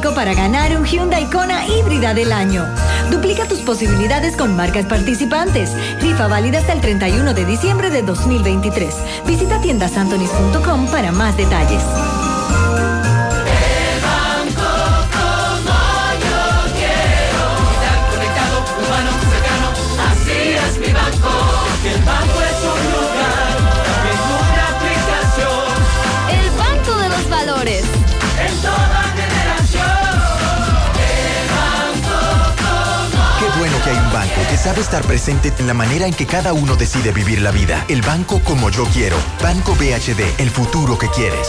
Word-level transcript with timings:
para 0.00 0.32
ganar 0.32 0.74
un 0.74 0.86
Hyundai 0.86 1.28
Kona 1.28 1.66
híbrida 1.66 2.14
del 2.14 2.32
año. 2.32 2.66
Duplica 3.10 3.46
tus 3.46 3.60
posibilidades 3.60 4.36
con 4.36 4.56
marcas 4.56 4.86
participantes. 4.86 5.70
Rifa 6.00 6.28
válida 6.28 6.58
hasta 6.58 6.72
el 6.72 6.80
31 6.80 7.34
de 7.34 7.44
diciembre 7.44 7.90
de 7.90 8.02
2023. 8.02 8.94
Visita 9.26 9.60
tiendasantonis.com 9.60 10.86
para 10.86 11.12
más 11.12 11.36
detalles. 11.36 11.82
Que 34.52 34.58
sabe 34.58 34.82
estar 34.82 35.02
presente 35.04 35.50
en 35.58 35.66
la 35.66 35.72
manera 35.72 36.06
en 36.06 36.12
que 36.12 36.26
cada 36.26 36.52
uno 36.52 36.76
decide 36.76 37.10
vivir 37.10 37.40
la 37.40 37.52
vida. 37.52 37.86
El 37.88 38.02
banco 38.02 38.38
como 38.44 38.68
yo 38.68 38.84
quiero. 38.92 39.16
Banco 39.42 39.74
BHD, 39.76 40.38
el 40.38 40.50
futuro 40.50 40.98
que 40.98 41.08
quieres. 41.08 41.48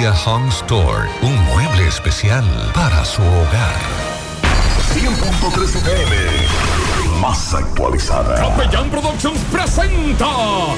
Home 0.00 0.48
Store. 0.48 1.06
Un 1.20 1.36
mueble 1.44 1.86
especial 1.86 2.44
para 2.72 3.04
su 3.04 3.20
hogar. 3.20 3.76
100.3 4.94 5.76
FM. 5.76 7.20
Más 7.20 7.52
actualizada. 7.52 8.36
Capellán 8.36 8.88
Productions 8.88 9.38
presenta 9.52 10.26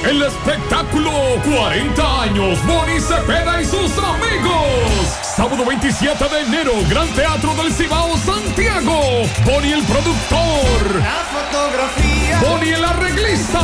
el 0.03 0.21
espectáculo 0.21 1.11
40 1.45 2.21
años 2.23 2.59
Bonnie 2.67 2.99
Cepeda 2.99 3.61
y 3.61 3.65
sus 3.65 3.91
amigos. 3.97 5.07
Sábado 5.23 5.65
27 5.65 6.23
de 6.27 6.41
enero, 6.41 6.73
Gran 6.89 7.07
Teatro 7.13 7.55
del 7.55 7.73
Cibao, 7.73 8.17
Santiago. 8.17 8.99
Bonnie 9.45 9.75
el 9.75 9.83
productor. 9.83 10.99
La 10.99 11.23
fotografía. 11.31 12.41
Bonnie 12.41 12.73
el 12.73 12.83
arreglista. 12.83 13.61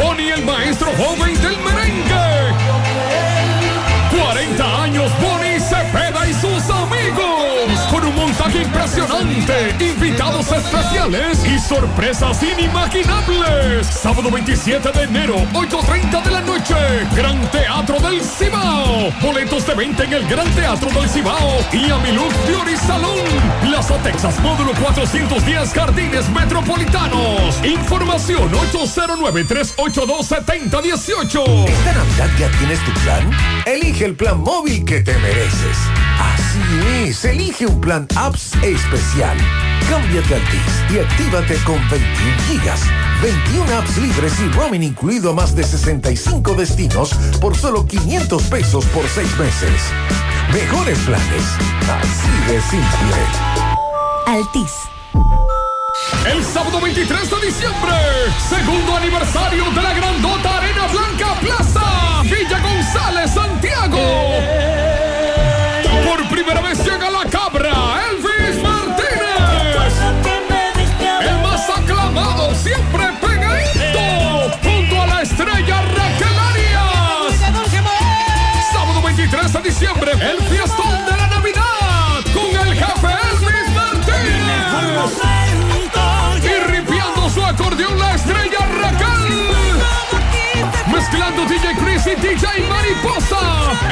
Bonnie 0.00 0.30
el 0.32 0.44
maestro 0.44 0.92
joven 0.96 1.34
del 1.42 1.58
merengue. 1.58 2.21
Impresionante, 9.30 9.91
invitados 10.42 10.64
especiales 10.64 11.44
y 11.46 11.58
sorpresas 11.58 12.42
inimaginables. 12.42 13.86
Sábado 13.86 14.30
27 14.30 14.92
de 14.92 15.02
enero, 15.04 15.36
8.30 15.52 16.22
de 16.22 16.30
la 16.30 16.40
noche. 16.40 16.74
Gran 17.14 17.38
Teatro 17.50 18.00
del 18.00 18.22
Cibao. 18.22 19.10
Boletos 19.20 19.66
de 19.66 19.74
venta 19.74 20.04
en 20.04 20.12
el 20.12 20.26
Gran 20.28 20.48
Teatro 20.52 20.88
del 20.90 21.08
Cibao 21.08 21.58
y 21.72 21.90
Amiluz 21.90 22.32
Beauty 22.46 22.76
Salón. 22.76 23.18
Plaza 23.62 23.96
Texas, 24.02 24.38
módulo 24.40 24.72
410, 24.74 25.72
Jardines 25.72 26.28
Metropolitanos. 26.30 27.64
Información 27.64 28.50
809-382-7018. 28.72 31.68
¿Esta 31.68 31.92
Navidad 31.92 32.28
ya 32.38 32.48
tienes 32.58 32.78
tu 32.84 32.92
plan? 33.02 33.30
Elige 33.66 34.04
el 34.06 34.14
plan 34.14 34.40
móvil 34.40 34.84
que 34.84 35.00
te 35.00 35.16
mereces. 35.18 35.76
Así 36.18 36.60
es, 37.08 37.24
elige 37.24 37.66
un 37.66 37.80
plan 37.80 38.06
apps 38.16 38.52
especial. 38.62 39.36
Cámbiate 39.88 40.31
a 40.32 40.36
Altis 40.36 40.94
y 40.94 40.98
actívate 40.98 41.56
con 41.64 41.76
21 41.90 42.42
gigas, 42.48 42.80
21 43.22 43.76
apps 43.76 43.98
libres 43.98 44.32
y 44.40 44.48
roaming 44.48 44.82
incluido 44.82 45.30
a 45.30 45.34
más 45.34 45.54
de 45.54 45.64
65 45.64 46.54
destinos 46.54 47.10
por 47.40 47.56
solo 47.56 47.86
500 47.86 48.42
pesos 48.44 48.84
por 48.86 49.06
6 49.08 49.38
meses. 49.38 49.82
Mejores 50.52 50.98
planes, 51.00 51.44
así 51.88 52.52
de 52.52 52.60
simple. 52.62 53.16
Altis. 54.26 54.72
El 56.26 56.42
sábado 56.44 56.80
23 56.80 57.30
de 57.30 57.46
diciembre, 57.46 57.92
segundo 58.48 58.96
aniversario 58.96 59.64
de 59.70 59.82
la 59.82 59.92
Grandota 59.92 60.56
Arena 60.58 60.86
Blanca 60.86 61.40
Plaza, 61.40 61.81
DJ 92.32 92.64
Mariposa. 92.66 93.36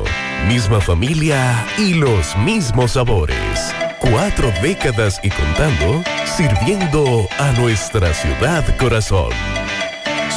Misma 0.47 0.81
familia 0.81 1.65
y 1.77 1.93
los 1.93 2.35
mismos 2.37 2.93
sabores. 2.93 3.73
Cuatro 3.99 4.51
décadas 4.61 5.19
y 5.23 5.29
contando, 5.29 6.03
sirviendo 6.25 7.27
a 7.39 7.51
nuestra 7.53 8.13
ciudad 8.13 8.65
corazón. 8.77 9.29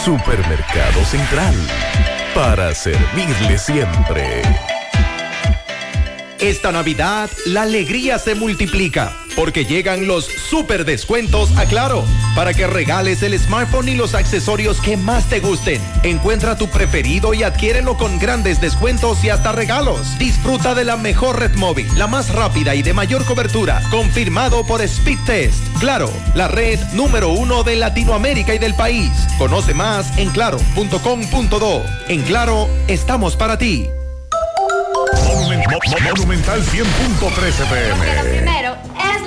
Supermercado 0.05 1.05
Central, 1.05 1.55
para 2.35 2.75
servirle 2.75 3.59
siempre. 3.59 4.43
Esta 6.39 6.71
Navidad, 6.71 7.31
la 7.47 7.63
alegría 7.63 8.19
se 8.19 8.35
multiplica 8.35 9.24
porque 9.37 9.65
llegan 9.65 10.07
los 10.07 10.27
super 10.27 10.85
descuentos 10.85 11.57
a 11.57 11.67
Claro 11.67 12.05
para 12.35 12.53
que 12.53 12.67
regales 12.67 13.23
el 13.23 13.39
smartphone 13.39 13.89
y 13.89 13.95
los 13.95 14.15
accesorios 14.15 14.81
que 14.81 14.97
más 14.97 15.29
te 15.29 15.41
gusten. 15.41 15.81
Encuentra 16.03 16.57
tu 16.57 16.69
preferido 16.69 17.33
y 17.35 17.43
adquiérelo 17.43 17.97
con 17.97 18.19
grandes 18.19 18.61
descuentos 18.61 19.23
y 19.25 19.31
hasta 19.31 19.53
regalos. 19.53 20.19
Disfruta 20.19 20.75
de 20.75 20.85
la 20.85 20.97
mejor 20.97 21.39
red 21.39 21.55
móvil, 21.55 21.87
la 21.97 22.07
más 22.07 22.33
rápida 22.35 22.75
y 22.75 22.83
de 22.83 22.93
mayor 22.93 23.25
cobertura, 23.25 23.81
confirmado 23.91 24.67
por 24.67 24.83
Speed 24.83 25.19
Test. 25.27 25.59
Claro, 25.79 26.11
la 26.35 26.49
red 26.49 26.81
número 26.93 27.31
uno 27.31 27.63
de 27.63 27.77
Latinoamérica 27.77 28.55
y 28.55 28.59
del 28.59 28.75
país. 28.75 29.13
Conoce 29.39 29.75
más 29.75 30.19
en 30.19 30.31
claro.com.do. 30.31 31.83
En 32.09 32.25
Claro, 32.25 32.69
estamos 32.89 33.37
para 33.37 33.59
ti. 33.59 33.87
Monumental 36.03 36.63
100.13 36.63 37.69
pm. 37.69 38.23
Primero, 38.23 38.77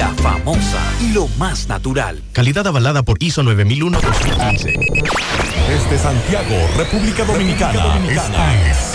La 0.00 0.08
famosa 0.14 0.80
y 1.02 1.12
lo 1.12 1.28
más 1.36 1.68
natural. 1.68 2.22
Calidad 2.32 2.66
avalada 2.66 3.02
por 3.02 3.22
ISO 3.22 3.42
9001-2015. 3.42 4.72
Desde 5.68 5.98
Santiago, 5.98 6.56
República 6.78 7.22
Dominicana. 7.26 7.98
Esta 8.08 8.70
es 8.70 8.94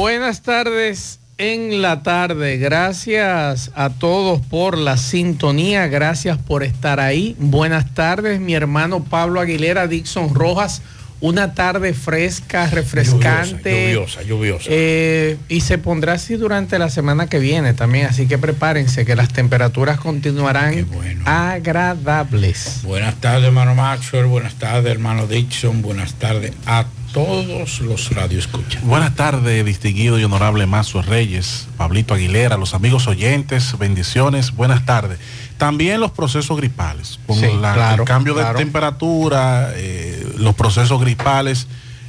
Buenas 0.00 0.40
tardes 0.40 1.20
en 1.36 1.82
la 1.82 2.02
tarde. 2.02 2.56
Gracias 2.56 3.70
a 3.74 3.90
todos 3.90 4.40
por 4.40 4.78
la 4.78 4.96
sintonía. 4.96 5.88
Gracias 5.88 6.38
por 6.38 6.62
estar 6.62 7.00
ahí. 7.00 7.36
Buenas 7.38 7.92
tardes, 7.92 8.40
mi 8.40 8.54
hermano 8.54 9.04
Pablo 9.04 9.40
Aguilera, 9.40 9.88
Dixon 9.88 10.34
Rojas. 10.34 10.80
Una 11.20 11.52
tarde 11.52 11.92
fresca, 11.92 12.66
refrescante. 12.70 13.92
Lluviosa, 13.92 14.22
lluviosa. 14.22 14.68
Eh, 14.70 15.36
y 15.50 15.60
se 15.60 15.76
pondrá 15.76 16.14
así 16.14 16.36
durante 16.36 16.78
la 16.78 16.88
semana 16.88 17.26
que 17.26 17.38
viene 17.38 17.74
también. 17.74 18.06
Así 18.06 18.26
que 18.26 18.38
prepárense 18.38 19.04
que 19.04 19.14
las 19.14 19.30
temperaturas 19.30 20.00
continuarán 20.00 20.86
agradables. 21.26 22.80
Buenas 22.84 23.16
tardes, 23.16 23.48
hermano 23.48 23.74
Maxwell. 23.74 24.24
Buenas 24.24 24.54
tardes, 24.54 24.90
hermano 24.90 25.26
Dixon. 25.26 25.82
Buenas 25.82 26.14
tardes 26.14 26.52
a 26.64 26.86
todos 27.12 27.80
los 27.80 28.10
radioescuchas. 28.14 28.82
Buenas 28.84 29.14
tardes, 29.16 29.64
distinguido 29.64 30.18
y 30.18 30.24
honorable 30.24 30.66
Mazo 30.66 31.02
Reyes, 31.02 31.66
Pablito 31.76 32.14
Aguilera, 32.14 32.56
los 32.56 32.74
amigos 32.74 33.08
oyentes, 33.08 33.76
bendiciones, 33.78 34.52
buenas 34.52 34.86
tardes. 34.86 35.18
También 35.58 36.00
los 36.00 36.12
procesos 36.12 36.56
gripales, 36.56 37.18
como 37.26 37.40
Sí, 37.40 37.46
la- 37.60 37.74
claro, 37.74 38.02
el 38.04 38.08
cambio 38.08 38.34
claro. 38.34 38.56
de 38.58 38.64
temperatura, 38.64 39.70
eh, 39.74 40.24
los 40.38 40.54
procesos 40.54 41.00
gripales, 41.00 41.66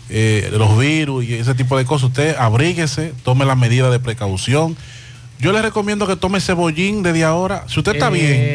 eh, 0.10 0.50
los 0.54 0.78
virus 0.78 1.26
y 1.26 1.34
ese 1.34 1.56
tipo 1.56 1.78
de 1.78 1.86
cosas. 1.86 2.10
Usted 2.10 2.36
abríguese, 2.38 3.14
tome 3.24 3.46
las 3.46 3.58
medidas 3.58 3.92
de 3.92 4.00
precaución. 4.00 4.78
Yo 5.40 5.52
le 5.52 5.62
recomiendo 5.64 6.06
que 6.06 6.16
tome 6.16 6.40
cebollín 6.40 7.02
desde 7.02 7.24
ahora. 7.24 7.64
Si 7.68 7.80
usted 7.80 7.94
está 7.94 8.10
Eh, 8.10 8.12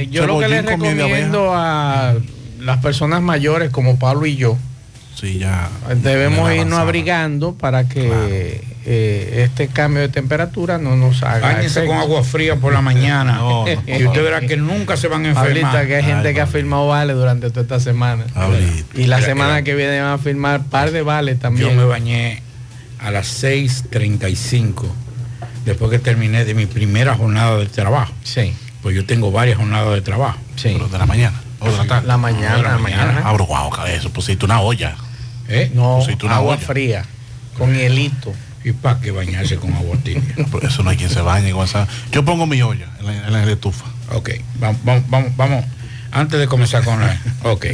bien, 0.07 0.11
Yo 0.13 0.27
lo 0.27 0.39
que 0.39 0.45
con 0.47 0.55
abeja. 0.55 0.71
recomiendo 0.71 1.53
a 1.53 2.15
las 2.61 2.79
personas 2.79 3.21
mayores 3.23 3.71
como 3.71 3.99
Pablo 3.99 4.27
y 4.27 4.37
yo, 4.37 4.57
Sí, 5.19 5.39
ya. 5.39 5.69
debemos 5.97 6.53
irnos 6.53 6.79
abrigando 6.79 7.55
para 7.55 7.89
que 7.89 8.61
eh, 8.85 9.43
este 9.45 9.69
cambio 9.69 10.03
de 10.03 10.11
temperatura 10.11 10.77
no 10.79 10.95
nos 10.95 11.23
haga. 11.23 11.55
Báñense 11.55 11.87
con 11.87 11.97
agua 11.97 12.23
fría 12.23 12.57
por 12.57 12.73
la 12.73 12.83
mañana. 12.83 13.39
No, 13.47 13.65
no, 13.65 13.83
y 13.87 14.05
usted 14.07 14.23
verá 14.23 14.41
que 14.43 14.57
nunca 14.57 14.97
se 14.97 15.09
van 15.09 15.25
a 15.25 15.29
enfermar. 15.31 15.73
Pablito, 15.73 15.89
que 15.89 15.97
hay 15.97 16.03
gente 16.05 16.29
Ay, 16.29 16.35
que 16.35 16.41
ha 16.43 16.47
firmado 16.47 16.87
vale 16.89 17.15
durante 17.15 17.49
toda 17.49 17.63
esta 17.63 17.81
semana. 17.81 18.25
Pablito. 18.35 19.01
Y 19.01 19.07
la 19.07 19.17
Mira, 19.17 19.29
semana 19.29 19.63
que 19.63 19.75
viene 19.75 20.01
van 20.01 20.13
a 20.13 20.19
firmar 20.19 20.65
par 20.65 20.91
de 20.91 21.01
vales 21.03 21.37
Yo 21.37 21.41
también. 21.41 21.77
me 21.77 21.85
bañé 21.85 22.43
a 23.01 23.11
las 23.11 23.43
6.35 23.43 24.85
después 25.65 25.91
que 25.91 25.99
terminé 25.99 26.45
de 26.45 26.55
mi 26.55 26.67
primera 26.67 27.15
jornada 27.15 27.57
de 27.59 27.67
trabajo. 27.67 28.13
Sí, 28.23 28.53
Pues 28.83 28.95
yo 28.95 29.05
tengo 29.07 29.31
varias 29.33 29.57
jornadas 29.57 29.95
de 29.95 30.03
trabajo. 30.03 30.39
sí. 30.57 30.71
Pero 30.75 30.89
de 30.89 30.99
la 30.99 31.07
mañana 31.07 31.41
o 31.61 31.71
de 31.71 31.77
la 31.79 31.85
tarde. 31.87 32.07
La 32.07 32.17
mañana, 32.19 32.57
de 32.57 32.63
la 32.63 32.69
la 32.73 32.79
mañana. 32.79 33.23
Ah, 33.25 33.89
eso, 33.89 34.11
pusiste 34.11 34.45
una 34.45 34.61
olla. 34.61 34.95
¿Eh? 35.49 35.71
No, 35.75 36.01
agua 36.29 36.55
olla. 36.55 36.67
fría, 36.67 37.05
con 37.57 37.75
hielito. 37.75 38.33
¿Y 38.65 38.73
para 38.73 38.99
qué 39.01 39.13
bañarse 39.13 39.57
con 39.57 39.73
agua 39.75 39.97
tibia? 40.03 40.23
Eso 40.63 40.83
no 40.83 40.91
hay 40.91 40.97
quien 40.97 41.11
se 41.11 41.21
bañe 41.21 41.53
con 41.53 41.65
esa. 41.65 41.87
Yo 42.11 42.25
pongo 42.25 42.47
mi 42.47 42.61
olla 42.63 42.87
en 42.99 43.07
la, 43.07 43.27
en 43.27 43.33
la 43.47 43.53
estufa. 43.53 43.85
Ok, 44.13 44.31
vamos, 44.59 44.81
vamos, 45.09 45.37
vamos. 45.37 45.65
Antes 46.11 46.41
de 46.41 46.47
comenzar 46.49 46.83
con 46.85 47.01
la... 47.01 47.21
Ok. 47.45 47.67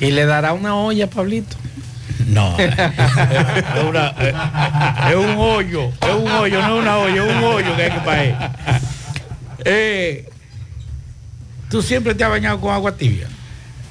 Y 0.00 0.10
le 0.12 0.24
dará 0.26 0.52
una 0.52 0.74
olla, 0.76 1.08
Pablito. 1.10 1.56
No. 2.26 2.56
es, 2.58 2.74
una- 3.86 4.14
eh, 4.18 4.34
es 5.10 5.14
un 5.16 5.36
hoyo. 5.36 5.88
Es 6.00 6.14
un 6.14 6.30
hoyo, 6.30 6.62
no 6.62 6.76
es 6.76 6.82
una 6.82 6.96
olla, 6.98 7.24
es 7.24 7.36
un 7.36 7.44
hoyo 7.44 7.76
que 7.76 7.82
hay 7.82 7.90
que 7.90 8.00
pagar. 8.00 8.80
Eh, 9.64 10.28
Tú 11.70 11.82
siempre 11.82 12.14
te 12.14 12.24
has 12.24 12.30
bañado 12.30 12.58
con 12.60 12.72
agua 12.72 12.96
tibia. 12.96 13.28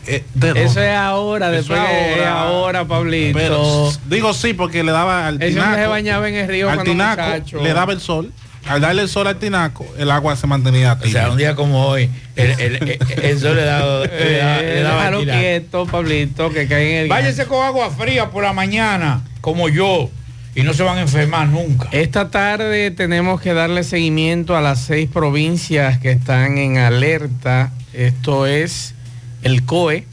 Eh, 0.07 0.23
Eso 0.55 0.81
es 0.81 0.95
ahora, 0.95 1.47
Eso 1.47 1.73
después 1.73 1.79
es 1.79 2.25
ahora. 2.25 2.41
ahora, 2.41 2.85
Pablito. 2.85 3.37
Pero, 3.37 3.91
digo 4.09 4.33
sí, 4.33 4.53
porque 4.53 4.83
le 4.83 4.91
daba 4.91 5.27
al 5.27 5.33
hombre 5.35 5.47
se 5.49 5.53
tinaco. 5.55 5.89
bañaba 5.89 6.29
en 6.29 6.35
el 6.35 6.47
río 6.47 6.69
al 6.69 6.75
cuando 6.75 6.91
tinaco 6.91 7.21
muchacho. 7.23 7.61
le 7.63 7.73
daba 7.73 7.93
el 7.93 7.99
sol. 8.01 8.31
Al 8.67 8.81
darle 8.81 9.03
el 9.03 9.07
sol 9.07 9.27
al 9.27 9.37
tinaco, 9.37 9.85
el 9.97 10.11
agua 10.11 10.35
se 10.35 10.45
mantenía 10.45 10.91
O 10.93 10.97
tibia. 10.97 11.21
sea, 11.21 11.31
un 11.31 11.37
día 11.37 11.55
como 11.55 11.85
hoy, 11.87 12.09
el, 12.35 12.51
el, 12.59 12.75
el- 12.75 12.99
el 13.23 13.39
sol 13.39 13.55
le 13.55 13.63
daba, 13.63 14.01
le 14.01 14.37
daba- 14.37 14.59
Eh, 14.59 14.71
le 14.75 14.81
daba 14.81 14.97
déjalo 15.05 15.23
quieto, 15.23 15.85
Pablito, 15.85 16.49
que 16.51 16.67
cae 16.67 16.91
en 16.91 17.03
el... 17.03 17.07
Váyase 17.07 17.45
con 17.45 17.65
agua 17.65 17.89
fría 17.91 18.29
por 18.29 18.43
la 18.43 18.51
mañana, 18.51 19.21
como 19.39 19.69
yo, 19.69 20.09
y 20.53 20.63
no 20.63 20.73
se 20.73 20.83
van 20.83 20.97
a 20.97 21.01
enfermar 21.01 21.47
nunca. 21.47 21.87
Esta 21.93 22.29
tarde 22.29 22.91
tenemos 22.91 23.39
que 23.39 23.53
darle 23.53 23.83
seguimiento 23.85 24.57
a 24.57 24.59
las 24.61 24.81
seis 24.81 25.09
provincias 25.09 25.97
que 25.99 26.11
están 26.11 26.57
en 26.57 26.77
alerta. 26.77 27.71
Esto 27.93 28.47
es 28.47 28.95
el 29.41 29.63
COE, 29.63 30.05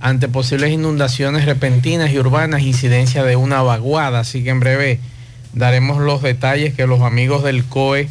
ante 0.00 0.28
posibles 0.28 0.72
inundaciones 0.72 1.44
repentinas 1.44 2.10
y 2.10 2.18
urbanas, 2.18 2.62
incidencia 2.62 3.24
de 3.24 3.36
una 3.36 3.62
vaguada. 3.62 4.20
Así 4.20 4.44
que 4.44 4.50
en 4.50 4.60
breve 4.60 5.00
daremos 5.52 5.98
los 5.98 6.22
detalles 6.22 6.74
que 6.74 6.86
los 6.86 7.00
amigos 7.00 7.42
del 7.42 7.64
COE 7.64 8.08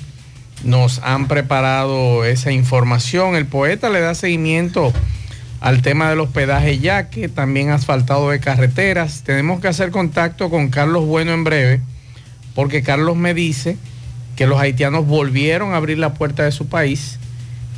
nos 0.63 0.99
han 0.99 1.27
preparado 1.27 2.25
esa 2.25 2.51
información. 2.51 3.35
El 3.35 3.45
poeta 3.45 3.89
le 3.89 3.99
da 3.99 4.15
seguimiento 4.15 4.93
al 5.61 5.81
tema 5.81 6.09
del 6.09 6.19
hospedaje 6.19 6.79
ya 6.79 7.09
que 7.09 7.29
también 7.29 7.69
asfaltado 7.69 8.29
de 8.29 8.39
carreteras. 8.39 9.23
Tenemos 9.23 9.61
que 9.61 9.67
hacer 9.67 9.91
contacto 9.91 10.49
con 10.49 10.69
Carlos 10.69 11.05
Bueno 11.05 11.33
en 11.33 11.43
breve, 11.43 11.81
porque 12.55 12.83
Carlos 12.83 13.15
me 13.15 13.33
dice 13.33 13.77
que 14.35 14.47
los 14.47 14.59
haitianos 14.59 15.05
volvieron 15.05 15.73
a 15.73 15.77
abrir 15.77 15.97
la 15.97 16.13
puerta 16.13 16.43
de 16.43 16.51
su 16.51 16.67
país 16.67 17.19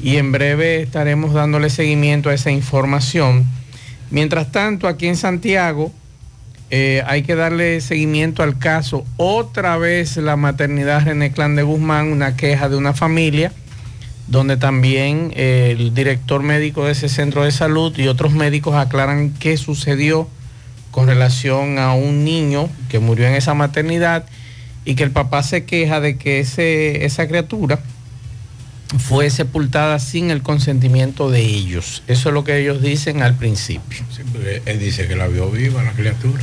y 0.01 0.17
en 0.17 0.31
breve 0.31 0.81
estaremos 0.81 1.33
dándole 1.33 1.69
seguimiento 1.69 2.29
a 2.29 2.33
esa 2.33 2.51
información. 2.51 3.45
Mientras 4.09 4.51
tanto, 4.51 4.87
aquí 4.87 5.07
en 5.07 5.17
Santiago 5.17 5.91
eh, 6.69 7.01
hay 7.07 7.23
que 7.23 7.35
darle 7.35 7.81
seguimiento 7.81 8.43
al 8.43 8.57
caso. 8.57 9.05
Otra 9.17 9.77
vez 9.77 10.17
la 10.17 10.35
maternidad 10.35 11.05
René 11.05 11.31
Clan 11.31 11.55
de 11.55 11.63
Guzmán, 11.63 12.11
una 12.11 12.35
queja 12.35 12.69
de 12.69 12.75
una 12.75 12.93
familia, 12.93 13.51
donde 14.27 14.57
también 14.57 15.31
eh, 15.35 15.75
el 15.77 15.93
director 15.93 16.43
médico 16.43 16.85
de 16.85 16.91
ese 16.91 17.09
centro 17.09 17.43
de 17.43 17.51
salud 17.51 17.97
y 17.97 18.07
otros 18.07 18.33
médicos 18.33 18.75
aclaran 18.75 19.31
qué 19.31 19.57
sucedió 19.57 20.27
con 20.91 21.07
relación 21.07 21.79
a 21.79 21.93
un 21.93 22.23
niño 22.25 22.69
que 22.89 22.99
murió 22.99 23.27
en 23.27 23.35
esa 23.35 23.53
maternidad 23.53 24.25
y 24.83 24.95
que 24.95 25.03
el 25.03 25.11
papá 25.11 25.43
se 25.43 25.65
queja 25.65 25.99
de 25.99 26.17
que 26.17 26.39
ese, 26.39 27.05
esa 27.05 27.27
criatura 27.27 27.79
fue 28.98 29.29
sepultada 29.29 30.00
sin 30.00 30.32
el 30.32 30.41
consentimiento 30.41 31.29
de 31.29 31.41
ellos. 31.41 32.03
Eso 32.08 32.29
es 32.29 32.34
lo 32.34 32.44
que 32.44 32.58
ellos 32.62 32.82
dicen 32.82 33.22
al 33.22 33.36
principio. 33.36 34.00
él 34.65 34.79
dice 34.79 35.08
que 35.08 35.15
la 35.15 35.27
vio 35.27 35.50
viva 35.51 35.84
la 35.84 35.91
criatura. 35.91 36.41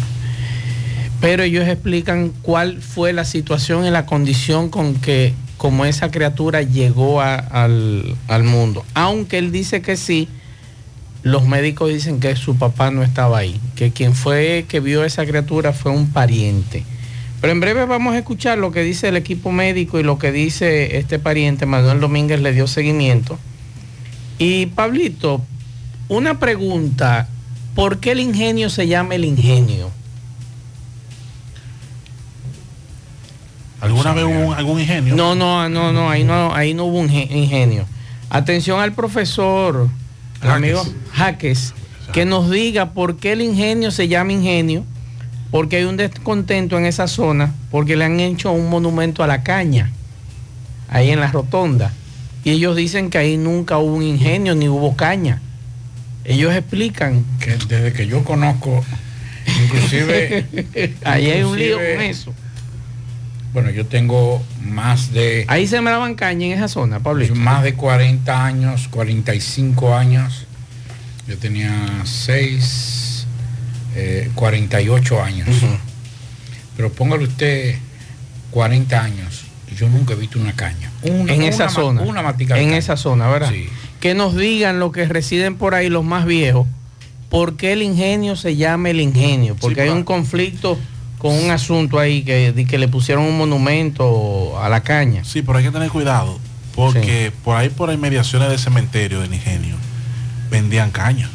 Pero 1.21 1.43
ellos 1.43 1.67
explican 1.67 2.33
cuál 2.43 2.83
fue 2.83 3.13
la 3.15 3.25
situación 3.25 3.87
y 3.87 3.91
la 3.91 4.05
condición 4.05 4.69
con 4.69 4.95
que 4.97 5.33
como 5.57 5.87
esa 5.87 6.11
criatura 6.11 6.61
llegó 6.61 7.23
a- 7.23 7.37
al, 7.37 8.15
al 8.29 8.45
mundo. 8.45 8.85
Aunque 8.93 9.39
él 9.39 9.51
dice 9.51 9.81
que 9.81 9.97
sí, 9.97 10.29
los 11.23 11.47
médicos 11.47 11.89
dicen 11.89 12.21
que 12.21 12.37
su 12.37 12.57
papá 12.57 12.91
no 12.91 13.03
estaba 13.03 13.39
ahí, 13.39 13.59
que 13.77 13.91
quien 13.91 14.15
fue 14.15 14.67
que 14.69 14.81
vio 14.81 15.05
esa 15.05 15.25
criatura 15.25 15.73
fue 15.73 15.93
un 15.93 16.11
pariente. 16.11 16.85
Pero 17.45 17.53
en 17.53 17.61
breve 17.61 17.85
vamos 17.85 18.15
a 18.15 18.19
escuchar 18.19 18.57
lo 18.57 18.73
que 18.73 18.81
dice 18.83 19.09
el 19.09 19.19
equipo 19.19 19.53
médico 19.53 20.01
y 20.01 20.03
lo 20.03 20.19
que 20.19 20.33
dice 20.33 20.97
este 20.97 21.19
pariente, 21.19 21.67
Manuel 21.67 22.01
Domínguez 22.01 22.41
le 22.41 22.55
dio 22.55 22.67
seguimiento. 22.67 23.39
Y 24.39 24.65
Pablito, 24.65 25.43
una 26.09 26.39
pregunta, 26.39 27.29
¿por 27.75 27.99
qué 28.01 28.13
el 28.13 28.21
ingenio 28.21 28.71
se 28.71 28.89
llama 28.89 29.17
el 29.17 29.27
ingenio? 29.27 29.91
¿Alguna 33.83 34.15
vez 34.15 34.25
hubo 34.25 34.47
un- 34.49 34.55
algún 34.55 34.81
ingenio? 34.81 35.15
No, 35.15 35.35
no, 35.35 35.69
no, 35.69 35.93
no, 35.93 36.09
ahí 36.09 36.25
no, 36.25 36.55
ahí 36.55 36.73
no 36.73 36.87
hubo 36.87 36.99
un 36.99 37.11
ge- 37.11 37.29
ingenio. 37.31 37.85
Atención 38.31 38.81
al 38.81 38.95
profesor, 38.95 39.91
al 40.41 40.51
amigo 40.51 40.83
Jaques, 41.13 41.75
que 42.15 42.25
nos 42.25 42.51
diga 42.51 42.93
por 42.93 43.19
qué 43.19 43.33
el 43.33 43.43
ingenio 43.43 43.91
se 43.91 44.09
llama 44.09 44.33
ingenio, 44.33 44.87
porque 45.55 45.77
hay 45.77 45.85
un 45.85 45.97
descontento 45.97 46.77
en 46.77 46.85
esa 46.85 47.07
zona, 47.07 47.55
porque 47.71 47.95
le 47.95 48.05
han 48.05 48.19
hecho 48.19 48.51
un 48.51 48.69
monumento 48.69 49.23
a 49.23 49.29
la 49.29 49.45
caña, 49.45 49.93
ahí 50.89 51.11
en 51.11 51.21
la 51.21 51.31
rotonda. 51.31 51.93
Y 52.43 52.51
ellos 52.51 52.75
dicen 52.75 53.09
que 53.09 53.19
ahí 53.19 53.37
nunca 53.37 53.79
hubo 53.79 53.95
un 53.95 54.03
ingenio 54.03 54.57
ni 54.57 54.69
hubo 54.69 54.97
caña. 54.97 55.41
Ellos 56.25 56.53
explican. 56.53 57.25
Que 57.39 57.57
desde 57.69 57.93
que 57.93 58.09
yo 58.09 58.25
conozco, 58.25 58.85
inclusive... 59.63 60.45
ahí 61.05 61.31
hay 61.31 61.45
un 61.45 61.57
lío 61.57 61.77
con 61.77 62.01
eso. 62.01 62.35
Bueno, 63.53 63.71
yo 63.71 63.87
tengo 63.87 64.43
más 64.61 65.13
de... 65.13 65.45
Ahí 65.47 65.69
sembraban 65.69 66.17
caña 66.17 66.47
en 66.47 66.53
esa 66.55 66.67
zona, 66.67 66.99
Pablito. 66.99 67.37
Más 67.37 67.63
de 67.63 67.75
40 67.75 68.45
años, 68.45 68.89
45 68.89 69.95
años. 69.95 70.49
Yo 71.29 71.39
tenía 71.39 72.03
6, 72.03 73.04
48 74.35 75.23
años. 75.23 75.49
Pero 76.77 76.93
póngale 76.93 77.25
usted 77.25 77.77
40 78.51 79.01
años. 79.03 79.45
Yo 79.77 79.89
nunca 79.89 80.15
he 80.15 80.17
visto 80.17 80.39
una 80.39 80.53
caña. 80.55 80.91
Una- 81.03 81.33
en 81.35 81.43
esa 81.43 81.69
zona. 81.69 82.03
Una 82.03 82.23
matica 82.23 82.59
en 82.59 82.67
caña. 82.67 82.79
esa 82.79 82.97
zona, 82.97 83.29
¿verdad? 83.29 83.51
Sí. 83.51 83.69
Que 84.01 84.15
nos 84.15 84.37
digan 84.37 84.79
los 84.79 84.93
que 84.93 85.05
residen 85.07 85.57
por 85.57 85.75
ahí, 85.75 85.89
los 85.89 86.05
más 86.05 86.27
viejos, 86.27 86.67
por 87.31 87.57
qué 87.57 87.73
el 87.73 87.83
ingenio 87.83 88.37
se 88.37 88.55
llama 88.57 88.91
el 88.91 89.01
ingenio. 89.01 89.57
Porque 89.61 89.83
Sí, 89.83 89.89
hay 89.89 89.89
un 89.89 90.05
conflicto 90.05 90.79
con 91.19 91.33
un 91.35 91.51
asunto 91.51 91.99
ahí 91.99 92.23
que, 92.23 92.53
de 92.53 92.67
que 92.67 92.79
le 92.79 92.87
pusieron 92.87 93.25
un 93.25 93.37
monumento 93.39 94.59
a 94.63 94.69
la 94.69 94.83
caña. 94.83 95.25
Sí, 95.25 95.43
pero 95.43 95.59
hay 95.59 95.65
que 95.65 95.71
tener 95.71 95.89
cuidado, 95.89 96.39
porque 96.75 97.33
por 97.43 97.57
ahí, 97.57 97.71
por 97.71 97.91
inmediaciones 97.93 98.51
del 98.51 98.59
cementerio 98.59 99.21
del 99.21 99.33
ingenio, 99.33 99.77
vendían 100.51 100.91
caña. 100.91 101.31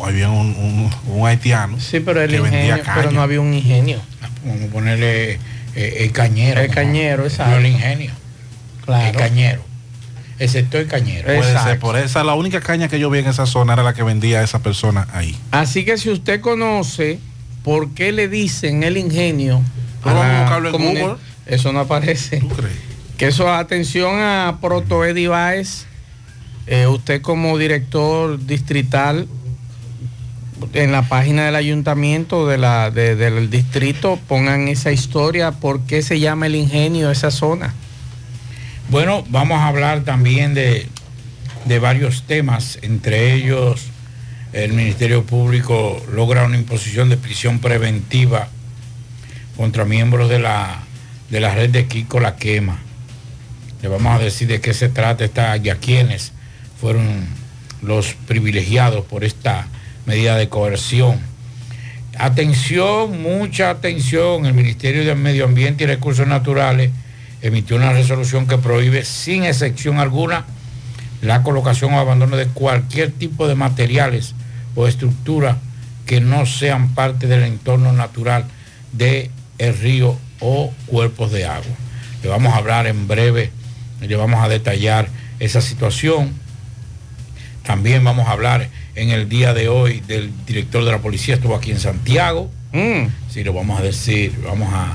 Había 0.00 0.28
un, 0.30 0.48
un- 0.56 0.90
un 1.12 1.26
haitiano 1.26 1.78
Sí, 1.80 2.00
pero 2.00 2.22
el 2.22 2.30
que 2.30 2.40
vendía 2.40 2.60
ingenio, 2.62 2.84
caña. 2.84 2.94
pero 2.96 3.10
no 3.10 3.22
había 3.22 3.40
un 3.40 3.52
ingenio. 3.52 4.00
Vamos 4.44 4.68
a 4.68 4.72
ponerle 4.72 5.32
eh, 5.74 5.96
el 5.98 6.12
cañero. 6.12 6.60
El 6.60 6.70
cañero, 6.70 7.18
no 7.22 7.28
exacto. 7.28 7.56
el 7.58 7.66
ingenio. 7.66 8.10
Claro. 8.84 9.06
El 9.08 9.16
cañero. 9.16 9.62
Excepto 10.38 10.78
el 10.78 10.86
cañero. 10.86 11.24
Puede 11.26 11.58
ser, 11.62 11.78
por 11.80 11.96
esa, 11.98 12.22
la 12.22 12.34
única 12.34 12.60
caña 12.60 12.86
que 12.88 13.00
yo 13.00 13.10
vi 13.10 13.18
en 13.18 13.26
esa 13.26 13.44
zona 13.44 13.72
era 13.72 13.82
la 13.82 13.92
que 13.92 14.04
vendía 14.04 14.42
esa 14.42 14.60
persona 14.60 15.08
ahí. 15.12 15.36
Así 15.50 15.84
que 15.84 15.98
si 15.98 16.10
usted 16.10 16.40
conoce 16.40 17.18
por 17.64 17.92
qué 17.94 18.12
le 18.12 18.28
dicen 18.28 18.84
el 18.84 18.96
ingenio, 18.96 19.60
Pero 20.04 20.14
vamos 20.14 20.32
a 20.32 20.40
buscarlo 20.42 20.68
en 20.68 20.74
comuni- 20.76 21.00
Google. 21.00 21.16
eso 21.46 21.72
no 21.72 21.80
aparece. 21.80 22.40
Que 23.16 23.26
eso, 23.26 23.52
atención 23.52 24.20
a 24.20 24.58
Proto 24.60 25.04
Edi 25.04 25.26
Báez, 25.26 25.86
eh, 26.68 26.86
usted 26.86 27.20
como 27.20 27.58
director 27.58 28.38
distrital, 28.46 29.26
en 30.72 30.92
la 30.92 31.02
página 31.08 31.46
del 31.46 31.56
ayuntamiento 31.56 32.46
de 32.46 32.58
la, 32.58 32.90
de- 32.90 33.16
del 33.16 33.50
distrito, 33.50 34.18
pongan 34.28 34.68
esa 34.68 34.92
historia, 34.92 35.52
por 35.52 35.80
qué 35.82 36.02
se 36.02 36.20
llama 36.20 36.46
el 36.46 36.54
ingenio 36.56 37.10
esa 37.10 37.30
zona. 37.30 37.74
Bueno, 38.90 39.24
vamos 39.28 39.58
a 39.58 39.66
hablar 39.68 40.02
también 40.04 40.54
de, 40.54 40.86
de 41.66 41.78
varios 41.78 42.22
temas, 42.24 42.78
entre 42.82 43.34
ellos 43.34 43.82
el 44.52 44.72
Ministerio 44.72 45.24
Público 45.24 46.02
logra 46.12 46.44
una 46.44 46.56
imposición 46.56 47.10
de 47.10 47.18
prisión 47.18 47.58
preventiva 47.58 48.48
contra 49.56 49.84
miembros 49.84 50.30
de 50.30 50.38
la, 50.38 50.80
de 51.30 51.40
la 51.40 51.54
red 51.54 51.68
de 51.70 51.86
Kiko 51.86 52.18
La 52.20 52.36
Quema. 52.36 52.78
Le 53.82 53.88
vamos 53.88 54.18
a 54.18 54.18
decir 54.24 54.48
de 54.48 54.60
qué 54.60 54.72
se 54.72 54.88
trata 54.88 55.24
esta, 55.24 55.56
y 55.58 55.68
a 55.68 55.76
quiénes 55.76 56.32
fueron 56.80 57.26
los 57.82 58.14
privilegiados 58.26 59.04
por 59.04 59.22
esta 59.22 59.66
medida 60.08 60.36
de 60.36 60.48
coerción. 60.48 61.20
Atención, 62.18 63.22
mucha 63.22 63.68
atención. 63.68 64.46
El 64.46 64.54
Ministerio 64.54 65.04
del 65.04 65.18
Medio 65.18 65.44
Ambiente 65.44 65.84
y 65.84 65.86
Recursos 65.86 66.26
Naturales 66.26 66.90
emitió 67.42 67.76
una 67.76 67.92
resolución 67.92 68.46
que 68.48 68.56
prohíbe 68.56 69.04
sin 69.04 69.44
excepción 69.44 69.98
alguna 69.98 70.46
la 71.20 71.42
colocación 71.42 71.92
o 71.92 71.98
abandono 71.98 72.36
de 72.36 72.46
cualquier 72.46 73.10
tipo 73.12 73.46
de 73.46 73.54
materiales 73.54 74.34
o 74.76 74.86
estructura 74.88 75.58
que 76.06 76.22
no 76.22 76.46
sean 76.46 76.94
parte 76.94 77.26
del 77.26 77.42
entorno 77.42 77.92
natural 77.92 78.46
de 78.92 79.30
el 79.58 79.76
río 79.76 80.16
o 80.40 80.72
cuerpos 80.86 81.32
de 81.32 81.44
agua. 81.44 81.76
Le 82.22 82.30
vamos 82.30 82.54
a 82.54 82.56
hablar 82.56 82.86
en 82.86 83.06
breve, 83.08 83.50
le 84.00 84.16
vamos 84.16 84.42
a 84.42 84.48
detallar 84.48 85.10
esa 85.38 85.60
situación. 85.60 86.32
También 87.62 88.02
vamos 88.02 88.26
a 88.26 88.32
hablar 88.32 88.70
en 88.98 89.10
el 89.10 89.28
día 89.28 89.54
de 89.54 89.68
hoy 89.68 90.00
del 90.06 90.30
director 90.46 90.84
de 90.84 90.90
la 90.90 90.98
policía, 90.98 91.36
estuvo 91.36 91.54
aquí 91.54 91.70
en 91.70 91.80
Santiago. 91.80 92.50
Sí, 93.30 93.44
lo 93.44 93.52
vamos 93.52 93.78
a 93.80 93.82
decir, 93.82 94.32
vamos 94.44 94.72
a, 94.72 94.92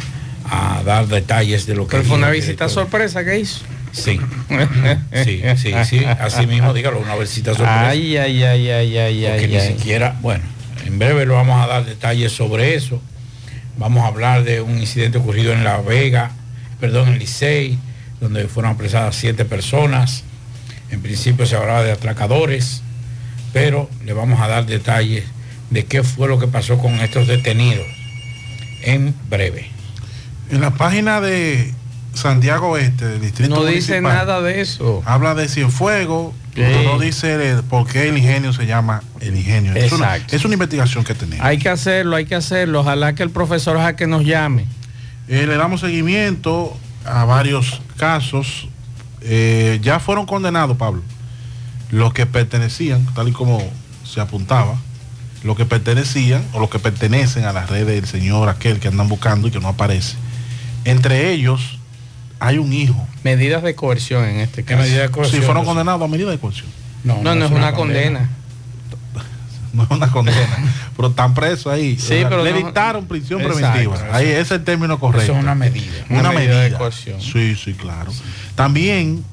a 0.50 0.84
dar 0.84 1.08
detalles 1.08 1.66
de 1.66 1.76
lo 1.76 1.88
que 1.88 1.98
Pero 1.98 2.08
fue 2.08 2.18
una 2.18 2.30
visita 2.30 2.70
sorpresa 2.70 3.24
que 3.24 3.40
hizo. 3.40 3.62
Sí. 3.92 4.20
Sí, 5.24 5.42
sí, 5.58 5.74
sí. 5.86 6.06
Así 6.06 6.48
mismo, 6.48 6.74
dígalo, 6.74 7.00
una 7.00 7.16
visita 7.16 7.52
sorpresa. 7.52 7.90
Ay, 7.90 8.18
ay, 8.18 8.44
ay, 8.44 8.70
ay, 8.70 8.98
ay, 8.98 9.26
Porque 9.26 9.46
ay, 9.46 9.48
ni 9.48 9.56
ay. 9.58 9.74
siquiera, 9.78 10.16
bueno, 10.22 10.44
en 10.86 11.00
breve 11.00 11.26
lo 11.26 11.36
vamos 11.36 11.64
a 11.64 11.68
dar 11.68 11.86
detalles 11.86 12.32
sobre 12.32 12.76
eso. 12.76 13.02
Vamos 13.78 14.04
a 14.04 14.08
hablar 14.08 14.44
de 14.44 14.62
un 14.62 14.78
incidente 14.80 15.18
ocurrido 15.18 15.54
en 15.54 15.64
La 15.64 15.78
Vega, 15.78 16.32
perdón, 16.80 17.10
en 17.10 17.20
Licey, 17.20 17.78
donde 18.20 18.48
fueron 18.48 18.74
apresadas 18.74 19.16
siete 19.16 19.46
personas. 19.46 20.24
En 20.92 21.02
principio 21.02 21.46
se 21.46 21.56
hablaba 21.56 21.84
de 21.84 21.92
atracadores, 21.92 22.84
pero 23.54 23.90
le 24.04 24.14
vamos 24.14 24.42
a 24.42 24.48
dar 24.48 24.66
detalles 24.66 25.24
de 25.70 25.86
qué 25.86 26.04
fue 26.04 26.28
lo 26.28 26.40
que 26.40 26.48
pasó 26.48 26.78
con 26.78 26.96
estos 26.96 27.28
detenidos 27.28 27.86
en 28.82 29.16
breve. 29.30 29.70
En 30.50 30.62
la 30.62 30.72
página 30.72 31.22
de 31.22 31.74
Santiago 32.14 32.70
Oeste, 32.70 33.06
del 33.06 33.22
distrito 33.22 33.56
No 33.56 33.66
dice 33.66 34.02
municipal, 34.02 34.28
nada 34.28 34.42
de 34.42 34.62
eso. 34.62 35.02
Habla 35.06 35.36
de 35.36 35.48
Cienfuegos, 35.48 36.34
pero 36.54 36.84
no 36.84 37.00
dice 37.00 37.56
por 37.70 37.88
qué 37.88 38.10
el 38.10 38.18
ingenio 38.18 38.54
se 38.54 38.66
llama 38.66 39.02
el 39.20 39.36
ingenio. 39.36 39.74
Es 39.74 39.92
una, 39.92 40.18
es 40.18 40.46
una 40.46 40.54
investigación 40.54 41.04
que 41.04 41.16
tenemos. 41.16 41.46
Hay 41.46 41.58
que 41.58 41.70
hacerlo, 41.70 42.16
hay 42.16 42.26
que 42.26 42.36
hacerlo. 42.36 42.82
Ojalá 42.82 43.16
que 43.16 43.24
el 43.24 43.32
profesor 43.32 43.78
Jaque 43.78 44.06
nos 44.06 44.24
llame. 44.24 44.66
Eh, 45.28 45.48
le 45.48 45.56
damos 45.56 45.82
seguimiento 45.82 46.78
a 47.06 47.26
varios 47.26 47.82
casos. 47.98 48.68
Eh, 49.22 49.80
ya 49.82 50.00
fueron 50.00 50.26
condenados, 50.26 50.78
Pablo, 50.78 51.02
los 51.94 52.12
que 52.14 52.26
pertenecían, 52.26 53.06
tal 53.14 53.28
y 53.28 53.32
como 53.32 53.62
se 54.04 54.20
apuntaba, 54.20 54.76
los 55.44 55.56
que 55.56 55.66
pertenecían 55.66 56.44
o 56.54 56.60
los 56.60 56.70
que 56.70 56.80
pertenecen 56.80 57.46
a 57.46 57.54
las 57.54 57.70
redes 57.70 57.88
del 58.02 58.08
señor 58.08 58.50
aquel 58.50 58.80
que 58.80 58.88
andan 58.88 59.08
buscando 59.10 59.48
y 59.48 59.52
que 59.52 59.60
no 59.60 59.68
aparece. 59.68 60.16
Entre 60.86 61.32
ellos 61.32 61.78
hay 62.40 62.58
un 62.58 62.74
hijo. 62.74 63.08
Medidas 63.24 63.62
de 63.64 63.76
coerción 63.76 64.26
en 64.26 64.40
este 64.40 64.64
caso. 64.64 64.84
Sí, 65.30 65.38
fueron 65.42 65.66
condenados 65.66 66.02
a 66.02 66.08
medida 66.08 66.32
de 66.32 66.40
coerción. 66.40 66.68
No, 67.04 67.22
no, 67.22 67.34
es 67.46 67.52
una 67.52 67.74
condena. 67.74 68.30
No 69.74 69.82
es 69.84 69.90
una 69.90 70.12
condena. 70.12 70.38
pero 70.96 71.08
están 71.10 71.34
presos 71.34 71.74
ahí. 71.74 71.98
Sí, 71.98 72.06
O 72.06 72.08
sea, 72.20 72.30
pero 72.30 72.44
le 72.44 72.52
no- 72.52 72.58
dictaron 72.58 73.08
prisión 73.08 73.42
Exacto, 73.42 73.60
preventiva. 73.60 73.96
eso- 73.96 74.06
Ahí 74.14 74.28
ese 74.28 74.42
es 74.42 74.52
el 74.52 74.64
término 74.64 75.00
correcto. 75.00 75.24
Eso 75.24 75.34
es 75.34 75.40
una 75.44 75.56
medida. 75.56 75.92
Una, 76.10 76.20
Una 76.20 76.30
medida, 76.32 76.50
medida 76.54 76.62
de 76.62 76.74
coerción. 76.74 77.20
Sí, 77.20 77.56
sí, 77.56 77.74
claro. 77.74 78.12
También 78.54 79.24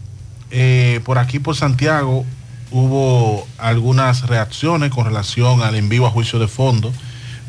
eh, 0.50 1.00
por 1.04 1.18
aquí 1.18 1.38
por 1.40 1.56
Santiago 1.56 2.24
hubo 2.70 3.46
algunas 3.58 4.26
reacciones 4.26 4.90
con 4.90 5.04
relación 5.04 5.62
al 5.62 5.74
envío 5.74 6.06
a 6.06 6.10
juicio 6.10 6.38
de 6.38 6.48
fondo 6.48 6.92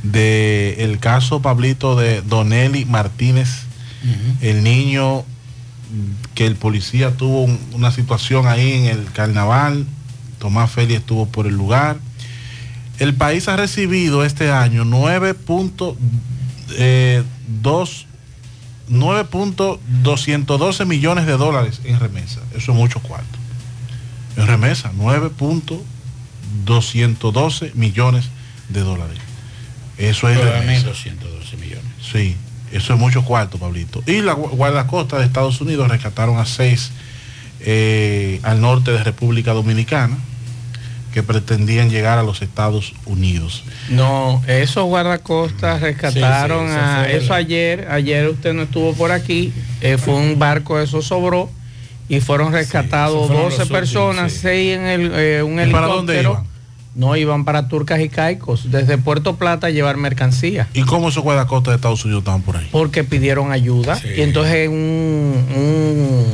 de 0.04 0.78
el 0.84 0.98
caso 1.00 1.42
Pablito 1.42 1.96
de 1.96 2.22
Donelli 2.22 2.86
Martínez, 2.86 3.50
el 4.42 4.64
niño 4.64 5.24
que 6.34 6.48
el 6.48 6.56
policía 6.56 7.16
tuvo 7.18 7.44
un- 7.44 7.60
una 7.74 7.92
situación 7.92 8.48
ahí 8.48 8.72
en 8.74 8.86
el 8.86 9.12
carnaval, 9.12 9.86
Tomás 10.40 10.72
Feli 10.72 10.96
estuvo 10.96 11.28
por 11.28 11.46
el 11.46 11.54
lugar. 11.56 11.98
El 12.98 13.14
país 13.14 13.48
ha 13.48 13.56
recibido 13.58 14.24
este 14.26 14.52
año 14.52 14.86
9.2 14.86 15.96
eh, 16.78 17.22
dos- 17.62 18.08
9.212 18.90 20.86
millones 20.86 21.26
de 21.26 21.34
dólares 21.38 21.82
en 21.84 22.00
remesa. 22.00 22.40
Eso 22.56 22.72
es 22.72 22.78
mucho 22.78 23.00
cuarto. 23.02 23.40
En 24.42 24.48
remesa, 24.48 24.92
9.212 26.66 27.74
millones 27.76 28.26
de 28.70 28.82
dólares. 28.82 29.18
Eso 29.98 30.30
es 30.30 30.38
Pero 30.38 30.50
dame 30.52 30.62
remesa. 30.66 30.88
212 30.88 31.58
millones. 31.58 31.86
Sí, 32.12 32.36
eso 32.72 32.94
es 32.94 33.00
mucho 33.00 33.24
cuarto, 33.24 33.58
Pablito. 33.58 34.02
Y 34.08 34.22
la 34.22 34.36
gu- 34.36 34.50
guardacosta 34.52 35.20
de 35.20 35.26
Estados 35.26 35.60
Unidos 35.62 35.88
rescataron 35.90 36.38
a 36.40 36.46
seis 36.46 36.92
eh, 37.60 38.40
al 38.44 38.62
norte 38.62 38.92
de 38.92 39.04
República 39.04 39.54
Dominicana 39.54 40.18
que 41.14 41.22
pretendían 41.24 41.90
llegar 41.90 42.18
a 42.18 42.24
los 42.24 42.42
Estados 42.42 42.94
Unidos. 43.06 43.64
No, 43.90 44.42
esos 44.48 44.86
guardacostas 44.86 45.82
rescataron 45.82 46.68
Sí, 46.70 46.74
sí, 46.74 46.80
eso 46.80 46.86
a 46.86 47.06
eso 47.10 47.34
ayer. 47.34 47.88
Ayer 47.92 48.28
usted 48.30 48.54
no 48.54 48.62
estuvo 48.64 48.94
por 48.94 49.12
aquí. 49.12 49.52
eh, 49.82 49.98
fue 49.98 50.14
un 50.16 50.40
barco, 50.40 50.80
eso 50.80 51.02
sobró 51.02 51.50
y 52.16 52.22
fueron 52.22 52.52
rescatados 52.52 53.28
fueron 53.28 53.44
12 53.46 53.58
los 53.58 53.60
últimos, 53.60 53.80
personas, 53.80 54.32
sí. 54.34 54.40
6 54.42 54.78
en 54.78 54.86
el, 54.86 55.12
eh, 55.14 55.44
un 55.44 55.60
¿Y 55.60 55.64
helicóptero. 55.64 55.72
para 55.72 55.88
dónde 55.88 56.22
iban? 56.22 56.44
No 56.94 57.16
iban 57.16 57.46
para 57.46 57.68
Turcas 57.70 58.02
y 58.02 58.10
Caicos, 58.10 58.70
desde 58.70 58.98
Puerto 58.98 59.38
Plata 59.38 59.68
a 59.68 59.70
llevar 59.70 59.96
mercancía. 59.96 60.68
¿Y 60.74 60.82
cómo 60.82 61.10
esos 61.10 61.24
guardacostas 61.24 61.72
de 61.72 61.76
Estados 61.78 62.04
Unidos 62.04 62.22
estaban 62.22 62.42
por 62.42 62.58
ahí? 62.58 62.68
Porque 62.72 63.06
pidieron 63.06 63.52
ayuda. 63.54 63.98
Y 64.18 64.22
entonces 64.22 64.68
un, 64.68 64.76
un, 65.56 66.26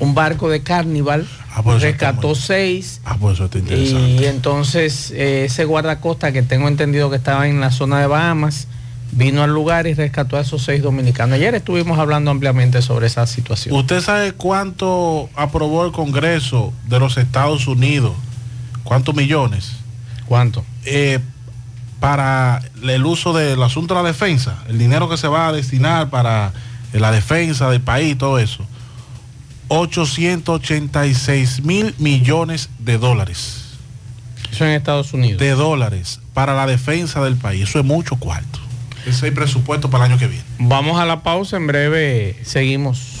un 0.00 0.14
barco 0.14 0.50
de 0.50 0.62
Carnival 0.62 1.26
por 1.60 1.76
eso 1.76 1.84
rescató 1.84 2.34
seis. 2.34 3.00
Ah, 3.04 3.16
pues 3.20 3.34
eso 3.34 3.44
está 3.44 3.58
interesante. 3.58 4.22
Y 4.22 4.24
entonces 4.24 5.10
eh, 5.10 5.44
ese 5.44 5.64
guardacosta 5.64 6.32
que 6.32 6.42
tengo 6.42 6.68
entendido 6.68 7.10
que 7.10 7.16
estaba 7.16 7.46
en 7.46 7.60
la 7.60 7.70
zona 7.70 8.00
de 8.00 8.06
Bahamas, 8.06 8.68
vino 9.12 9.42
al 9.42 9.50
lugar 9.50 9.86
y 9.86 9.94
rescató 9.94 10.36
a 10.36 10.40
esos 10.40 10.62
seis 10.62 10.82
dominicanos. 10.82 11.36
Ayer 11.36 11.54
estuvimos 11.54 11.98
hablando 11.98 12.30
ampliamente 12.30 12.82
sobre 12.82 13.06
esa 13.06 13.26
situación. 13.26 13.74
¿Usted 13.76 14.00
sabe 14.00 14.32
cuánto 14.32 15.28
aprobó 15.36 15.86
el 15.86 15.92
Congreso 15.92 16.72
de 16.88 16.98
los 16.98 17.16
Estados 17.18 17.66
Unidos? 17.68 18.14
¿Cuántos 18.82 19.14
millones? 19.14 19.72
¿Cuánto? 20.26 20.64
Eh, 20.84 21.20
para 22.00 22.62
el 22.82 23.06
uso 23.06 23.32
del 23.32 23.62
asunto 23.62 23.94
de 23.94 24.02
la 24.02 24.08
defensa, 24.08 24.64
el 24.68 24.78
dinero 24.78 25.08
que 25.08 25.16
se 25.16 25.28
va 25.28 25.48
a 25.48 25.52
destinar 25.52 26.10
para 26.10 26.52
la 26.92 27.12
defensa 27.12 27.70
del 27.70 27.80
país, 27.80 28.18
todo 28.18 28.38
eso. 28.38 28.66
886 29.68 31.62
mil 31.62 31.94
millones 31.98 32.70
de 32.78 32.98
dólares. 32.98 33.62
Eso 34.50 34.64
en 34.64 34.72
Estados 34.72 35.14
Unidos. 35.14 35.38
De 35.38 35.50
dólares 35.50 36.20
para 36.34 36.54
la 36.54 36.66
defensa 36.66 37.22
del 37.22 37.36
país. 37.36 37.68
Eso 37.68 37.78
es 37.78 37.84
mucho 37.84 38.16
cuarto. 38.16 38.58
Ese 39.06 39.32
presupuesto 39.32 39.90
para 39.90 40.06
el 40.06 40.12
año 40.12 40.18
que 40.18 40.28
viene. 40.28 40.44
Vamos 40.58 41.00
a 41.00 41.06
la 41.06 41.22
pausa, 41.22 41.56
en 41.56 41.66
breve 41.66 42.36
seguimos. 42.42 43.20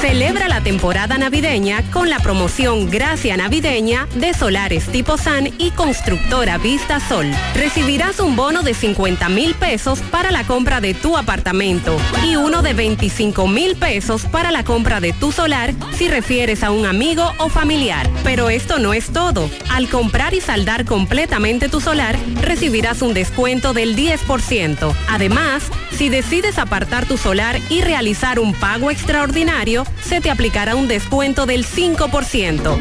Celebra 0.00 0.48
la 0.48 0.60
temporada 0.60 1.16
navideña 1.18 1.82
con 1.90 2.10
la 2.10 2.18
promoción 2.18 2.90
Gracia 2.90 3.36
Navideña 3.36 4.06
de 4.14 4.34
Solares 4.34 4.86
Tipo 4.86 5.16
San 5.16 5.48
y 5.58 5.70
Constructora 5.70 6.58
Vista 6.58 7.00
Sol. 7.00 7.30
Recibirás 7.54 8.20
un 8.20 8.36
bono 8.36 8.62
de 8.62 8.74
50 8.74 9.28
mil 9.28 9.54
pesos 9.54 10.00
para 10.10 10.30
la 10.30 10.44
compra 10.44 10.80
de 10.80 10.94
tu 10.94 11.16
apartamento 11.16 11.96
y 12.26 12.36
uno 12.36 12.62
de 12.62 12.74
25 12.74 13.48
mil 13.48 13.76
pesos 13.76 14.26
para 14.26 14.50
la 14.50 14.64
compra 14.64 15.00
de 15.00 15.12
tu 15.12 15.32
solar 15.32 15.72
si 15.96 16.08
refieres 16.08 16.62
a 16.62 16.70
un 16.70 16.86
amigo 16.86 17.32
o 17.38 17.48
familiar. 17.48 18.08
Pero 18.24 18.50
esto 18.50 18.80
no 18.80 18.94
es 18.94 19.12
todo. 19.12 19.48
Al 19.70 19.88
comprar 19.88 20.34
y 20.34 20.40
saldar 20.40 20.84
completamente 20.84 21.68
tu 21.68 21.80
solar, 21.80 22.18
recibirás 22.40 23.02
un 23.02 23.14
descuento 23.14 23.72
del 23.74 23.94
10%. 23.94 24.92
Además, 25.08 25.62
si 25.92 26.08
decides 26.08 26.58
apartar 26.58 27.06
tu 27.06 27.16
solar 27.16 27.60
y 27.70 27.82
realizar 27.82 28.40
un 28.40 28.52
pago 28.54 28.90
extraordinario, 28.90 29.86
se 30.02 30.20
te 30.20 30.30
aplicará 30.30 30.74
un 30.74 30.88
descuento 30.88 31.46
del 31.46 31.64
5%. 31.64 32.76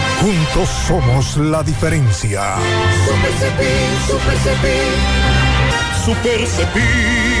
Juntos 0.21 0.69
somos 0.69 1.35
la 1.37 1.63
diferencia. 1.63 2.55
Super 3.07 3.31
Cepín, 3.39 3.89
Super 4.05 4.37
Cepín. 4.37 6.05
Super 6.05 6.47
Cepín. 6.47 7.40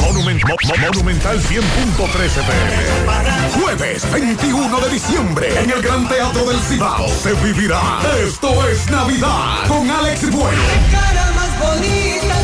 Monument- 0.00 0.42
Mo- 0.46 0.56
Mo- 0.64 0.76
Monumental 0.92 1.40
100.13 1.40 2.42
pm. 2.42 3.60
Jueves 3.60 4.10
21 4.12 4.80
de 4.80 4.88
diciembre 4.90 5.60
en 5.60 5.70
el 5.70 5.82
Gran 5.82 6.08
Teatro 6.08 6.44
del 6.46 6.58
Cibao 6.60 7.06
se 7.08 7.32
vivirá 7.34 7.80
Esto 8.26 8.66
es 8.68 8.88
Navidad 8.90 9.66
con 9.68 9.90
Alex 9.90 10.30
Bueno, 10.30 10.62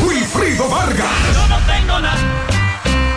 Wilfrido 0.05 0.69
Vargas 0.69 1.07
Yo 1.33 1.47
no 1.47 1.57
tengo 1.65 1.99
nada. 1.99 2.17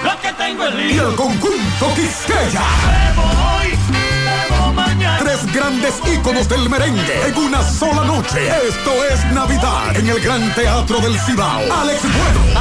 Lo 0.05 0.21
que 0.21 0.33
tengo 0.35 0.67
es 0.67 0.75
y 0.75 0.79
lío. 0.95 1.09
el 1.11 1.17
conjunto 1.17 1.95
Quisqueya. 1.95 2.63
Bebo 2.87 3.23
hoy, 3.59 3.79
bebo 4.49 4.73
mañana. 4.73 5.19
Tres 5.19 5.53
grandes 5.53 5.95
íconos 6.13 6.49
del 6.49 6.69
merengue 6.71 7.27
en 7.27 7.37
una 7.37 7.63
sola 7.63 8.05
noche. 8.05 8.49
Esto 8.69 8.93
es 9.11 9.25
Navidad 9.33 9.95
en 9.97 10.09
el 10.09 10.21
Gran 10.21 10.55
Teatro 10.55 11.01
del 11.01 11.19
Cibao. 11.21 11.61
Alex 11.83 12.01
Bueno, 12.03 12.61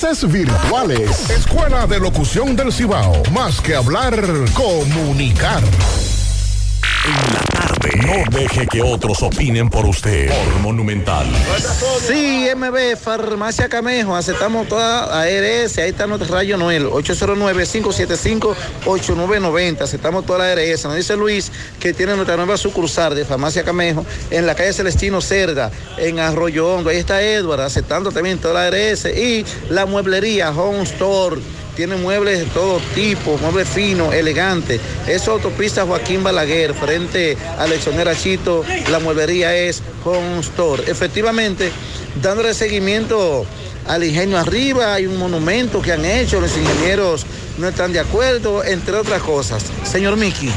Virtuales. 0.00 1.28
Escuela 1.28 1.84
de 1.88 1.98
Locución 1.98 2.54
del 2.54 2.72
Cibao. 2.72 3.20
Más 3.32 3.60
que 3.60 3.74
hablar, 3.74 4.14
comunicar. 4.54 5.64
En 7.04 7.34
la 7.34 7.40
tarde. 7.52 7.77
No 7.96 8.22
deje 8.30 8.66
que 8.66 8.82
otros 8.82 9.22
opinen 9.22 9.70
por 9.70 9.86
usted. 9.86 10.30
Monumental. 10.62 11.26
Sí, 12.06 12.46
MB, 12.54 12.96
Farmacia 12.96 13.68
Camejo, 13.68 14.14
aceptamos 14.14 14.68
toda 14.68 15.22
ARS, 15.22 15.78
ahí 15.78 15.88
está 15.90 16.06
nuestro 16.06 16.32
rayo 16.34 16.56
Noel, 16.56 16.86
809-575-8990, 16.86 19.82
aceptamos 19.82 20.24
toda 20.26 20.38
la 20.40 20.52
ARS. 20.52 20.84
Nos 20.84 20.96
dice 20.96 21.16
Luis 21.16 21.50
que 21.80 21.94
tiene 21.94 22.14
nuestra 22.14 22.36
nueva 22.36 22.56
sucursal 22.56 23.14
de 23.14 23.24
Farmacia 23.24 23.64
Camejo 23.64 24.04
en 24.30 24.46
la 24.46 24.54
calle 24.54 24.72
Celestino 24.72 25.20
Cerda, 25.20 25.70
en 25.96 26.18
Arroyo 26.18 26.74
Hondo. 26.74 26.90
Ahí 26.90 26.98
está 26.98 27.22
Edward, 27.22 27.60
aceptando 27.60 28.10
también 28.12 28.38
toda 28.38 28.54
la 28.54 28.66
ARS 28.66 29.06
y 29.06 29.44
la 29.70 29.86
mueblería 29.86 30.50
Home 30.50 30.82
Store 30.82 31.40
tiene 31.78 31.94
muebles 31.94 32.40
de 32.40 32.44
todo 32.46 32.80
tipo, 32.92 33.38
muebles 33.38 33.68
finos, 33.68 34.12
elegantes. 34.12 34.80
Es 35.06 35.28
autopista 35.28 35.86
Joaquín 35.86 36.24
Balaguer, 36.24 36.74
frente 36.74 37.36
a 37.56 37.68
Leccionera 37.68 38.16
Chito, 38.16 38.64
la 38.90 38.98
mueblería 38.98 39.54
es 39.54 39.80
Home. 40.04 40.40
Efectivamente, 40.88 41.70
dándole 42.20 42.52
seguimiento 42.52 43.46
al 43.86 44.02
ingenio 44.02 44.38
arriba, 44.38 44.92
hay 44.92 45.06
un 45.06 45.18
monumento 45.18 45.80
que 45.80 45.92
han 45.92 46.04
hecho, 46.04 46.40
los 46.40 46.56
ingenieros 46.56 47.24
no 47.58 47.68
están 47.68 47.92
de 47.92 48.00
acuerdo, 48.00 48.64
entre 48.64 48.96
otras 48.96 49.22
cosas. 49.22 49.62
Señor 49.84 50.16
Miki. 50.16 50.50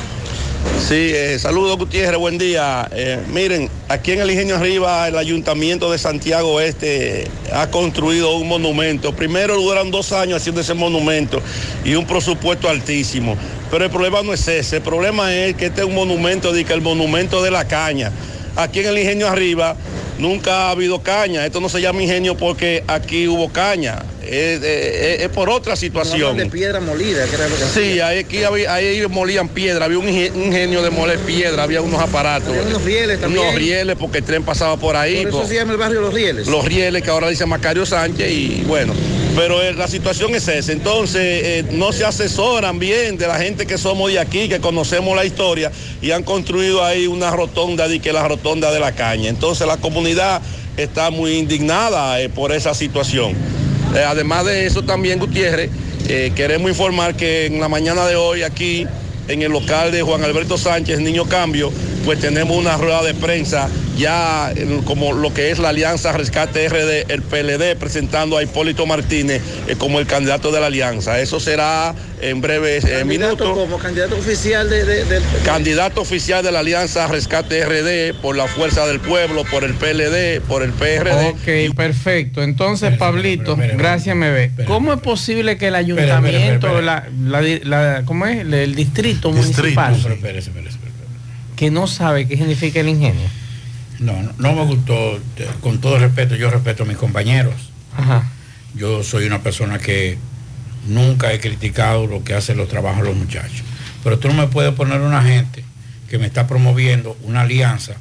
Sí, 0.92 1.12
eh, 1.14 1.40
saludos 1.40 1.78
Gutiérrez, 1.78 2.20
buen 2.20 2.38
día. 2.38 2.90
Eh, 2.92 3.20
miren, 3.32 3.70
aquí 3.88 4.12
en 4.12 4.22
el 4.22 4.32
Ingenio 4.32 4.58
Arriba, 4.58 5.08
el 5.08 5.18
Ayuntamiento 5.18 5.92
de 5.92 5.98
Santiago 5.98 6.60
Este 6.60 7.28
ha 7.54 7.70
construido 7.70 8.36
un 8.36 8.48
monumento. 8.48 9.16
Primero 9.16 9.56
duran 9.56 9.92
dos 9.92 10.12
años 10.12 10.42
haciendo 10.42 10.62
ese 10.62 10.74
monumento 10.74 11.42
y 11.86 11.96
un 11.96 12.06
presupuesto 12.06 12.68
altísimo. 12.68 13.38
Pero 13.70 13.86
el 13.86 13.92
problema 13.92 14.22
no 14.22 14.34
es 14.34 14.48
ese, 14.48 14.78
el 14.78 14.82
problema 14.82 15.34
es 15.34 15.56
que 15.56 15.68
este 15.68 15.82
es 15.82 15.88
un 15.88 15.96
monumento, 15.96 16.52
de 16.52 16.66
que 16.66 16.74
el 16.74 16.82
monumento 16.82 17.42
de 17.42 17.52
la 17.52 17.66
caña. 17.68 18.12
Aquí 18.56 18.80
en 18.82 18.88
el 18.88 18.98
Ingenio 18.98 19.28
Arriba 19.28 19.76
nunca 20.20 20.68
ha 20.68 20.72
habido 20.72 21.02
caña. 21.02 21.46
Esto 21.46 21.60
no 21.62 21.70
se 21.70 21.82
llama 21.82 22.04
ingenio 22.04 22.36
porque 22.38 22.84
aquí 22.88 23.28
hubo 23.28 23.52
caña. 23.52 24.04
Es, 24.22 24.62
es- 24.64 25.22
es 25.22 25.30
por 25.30 25.50
otra 25.50 25.76
situación. 25.76 26.38
de 26.38 26.46
piedra 26.46 26.80
molida, 26.80 27.26
que 27.26 27.36
era 27.36 27.48
lo 27.50 27.56
que 27.56 27.64
Sí, 27.74 28.00
ahí, 28.00 28.20
aquí 28.20 28.44
había- 28.44 28.74
ahí 28.74 29.04
molían 29.10 29.50
piedra, 29.50 29.86
había 29.86 29.98
un 29.98 30.08
inge- 30.08 30.32
un 30.34 30.44
ingenio 30.44 30.82
de 30.84 30.90
moler 30.92 31.18
piedra, 31.20 31.64
había 31.64 31.82
unos 31.82 32.00
aparatos. 32.00 32.50
Había 32.50 32.62
unos 32.62 32.84
rieles 32.84 33.20
también. 33.20 33.42
Unos 33.44 33.56
rieles 33.56 33.96
porque 34.00 34.20
el 34.20 34.24
tren 34.24 34.44
pasaba 34.44 34.78
por 34.78 34.96
ahí. 34.96 35.26
Por 35.26 35.42
eso 35.42 35.48
se 35.48 35.56
llama 35.56 35.72
el 35.72 35.78
barrio 35.80 36.02
Los 36.02 36.14
Rieles. 36.14 36.48
los 36.48 36.64
rieles 36.64 37.02
que 37.02 37.10
ahora 37.10 37.30
dice 37.30 37.46
Macario 37.48 37.86
Sánchez 37.86 38.32
y 38.32 38.64
bueno, 38.68 38.94
pero 39.36 39.62
eh, 39.62 39.74
la 39.74 39.88
situación 39.88 40.36
es 40.36 40.48
esa. 40.48 40.72
Entonces 40.72 41.22
eh, 41.22 41.66
no 41.72 41.92
se 41.92 42.06
asesoran 42.06 42.80
bien 42.80 43.18
de 43.18 43.28
la 43.28 43.40
gente 43.40 43.66
que 43.66 43.78
somos 43.78 44.12
de 44.12 44.20
aquí, 44.20 44.50
que 44.50 44.60
conocemos 44.60 45.16
la 45.16 45.26
historia 45.26 45.72
y 46.02 46.12
han 46.12 46.24
construido 46.24 46.84
ahí 46.84 47.08
una 47.08 47.32
rotonda, 47.32 47.88
de 47.88 48.00
que 48.00 48.14
la 48.14 48.28
rotonda 48.28 48.72
de 48.72 48.80
la 48.80 48.94
caña. 48.94 49.30
Entonces 49.30 49.68
la 49.68 49.78
comunidad 49.78 50.42
está 50.78 51.12
muy 51.12 51.34
indignada 51.38 52.22
eh, 52.22 52.30
por 52.30 52.52
esa 52.52 52.74
situación. 52.74 53.34
Además 54.08 54.46
de 54.46 54.66
eso 54.66 54.84
también, 54.84 55.20
Gutiérrez, 55.20 55.70
queremos 56.34 56.70
informar 56.72 57.16
que 57.16 57.48
en 57.48 57.60
la 57.60 57.68
mañana 57.68 58.08
de 58.08 58.16
hoy 58.16 58.42
aquí 58.42 58.88
en 59.28 59.42
el 59.42 59.52
local 59.52 59.92
de 59.92 60.02
Juan 60.02 60.24
Alberto 60.24 60.58
Sánchez, 60.58 61.00
Niño 61.02 61.26
Cambio, 61.26 61.74
pues 62.06 62.20
tenemos 62.20 62.58
una 62.58 62.78
rueda 62.78 63.04
de 63.04 63.14
prensa 63.14 63.70
ya 63.98 64.52
como 64.86 65.14
lo 65.14 65.34
que 65.34 65.52
es 65.52 65.60
la 65.60 65.70
Alianza 65.70 66.12
Rescate 66.14 66.68
RD, 66.70 67.12
el 67.12 67.22
PLD, 67.22 67.76
presentando 67.78 68.38
a 68.38 68.44
Hipólito 68.44 68.86
Martínez 68.86 69.42
eh, 69.68 69.76
como 69.78 70.00
el 70.00 70.08
candidato 70.08 70.52
de 70.52 70.60
la 70.60 70.68
Alianza. 70.68 71.20
Eso 71.20 71.40
será 71.40 71.94
en 72.22 72.42
breves 72.42 72.84
eh, 72.86 73.04
minutos. 73.06 73.50
como 73.58 73.78
candidato 73.78 74.16
oficial 74.16 74.70
de, 74.70 74.86
de- 74.86 75.06
del- 75.06 75.24
Candidato 75.44 76.02
oficial 76.02 76.44
de 76.44 76.52
la 76.52 76.60
Alianza 76.60 77.08
Rescate 77.08 77.64
RD 77.66 78.16
por 78.22 78.36
la 78.36 78.48
Fuerza 78.48 78.88
del 78.88 79.00
Pueblo, 79.00 79.44
por 79.52 79.64
el 79.64 79.74
PLD, 79.74 80.42
por 80.48 80.64
el 80.64 80.72
PRD. 80.72 81.30
Ok, 81.70 81.76
perfecto. 81.76 82.42
Entonces, 82.42 82.98
Pablito, 82.98 83.56
gracias, 83.76 84.16
MB. 84.16 84.66
¿Cómo 84.66 84.94
es 84.94 85.00
posible 85.02 85.58
que 85.58 85.68
el 85.68 85.76
ayuntamiento. 85.76 86.82
La, 86.82 87.08
la 87.64 88.02
¿cómo 88.06 88.26
es? 88.26 88.40
El, 88.40 88.74
distrito, 88.76 89.32
Distrito. 89.32 89.32
municipal, 89.82 89.96
espérese, 89.96 90.50
espérese. 90.50 90.78
Que 91.62 91.70
no 91.70 91.86
sabe 91.86 92.28
qué 92.28 92.38
significa 92.38 92.80
el 92.80 92.90
ingenio? 92.90 93.30
No, 94.00 94.14
no, 94.14 94.34
no 94.40 94.54
me 94.54 94.66
gustó, 94.66 95.20
con 95.60 95.80
todo 95.80 96.00
respeto, 96.00 96.36
yo 96.36 96.50
respeto 96.50 96.82
a 96.82 96.86
mis 96.88 96.98
compañeros. 96.98 97.54
Ajá. 97.96 98.28
Yo 98.74 99.04
soy 99.04 99.26
una 99.28 99.44
persona 99.44 99.78
que 99.78 100.18
nunca 100.88 101.32
he 101.32 101.40
criticado 101.40 102.08
lo 102.08 102.24
que 102.24 102.34
hacen 102.34 102.58
los 102.58 102.68
trabajos 102.68 103.04
los 103.06 103.16
muchachos. 103.16 103.62
Pero 104.04 104.18
tú 104.18 104.28
no 104.30 104.34
me 104.34 104.48
puedes 104.48 104.74
poner 104.74 105.02
una 105.02 105.22
gente 105.22 105.64
que 106.10 106.18
me 106.18 106.26
está 106.26 106.48
promoviendo 106.48 107.16
una 107.26 107.42
alianza 107.42 107.94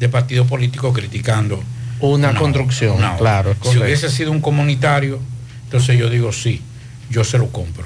de 0.00 0.08
partidos 0.08 0.48
políticos 0.48 0.94
criticando 0.94 1.62
Una 2.00 2.34
construcción, 2.34 2.96
una 2.96 3.18
claro, 3.18 3.52
Si 3.52 3.58
correcto. 3.58 3.84
hubiese 3.84 4.08
sido 4.08 4.32
un 4.32 4.40
comunitario, 4.40 5.20
entonces 5.64 5.98
yo 5.98 6.08
digo 6.08 6.32
sí, 6.32 6.62
yo 7.10 7.24
se 7.24 7.36
lo 7.36 7.48
compro. 7.48 7.84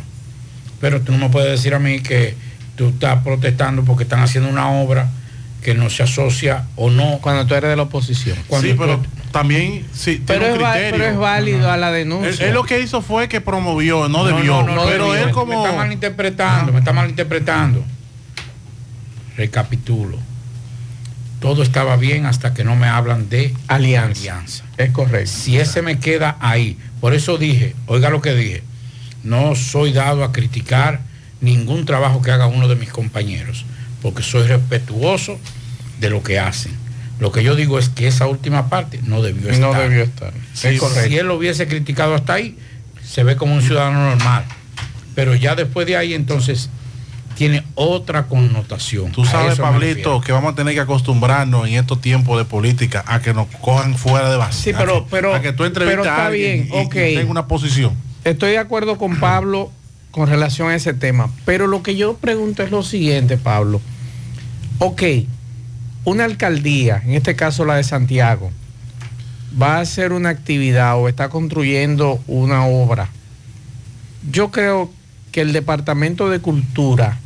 Pero 0.81 1.01
tú 1.01 1.11
no 1.11 1.18
me 1.18 1.31
puedes 1.31 1.51
decir 1.51 1.75
a 1.75 1.81
mí 1.81 1.99
que 1.99 2.37
tú 2.81 2.88
estás 2.88 3.23
protestando 3.23 3.85
porque 3.85 4.05
están 4.05 4.21
haciendo 4.23 4.49
una 4.49 4.71
obra 4.71 5.11
que 5.62 5.75
no 5.75 5.90
se 5.90 6.03
asocia 6.03 6.64
o 6.77 6.88
no. 6.88 7.19
Cuando 7.21 7.45
tú 7.47 7.55
eres 7.55 7.69
de 7.69 7.77
la 7.77 7.83
oposición. 7.83 8.38
Cuando 8.47 8.69
sí, 8.69 8.73
tú- 8.73 8.81
pero 8.81 9.01
también 9.31 9.85
sí, 9.93 10.23
Pero 10.27 10.47
tiene 10.47 10.55
es, 10.55 10.61
un 10.62 10.64
criterio. 10.71 10.90
pero 10.93 11.05
es 11.11 11.19
válido 11.19 11.71
a 11.71 11.77
la 11.77 11.93
denuncia. 11.93 12.47
él 12.49 12.55
lo 12.55 12.64
que 12.64 12.81
hizo 12.81 13.03
fue 13.03 13.29
que 13.29 13.43
promovió, 13.43 14.09
no, 14.09 14.25
No, 14.25 14.25
debió. 14.25 14.62
no, 14.62 14.75
no, 14.75 14.85
pero 14.87 15.12
debió. 15.12 15.27
él 15.29 15.31
como... 15.35 15.53
Me 15.53 15.69
está 15.69 15.77
malinterpretando, 15.77 16.73
me 16.73 16.79
está 16.79 16.93
malinterpretando. 16.95 17.85
Recapitulo. 19.37 20.16
Todo 21.40 21.62
estaba 21.62 21.97
bien 21.97 22.25
hasta 22.25 22.55
que 22.55 22.64
no 22.64 22.75
me 22.77 22.87
hablan 22.87 23.29
de 23.29 23.55
alianza. 23.69 24.64
Es 24.79 24.90
correcto. 24.93 25.31
Si 25.31 25.59
ese 25.59 25.83
me 25.83 25.99
queda 25.99 26.38
ahí. 26.40 26.79
Por 27.03 27.12
eso 27.12 27.37
dije, 27.37 27.75
oiga 27.87 28.09
lo 28.09 28.23
que 28.23 28.35
dije, 28.35 28.62
no 29.23 29.55
soy 29.55 29.93
dado 29.93 30.25
a 30.25 30.33
criticar 30.33 31.01
ningún 31.40 31.87
trabajo 31.87 32.22
que 32.22 32.31
haga 32.31 32.46
uno 32.46 32.68
de 32.68 32.76
mis 32.76 32.90
compañeros, 32.90 33.64
porque 34.03 34.22
soy 34.22 34.46
respetuoso 34.46 35.38
de 35.98 36.11
lo 36.11 36.22
que 36.22 36.38
hacen. 36.38 36.72
Lo 37.18 37.33
que 37.33 37.42
yo 37.42 37.55
digo 37.55 37.79
es 37.79 37.90
que 37.90 38.07
esa 38.07 38.26
última 38.26 38.68
parte 38.70 39.00
no 39.05 39.20
debió 39.22 39.50
estar. 39.50 39.72
No 39.72 39.79
debió 39.79 40.03
estar. 40.03 40.33
Sí, 40.55 40.68
Es 40.68 40.81
correcto. 40.81 41.09
si 41.09 41.18
él 41.18 41.26
lo 41.26 41.35
hubiese 41.35 41.68
criticado 41.68 42.14
hasta 42.14 42.35
ahí, 42.35 42.57
se 43.05 43.24
ve 43.24 43.37
como 43.37 43.55
un 43.55 43.62
ciudadano 43.62 44.11
normal. 44.11 44.44
Pero 45.14 45.35
ya 45.35 45.55
después 45.55 45.87
de 45.87 45.96
ahí, 45.96 46.14
entonces, 46.14 46.70
tiene 47.35 47.62
otra 47.74 48.26
connotación. 48.26 49.12
Tú 49.12 49.24
sabes, 49.24 49.59
Pablito, 49.59 50.20
que 50.20 50.33
vamos 50.33 50.53
a 50.53 50.57
tener 50.57 50.74
que 50.74 50.81
acostumbrarnos 50.81 51.68
en 51.68 51.74
estos 51.74 52.00
tiempos 52.00 52.38
de 52.38 52.44
política 52.44 53.05
a 53.07 53.20
que 53.20 53.35
nos 53.35 53.48
cojan 53.61 53.96
fuera 53.96 54.31
de 54.31 54.37
base. 54.37 54.62
Sí, 54.62 54.72
pero, 54.76 54.96
a 54.98 55.00
que, 55.00 55.07
pero, 55.11 55.35
a 55.35 55.40
que 55.42 55.53
tú 55.53 55.64
entrevistas 55.64 56.03
pero 56.03 56.11
está 56.11 56.22
a 56.22 56.26
alguien 56.26 56.68
bien, 56.68 56.83
y, 56.83 56.87
ok. 56.87 56.94
y 56.94 57.14
tenga 57.16 57.31
una 57.31 57.46
posición. 57.46 57.94
Estoy 58.24 58.53
de 58.53 58.59
acuerdo 58.59 58.98
con 58.98 59.18
Pablo 59.20 59.72
con 60.11 60.29
relación 60.29 60.68
a 60.68 60.75
ese 60.75 60.94
tema, 60.94 61.31
pero 61.44 61.66
lo 61.66 61.83
que 61.83 61.96
yo 61.96 62.14
pregunto 62.14 62.62
es 62.62 62.70
lo 62.70 62.83
siguiente, 62.83 63.37
Pablo. 63.37 63.81
Ok, 64.79 65.03
una 66.05 66.25
alcaldía, 66.25 67.03
en 67.05 67.14
este 67.14 67.37
caso 67.37 67.64
la 67.64 67.77
de 67.77 67.85
Santiago, 67.85 68.51
va 69.61 69.77
a 69.77 69.81
hacer 69.81 70.12
una 70.12 70.31
actividad 70.31 70.99
o 70.99 71.09
está 71.09 71.29
construyendo 71.29 72.20
una 72.27 72.66
obra. 72.66 73.09
Yo 74.31 74.51
creo 74.51 74.90
que 75.33 75.40
el 75.40 75.53
Departamento 75.53 76.29
de 76.29 76.40
Cultura 76.40 77.18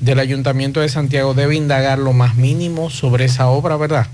del 0.00 0.18
Ayuntamiento 0.18 0.80
de 0.80 0.88
Santiago 0.88 1.34
debe 1.34 1.54
indagar 1.54 1.98
lo 1.98 2.12
más 2.12 2.34
mínimo 2.34 2.90
sobre 2.90 3.26
esa 3.26 3.48
obra, 3.48 3.76
¿verdad? 3.76 4.06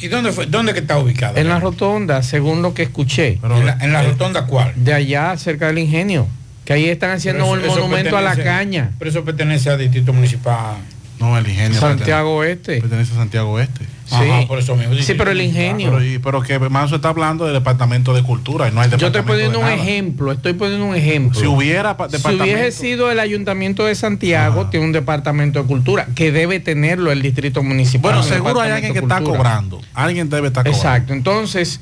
¿Y 0.00 0.08
dónde 0.08 0.32
fue? 0.32 0.46
¿Dónde 0.46 0.74
que 0.74 0.80
está 0.80 0.98
ubicada? 0.98 1.40
En 1.40 1.48
la 1.48 1.60
rotonda, 1.60 2.22
según 2.22 2.60
lo 2.60 2.74
que 2.74 2.82
escuché. 2.82 3.38
¿En 3.42 3.66
la, 3.66 3.78
en 3.80 3.92
la 3.92 4.02
rotonda 4.02 4.46
cuál? 4.46 4.72
De 4.76 4.92
allá, 4.92 5.36
cerca 5.36 5.68
del 5.68 5.78
ingenio. 5.78 6.26
Que 6.64 6.72
ahí 6.74 6.86
están 6.88 7.10
haciendo 7.10 7.44
un 7.50 7.58
eso- 7.60 7.72
eso 7.72 7.80
monumento 7.80 8.16
a 8.16 8.20
la 8.20 8.36
caña. 8.36 8.92
Pero 8.98 9.10
eso 9.10 9.24
pertenece 9.24 9.70
al 9.70 9.78
distrito 9.78 10.12
municipal. 10.12 10.76
No, 11.18 11.38
el 11.38 11.46
ingenio. 11.48 11.78
Santiago 11.78 12.42
Este. 12.42 12.80
Pertenece 12.80 13.12
a 13.12 13.16
Santiago 13.16 13.60
Este. 13.60 13.84
Sí. 14.06 14.16
Ajá, 14.16 14.46
por 14.48 14.58
eso 14.58 14.74
mismo, 14.76 14.94
Sí, 14.96 15.14
pero 15.14 15.30
el 15.30 15.40
ingenio. 15.40 15.92
Pero, 15.96 16.20
pero 16.22 16.42
que 16.42 16.58
Manso 16.68 16.96
está 16.96 17.10
hablando 17.10 17.44
del 17.44 17.54
departamento 17.54 18.12
de 18.12 18.22
cultura 18.24 18.68
y 18.68 18.72
no 18.72 18.80
hay 18.80 18.90
Yo 18.90 18.96
departamento 18.96 19.18
estoy 19.18 19.22
poniendo 19.22 19.58
de 19.58 19.64
un 19.64 19.70
nada. 19.70 19.82
ejemplo, 19.82 20.32
estoy 20.32 20.52
poniendo 20.54 20.84
un 20.86 20.94
ejemplo. 20.96 21.38
Si 21.40 21.46
hubiera 21.46 21.96
Si 22.10 22.34
hubiese 22.34 22.72
sido 22.72 23.10
el 23.12 23.20
ayuntamiento 23.20 23.84
de 23.86 23.94
Santiago, 23.94 24.66
tiene 24.66 24.84
un 24.86 24.92
departamento 24.92 25.62
de 25.62 25.66
cultura, 25.68 26.08
que 26.14 26.32
debe 26.32 26.58
tenerlo 26.60 27.10
el 27.12 27.22
distrito 27.22 27.62
municipal. 27.62 28.12
Bueno, 28.12 28.18
un 28.20 28.28
seguro 28.28 28.60
hay 28.60 28.72
alguien 28.72 28.92
que 28.92 28.98
está 28.98 29.20
cobrando. 29.22 29.80
Alguien 29.94 30.28
debe 30.28 30.48
estar 30.48 30.64
cobrando. 30.64 30.76
Exacto. 30.86 31.12
Entonces, 31.14 31.80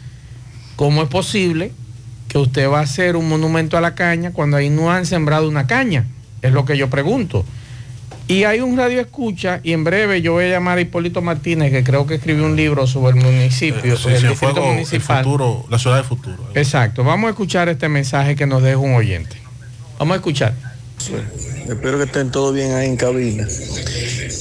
¿cómo 0.77 1.03
es 1.03 1.09
posible 1.09 1.73
que 2.31 2.39
usted 2.39 2.71
va 2.71 2.79
a 2.79 2.83
hacer 2.83 3.17
un 3.17 3.29
monumento 3.29 3.77
a 3.77 3.81
la 3.81 3.95
caña 3.97 4.31
cuando 4.33 4.57
ahí 4.57 4.71
no 4.71 4.91
han 4.91 5.05
sembrado 5.05 5.49
una 5.49 5.67
caña? 5.67 6.07
Es 6.43 6.53
lo 6.53 6.65
que 6.65 6.79
yo 6.79 6.89
pregunto. 6.89 7.45
Y 8.29 8.45
hay 8.45 8.61
un 8.61 8.77
radio 8.77 9.01
escucha 9.01 9.59
y 9.65 9.73
en 9.73 9.83
breve 9.83 10.23
yo 10.23 10.35
voy 10.35 10.45
a 10.45 10.49
llamar 10.51 10.79
a 10.79 10.81
Hipólito 10.81 11.21
Martínez, 11.21 11.73
que 11.73 11.83
creo 11.83 12.07
que 12.07 12.15
escribió 12.15 12.47
un 12.47 12.55
libro 12.55 12.87
sobre 12.87 13.19
el 13.19 13.25
municipio, 13.25 13.95
Eh, 13.95 13.97
sobre 13.97 14.17
el 14.19 14.23
distrito 14.23 14.39
Cienfuegos, 14.55 14.59
el 14.69 14.73
municipal. 14.75 15.25
futuro, 15.25 15.67
la 15.69 15.79
ciudad 15.81 15.97
del 15.97 16.05
futuro. 16.05 16.37
Exacto, 16.55 17.03
vamos 17.03 17.27
a 17.27 17.31
escuchar 17.31 17.69
este 17.69 17.89
mensaje 17.89 18.37
que 18.37 18.47
nos 18.47 18.63
deja 18.63 18.79
un 18.79 18.95
oyente. 18.95 19.37
Vamos 19.99 20.13
a 20.15 20.17
escuchar. 20.17 20.55
Espero 21.69 21.99
que 21.99 22.05
estén 22.05 22.31
todos 22.31 22.55
bien 22.55 22.73
ahí 22.73 22.89
en 22.89 22.97
cabina. 22.97 23.47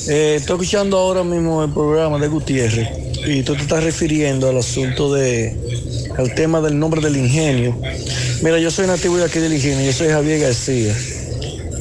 Eh, 0.07 0.35
estoy 0.37 0.55
escuchando 0.55 0.97
ahora 0.97 1.23
mismo 1.23 1.63
el 1.63 1.71
programa 1.71 2.17
de 2.17 2.27
Gutiérrez 2.27 2.87
y 3.27 3.43
tú 3.43 3.55
te 3.55 3.61
estás 3.61 3.83
refiriendo 3.83 4.49
al 4.49 4.57
asunto 4.57 5.13
de 5.13 5.55
al 6.17 6.33
tema 6.33 6.61
del 6.61 6.77
nombre 6.77 7.01
del 7.01 7.17
ingenio. 7.17 7.77
Mira, 8.41 8.59
yo 8.59 8.71
soy 8.71 8.87
nativo 8.87 9.17
de 9.17 9.25
aquí 9.25 9.39
del 9.39 9.53
ingenio, 9.53 9.85
yo 9.85 9.93
soy 9.93 10.09
Javier 10.09 10.39
García. 10.39 10.95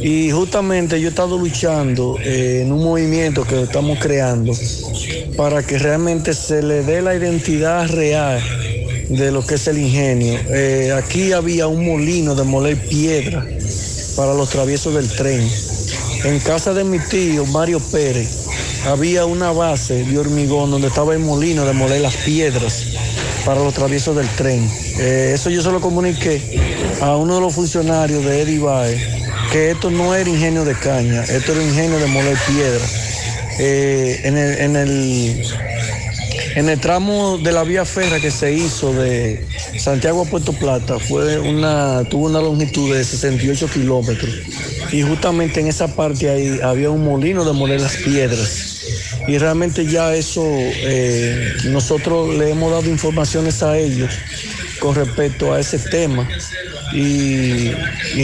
Y 0.01 0.31
justamente 0.31 1.01
yo 1.01 1.09
he 1.09 1.11
estado 1.11 1.38
luchando 1.38 2.18
eh, 2.22 2.62
en 2.64 2.72
un 2.72 2.85
movimiento 2.85 3.44
que 3.44 3.62
estamos 3.62 3.98
creando 3.98 4.53
para 5.37 5.62
que 5.62 5.79
realmente 5.79 6.35
se 6.35 6.62
le 6.62 6.83
dé 6.83 7.03
la 7.03 7.16
identidad 7.16 7.88
real 7.88 8.40
de 9.09 9.33
lo 9.33 9.44
que 9.44 9.55
es 9.55 9.66
el 9.66 9.79
ingenio. 9.79 10.38
Eh, 10.51 10.92
aquí 10.96 11.33
había 11.33 11.66
un 11.66 11.85
molino 11.85 12.35
de 12.35 12.44
moler 12.44 12.77
piedra 12.77 13.44
para 14.18 14.35
los 14.35 14.50
traviesos 14.50 14.94
del 14.94 15.09
tren. 15.09 15.48
En 16.24 16.40
casa 16.40 16.74
de 16.74 16.83
mi 16.83 16.98
tío, 16.98 17.46
Mario 17.46 17.78
Pérez, 17.78 18.28
había 18.85 19.24
una 19.26 19.52
base 19.52 20.02
de 20.04 20.18
hormigón 20.18 20.72
donde 20.72 20.88
estaba 20.88 21.12
el 21.12 21.20
molino 21.20 21.64
de 21.64 21.72
moler 21.72 22.00
las 22.00 22.16
piedras 22.16 22.83
para 23.46 23.61
los 23.61 23.72
traviesos 23.74 24.16
del 24.16 24.28
tren. 24.31 24.68
Eh, 24.98 25.31
eso 25.35 25.50
yo 25.50 25.62
se 25.62 25.70
lo 25.70 25.81
comuniqué 25.81 26.42
a 27.00 27.16
uno 27.16 27.37
de 27.37 27.40
los 27.42 27.54
funcionarios 27.54 28.24
de 28.24 28.42
Eddie 28.42 28.59
Baez, 28.59 29.00
que 29.52 29.70
esto 29.70 29.88
no 29.88 30.12
era 30.12 30.28
ingenio 30.28 30.64
de 30.64 30.74
caña, 30.74 31.22
esto 31.22 31.52
era 31.52 31.62
ingenio 31.62 32.00
de 32.00 32.07
moler 32.09 32.37
piedra. 32.48 32.85
Eh, 33.61 34.20
en, 34.24 34.37
el, 34.74 35.44
en 36.59 36.68
el 36.68 36.81
tramo 36.81 37.38
de 37.38 37.53
la 37.53 37.62
vía 37.62 37.85
férrea 37.85 38.18
que 38.18 38.33
se 38.33 38.53
hizo 38.53 38.92
de 38.92 39.47
Santiago 39.79 40.23
a 40.23 40.25
Puerto 40.25 40.53
Plata 40.53 40.99
fue 40.99 41.38
una, 41.38 42.03
tuvo 42.11 42.27
una 42.27 42.40
longitud 42.40 42.92
de 42.92 43.05
68 43.05 43.68
kilómetros. 43.73 44.35
Y 44.90 45.03
justamente 45.03 45.61
en 45.61 45.68
esa 45.68 45.94
parte 45.94 46.29
ahí 46.29 46.59
había 46.61 46.90
un 46.90 47.05
molino 47.05 47.44
de 47.44 47.53
moler 47.53 47.81
las 47.81 47.97
piedras. 47.99 48.83
Y 49.29 49.38
realmente 49.38 49.87
ya 49.87 50.12
eso 50.16 50.42
eh, 50.44 51.53
nosotros 51.66 52.35
le 52.35 52.51
hemos 52.51 52.73
dado 52.73 52.90
informaciones 52.90 53.62
a 53.62 53.79
ellos 53.79 54.11
con 54.81 54.97
respecto 54.97 55.55
a 55.55 55.61
ese 55.61 55.79
tema. 55.79 56.29
Y, 56.92 57.71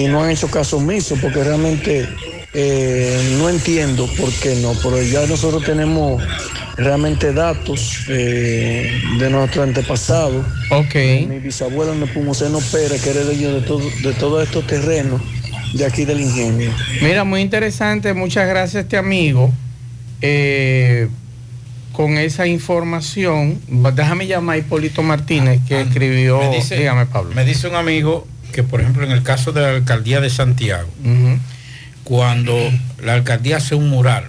no 0.09 0.25
han 0.25 0.31
hecho 0.31 0.49
caso 0.49 0.79
omiso 0.79 1.17
porque 1.21 1.45
realmente 1.45 2.09
eh, 2.53 3.37
no 3.39 3.49
entiendo 3.49 4.09
por 4.19 4.33
qué 4.33 4.57
no, 4.57 4.73
pero 4.83 5.01
ya 5.03 5.25
nosotros 5.27 5.65
tenemos 5.65 6.21
realmente 6.77 7.33
datos 7.33 8.05
eh, 8.09 9.01
de 9.19 9.31
nuestro 9.31 9.63
antepasado. 9.63 10.45
Ok. 10.71 10.95
Mi 11.29 11.39
bisabuelo 11.39 11.95
Nepomuceno 11.95 12.59
Pérez, 12.61 13.03
que 13.03 13.11
era 13.11 13.21
el 13.21 13.27
dueño 13.27 13.53
de, 13.53 13.61
todo, 13.63 13.83
de 14.03 14.13
todos 14.15 14.43
estos 14.45 14.67
terrenos 14.67 15.21
de 15.73 15.85
aquí 15.85 16.05
del 16.05 16.21
ingenio. 16.21 16.71
Mira, 17.03 17.25
muy 17.25 17.41
interesante, 17.41 18.15
muchas 18.15 18.49
gracias 18.49 18.77
a 18.77 18.81
este 18.81 18.97
amigo. 18.97 19.53
eh, 20.21 21.09
con 21.93 22.19
esa 22.19 22.47
información, 22.49 23.61
déjame 23.95 24.27
llamar 24.27 24.57
a 24.57 24.59
Hipólito 24.59 25.03
Martínez, 25.03 25.61
que 25.69 25.81
escribió. 25.83 26.41
Me 26.41 26.57
dice, 26.57 26.77
dígame, 26.77 27.07
Pablo. 27.07 27.31
me 27.37 27.45
dice 27.45 27.69
un 27.69 27.77
amigo 27.77 28.27
que, 28.53 28.65
por 28.65 28.81
ejemplo, 28.81 29.05
en 29.05 29.13
el 29.13 29.23
caso 29.23 29.53
de 29.53 29.61
la 29.61 29.71
alcaldía 29.71 30.21
de 30.21 30.29
Santiago, 30.29 30.89
cuando 32.03 32.57
la 33.01 33.15
alcaldía 33.15 33.59
hace 33.59 33.77
un 33.77 33.89
mural, 33.91 34.29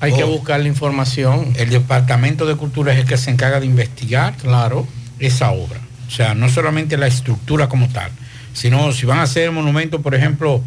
Hay 0.00 0.14
que 0.14 0.24
o 0.24 0.28
buscar 0.28 0.60
la 0.60 0.68
información. 0.68 1.52
El 1.56 1.70
departamento 1.70 2.46
de 2.46 2.56
cultura 2.56 2.92
es 2.92 2.98
el 3.00 3.04
que 3.06 3.18
se 3.18 3.30
encarga 3.30 3.60
de 3.60 3.66
investigar, 3.66 4.34
claro, 4.36 4.86
esa 5.18 5.50
obra. 5.50 5.78
O 6.08 6.10
sea, 6.10 6.34
no 6.34 6.48
solamente 6.48 6.96
la 6.96 7.06
estructura 7.06 7.68
como 7.68 7.88
tal, 7.88 8.10
sino 8.52 8.92
si 8.92 9.06
van 9.06 9.18
a 9.18 9.22
hacer 9.22 9.52
monumento, 9.52 10.02
por 10.02 10.14
ejemplo, 10.14 10.62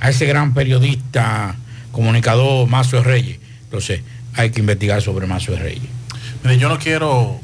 a 0.00 0.10
ese 0.10 0.26
gran 0.26 0.54
periodista, 0.54 1.56
comunicador 1.92 2.66
Mazo 2.68 3.02
Reyes. 3.02 3.38
Entonces, 3.64 4.00
hay 4.34 4.50
que 4.50 4.60
investigar 4.60 5.02
sobre 5.02 5.26
Mazo 5.26 5.54
Reyes. 5.56 5.90
Mire, 6.42 6.58
yo 6.58 6.68
no 6.68 6.78
quiero 6.78 7.38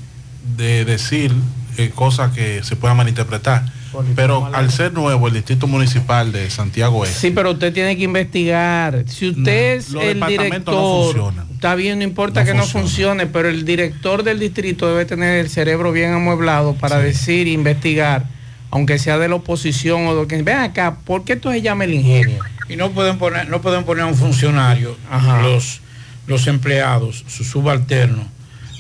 de 0.57 0.85
decir 0.85 1.33
eh, 1.77 1.91
cosas 1.95 2.33
que 2.33 2.65
se 2.65 2.77
puedan 2.77 2.97
malinterpretar, 2.97 3.65
pero 4.15 4.47
al 4.55 4.71
ser 4.71 4.93
nuevo 4.93 5.29
el 5.29 5.35
distrito 5.35 5.67
municipal 5.67 6.33
de 6.33 6.49
Santiago 6.51 7.05
Este, 7.05 7.19
Sí, 7.29 7.31
pero 7.31 7.53
usted 7.53 7.73
tiene 7.73 7.97
que 7.97 8.05
investigar. 8.05 9.05
Si 9.07 9.29
usted 9.31 9.77
es 9.77 9.91
los 9.91 10.03
el 10.03 10.15
departamentos 10.15 10.75
no 10.75 10.81
director, 10.81 11.15
funcionan. 11.15 11.55
está 11.55 11.75
bien, 11.75 11.99
no 11.99 12.05
importa 12.05 12.41
No 12.41 12.47
que 12.47 12.55
no 12.55 12.65
funcione, 12.67 13.27
pero 13.27 13.49
el 13.49 13.65
director 13.65 14.23
del 14.23 14.39
distrito 14.39 14.87
debe 14.89 15.05
tener 15.05 15.41
el 15.41 15.49
cerebro 15.51 15.93
bien 15.93 16.13
amueblado 16.13 16.75
para 16.75 16.99
decir, 16.99 17.47
investigar, 17.49 18.25
aunque 18.71 18.99
sea 18.99 19.19
de 19.19 19.29
la 19.29 19.37
oposición 19.37 20.07
o 20.07 20.15
de 20.15 20.23
lo 20.23 20.29
que. 20.29 20.43
Ven 20.43 20.59
acá, 20.59 20.99
¿por 21.05 21.25
qué 21.25 21.35
esto 21.35 21.51
se 21.51 21.63
llama 21.63 21.85
el 21.85 21.95
ingenio? 21.95 22.43
Y 22.69 22.77
no 22.77 22.91
pueden 22.91 23.17
poner, 23.19 23.49
no 23.49 23.61
pueden 23.61 23.85
poner 23.85 24.05
a 24.05 24.07
un 24.07 24.17
funcionario, 24.17 24.97
los, 25.43 25.81
los 26.27 26.47
empleados, 26.49 27.25
sus 27.29 27.47
subalternos, 27.49 28.27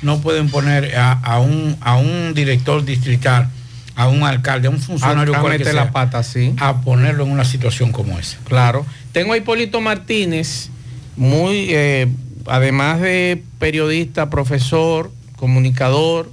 no 0.02 0.20
pueden 0.20 0.48
poner 0.50 0.96
a, 0.96 1.12
a 1.12 1.38
un, 1.40 1.76
a 1.80 1.96
un 1.96 2.34
director 2.34 2.84
distrital, 2.84 3.48
a 3.96 4.08
un 4.08 4.22
alcalde, 4.22 4.68
a 4.68 4.70
un 4.70 4.78
funcionario 4.80 5.34
A- 5.34 5.38
a 5.38 5.40
cual 5.40 5.52
que 5.54 5.58
meter 5.60 5.72
sea, 5.74 5.84
la 5.86 5.90
pata, 5.90 6.22
sí. 6.22 6.54
a 6.58 6.80
ponerlo 6.82 7.24
en 7.24 7.30
una 7.32 7.44
situación 7.44 7.90
como 7.92 8.18
esa. 8.18 8.36
Claro. 8.44 8.84
Tengo 9.12 9.32
a 9.32 9.36
Hipólito 9.38 9.80
Martínez, 9.80 10.68
muy, 11.16 11.68
eh, 11.70 12.06
además 12.46 13.00
de 13.00 13.42
periodista, 13.58 14.28
profesor, 14.30 15.10
comunicador, 15.36 16.30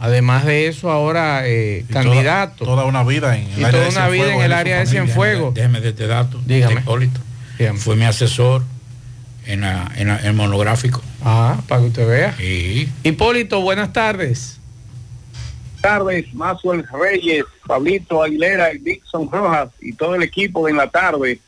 además 0.00 0.44
de 0.44 0.66
eso 0.66 0.90
ahora 0.90 1.42
eh, 1.46 1.84
toda- 1.88 2.02
candidato. 2.02 2.64
Toda, 2.64 2.84
una 2.84 3.04
vida 3.04 3.36
en 3.36 3.44
el 3.52 3.60
Y 3.60 3.64
área 3.64 3.70
toda 3.70 3.84
de 3.84 3.90
una 3.90 4.08
vida 4.08 4.34
en 4.34 4.40
el 4.42 4.52
área 4.52 4.78
de. 4.80 4.86
Cienfuegos. 4.86 5.54
Déjeme 5.54 5.80
de 5.80 5.90
este 5.90 6.06
dato. 6.08 6.40
Dígame. 6.44 6.74
de 6.76 6.80
Hipólito. 6.80 7.20
Fue 7.76 7.96
mi 7.96 8.04
asesor 8.04 8.64
en, 9.46 9.64
el 9.64 10.34
monográfico. 10.34 11.02
Ah, 11.24 11.58
para 11.68 11.80
que 11.80 11.86
usted 11.88 12.06
vea. 12.08 12.34
Sí. 12.36 12.88
Hipólito, 13.04 13.60
buenas 13.60 13.92
tardes. 13.92 14.57
Tardes, 15.80 16.32
Maxwell 16.34 16.84
Reyes, 16.92 17.44
Pablito 17.66 18.22
Aguilera, 18.22 18.70
Dixon 18.80 19.30
Rojas 19.30 19.70
y 19.80 19.92
todo 19.92 20.14
el 20.14 20.22
equipo 20.22 20.64
de 20.64 20.72
en 20.72 20.76
la 20.76 20.88
tarde. 20.88 21.40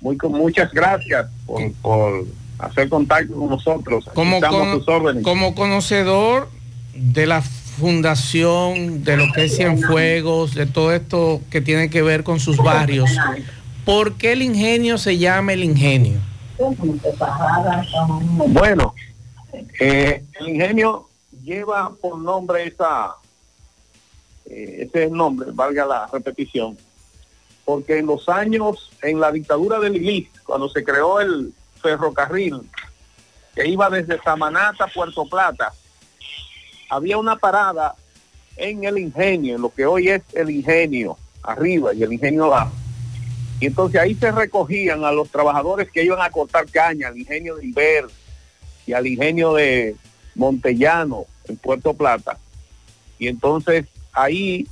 Muy 0.00 0.16
con 0.16 0.32
muchas 0.32 0.72
gracias 0.72 1.28
por, 1.46 1.72
por 1.74 2.26
hacer 2.58 2.88
contacto 2.88 3.34
con 3.34 3.50
nosotros. 3.50 4.06
Aquí 4.08 4.14
Como, 4.14 4.40
sus 4.74 4.88
órdenes. 4.88 5.24
como 5.24 5.54
conocedor 5.54 6.48
de 6.94 7.26
la 7.26 7.42
fundación, 7.42 9.02
de 9.04 9.16
lo 9.16 9.32
que 9.32 9.44
es 9.44 9.56
Cienfuegos, 9.56 10.54
de 10.54 10.66
todo 10.66 10.92
esto 10.92 11.40
que 11.50 11.60
tiene 11.60 11.90
que 11.90 12.02
ver 12.02 12.22
con 12.22 12.40
sus 12.40 12.56
barrios, 12.58 13.10
¿por 13.84 14.14
qué 14.14 14.32
el 14.32 14.42
ingenio 14.42 14.98
se 14.98 15.18
llama 15.18 15.52
el 15.52 15.64
ingenio? 15.64 16.18
Bueno, 18.48 18.94
eh, 19.80 20.24
el 20.40 20.48
ingenio 20.48 21.08
lleva 21.42 21.92
por 22.00 22.18
nombre 22.18 22.66
esa, 22.66 23.16
eh, 24.46 24.86
ese 24.86 25.04
es 25.04 25.10
el 25.10 25.16
nombre, 25.16 25.50
valga 25.52 25.86
la 25.86 26.06
repetición, 26.06 26.76
porque 27.64 27.98
en 27.98 28.06
los 28.06 28.28
años, 28.28 28.90
en 29.02 29.20
la 29.20 29.30
dictadura 29.30 29.78
de 29.78 29.90
Lili, 29.90 30.28
cuando 30.44 30.68
se 30.68 30.82
creó 30.84 31.20
el 31.20 31.52
ferrocarril 31.80 32.60
que 33.54 33.66
iba 33.66 33.90
desde 33.90 34.20
Samanata 34.22 34.84
a 34.84 34.88
Puerto 34.88 35.26
Plata, 35.26 35.72
había 36.88 37.18
una 37.18 37.36
parada 37.36 37.94
en 38.56 38.84
el 38.84 38.98
ingenio, 38.98 39.56
en 39.56 39.62
lo 39.62 39.72
que 39.72 39.86
hoy 39.86 40.08
es 40.08 40.22
el 40.34 40.50
ingenio, 40.50 41.16
arriba 41.42 41.94
y 41.94 42.02
el 42.02 42.12
ingenio 42.12 42.44
abajo. 42.46 42.72
Y 43.60 43.66
entonces 43.66 44.00
ahí 44.00 44.14
se 44.14 44.32
recogían 44.32 45.04
a 45.04 45.12
los 45.12 45.30
trabajadores 45.30 45.90
que 45.90 46.04
iban 46.04 46.20
a 46.20 46.30
cortar 46.30 46.66
caña, 46.68 47.08
al 47.08 47.16
ingenio 47.16 47.56
de 47.56 47.66
Iber 47.66 48.06
y 48.86 48.92
al 48.92 49.06
ingenio 49.06 49.54
de 49.54 49.94
Montellano 50.34 51.26
en 51.44 51.56
Puerto 51.56 51.94
Plata. 51.94 52.38
Y 53.18 53.28
entonces 53.28 53.86
ahí 54.12 54.66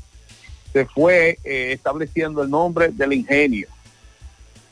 se 0.72 0.87
fue 0.87 1.38
eh, 1.44 1.72
estableciendo 1.72 2.42
el 2.42 2.50
nombre 2.50 2.88
del 2.88 3.12
ingenio. 3.12 3.68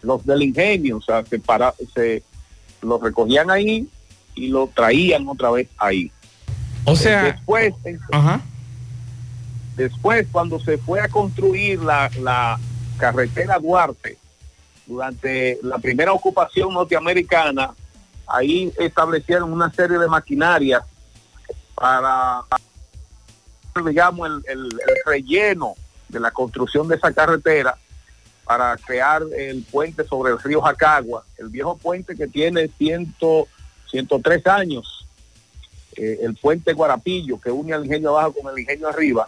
Los 0.03 0.25
del 0.25 0.43
ingenio, 0.43 0.99
o 0.99 1.03
sea, 1.03 1.25
se, 1.25 1.39
para, 1.39 1.75
se 1.95 2.23
los 2.83 3.01
recogían 3.01 3.51
ahí 3.51 3.89
y 4.35 4.49
lo 4.49 4.69
traían 4.69 5.27
otra 5.29 5.51
vez 5.51 5.69
ahí. 5.79 6.13
O 6.85 6.95
sea, 6.95 7.25
después, 7.25 7.75
Ajá. 8.13 8.41
después 9.77 10.27
cuando 10.31 10.61
se 10.61 10.79
fue 10.79 11.01
a 11.01 11.09
construir 11.09 11.81
la, 11.81 12.11
la 12.21 12.59
carretera 12.97 13.59
Duarte 13.59 14.17
durante 14.87 15.59
la 15.63 15.79
primera 15.79 16.13
ocupación 16.13 16.73
norteamericana, 16.73 17.75
ahí 18.27 18.73
establecieron 18.79 19.53
una 19.53 19.73
serie 19.73 19.99
de 19.99 20.07
maquinarias 20.07 20.83
para, 21.75 22.43
digamos, 23.85 24.29
el, 24.29 24.43
el- 24.49 24.65
el 24.73 24.97
relleno 25.07 25.75
de 26.09 26.21
la 26.21 26.31
construcción 26.31 26.89
de 26.89 26.97
esa 26.97 27.13
carretera 27.13 27.77
para 28.45 28.77
crear 28.79 29.23
el 29.37 29.63
puente 29.65 30.05
sobre 30.05 30.33
el 30.33 30.39
río 30.39 30.61
Jacagua, 30.63 31.25
el 31.37 31.49
viejo 31.49 31.77
puente 31.77 32.17
que 32.17 32.27
tiene 32.29 32.69
100, 32.79 33.15
103 33.91 34.47
años, 34.47 35.07
eh, 35.97 36.21
el 36.23 36.35
puente 36.35 36.73
Guarapillo 36.73 37.39
que 37.41 37.51
une 37.51 37.73
al 37.75 37.85
ingenio 37.85 38.11
abajo 38.17 38.35
con 38.43 38.53
el 38.53 38.59
ingenio 38.61 38.89
arriba, 38.89 39.27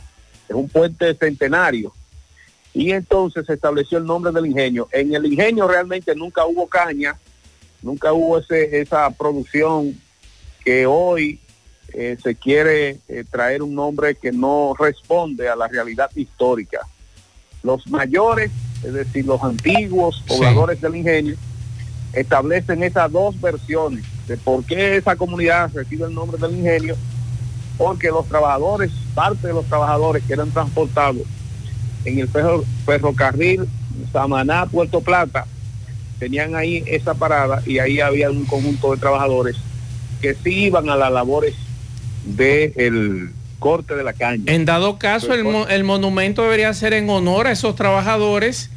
es 0.49 0.55
un 0.55 0.69
puente 0.69 1.15
centenario. 1.15 1.93
Y 2.73 2.93
entonces 2.93 3.45
se 3.47 3.55
estableció 3.55 3.99
el 3.99 4.05
nombre 4.07 4.31
del 4.33 4.47
ingenio. 4.47 4.89
En 4.93 5.13
el 5.15 5.27
ingenio 5.27 5.67
realmente 5.67 6.15
nunca 6.15 6.47
hubo 6.47 6.67
caña, 6.69 7.19
nunca 7.83 8.13
hubo 8.13 8.39
ese, 8.39 8.81
esa 8.81 9.11
producción 9.11 10.01
que 10.65 10.87
hoy 10.87 11.41
eh, 11.95 12.17
se 12.23 12.35
quiere 12.35 12.99
eh, 13.09 13.25
traer 13.31 13.63
un 13.63 13.75
nombre 13.75 14.15
que 14.15 14.33
no 14.33 14.75
responde 14.79 15.49
a 15.49 15.57
la 15.57 15.69
realidad 15.69 16.11
histórica. 16.15 16.87
Los 17.63 17.87
mayores, 17.89 18.51
es 18.83 18.93
decir, 18.93 19.27
los 19.27 19.43
antiguos 19.43 20.23
pobladores 20.27 20.81
del 20.81 20.97
ingenio, 20.97 21.37
establecen 22.13 22.83
esas 22.83 23.11
dos 23.13 23.41
versiones 23.41 24.05
de 24.27 24.37
por 24.37 24.65
qué 24.65 24.97
esa 24.97 25.17
comunidad 25.17 25.71
recibe 25.75 26.07
el 26.07 26.15
nombre 26.15 26.39
del 26.39 26.57
ingenio, 26.59 26.97
porque 27.77 28.09
los 28.09 28.27
trabajadores, 28.27 28.91
parte 29.15 29.49
de 29.49 29.53
los 29.53 29.67
trabajadores 29.67 30.23
que 30.25 30.33
eran 30.33 30.51
transportados 30.51 31.23
en 32.05 32.19
el 32.19 32.29
ferro- 32.29 32.65
ferrocarril 32.87 33.69
Samaná, 34.13 34.67
Puerto 34.67 35.01
Plata, 35.01 35.47
tenían 36.19 36.55
ahí 36.55 36.83
esa 36.87 37.15
parada 37.15 37.63
y 37.67 37.79
ahí 37.79 38.01
había 38.01 38.31
un 38.31 38.45
conjunto 38.45 38.93
de 38.93 38.99
trabajadores 38.99 39.57
que 40.21 40.35
sí 40.35 40.65
iban 40.65 40.89
a 40.91 40.97
las 40.97 41.11
labores 41.13 41.55
del 42.25 43.31
corte 43.59 43.95
de 43.95 44.05
la 44.05 44.13
caña. 44.13 44.45
En 44.47 44.65
dado 44.65 44.99
caso, 44.99 45.35
el, 45.35 45.45
mo- 45.45 45.69
el 45.69 45.85
monumento 45.85 46.43
debería 46.43 46.73
ser 46.75 46.93
en 46.95 47.09
honor 47.11 47.47
a 47.47 47.53
esos 47.53 47.75
trabajadores 47.77 48.71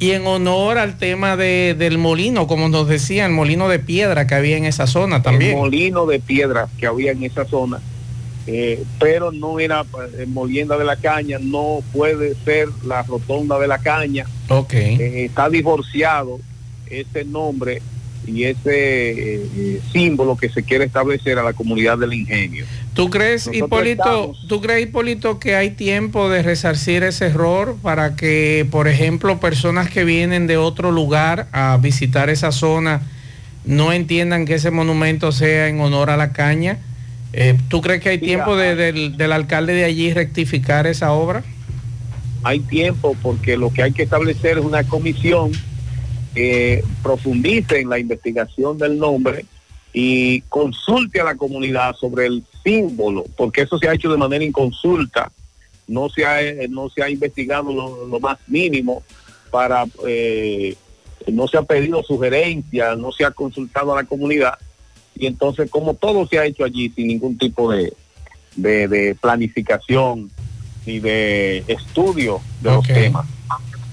y 0.00 0.10
en 0.10 0.26
honor 0.26 0.76
al 0.78 0.98
tema 0.98 1.36
de- 1.36 1.74
del 1.78 1.98
molino, 1.98 2.46
como 2.46 2.68
nos 2.68 2.88
decía, 2.88 3.26
el 3.26 3.32
molino 3.32 3.68
de 3.68 3.78
piedra 3.78 4.26
que 4.26 4.34
había 4.34 4.56
en 4.56 4.64
esa 4.64 4.86
zona 4.86 5.16
el 5.16 5.22
también. 5.22 5.56
molino 5.56 6.04
de 6.06 6.18
piedra 6.18 6.68
que 6.78 6.86
había 6.86 7.12
en 7.12 7.22
esa 7.22 7.44
zona, 7.44 7.80
eh, 8.48 8.82
pero 8.98 9.30
no 9.30 9.60
era 9.60 9.84
eh, 10.18 10.26
molienda 10.26 10.76
de 10.76 10.84
la 10.84 10.96
caña, 10.96 11.38
no 11.40 11.78
puede 11.92 12.34
ser 12.44 12.68
la 12.84 13.02
rotonda 13.04 13.58
de 13.60 13.68
la 13.68 13.78
caña. 13.78 14.26
Ok. 14.48 14.74
Eh, 14.74 15.24
está 15.26 15.48
divorciado 15.48 16.40
ese 16.90 17.24
nombre 17.24 17.80
y 18.26 18.44
ese 18.44 18.62
eh, 18.66 19.80
símbolo 19.92 20.36
que 20.36 20.48
se 20.48 20.62
quiere 20.64 20.84
establecer 20.86 21.38
a 21.38 21.42
la 21.44 21.52
comunidad 21.52 21.98
del 21.98 22.14
ingenio. 22.14 22.66
¿Tú 22.94 23.10
crees, 23.10 23.46
Nosotros 23.48 23.66
Hipólito, 23.68 24.02
estamos- 24.04 24.46
tú 24.48 24.60
crees, 24.60 24.82
Hipólito, 24.86 25.38
que 25.40 25.56
hay 25.56 25.70
tiempo 25.70 26.28
de 26.28 26.42
resarcir 26.42 27.02
ese 27.02 27.26
error 27.26 27.76
para 27.82 28.14
que, 28.14 28.66
por 28.70 28.86
ejemplo, 28.86 29.40
personas 29.40 29.90
que 29.90 30.04
vienen 30.04 30.46
de 30.46 30.56
otro 30.58 30.92
lugar 30.92 31.48
a 31.52 31.76
visitar 31.80 32.30
esa 32.30 32.52
zona 32.52 33.02
no 33.64 33.92
entiendan 33.92 34.44
que 34.46 34.54
ese 34.54 34.70
monumento 34.70 35.32
sea 35.32 35.68
en 35.68 35.80
honor 35.80 36.10
a 36.10 36.16
la 36.16 36.32
caña? 36.32 36.78
Eh, 37.32 37.58
¿Tú 37.68 37.80
crees 37.80 38.00
que 38.00 38.10
hay 38.10 38.18
tiempo 38.18 38.56
de- 38.56 38.76
del, 38.76 39.16
del 39.16 39.32
alcalde 39.32 39.72
de 39.72 39.84
allí 39.84 40.12
rectificar 40.12 40.86
esa 40.86 41.12
obra? 41.12 41.42
hay 42.46 42.60
tiempo 42.60 43.16
porque 43.22 43.56
lo 43.56 43.72
que 43.72 43.82
hay 43.82 43.92
que 43.92 44.02
establecer 44.02 44.58
es 44.58 44.64
una 44.64 44.84
comisión 44.84 45.50
que 46.34 46.84
profundice 47.02 47.80
en 47.80 47.88
la 47.88 47.98
investigación 47.98 48.76
del 48.76 48.98
nombre 48.98 49.46
y 49.94 50.42
consulte 50.42 51.22
a 51.22 51.24
la 51.24 51.36
comunidad 51.36 51.96
sobre 51.96 52.26
el 52.26 52.42
símbolo, 52.64 53.24
porque 53.36 53.62
eso 53.62 53.78
se 53.78 53.88
ha 53.88 53.94
hecho 53.94 54.10
de 54.10 54.16
manera 54.16 54.42
inconsulta, 54.42 55.30
no 55.86 56.08
se 56.08 56.24
ha, 56.24 56.42
eh, 56.42 56.66
no 56.68 56.88
se 56.88 57.02
ha 57.02 57.10
investigado 57.10 57.72
lo, 57.72 58.06
lo 58.06 58.18
más 58.18 58.38
mínimo 58.46 59.02
para, 59.50 59.84
eh, 60.06 60.74
no 61.28 61.46
se 61.46 61.58
ha 61.58 61.62
pedido 61.62 62.02
sugerencias, 62.02 62.98
no 62.98 63.12
se 63.12 63.24
ha 63.24 63.30
consultado 63.30 63.92
a 63.92 64.02
la 64.02 64.08
comunidad 64.08 64.58
y 65.14 65.26
entonces 65.26 65.70
como 65.70 65.94
todo 65.94 66.26
se 66.26 66.38
ha 66.38 66.46
hecho 66.46 66.64
allí 66.64 66.90
sin 66.90 67.06
ningún 67.06 67.38
tipo 67.38 67.70
de, 67.70 67.92
de, 68.56 68.88
de 68.88 69.14
planificación 69.14 70.30
ni 70.86 70.98
de 70.98 71.64
estudio 71.68 72.40
de 72.60 72.70
los 72.70 72.86
temas. 72.86 73.26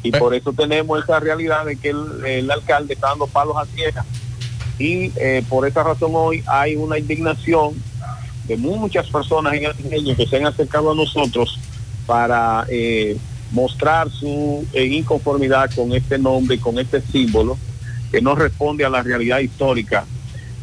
Y 0.03 0.11
por 0.11 0.33
eso 0.33 0.51
tenemos 0.51 1.03
esa 1.03 1.19
realidad 1.19 1.65
de 1.65 1.75
que 1.75 1.89
el, 1.89 2.25
el 2.25 2.51
alcalde 2.51 2.95
está 2.95 3.09
dando 3.09 3.27
palos 3.27 3.55
a 3.55 3.65
ciegas. 3.65 4.05
Y 4.79 5.11
eh, 5.15 5.43
por 5.47 5.67
esa 5.67 5.83
razón 5.83 6.11
hoy 6.15 6.43
hay 6.47 6.75
una 6.75 6.97
indignación 6.97 7.75
muchas 8.57 9.09
personas 9.09 9.53
en 9.53 9.93
el 9.93 10.15
que 10.15 10.25
se 10.27 10.37
han 10.37 10.45
acercado 10.45 10.91
a 10.91 10.95
nosotros 10.95 11.59
para 12.05 12.65
eh, 12.69 13.17
mostrar 13.51 14.09
su 14.09 14.65
eh, 14.73 14.85
inconformidad 14.85 15.69
con 15.75 15.93
este 15.93 16.17
nombre 16.17 16.55
y 16.55 16.59
con 16.59 16.79
este 16.79 17.01
símbolo 17.01 17.57
que 18.11 18.21
no 18.21 18.35
responde 18.35 18.85
a 18.85 18.89
la 18.89 19.03
realidad 19.03 19.39
histórica. 19.39 20.05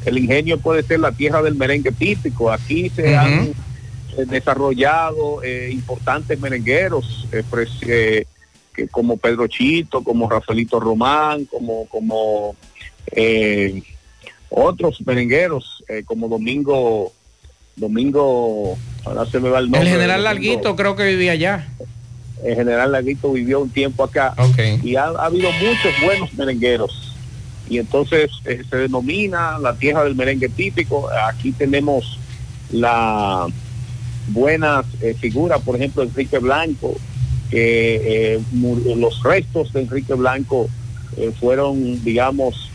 El 0.05 0.19
ingenio 0.19 0.59
puede 0.59 0.83
ser 0.83 1.01
la 1.01 1.13
tierra 1.13 1.43
del 1.43 1.55
merengue 1.55 1.93
típico. 1.93 2.51
Aquí 2.51 2.91
se 2.91 3.17
han 3.17 3.49
eh, 4.17 4.25
desarrollado 4.27 5.43
eh, 5.43 5.71
importantes 5.73 6.39
merengueros 6.41 7.27
que 7.81 8.27
como 8.91 9.17
Pedro 9.17 9.49
Chito, 9.49 10.05
como 10.05 10.31
Rafaelito 10.31 10.79
Román, 10.79 11.47
como 11.47 11.87
como 11.87 12.55
otros 14.51 15.01
merengueros 15.05 15.83
como 16.07 16.29
Domingo 16.29 17.13
Domingo 17.79 18.77
ahora 19.05 19.27
se 19.27 19.41
me 19.41 19.49
va 19.49 19.59
el 19.59 19.67
nombre 19.67 19.81
El 19.81 19.89
general 19.89 20.25
Larguito 20.25 20.77
creo 20.77 20.97
que 20.97 21.05
vivía 21.05 21.33
allá. 21.33 21.69
el 22.45 22.55
general 22.55 22.93
Laguito 22.93 23.33
vivió 23.33 23.61
un 23.61 23.71
tiempo 23.71 24.05
acá. 24.05 24.35
Y 24.83 24.97
ha, 24.97 25.05
ha 25.05 25.27
habido 25.27 25.51
muchos 25.53 25.93
buenos 26.03 26.33
merengueros. 26.35 27.17
Y 27.69 27.79
entonces 27.79 28.31
eh, 28.45 28.63
se 28.69 28.77
denomina 28.77 29.59
la 29.59 29.75
tierra 29.75 30.05
del 30.05 30.15
merengue 30.15 30.49
típico. 30.49 31.09
Aquí 31.29 31.53
tenemos 31.53 32.19
la 32.71 33.47
buenas 34.29 34.85
eh, 35.01 35.15
figuras 35.19 35.59
por 35.63 35.75
ejemplo 35.77 36.03
Enrique 36.03 36.39
Blanco 36.39 36.95
que 37.51 38.35
eh, 38.35 38.41
los 38.95 39.23
restos 39.23 39.73
de 39.73 39.81
Enrique 39.81 40.13
Blanco 40.13 40.69
fueron 41.41 42.05
digamos 42.05 42.71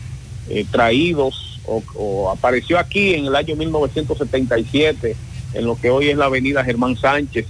traídos 0.72 1.53
o, 1.66 1.82
o 1.94 2.30
apareció 2.30 2.78
aquí 2.78 3.14
en 3.14 3.26
el 3.26 3.36
año 3.36 3.56
1977 3.56 5.16
en 5.54 5.64
lo 5.64 5.76
que 5.76 5.90
hoy 5.90 6.08
es 6.10 6.16
la 6.16 6.26
avenida 6.26 6.64
Germán 6.64 6.96
Sánchez 6.96 7.46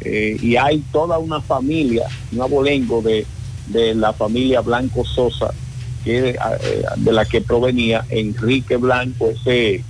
eh, 0.00 0.36
y 0.40 0.56
hay 0.56 0.78
toda 0.92 1.18
una 1.18 1.40
familia, 1.40 2.06
un 2.32 2.40
abolengo 2.42 3.00
de, 3.02 3.26
de 3.68 3.94
la 3.94 4.12
familia 4.12 4.60
Blanco 4.60 5.04
Sosa, 5.04 5.52
que, 6.04 6.30
eh, 6.30 6.36
de 6.96 7.12
la 7.12 7.24
que 7.24 7.40
provenía 7.40 8.04
Enrique 8.10 8.76
Blanco, 8.76 9.30
ese 9.30 9.82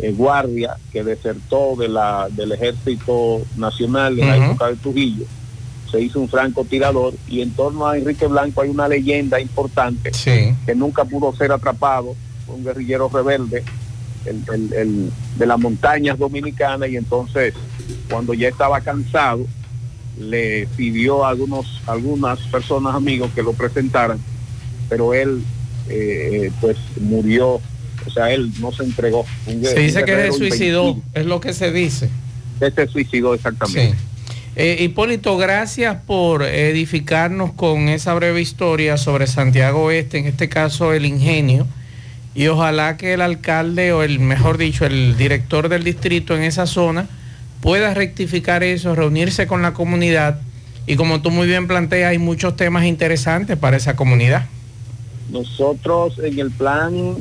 eh, 0.00 0.12
guardia 0.12 0.76
que 0.92 1.04
desertó 1.04 1.76
de 1.76 1.88
la, 1.88 2.28
del 2.30 2.52
ejército 2.52 3.42
nacional 3.56 4.18
en 4.18 4.26
la 4.28 4.36
Ujú. 4.36 4.44
época 4.46 4.66
de 4.68 4.76
Trujillo. 4.76 5.24
Se 5.90 6.00
hizo 6.00 6.20
un 6.20 6.28
francotirador 6.28 7.14
y 7.28 7.40
en 7.42 7.50
torno 7.52 7.86
a 7.86 7.96
Enrique 7.98 8.26
Blanco 8.26 8.60
hay 8.62 8.68
una 8.70 8.88
leyenda 8.88 9.40
importante 9.40 10.10
que 10.66 10.74
nunca 10.74 11.04
pudo 11.04 11.34
ser 11.34 11.50
atrapado, 11.52 12.14
fue 12.48 12.56
un 12.56 12.64
guerrillero 12.64 13.08
rebelde 13.08 13.62
el, 14.26 14.42
el- 14.52 14.72
el- 14.72 15.10
de 15.38 15.46
las 15.46 15.58
montañas 15.60 16.18
dominicanas 16.18 16.88
y 16.90 16.96
entonces 16.96 17.54
cuando 18.10 18.34
ya 18.34 18.48
estaba 18.48 18.80
cansado 18.80 19.46
le 20.18 20.66
pidió 20.76 21.24
a 21.24 21.28
algunos 21.28 21.80
algunas 21.86 22.40
personas 22.48 22.94
amigos 22.96 23.30
que 23.36 23.42
lo 23.44 23.52
presentaran 23.52 24.18
pero 24.88 25.14
él 25.14 25.42
eh, 25.88 26.50
pues 26.60 26.76
murió 27.00 27.60
o 28.06 28.10
sea 28.12 28.32
él 28.32 28.50
no 28.60 28.72
se 28.72 28.82
entregó 28.82 29.24
Un 29.46 29.64
Se 29.64 29.78
dice 29.78 30.04
que 30.04 30.16
se 30.16 30.32
suicidó, 30.32 31.00
es 31.14 31.26
lo 31.26 31.40
que 31.40 31.52
se 31.52 31.70
dice. 31.70 32.08
Él 32.60 32.72
se 32.74 32.86
suicidó 32.88 33.34
exactamente 33.34 33.92
Sí. 33.92 34.04
Eh, 34.56 34.78
Hipólito, 34.82 35.36
gracias 35.36 35.98
por 36.04 36.42
edificarnos 36.42 37.52
con 37.52 37.88
esa 37.88 38.12
breve 38.14 38.40
historia 38.40 38.96
sobre 38.96 39.28
Santiago 39.28 39.84
Oeste, 39.84 40.18
en 40.18 40.26
este 40.26 40.48
caso 40.48 40.92
el 40.92 41.06
ingenio, 41.06 41.64
y 42.38 42.46
ojalá 42.46 42.96
que 42.96 43.14
el 43.14 43.20
alcalde 43.20 43.92
o 43.92 44.04
el, 44.04 44.20
mejor 44.20 44.58
dicho, 44.58 44.86
el 44.86 45.16
director 45.16 45.68
del 45.68 45.82
distrito 45.82 46.36
en 46.36 46.44
esa 46.44 46.66
zona 46.66 47.08
pueda 47.60 47.94
rectificar 47.94 48.62
eso, 48.62 48.94
reunirse 48.94 49.48
con 49.48 49.60
la 49.60 49.74
comunidad 49.74 50.40
y 50.86 50.94
como 50.94 51.20
tú 51.20 51.32
muy 51.32 51.48
bien 51.48 51.66
planteas, 51.66 52.12
hay 52.12 52.18
muchos 52.18 52.54
temas 52.54 52.84
interesantes 52.84 53.56
para 53.56 53.76
esa 53.76 53.96
comunidad. 53.96 54.46
Nosotros 55.32 56.20
en 56.20 56.38
el 56.38 56.52
plan 56.52 57.16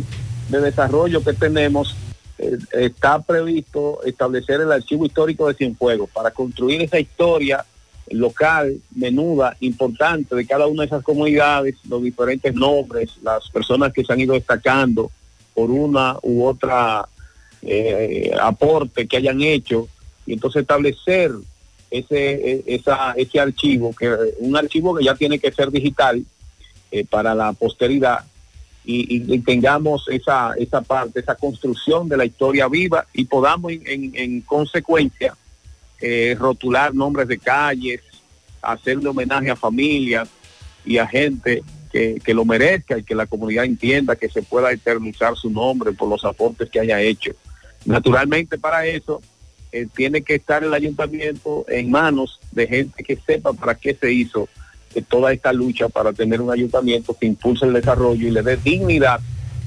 de 0.50 0.62
desarrollo 0.62 1.24
que 1.24 1.34
tenemos 1.34 1.96
eh, 2.38 2.56
está 2.74 3.20
previsto 3.20 4.04
establecer 4.06 4.62
el 4.62 4.72
archivo 4.72 5.08
histórico 5.08 5.48
de 5.48 5.56
Cienfuegos 5.56 6.12
para 6.12 6.30
construir 6.30 6.84
esa 6.84 7.00
historia 7.00 7.66
local, 8.12 8.80
menuda, 8.96 9.56
importante 9.60 10.36
de 10.36 10.46
cada 10.46 10.68
una 10.68 10.84
de 10.84 10.88
esas 10.88 11.04
comunidades, 11.04 11.76
los 11.90 12.02
diferentes 12.02 12.54
nombres, 12.54 13.12
las 13.22 13.50
personas 13.50 13.94
que 13.94 14.04
se 14.04 14.14
han 14.14 14.20
ido 14.20 14.34
destacando 14.34 15.12
por 15.54 15.72
una 15.72 16.18
u 16.22 16.46
otra 16.46 17.08
eh, 17.62 18.32
aporte 18.40 19.08
que 19.08 19.18
hayan 19.18 19.42
hecho. 19.42 19.88
Y 20.26 20.34
entonces 20.34 20.62
establecer 20.62 21.32
ese, 21.90 22.34
e- 22.34 22.64
esa, 22.68 23.14
ese 23.14 23.40
archivo, 23.40 23.94
que 23.94 24.16
un 24.40 24.56
archivo 24.56 24.96
que 24.96 25.06
ya 25.06 25.16
tiene 25.16 25.40
que 25.40 25.52
ser 25.52 25.72
digital 25.72 26.24
eh, 26.92 27.06
para 27.06 27.34
la 27.36 27.54
posteridad. 27.54 28.20
Y, 28.90 29.40
tengamos 29.40 30.06
esa, 30.08 30.54
esa 30.58 30.80
parte, 30.80 31.20
esa 31.20 31.36
construcción 31.36 32.08
de 32.08 32.16
la 32.16 32.24
historia 32.24 32.70
viva 32.70 33.06
y 33.12 33.26
podamos 33.26 33.74
en 33.74 34.40
consecuencia 34.42 35.36
eh, 36.02 36.36
rotular 36.38 36.94
nombres 36.94 37.28
de 37.28 37.38
calles, 37.38 38.02
hacerle 38.62 39.10
homenaje 39.10 39.50
a 39.50 39.56
familias 39.56 40.30
y 40.86 40.98
a 40.98 41.08
gente 41.08 41.64
que, 41.92 42.22
que 42.24 42.34
lo 42.34 42.46
merezca 42.46 42.98
y 42.98 43.04
que 43.04 43.16
la 43.16 43.26
comunidad 43.26 43.66
entienda 43.66 44.16
que 44.16 44.30
se 44.30 44.42
pueda 44.42 44.72
eternizar 44.72 45.36
su 45.36 45.50
nombre 45.50 45.92
por 45.94 46.10
los 46.10 46.24
aportes 46.26 46.70
que 46.70 46.80
haya 46.80 47.02
hecho. 47.02 47.32
Naturalmente 47.86 48.58
para 48.58 48.86
eso 48.86 49.22
eh, 49.72 49.88
tiene 49.94 50.22
que 50.22 50.36
estar 50.36 50.64
el 50.64 50.74
ayuntamiento 50.74 51.66
en 51.68 51.92
manos 51.92 52.40
de 52.52 52.68
gente 52.68 53.04
que 53.04 53.18
sepa 53.18 53.54
para 53.54 53.76
qué 53.76 53.94
se 53.94 54.12
hizo 54.12 54.48
eh, 54.96 55.02
toda 55.02 55.34
esta 55.34 55.52
lucha 55.52 55.90
para 55.90 56.14
tener 56.14 56.42
un 56.42 56.52
ayuntamiento 56.52 57.16
que 57.20 57.26
impulse 57.26 57.66
el 57.66 57.74
desarrollo 57.74 58.28
y 58.28 58.32
le 58.32 58.42
dé 58.44 58.56
dignidad 58.56 59.20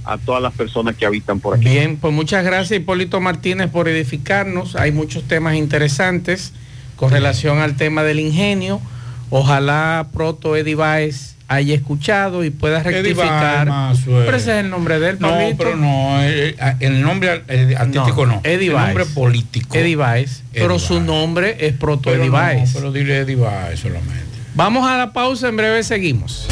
a 0.05 0.19
todas 0.19 0.43
las 0.43 0.53
personas 0.55 0.97
que 0.97 1.07
habitan 1.07 1.41
por 1.41 1.57
aquí. 1.57 1.65
Bien, 1.65 1.97
pues 1.97 2.13
muchas 2.13 2.45
gracias 2.45 2.81
Hipólito 2.81 3.21
Martínez 3.21 3.69
por 3.71 3.89
edificarnos. 3.89 4.77
Hay 4.77 4.93
muchos 4.93 5.25
temas 5.25 5.55
interesantes 5.57 6.53
con 6.97 7.11
relación 7.11 7.59
al 7.59 7.77
tema 7.77 8.03
del 8.03 8.21
ingenio. 8.21 8.81
Ojalá 9.31 10.07
pronto 10.13 10.57
Eddie 10.57 10.75
Baez 10.75 11.37
haya 11.49 11.75
escuchado 11.75 12.45
y 12.45 12.51
pueda 12.51 12.83
rectificar. 12.83 13.69
Baez, 13.69 13.99
Mazuel. 13.99 14.25
Pero 14.25 14.37
ese 14.37 14.53
es 14.59 14.65
el 14.65 14.71
nombre 14.71 15.01
de 15.01 15.11
él, 15.11 15.17
No, 15.21 15.29
Pablito. 15.31 15.57
pero 15.59 15.77
no, 15.77 16.21
el, 16.23 16.57
el 16.81 17.03
nombre 17.03 17.43
eh, 17.49 17.75
artístico 17.77 18.25
no. 18.27 18.41
Eddie 18.45 18.69
el 18.69 18.75
Baez. 18.75 18.87
nombre 18.87 19.05
político. 19.07 19.77
Eddie 19.77 19.97
Baez. 19.97 20.43
Eddie 20.53 20.63
pero 20.63 20.79
su 20.79 21.01
nombre 21.01 21.57
es 21.61 21.73
Proto 21.75 22.11
Pero 22.11 22.23
Eddie 22.23 22.31
no, 22.31 22.65
pero 22.73 22.93
dile 22.93 23.19
Eddie 23.19 23.37
Baez 23.37 23.81
solamente. 23.81 24.15
Vamos 24.55 24.89
a 24.89 24.97
la 24.97 25.13
pausa, 25.13 25.49
en 25.49 25.57
breve 25.57 25.83
seguimos. 25.83 26.47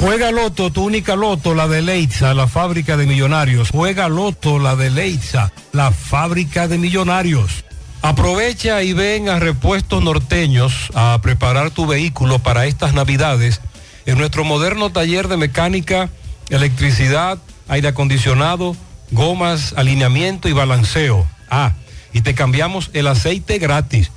Juega 0.00 0.30
Loto, 0.30 0.70
tu 0.70 0.84
única 0.84 1.16
Loto, 1.16 1.54
la 1.54 1.66
de 1.66 1.82
Leitza, 1.82 2.32
la 2.32 2.46
fábrica 2.46 2.96
de 2.96 3.06
millonarios. 3.06 3.70
Juega 3.70 4.08
Loto, 4.08 4.58
la 4.58 4.76
de 4.76 4.90
Leitza, 4.90 5.52
la 5.72 5.90
fábrica 5.90 6.68
de 6.68 6.78
millonarios. 6.78 7.64
Aprovecha 8.00 8.82
y 8.84 8.92
ven 8.92 9.28
a 9.28 9.40
Repuestos 9.40 10.02
Norteños 10.02 10.90
a 10.94 11.18
preparar 11.20 11.72
tu 11.72 11.86
vehículo 11.86 12.38
para 12.38 12.66
estas 12.66 12.94
navidades 12.94 13.60
en 14.06 14.18
nuestro 14.18 14.44
moderno 14.44 14.90
taller 14.90 15.26
de 15.26 15.36
mecánica, 15.36 16.08
electricidad, 16.48 17.38
aire 17.66 17.88
acondicionado, 17.88 18.76
gomas, 19.10 19.74
alineamiento 19.76 20.48
y 20.48 20.52
balanceo. 20.52 21.26
Ah, 21.50 21.72
y 22.12 22.20
te 22.20 22.34
cambiamos 22.34 22.90
el 22.92 23.08
aceite 23.08 23.58
gratis. 23.58 24.12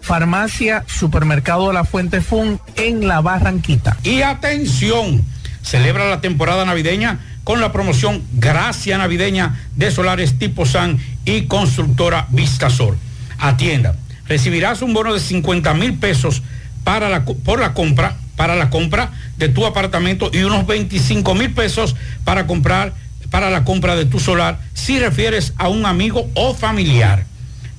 Farmacia 0.00 0.84
Supermercado 0.86 1.72
La 1.72 1.84
Fuente 1.84 2.20
Fun 2.20 2.60
en 2.76 3.06
La 3.06 3.20
Barranquita. 3.20 3.96
Y 4.02 4.22
atención, 4.22 5.24
celebra 5.62 6.08
la 6.08 6.20
temporada 6.20 6.64
navideña 6.64 7.20
con 7.44 7.60
la 7.60 7.72
promoción 7.72 8.22
Gracia 8.34 8.98
Navideña 8.98 9.58
de 9.76 9.90
Solares 9.90 10.38
Tipo 10.38 10.66
San 10.66 10.98
y 11.24 11.42
Constructora 11.42 12.26
Vistasol. 12.30 12.96
Atienda, 13.38 13.94
recibirás 14.26 14.82
un 14.82 14.94
bono 14.94 15.12
de 15.14 15.20
50 15.20 15.74
mil 15.74 15.94
pesos 15.94 16.42
para 16.84 17.08
la, 17.08 17.24
por 17.24 17.60
la 17.60 17.74
compra, 17.74 18.16
para 18.36 18.56
la 18.56 18.70
compra 18.70 19.10
de 19.36 19.48
tu 19.48 19.66
apartamento 19.66 20.30
y 20.32 20.42
unos 20.42 20.66
25 20.66 21.34
mil 21.34 21.52
pesos 21.52 21.96
para 22.24 22.46
comprar 22.46 22.92
para 23.30 23.48
la 23.48 23.64
compra 23.64 23.96
de 23.96 24.06
tu 24.06 24.18
solar 24.18 24.58
si 24.74 24.98
refieres 24.98 25.54
a 25.56 25.68
un 25.68 25.86
amigo 25.86 26.28
o 26.34 26.54
familiar. 26.54 27.24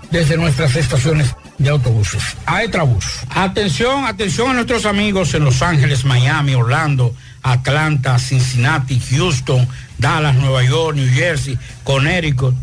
desde 0.11 0.37
nuestras 0.37 0.75
estaciones 0.75 1.35
de 1.57 1.69
autobuses. 1.69 2.21
Aetrabús. 2.45 3.05
Atención, 3.29 4.05
atención 4.05 4.51
a 4.51 4.53
nuestros 4.53 4.85
amigos 4.85 5.33
en 5.33 5.45
Los 5.45 5.61
Ángeles, 5.61 6.05
Miami, 6.05 6.53
Orlando, 6.53 7.15
Atlanta, 7.43 8.19
Cincinnati, 8.19 8.99
Houston, 8.99 9.67
Dallas, 9.97 10.35
Nueva 10.35 10.63
York, 10.63 10.95
New 10.95 11.09
Jersey, 11.13 11.57
Connecticut, 11.83 12.55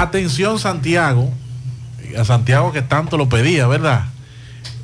Atención 0.00 0.58
Santiago, 0.58 1.32
a 2.18 2.24
Santiago 2.24 2.72
que 2.72 2.82
tanto 2.82 3.16
lo 3.16 3.28
pedía, 3.28 3.66
¿verdad? 3.66 4.06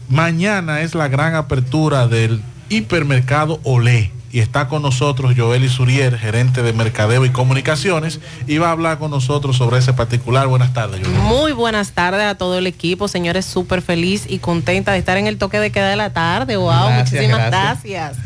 Mañana 0.09 0.81
es 0.81 0.95
la 0.95 1.09
gran 1.09 1.35
apertura 1.35 2.07
del 2.07 2.43
hipermercado 2.69 3.61
Olé 3.65 4.13
y 4.33 4.39
está 4.39 4.69
con 4.69 4.83
nosotros 4.83 5.35
Joel 5.37 5.65
Isurier, 5.65 6.17
gerente 6.17 6.63
de 6.63 6.73
Mercadeo 6.73 7.25
y 7.25 7.31
Comunicaciones, 7.31 8.21
y 8.47 8.59
va 8.59 8.69
a 8.69 8.71
hablar 8.73 8.99
con 8.99 9.11
nosotros 9.11 9.57
sobre 9.57 9.79
ese 9.79 9.93
particular. 9.93 10.47
Buenas 10.47 10.73
tardes, 10.73 11.01
Joel. 11.05 11.19
Muy 11.23 11.51
buenas 11.53 11.91
tardes 11.93 12.23
a 12.23 12.37
todo 12.37 12.57
el 12.59 12.69
equipo, 12.69 13.09
señores, 13.09 13.45
súper 13.45 13.83
feliz 13.83 14.27
y 14.29 14.39
contenta 14.39 14.93
de 14.93 14.99
estar 14.99 15.17
en 15.17 15.27
el 15.27 15.37
toque 15.39 15.59
de 15.59 15.73
queda 15.73 15.91
de 15.91 15.97
la 15.97 16.13
tarde. 16.13 16.57
Wow, 16.57 16.69
Gracias, 16.71 17.11
muchísimas 17.13 17.51
gracias. 17.51 17.83
gracias. 18.13 18.17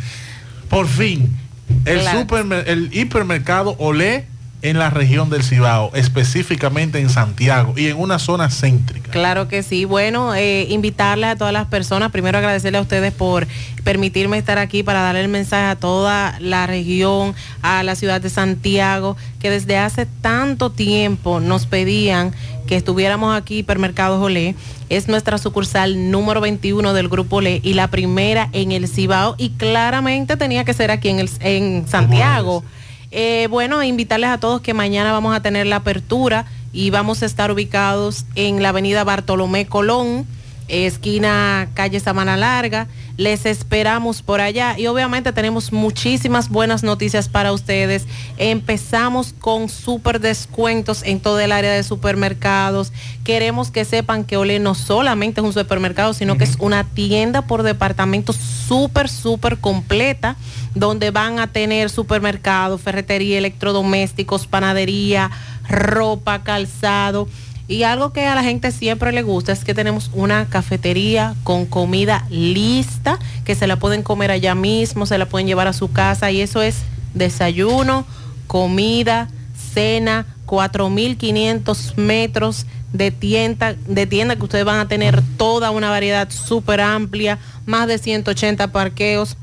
Por 0.68 0.86
fin, 0.86 1.34
el, 1.86 2.00
Claro. 2.00 2.18
supermer- 2.20 2.64
el 2.66 2.90
hipermercado 2.94 3.74
Olé 3.78 4.26
en 4.64 4.78
la 4.78 4.88
región 4.88 5.28
del 5.28 5.42
Cibao, 5.42 5.90
específicamente 5.94 6.98
en 6.98 7.10
Santiago 7.10 7.74
y 7.76 7.88
en 7.88 7.98
una 7.98 8.18
zona 8.18 8.48
céntrica. 8.48 9.10
Claro 9.10 9.46
que 9.46 9.62
sí. 9.62 9.84
Bueno, 9.84 10.34
eh, 10.34 10.66
invitarles 10.70 11.28
a 11.28 11.36
todas 11.36 11.52
las 11.52 11.66
personas, 11.66 12.10
primero 12.10 12.38
agradecerle 12.38 12.78
a 12.78 12.80
ustedes 12.80 13.12
por 13.12 13.46
permitirme 13.84 14.38
estar 14.38 14.56
aquí 14.56 14.82
para 14.82 15.02
darle 15.02 15.20
el 15.20 15.28
mensaje 15.28 15.66
a 15.66 15.76
toda 15.76 16.38
la 16.40 16.66
región, 16.66 17.34
a 17.60 17.82
la 17.82 17.94
ciudad 17.94 18.22
de 18.22 18.30
Santiago, 18.30 19.18
que 19.38 19.50
desde 19.50 19.76
hace 19.76 20.06
tanto 20.06 20.70
tiempo 20.70 21.40
nos 21.40 21.66
pedían 21.66 22.32
que 22.66 22.76
estuviéramos 22.76 23.36
aquí, 23.36 23.58
Hipermercados 23.58 24.22
Olé. 24.22 24.54
Es 24.88 25.08
nuestra 25.08 25.36
sucursal 25.36 26.10
número 26.10 26.40
21 26.40 26.94
del 26.94 27.10
Grupo 27.10 27.36
Olé 27.36 27.60
y 27.62 27.74
la 27.74 27.88
primera 27.88 28.48
en 28.52 28.72
el 28.72 28.88
Cibao 28.88 29.34
y 29.36 29.50
claramente 29.50 30.38
tenía 30.38 30.64
que 30.64 30.72
ser 30.72 30.90
aquí 30.90 31.10
en, 31.10 31.18
el, 31.18 31.30
en 31.40 31.86
Santiago. 31.86 32.64
Eh, 33.16 33.46
bueno, 33.48 33.80
invitarles 33.84 34.28
a 34.30 34.38
todos 34.38 34.60
que 34.60 34.74
mañana 34.74 35.12
vamos 35.12 35.36
a 35.36 35.40
tener 35.40 35.68
la 35.68 35.76
apertura 35.76 36.46
y 36.72 36.90
vamos 36.90 37.22
a 37.22 37.26
estar 37.26 37.52
ubicados 37.52 38.24
en 38.34 38.60
la 38.60 38.70
avenida 38.70 39.04
Bartolomé 39.04 39.66
Colón, 39.66 40.26
esquina 40.68 41.68
calle 41.74 42.00
Samana 42.00 42.36
Larga. 42.36 42.86
Les 43.16 43.46
esperamos 43.46 44.22
por 44.22 44.40
allá 44.40 44.76
y 44.76 44.88
obviamente 44.88 45.32
tenemos 45.32 45.72
muchísimas 45.72 46.48
buenas 46.48 46.82
noticias 46.82 47.28
para 47.28 47.52
ustedes. 47.52 48.06
Empezamos 48.38 49.34
con 49.38 49.68
súper 49.68 50.20
descuentos 50.20 51.02
en 51.04 51.20
todo 51.20 51.38
el 51.38 51.52
área 51.52 51.72
de 51.72 51.84
supermercados. 51.84 52.92
Queremos 53.22 53.70
que 53.70 53.84
sepan 53.84 54.24
que 54.24 54.36
Ole 54.36 54.58
no 54.58 54.74
solamente 54.74 55.40
es 55.40 55.46
un 55.46 55.52
supermercado, 55.52 56.12
sino 56.12 56.36
que 56.36 56.44
es 56.44 56.56
una 56.58 56.84
tienda 56.84 57.42
por 57.42 57.62
departamento 57.62 58.32
súper, 58.32 59.08
súper 59.08 59.58
completa, 59.58 60.36
donde 60.74 61.12
van 61.12 61.38
a 61.38 61.46
tener 61.46 61.90
supermercado, 61.90 62.78
ferretería, 62.78 63.38
electrodomésticos, 63.38 64.48
panadería, 64.48 65.30
ropa, 65.68 66.42
calzado. 66.42 67.28
Y 67.66 67.84
algo 67.84 68.12
que 68.12 68.26
a 68.26 68.34
la 68.34 68.42
gente 68.42 68.72
siempre 68.72 69.10
le 69.12 69.22
gusta 69.22 69.52
es 69.52 69.64
que 69.64 69.74
tenemos 69.74 70.10
una 70.12 70.46
cafetería 70.46 71.34
con 71.44 71.64
comida 71.64 72.26
lista, 72.28 73.18
que 73.44 73.54
se 73.54 73.66
la 73.66 73.76
pueden 73.76 74.02
comer 74.02 74.30
allá 74.30 74.54
mismo, 74.54 75.06
se 75.06 75.16
la 75.16 75.26
pueden 75.26 75.46
llevar 75.46 75.66
a 75.66 75.72
su 75.72 75.90
casa 75.90 76.30
y 76.30 76.42
eso 76.42 76.60
es 76.60 76.82
desayuno, 77.14 78.06
comida, 78.46 79.28
cena, 79.72 80.26
4.500 80.46 81.96
metros 81.96 82.66
de 82.92 83.10
tienda, 83.10 83.74
de 83.74 84.06
tienda 84.06 84.36
que 84.36 84.44
ustedes 84.44 84.64
van 84.64 84.78
a 84.78 84.88
tener 84.88 85.22
toda 85.38 85.70
una 85.70 85.88
variedad 85.88 86.30
súper 86.30 86.82
amplia, 86.82 87.38
más 87.64 87.88
de 87.88 87.98
180 87.98 88.72
parqueos, 88.72 89.36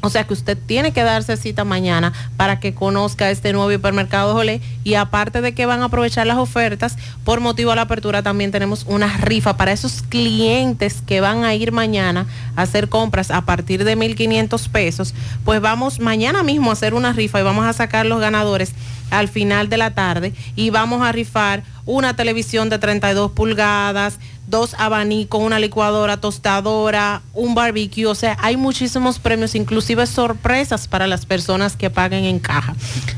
o 0.00 0.10
sea 0.10 0.24
que 0.24 0.32
usted 0.32 0.56
tiene 0.66 0.92
que 0.92 1.02
darse 1.02 1.36
cita 1.36 1.64
mañana 1.64 2.12
para 2.36 2.60
que 2.60 2.74
conozca 2.74 3.30
este 3.30 3.52
nuevo 3.52 3.70
hipermercado 3.70 4.34
Jolé 4.34 4.60
y 4.84 4.94
aparte 4.94 5.40
de 5.40 5.54
que 5.54 5.66
van 5.66 5.82
a 5.82 5.86
aprovechar 5.86 6.26
las 6.26 6.38
ofertas, 6.38 6.96
por 7.24 7.40
motivo 7.40 7.70
de 7.70 7.76
la 7.76 7.82
apertura 7.82 8.22
también 8.22 8.50
tenemos 8.50 8.84
una 8.86 9.16
rifa 9.18 9.56
para 9.56 9.72
esos 9.72 10.02
clientes 10.02 11.02
que 11.06 11.20
van 11.20 11.44
a 11.44 11.54
ir 11.54 11.72
mañana 11.72 12.26
a 12.56 12.62
hacer 12.62 12.88
compras 12.88 13.30
a 13.30 13.42
partir 13.42 13.84
de 13.84 13.96
1.500 13.96 14.68
pesos. 14.68 15.14
Pues 15.44 15.60
vamos 15.60 16.00
mañana 16.00 16.42
mismo 16.42 16.70
a 16.70 16.72
hacer 16.72 16.94
una 16.94 17.12
rifa 17.12 17.40
y 17.40 17.44
vamos 17.44 17.66
a 17.66 17.72
sacar 17.72 18.06
los 18.06 18.20
ganadores 18.20 18.74
al 19.10 19.28
final 19.28 19.68
de 19.68 19.76
la 19.76 19.92
tarde 19.92 20.32
y 20.56 20.70
vamos 20.70 21.02
a 21.02 21.12
rifar 21.12 21.62
una 21.84 22.14
televisión 22.14 22.70
de 22.70 22.78
32 22.78 23.32
pulgadas, 23.32 24.18
dos 24.50 24.74
abanicos, 24.78 25.40
una 25.42 25.58
licuadora, 25.58 26.18
tostadora, 26.20 27.22
un 27.32 27.54
barbecue. 27.54 28.06
O 28.06 28.14
sea, 28.14 28.36
hay 28.40 28.56
muchísimos 28.56 29.18
premios, 29.18 29.54
inclusive 29.54 30.06
sorpresas 30.06 30.88
para 30.88 31.06
las 31.06 31.24
personas 31.24 31.76
que 31.76 31.88
paguen 31.90 32.24
en 32.24 32.38
caja. 32.40 32.74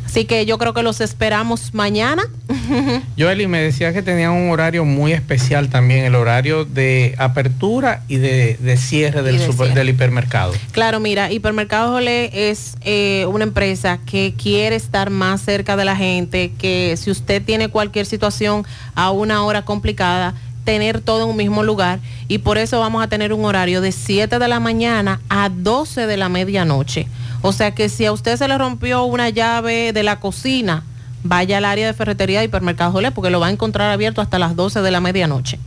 Así 0.06 0.26
que 0.26 0.44
yo 0.44 0.58
creo 0.58 0.74
que 0.74 0.82
los 0.82 1.00
esperamos 1.00 1.72
mañana. 1.72 2.22
Joeli, 3.18 3.46
me 3.46 3.60
decía 3.60 3.94
que 3.94 4.02
tenían 4.02 4.32
un 4.32 4.50
horario 4.50 4.84
muy 4.84 5.12
especial 5.12 5.70
también, 5.70 6.04
el 6.04 6.14
horario 6.14 6.66
de 6.66 7.14
apertura 7.18 8.02
y 8.08 8.16
de, 8.16 8.58
de 8.60 8.76
cierre 8.76 9.22
del, 9.22 9.38
de 9.38 9.46
super- 9.46 9.68
cierre. 9.68 9.80
del 9.80 9.88
hipermercado. 9.88 10.52
Claro, 10.72 11.00
mira, 11.00 11.32
Hipermercados 11.32 11.96
Olé 11.96 12.50
es 12.50 12.76
eh, 12.82 13.24
una 13.30 13.44
empresa 13.44 13.98
que 14.04 14.34
quiere 14.36 14.76
estar 14.76 15.08
más 15.08 15.40
cerca 15.40 15.76
de 15.76 15.86
la 15.86 15.96
gente, 15.96 16.52
que 16.58 16.94
si 16.98 17.10
usted 17.10 17.42
tiene 17.42 17.68
cualquier 17.68 18.04
situación 18.04 18.66
a 18.94 19.10
una 19.12 19.44
hora 19.44 19.64
complicada, 19.64 20.34
tener 20.64 21.00
todo 21.00 21.24
en 21.24 21.30
un 21.30 21.36
mismo 21.36 21.62
lugar 21.62 22.00
y 22.28 22.38
por 22.38 22.58
eso 22.58 22.80
vamos 22.80 23.02
a 23.02 23.08
tener 23.08 23.32
un 23.32 23.44
horario 23.44 23.80
de 23.80 23.92
7 23.92 24.38
de 24.38 24.48
la 24.48 24.60
mañana 24.60 25.20
a 25.28 25.48
12 25.48 26.06
de 26.06 26.16
la 26.16 26.28
medianoche. 26.28 27.08
O 27.42 27.52
sea 27.52 27.74
que 27.74 27.88
si 27.88 28.06
a 28.06 28.12
usted 28.12 28.36
se 28.36 28.48
le 28.48 28.56
rompió 28.56 29.04
una 29.04 29.28
llave 29.28 29.92
de 29.92 30.02
la 30.02 30.20
cocina, 30.20 30.84
vaya 31.24 31.58
al 31.58 31.64
área 31.64 31.86
de 31.86 31.92
ferretería 31.92 32.38
de 32.38 32.46
Hipermercados 32.46 32.94
Olé 32.94 33.10
porque 33.10 33.30
lo 33.30 33.40
va 33.40 33.48
a 33.48 33.50
encontrar 33.50 33.90
abierto 33.90 34.20
hasta 34.20 34.38
las 34.38 34.56
12 34.56 34.82
de 34.82 34.90
la 34.90 35.00
medianoche. 35.00 35.58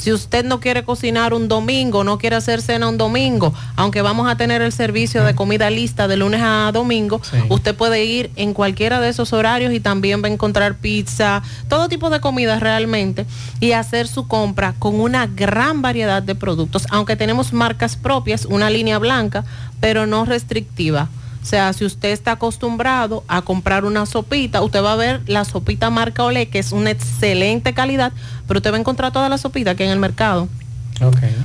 Si 0.00 0.10
usted 0.14 0.46
no 0.46 0.60
quiere 0.60 0.82
cocinar 0.82 1.34
un 1.34 1.46
domingo, 1.46 2.04
no 2.04 2.16
quiere 2.16 2.34
hacer 2.34 2.62
cena 2.62 2.88
un 2.88 2.96
domingo, 2.96 3.52
aunque 3.76 4.00
vamos 4.00 4.30
a 4.30 4.36
tener 4.36 4.62
el 4.62 4.72
servicio 4.72 5.24
de 5.24 5.34
comida 5.34 5.68
lista 5.68 6.08
de 6.08 6.16
lunes 6.16 6.40
a 6.42 6.70
domingo, 6.72 7.20
usted 7.50 7.74
puede 7.74 8.02
ir 8.06 8.30
en 8.36 8.54
cualquiera 8.54 8.98
de 8.98 9.10
esos 9.10 9.34
horarios 9.34 9.74
y 9.74 9.80
también 9.80 10.22
va 10.22 10.28
a 10.28 10.30
encontrar 10.30 10.76
pizza, 10.76 11.42
todo 11.68 11.90
tipo 11.90 12.08
de 12.08 12.18
comidas 12.20 12.60
realmente 12.60 13.26
y 13.60 13.72
hacer 13.72 14.08
su 14.08 14.26
compra 14.26 14.74
con 14.78 14.98
una 14.98 15.26
gran 15.26 15.82
variedad 15.82 16.22
de 16.22 16.34
productos, 16.34 16.86
aunque 16.88 17.16
tenemos 17.16 17.52
marcas 17.52 17.96
propias, 17.96 18.46
una 18.46 18.70
línea 18.70 18.98
blanca, 18.98 19.44
pero 19.80 20.06
no 20.06 20.24
restrictiva. 20.24 21.10
O 21.42 21.46
sea, 21.46 21.72
si 21.72 21.84
usted 21.84 22.10
está 22.10 22.32
acostumbrado 22.32 23.24
a 23.26 23.42
comprar 23.42 23.84
una 23.84 24.06
sopita, 24.06 24.62
usted 24.62 24.82
va 24.82 24.92
a 24.92 24.96
ver 24.96 25.22
la 25.26 25.44
sopita 25.44 25.90
marca 25.90 26.24
Olé, 26.24 26.48
que 26.48 26.58
es 26.58 26.72
una 26.72 26.90
excelente 26.90 27.72
calidad, 27.72 28.12
pero 28.46 28.58
usted 28.58 28.72
va 28.72 28.76
a 28.76 28.80
encontrar 28.80 29.12
toda 29.12 29.28
la 29.28 29.38
sopita 29.38 29.74
que 29.74 29.84
hay 29.84 29.88
en 29.88 29.94
el 29.94 30.00
mercado. 30.00 30.48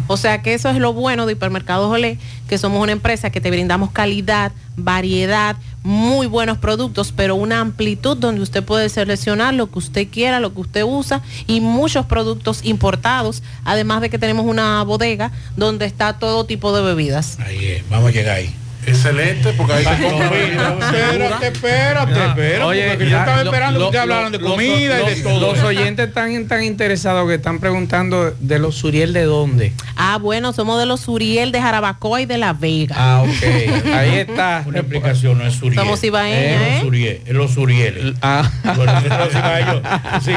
O 0.08 0.18
sea 0.18 0.42
que 0.42 0.54
eso 0.54 0.70
es 0.70 0.78
lo 0.78 0.94
bueno 0.94 1.26
de 1.26 1.34
Hipermercados 1.34 1.90
Olé, 1.90 2.20
que 2.48 2.58
somos 2.58 2.82
una 2.82 2.92
empresa 2.92 3.30
que 3.30 3.40
te 3.40 3.50
brindamos 3.50 3.92
calidad, 3.92 4.52
variedad, 4.76 5.56
muy 5.82 6.28
buenos 6.28 6.58
productos, 6.58 7.14
pero 7.16 7.36
una 7.36 7.62
amplitud 7.62 8.18
donde 8.18 8.42
usted 8.42 8.64
puede 8.64 8.90
seleccionar 8.90 9.54
lo 9.54 9.72
que 9.72 9.80
usted 9.80 10.08
quiera, 10.10 10.40
lo 10.40 10.54
que 10.54 10.62
usted 10.62 10.84
usa 10.84 11.22
y 11.48 11.62
muchos 11.62 12.06
productos 12.06 12.66
importados, 12.66 13.44
además 13.64 14.02
de 14.02 14.10
que 14.10 14.20
tenemos 14.20 14.46
una 14.46 14.84
bodega 14.84 15.32
donde 15.56 15.86
está 15.86 16.20
todo 16.20 16.46
tipo 16.46 16.76
de 16.76 16.82
bebidas. 16.84 17.40
Ahí 17.40 17.66
es, 17.66 17.90
vamos 17.90 18.10
a 18.10 18.12
llegar 18.12 18.36
ahí. 18.36 18.54
Excelente, 18.88 19.54
porque 19.54 19.74
ahí 19.74 19.84
se 19.84 20.04
compra. 20.10 20.26
Espérate, 20.36 21.48
espérate, 21.48 22.12
espérate. 22.28 22.64
Oye, 22.64 22.88
porque 22.90 23.10
yo 23.10 23.18
estaba 23.18 23.44
lo- 23.44 23.50
esperando 23.52 23.74
que 23.74 23.80
lo- 23.80 23.86
ustedes 23.88 24.02
hablaran 24.04 24.32
de 24.32 24.38
los- 24.40 24.52
comida 24.52 25.02
y 25.02 25.16
de 25.16 25.22
todo. 25.22 25.54
Los 25.54 25.64
oyentes 25.64 26.08
están 26.08 26.48
tan 26.48 26.64
interesados 26.64 27.28
que 27.28 27.36
están 27.36 27.60
preguntando 27.60 28.32
de 28.40 28.60
los 28.60 28.76
Suriel 28.76 29.14
de 29.14 29.24
dónde. 29.24 29.74
Ah, 29.96 30.18
bueno, 30.22 30.54
somos 30.54 30.80
de 30.80 30.86
los 30.86 31.08
Uriel 31.08 31.52
de 31.52 31.62
Jarabacoa 31.62 32.22
y 32.22 32.26
de 32.26 32.38
La 32.38 32.54
Vega. 32.54 32.96
Ah, 32.98 33.24
ok. 33.24 33.88
Ahí 33.94 34.16
está. 34.20 34.64
Una 34.68 34.80
explicación, 34.80 35.38
no 35.38 35.46
es 35.48 35.54
Suriel. 35.56 35.76
Somos 35.76 36.04
ibaeños, 36.04 36.40
Eh, 36.40 36.56
¿eh? 36.56 36.72
Los 36.74 36.82
Suriel, 36.82 37.22
es 37.26 37.34
los 37.34 37.52
Surieles. 37.52 38.14
Ah. 38.22 38.50
Los 38.78 40.24
sí, 40.24 40.32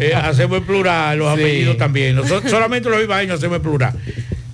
eh, 0.00 0.14
hacemos 0.14 0.58
el 0.58 0.64
plural, 0.64 1.18
los 1.18 1.34
Sí. 1.34 1.40
apellidos 1.40 1.76
también. 1.76 2.16
Nosotros, 2.16 2.50
solamente 2.50 2.88
los 2.88 3.02
ibaeños 3.02 3.38
hacemos 3.38 3.56
el 3.56 3.62
plural. 3.62 3.92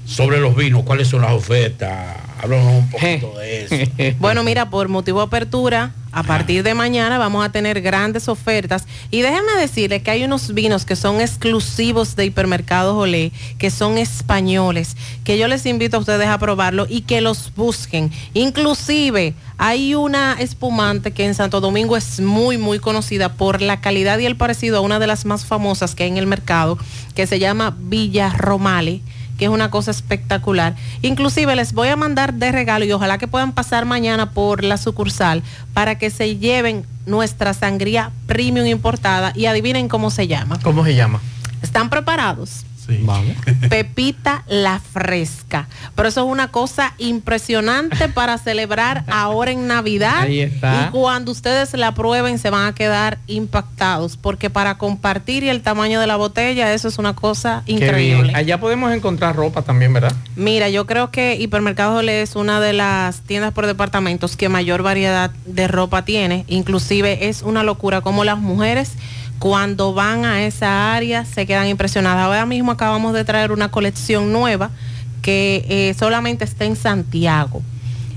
Sobre 0.07 0.41
los 0.41 0.57
vinos, 0.57 0.83
¿cuáles 0.83 1.07
son 1.09 1.23
las 1.23 1.31
ofertas? 1.33 2.17
Háblanos 2.43 2.73
un 2.73 2.91
poquito 2.91 3.39
de 3.39 3.65
eso. 3.65 4.17
Bueno, 4.19 4.43
mira, 4.43 4.71
por 4.71 4.89
motivo 4.89 5.19
de 5.21 5.27
apertura, 5.27 5.93
a 6.13 6.23
partir 6.23 6.63
de 6.63 6.75
mañana 6.75 7.19
vamos 7.19 7.45
a 7.45 7.53
tener 7.53 7.83
grandes 7.83 8.29
ofertas. 8.29 8.87
Y 9.11 9.21
déjenme 9.21 9.53
decirles 9.59 10.03
que 10.03 10.11
hay 10.11 10.25
unos 10.25 10.55
vinos 10.55 10.85
que 10.85 10.97
son 10.97 11.21
exclusivos 11.21 12.17
de 12.17 12.27
Hipermercados 12.27 12.97
Olé, 12.97 13.33
que 13.59 13.71
son 13.71 13.99
españoles, 13.99 14.97
que 15.23 15.39
yo 15.39 15.49
les 15.49 15.67
invito 15.67 15.99
a 15.99 16.01
ustedes 16.01 16.29
a 16.29 16.39
probarlo 16.39 16.87
y 16.89 17.03
que 17.03 17.21
los 17.21 17.53
busquen. 17.55 18.11
Inclusive 18.33 19.35
hay 19.59 19.95
una 19.95 20.33
espumante 20.41 21.13
que 21.13 21.27
en 21.27 21.35
Santo 21.35 21.61
Domingo 21.61 21.97
es 21.97 22.21
muy, 22.21 22.57
muy 22.57 22.79
conocida 22.79 23.35
por 23.35 23.61
la 23.61 23.81
calidad 23.81 24.19
y 24.19 24.27
el 24.27 24.37
parecido 24.37 24.79
a 24.79 24.81
una 24.81 24.99
de 24.99 25.07
las 25.07 25.27
más 25.27 25.45
famosas 25.45 25.95
que 25.95 26.05
hay 26.05 26.11
en 26.11 26.17
el 26.17 26.27
mercado, 26.27 26.79
que 27.15 27.27
se 27.27 27.39
llama 27.39 27.77
Villa 27.79 28.31
Romale 28.31 29.03
que 29.41 29.47
es 29.47 29.51
una 29.51 29.71
cosa 29.71 29.91
espectacular. 29.91 30.77
Inclusive 31.01 31.57
les 31.57 31.73
voy 31.73 31.89
a 31.89 31.97
mandar 31.97 32.35
de 32.35 32.53
regalo 32.53 32.85
y 32.85 32.93
ojalá 32.93 33.17
que 33.17 33.27
puedan 33.27 33.53
pasar 33.53 33.87
mañana 33.87 34.33
por 34.33 34.63
la 34.63 34.77
sucursal 34.77 35.43
para 35.73 35.97
que 35.97 36.11
se 36.11 36.37
lleven 36.37 36.85
nuestra 37.07 37.55
sangría 37.55 38.11
premium 38.27 38.67
importada 38.67 39.33
y 39.35 39.47
adivinen 39.47 39.89
cómo 39.89 40.11
se 40.11 40.29
llama. 40.29 40.59
¿Cómo 40.63 40.85
se 40.85 40.95
llama? 40.95 41.23
¿Están 41.63 41.89
preparados? 41.89 42.67
Vamos. 43.03 43.37
Pepita 43.69 44.45
la 44.49 44.81
fresca. 44.81 45.69
Pero 45.95 46.09
eso 46.09 46.25
es 46.25 46.31
una 46.31 46.49
cosa 46.49 46.95
impresionante 46.99 48.09
para 48.09 48.39
celebrar 48.39 49.05
ahora 49.09 49.51
en 49.53 49.67
Navidad. 49.67 50.23
Ahí 50.23 50.41
está. 50.41 50.89
Y 50.89 50.91
cuando 50.91 51.33
ustedes 51.33 51.75
la 51.75 51.95
prueben 51.95 52.39
se 52.39 52.51
van 52.51 52.67
a 52.67 52.75
quedar 52.75 53.19
impactados 53.27 54.17
porque 54.17 54.51
para 54.51 54.79
compartir 54.79 55.45
y 55.45 55.49
el 55.49 55.63
tamaño 55.63 56.01
de 56.01 56.07
la 56.07 56.17
botella 56.17 56.73
eso 56.73 56.89
es 56.89 56.99
una 56.99 57.15
cosa 57.15 57.63
increíble. 57.67 58.33
Allá 58.35 58.59
podemos 58.59 58.93
encontrar 58.93 59.37
ropa 59.37 59.63
también, 59.63 59.93
¿verdad? 59.93 60.13
Mira, 60.37 60.69
yo 60.69 60.87
creo 60.87 61.11
que 61.11 61.37
Hipermercados 61.37 61.99
Olé 61.99 62.23
es 62.23 62.37
una 62.37 62.61
de 62.61 62.73
las 62.73 63.21
tiendas 63.23 63.53
por 63.53 63.67
departamentos 63.67 64.37
que 64.37 64.49
mayor 64.49 64.83
variedad 64.83 65.31
de 65.47 65.69
ropa 65.69 66.05
tiene. 66.05 66.45
Inclusive 66.49 67.29
es 67.29 67.43
una 67.43 67.63
locura 67.63 68.01
como 68.01 68.25
las 68.25 68.39
mujeres 68.39 68.93
cuando 69.41 69.95
van 69.95 70.27
a 70.27 70.45
esa 70.45 70.95
área 70.95 71.25
se 71.25 71.47
quedan 71.47 71.67
impresionadas. 71.67 72.27
Ahora 72.27 72.47
mismo 72.47 72.71
acabamos 72.71 73.15
de 73.15 73.25
traer 73.25 73.51
una 73.51 73.71
colección 73.71 74.33
nueva 74.33 74.71
que 75.23 75.65
eh, 75.69 75.95
solamente 75.99 76.45
está 76.45 76.67
en 76.67 76.77
Santiago 76.77 77.63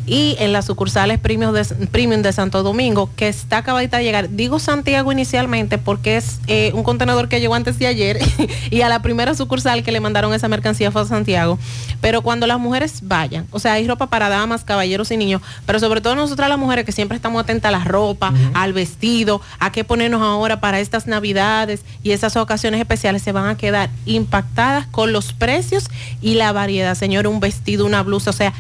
y 0.06 0.36
en 0.40 0.54
las 0.54 0.66
sucursales 0.66 1.20
premium 1.20 1.54
de, 1.54 1.64
premium 1.88 2.22
de 2.22 2.34
Santo 2.34 2.64
Domingo, 2.64 3.10
que 3.16 3.28
está 3.28 3.58
acabadita 3.58 3.98
de 3.98 4.04
llegar. 4.04 4.30
Digo 4.30 4.60
Santiago 4.60 5.12
inicialmente 5.12 5.78
porque 5.78 6.18
es 6.18 6.40
eh, 6.48 6.72
un 6.74 6.84
contenedor 6.84 7.30
que 7.30 7.40
llegó 7.40 7.56
antes 7.56 7.80
de 7.80 7.88
ayer 7.88 8.20
y 8.70 8.82
a 8.82 8.90
la 8.90 9.02
primera 9.02 9.36
sucursal 9.36 9.84
que 9.84 9.92
le 9.92 10.00
mandaron 10.00 10.34
esa 10.34 10.48
mercancía 10.48 10.92
fue 10.92 11.02
a 11.02 11.06
Santiago. 11.06 11.58
Pero 12.02 12.22
cuando 12.22 12.48
las 12.48 12.60
mujeres 12.60 13.00
vayan, 13.04 13.48
o 13.52 13.60
sea, 13.60 13.74
hay 13.74 13.88
ropa 13.88 14.08
para 14.08 14.30
damas, 14.30 14.64
caballeros 14.64 15.12
y 15.12 15.18
niños, 15.18 15.42
pero 15.66 15.80
sobre 15.80 16.02
todo 16.02 16.16
nosotras 16.16 16.50
las 16.50 16.60
mujeres 16.60 16.86
que 16.86 16.92
siempre 16.92 17.16
estamos 17.16 17.42
atentas 17.42 17.70
a 17.70 17.72
la 17.72 17.84
ropa, 17.84 18.34
al 18.54 18.74
vestido, 18.74 19.42
a 19.60 19.72
qué 19.72 19.84
ponernos 19.84 20.22
ahora 20.22 20.60
para 20.60 20.80
estas 20.80 21.08
navidades 21.08 21.82
y 22.04 22.12
esas 22.12 22.36
ocasiones 22.36 22.80
especiales, 22.80 23.22
se 23.22 23.32
van 23.32 23.48
a 23.48 23.58
quedar 23.58 23.90
impactadas 24.06 24.88
con 24.88 25.14
los 25.14 25.34
precios 25.34 25.86
y 26.22 26.36
la 26.36 26.52
variedad. 26.52 26.96
Señor, 26.96 27.28
un 27.28 27.40
vestido, 27.40 27.86
una 27.86 28.04
blusa, 28.04 28.32
o 28.32 28.34
sea, 28.34 28.54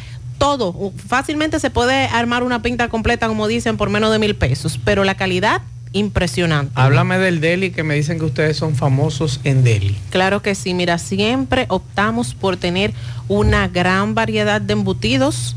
todo. 0.43 0.91
Fácilmente 1.07 1.57
se 1.61 1.69
puede 1.69 2.07
armar 2.07 2.43
una 2.43 2.61
pinta 2.61 2.89
completa, 2.89 3.29
como 3.29 3.47
dicen, 3.47 3.77
por 3.77 3.89
menos 3.89 4.11
de 4.11 4.19
mil 4.19 4.35
pesos, 4.35 4.77
pero 4.83 5.05
la 5.05 5.15
calidad, 5.15 5.61
impresionante. 5.93 6.73
Háblame 6.75 7.17
del 7.17 7.39
deli 7.39 7.71
que 7.71 7.83
me 7.83 7.95
dicen 7.95 8.19
que 8.19 8.25
ustedes 8.25 8.57
son 8.57 8.75
famosos 8.75 9.39
en 9.45 9.63
deli. 9.63 9.97
Claro 10.09 10.41
que 10.41 10.53
sí, 10.53 10.73
mira, 10.73 10.97
siempre 10.97 11.65
optamos 11.69 12.33
por 12.33 12.57
tener 12.57 12.93
una 13.29 13.69
gran 13.69 14.15
variedad 14.15 14.59
de 14.59 14.73
embutidos 14.73 15.55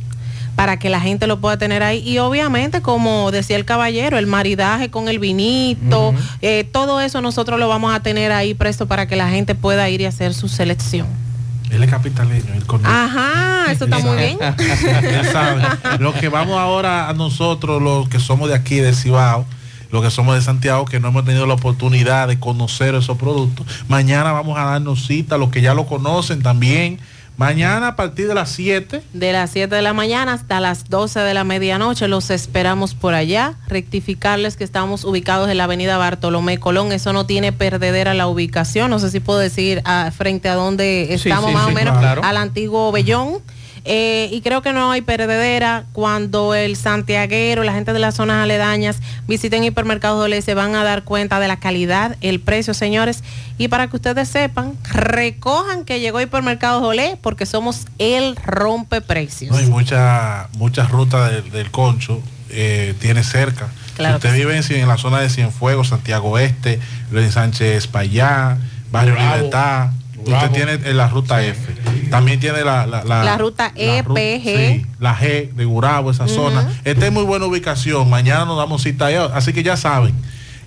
para 0.55 0.79
que 0.79 0.89
la 0.89 1.01
gente 1.01 1.27
lo 1.27 1.41
pueda 1.41 1.59
tener 1.59 1.83
ahí. 1.83 1.99
Y 2.09 2.19
obviamente, 2.19 2.81
como 2.81 3.33
decía 3.33 3.57
el 3.57 3.65
caballero, 3.65 4.19
el 4.19 4.29
maridaje 4.29 4.89
con 4.89 5.09
el 5.09 5.19
vinito, 5.19 6.15
eh, 6.43 6.63
todo 6.63 7.01
eso 7.01 7.21
nosotros 7.21 7.59
lo 7.59 7.67
vamos 7.67 7.93
a 7.93 8.01
tener 8.05 8.31
ahí 8.31 8.55
presto 8.55 8.87
para 8.87 9.09
que 9.09 9.17
la 9.17 9.29
gente 9.31 9.57
pueda 9.57 9.89
ir 9.91 10.03
y 10.03 10.05
hacer 10.05 10.33
su 10.33 10.47
selección. 10.47 11.26
Él 11.71 11.83
es 11.83 11.91
capitaleño, 11.91 12.55
él 12.55 12.65
conoce. 12.65 12.95
Ajá, 12.95 13.73
eso 13.73 13.85
está 13.85 13.99
muy 13.99 14.17
bien. 14.17 14.39
Él 15.03 15.27
sabe. 15.33 15.63
Lo 15.99 16.15
que 16.15 16.29
vamos 16.29 16.59
ahora 16.59 17.09
a 17.09 17.13
nosotros, 17.13 17.83
los 17.83 18.09
que 18.09 18.21
somos 18.21 18.49
de 18.49 18.55
aquí, 18.55 18.77
de 18.77 18.95
Cibao, 18.95 19.45
los 19.91 20.03
que 20.03 20.11
somos 20.11 20.37
de 20.37 20.43
Santiago, 20.43 20.85
que 20.85 21.01
no 21.01 21.09
hemos 21.09 21.25
tenido 21.25 21.47
la 21.47 21.55
oportunidad 21.55 22.29
de 22.29 22.39
conocer 22.39 22.95
esos 22.95 23.19
productos, 23.19 23.67
mañana 23.89 24.33
vamos 24.33 24.59
a 24.59 24.65
darnos 24.65 25.07
cita, 25.07 25.39
los 25.39 25.51
que 25.51 25.61
ya 25.61 25.75
lo 25.75 25.87
conocen 25.87 26.43
también. 26.43 27.01
Mañana 27.37 27.89
a 27.89 27.97
partir 27.97 28.29
de 28.29 28.35
las 28.35 28.49
7. 28.51 29.03
De 29.13 29.33
las 29.33 29.51
7 29.51 29.75
de 29.75 29.83
la 29.83 29.93
mañana 29.93 30.33
hasta 30.33 30.59
las 30.59 30.89
12 30.89 31.21
de 31.21 31.35
la 31.35 31.45
medianoche 31.45 32.09
los 32.09 32.31
esperamos 32.31 32.95
por 32.95 33.13
allá. 33.15 33.55
Rectificarles 33.69 34.57
que 34.57 34.65
estamos 34.65 35.05
ubicados 35.05 35.51
en 35.51 35.59
la 35.59 35.65
avenida 35.65 35.99
Bartolomé 35.99 36.59
Colón. 36.59 36.93
Eso 36.93 37.13
no 37.13 37.27
tiene 37.27 37.53
perdedera 37.53 38.15
la 38.15 38.27
ubicación. 38.27 38.91
No 38.91 38.99
sé 38.99 39.11
si 39.11 39.21
puedo 39.21 39.39
decir 39.39 39.83
ah, 39.85 40.11
frente 40.17 40.49
a 40.49 40.55
donde 40.55 41.07
Sí, 41.09 41.29
estamos 41.29 41.51
sí, 41.51 41.55
más 41.55 41.67
sí, 41.67 41.73
o 41.73 41.75
menos, 41.75 41.99
claro. 41.99 42.23
al 42.25 42.37
antiguo 42.39 42.91
Bellón. 42.91 43.41
Eh, 43.89 44.29
y 44.33 44.41
creo 44.41 44.63
que 44.63 44.73
no 44.73 44.91
hay 44.91 45.01
perdedera 45.01 45.85
cuando 45.93 46.57
el 46.57 46.75
santiaguero, 46.75 47.63
la 47.63 47.73
gente 47.73 47.93
de 47.93 48.01
las 48.01 48.17
zonas 48.17 48.43
aledañas 48.43 48.97
visiten 49.29 49.63
hipermercados 49.63 50.25
Olé, 50.25 50.43
se 50.43 50.55
van 50.55 50.75
a 50.75 50.83
dar 50.83 51.05
cuenta 51.05 51.39
de 51.39 51.47
la 51.47 51.61
calidad, 51.61 52.17
el 52.21 52.41
precio, 52.41 52.75
señores. 52.75 53.23
Y 53.59 53.69
para 53.69 53.87
que 53.87 53.95
ustedes 53.95 54.29
sepan, 54.29 54.77
recojan 54.93 55.85
que 55.85 56.01
llegó 56.01 56.21
hipermercados 56.21 56.83
Olé 56.83 57.17
porque 57.23 57.47
somos 57.47 57.87
el 57.99 58.35
rompeprecios. 58.35 59.53
No, 59.53 59.59
hay 59.59 59.67
muchas 59.67 60.49
muchas 60.57 60.91
rutas 60.91 61.31
del, 61.31 61.49
del 61.53 61.71
concho, 61.71 62.21
eh, 62.51 62.95
tiene 63.01 63.23
cerca. 63.23 63.69
Claro 63.95 64.21
si 64.21 64.27
usted 64.27 64.37
vive 64.37 64.61
en, 64.81 64.89
la 64.89 64.99
zona 64.99 65.21
de 65.21 65.31
Cienfuegos, 65.31 65.89
Santiago 65.89 66.39
Este, 66.39 66.81
Luis 67.13 67.35
Sánchez 67.35 67.87
Payá, 67.87 68.59
Barrio 68.91 69.15
Bravo. 69.15 69.37
Libertad, 69.37 69.91
Bravo. 70.31 70.47
usted 70.47 70.57
tiene 70.57 70.91
eh, 70.91 70.95
la 70.95 71.09
ruta 71.09 71.43
F. 71.43 71.75
También 72.11 72.39
tiene 72.41 72.63
la, 72.65 72.87
la, 72.87 73.03
la- 73.05 73.25
La 73.25 73.37
ruta 73.39 73.73
E, 73.75 74.03
ru- 74.05 74.17
EPG. 74.17 74.45
sí, 74.83 74.87
la 75.01 75.17
G 75.17 75.51
de 75.53 75.65
Gurabo, 75.65 76.11
esa 76.11 76.29
zona. 76.29 76.69
Está 76.85 77.07
en 77.07 77.15
muy 77.15 77.25
buena 77.25 77.47
ubicación. 77.47 78.09
Mañana 78.09 78.45
nos 78.45 78.57
damos 78.59 78.83
cita. 78.83 79.07
Así 79.35 79.53
que 79.53 79.63
ya 79.63 79.77
saben, 79.77 80.15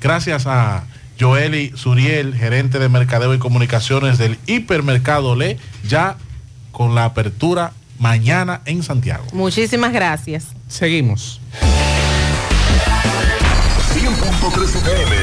gracias 0.01 0.45
a 0.47 0.84
Joeli 1.20 1.72
Suriel, 1.76 2.36
gerente 2.36 2.80
de 2.80 2.89
Mercadeo 2.89 3.34
y 3.34 3.39
Comunicaciones 3.39 4.18
del 4.18 4.38
Hipermercado 4.47 5.36
Le, 5.36 5.57
ya 5.88 6.18
con 6.72 6.93
la 6.95 7.05
apertura 7.05 7.72
mañana 7.99 8.62
en 8.66 8.84
Santiago. 8.84 9.26
Muchísimas 9.34 9.91
gracias. 9.93 10.45
Seguimos. 10.68 11.39
100.3 13.93 14.64
FM. 14.64 15.18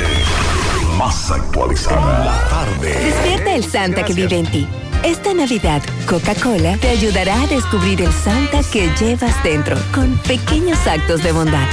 Más 1.07 1.31
actualizada. 1.31 2.25
La 2.25 2.49
tarde. 2.49 2.93
Despierta 2.93 3.55
el 3.55 3.63
Santa 3.63 4.05
que 4.05 4.13
vive 4.13 4.39
en 4.39 4.47
ti. 4.51 4.69
Esta 5.05 5.33
Navidad, 5.35 5.81
Coca-Cola 6.05 6.77
te 6.79 6.89
ayudará 6.89 7.43
a 7.43 7.47
descubrir 7.47 8.03
el 8.03 8.13
Santa 8.13 8.59
que 8.73 8.91
llevas 8.99 9.41
dentro 9.45 9.77
con 9.95 10.19
pequeños 10.27 10.85
actos 10.85 11.23
de 11.23 11.31
bondad. 11.31 11.65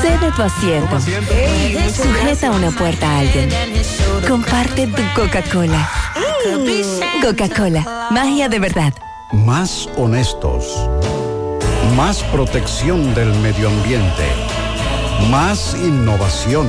Cede 0.00 0.30
tu 0.36 0.42
asiento. 0.42 1.00
Sujeta 1.92 2.52
una 2.52 2.70
puerta 2.70 3.10
a 3.10 3.18
alguien. 3.18 3.48
Comparte 4.28 4.86
tu 4.86 5.02
Coca-Cola. 5.20 5.90
Coca-Cola, 7.20 8.08
magia 8.12 8.48
de 8.48 8.60
verdad. 8.60 8.94
Más 9.32 9.88
honestos. 9.96 10.88
Más 11.96 12.22
protección 12.22 13.12
del 13.12 13.34
medio 13.40 13.66
ambiente. 13.66 14.24
Más 15.32 15.74
innovación. 15.74 16.68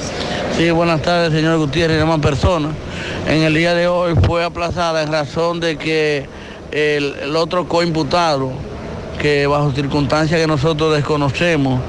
Sí, 0.58 0.70
buenas 0.70 1.00
tardes, 1.00 1.32
señor 1.32 1.56
Gutiérrez 1.56 1.96
y 1.96 2.00
demás 2.00 2.20
personas. 2.20 2.72
En 3.26 3.42
el 3.42 3.54
día 3.54 3.74
de 3.74 3.88
hoy 3.88 4.14
fue 4.24 4.44
aplazada 4.44 5.02
en 5.02 5.10
razón 5.10 5.58
de 5.58 5.76
que 5.76 6.26
el, 6.70 7.34
otro 7.34 7.66
coimputado, 7.66 8.52
que 9.20 9.48
bajo 9.48 9.72
circunstancias 9.72 10.40
que 10.40 10.46
nosotros 10.46 10.94
desconocemos, 10.94 11.80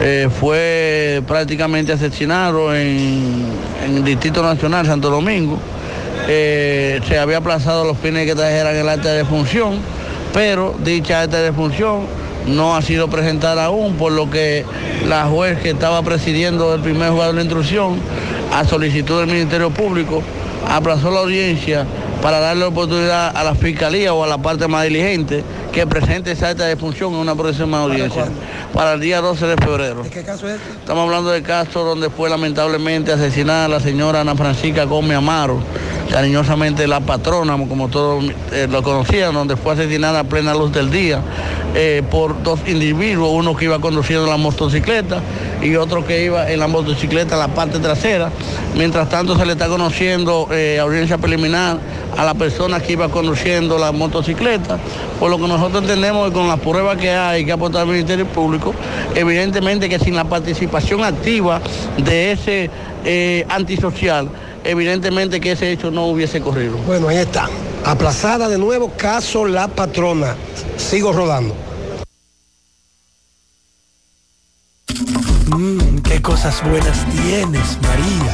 eh, 0.00 0.28
fue 0.38 1.20
prácticamente 1.26 1.92
asesinado 1.92 2.72
en, 2.76 3.44
el 3.84 4.04
Distrito 4.04 4.40
Nacional, 4.40 4.86
Santo 4.86 5.10
Domingo. 5.10 5.58
Eh, 6.28 7.00
se 7.08 7.18
había 7.18 7.38
aplazado 7.38 7.84
los 7.84 7.98
fines 7.98 8.24
que 8.24 8.36
trajeran 8.36 8.76
el 8.76 8.88
acta 8.88 9.12
de 9.12 9.24
función, 9.24 9.80
pero 10.32 10.76
dicha 10.84 11.22
acta 11.22 11.42
de 11.42 11.52
función 11.52 12.02
no 12.46 12.76
ha 12.76 12.82
sido 12.82 13.08
presentada 13.08 13.64
aún, 13.64 13.96
por 13.96 14.12
lo 14.12 14.30
que 14.30 14.64
la 15.08 15.24
juez 15.24 15.58
que 15.58 15.70
estaba 15.70 16.02
presidiendo 16.02 16.72
el 16.72 16.82
primer 16.82 17.10
juzgado 17.10 17.32
de 17.32 17.36
la 17.38 17.42
instrucción, 17.42 17.98
a 18.52 18.64
solicitud 18.64 19.18
del 19.18 19.26
Ministerio 19.26 19.70
Público, 19.70 20.22
aplazó 20.68 21.10
la 21.10 21.20
audiencia 21.20 21.86
para 22.22 22.40
darle 22.40 22.64
oportunidad 22.64 23.36
a 23.36 23.44
la 23.44 23.54
Fiscalía 23.54 24.14
o 24.14 24.24
a 24.24 24.26
la 24.26 24.38
parte 24.38 24.66
más 24.66 24.84
diligente 24.84 25.44
que 25.72 25.86
presente 25.86 26.32
esa 26.32 26.48
acta 26.48 26.64
de 26.64 26.76
función 26.76 27.12
en 27.12 27.18
una 27.18 27.34
próxima 27.34 27.82
audiencia 27.82 28.26
para 28.72 28.94
el 28.94 29.00
día 29.00 29.20
12 29.20 29.46
de 29.46 29.56
febrero. 29.56 30.02
¿Qué 30.10 30.22
caso 30.22 30.48
es? 30.48 30.58
Estamos 30.80 31.04
hablando 31.04 31.30
del 31.30 31.42
caso 31.42 31.84
donde 31.84 32.08
fue 32.10 32.30
lamentablemente 32.30 33.12
asesinada 33.12 33.68
la 33.68 33.80
señora 33.80 34.20
Ana 34.20 34.36
Francisca 34.36 34.84
Gómez 34.84 35.18
Amaro, 35.18 35.60
cariñosamente 36.10 36.86
la 36.86 37.00
patrona, 37.00 37.58
como 37.68 37.88
todos 37.88 38.24
eh, 38.52 38.68
lo 38.70 38.82
conocían, 38.82 39.34
donde 39.34 39.56
fue 39.56 39.74
asesinada 39.74 40.20
a 40.20 40.24
plena 40.24 40.54
luz 40.54 40.72
del 40.72 40.90
día 40.90 41.20
eh, 41.74 42.02
por 42.10 42.42
dos 42.42 42.60
individuos, 42.66 43.30
uno 43.32 43.56
que 43.56 43.66
iba 43.66 43.80
conduciendo 43.80 44.26
la 44.26 44.36
motocicleta 44.36 45.20
y 45.64 45.76
otro 45.76 46.06
que 46.06 46.24
iba 46.24 46.50
en 46.50 46.60
la 46.60 46.68
motocicleta 46.68 47.34
en 47.34 47.40
la 47.40 47.48
parte 47.48 47.78
trasera. 47.78 48.30
Mientras 48.76 49.08
tanto 49.08 49.36
se 49.36 49.46
le 49.46 49.52
está 49.52 49.66
conociendo 49.66 50.46
eh, 50.52 50.78
audiencia 50.78 51.18
preliminar 51.18 51.78
a 52.16 52.24
la 52.24 52.34
persona 52.34 52.80
que 52.80 52.92
iba 52.92 53.08
conduciendo 53.08 53.78
la 53.78 53.90
motocicleta, 53.90 54.78
por 55.18 55.30
lo 55.30 55.38
que 55.38 55.48
nosotros 55.48 55.82
entendemos 55.82 56.30
con 56.30 56.46
las 56.46 56.60
pruebas 56.60 56.98
que 56.98 57.10
hay 57.10 57.44
que 57.44 57.52
aportar 57.52 57.82
al 57.82 57.88
Ministerio 57.88 58.26
Público, 58.26 58.74
evidentemente 59.14 59.88
que 59.88 59.98
sin 59.98 60.14
la 60.14 60.24
participación 60.24 61.02
activa 61.02 61.60
de 61.96 62.32
ese 62.32 62.70
eh, 63.04 63.46
antisocial, 63.48 64.28
evidentemente 64.64 65.40
que 65.40 65.52
ese 65.52 65.72
hecho 65.72 65.90
no 65.90 66.06
hubiese 66.06 66.40
corrido. 66.40 66.76
Bueno, 66.86 67.08
ahí 67.08 67.16
está. 67.16 67.48
Aplazada 67.84 68.48
de 68.48 68.58
nuevo, 68.58 68.92
caso 68.96 69.46
La 69.46 69.68
Patrona. 69.68 70.36
Sigo 70.76 71.12
rodando. 71.12 71.63
Mmm, 75.46 75.98
qué 75.98 76.22
cosas 76.22 76.62
buenas 76.68 77.04
tienes, 77.10 77.78
María. 77.82 78.32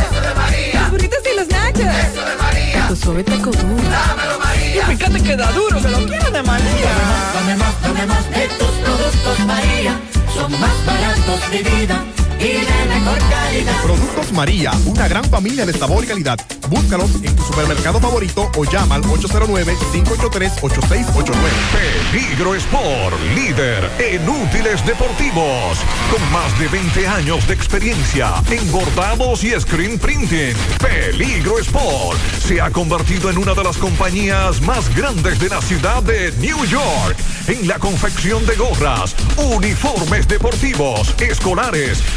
Eso 0.00 0.20
de 0.20 0.34
María. 0.34 0.80
Los 0.80 0.90
burritos 0.90 1.18
y 1.32 1.36
los 1.36 1.48
nachos. 1.48 1.80
Eso 1.80 2.24
de 2.24 2.36
María. 2.36 2.88
Tu 2.88 2.96
suave 2.96 3.24
taco 3.24 3.50
duro. 3.50 3.82
Dámelo, 3.88 4.38
María. 4.38 4.92
Y 4.92 4.96
fíjate 4.96 5.22
que 5.22 5.36
da 5.36 5.50
duro, 5.52 5.80
que 5.80 5.88
lo 5.88 6.06
quiero 6.06 6.30
de 6.30 6.42
María. 6.42 6.92
Dame 7.34 7.56
más, 7.56 7.82
dame 7.82 8.06
más 8.06 8.30
de 8.30 8.48
tus 8.58 8.70
productos, 8.70 9.38
María. 9.46 10.00
Son 10.34 10.50
más 10.60 10.86
baratos 10.86 11.50
de 11.50 11.62
vida 11.62 12.04
y 12.40 12.64
de 12.64 12.84
mejor 12.88 13.18
calidad. 13.30 13.82
Productos 13.82 14.32
María, 14.32 14.72
una 14.86 15.06
gran 15.08 15.24
familia 15.24 15.66
de 15.66 15.72
sabor 15.72 16.04
y 16.04 16.06
calidad. 16.06 16.38
Búscalos 16.68 17.10
en 17.22 17.34
tu 17.36 17.42
supermercado 17.42 18.00
favorito 18.00 18.50
o 18.56 18.64
llama 18.64 18.94
al 18.96 19.02
809-583-8689. 19.02 21.34
Peligro 22.10 22.54
Sport, 22.54 23.20
líder 23.34 23.90
en 23.98 24.26
útiles 24.28 24.84
deportivos. 24.86 25.78
Con 26.10 26.32
más 26.32 26.58
de 26.58 26.68
20 26.68 27.06
años 27.06 27.46
de 27.46 27.54
experiencia 27.54 28.32
en 28.50 28.72
bordados 28.72 29.44
y 29.44 29.50
screen 29.60 29.98
printing. 29.98 30.54
Peligro 30.80 31.58
Sport 31.58 32.18
se 32.46 32.60
ha 32.60 32.70
convertido 32.70 33.30
en 33.30 33.38
una 33.38 33.54
de 33.54 33.64
las 33.64 33.76
compañías 33.76 34.60
más 34.62 34.94
grandes 34.94 35.38
de 35.38 35.48
la 35.48 35.62
ciudad 35.62 36.02
de 36.02 36.32
New 36.38 36.64
York. 36.64 37.16
En 37.46 37.68
la 37.68 37.78
confección 37.78 38.44
de 38.46 38.56
gorras, 38.56 39.14
uniformes 39.36 40.26
deportivos, 40.26 41.14
escolares, 41.20 42.02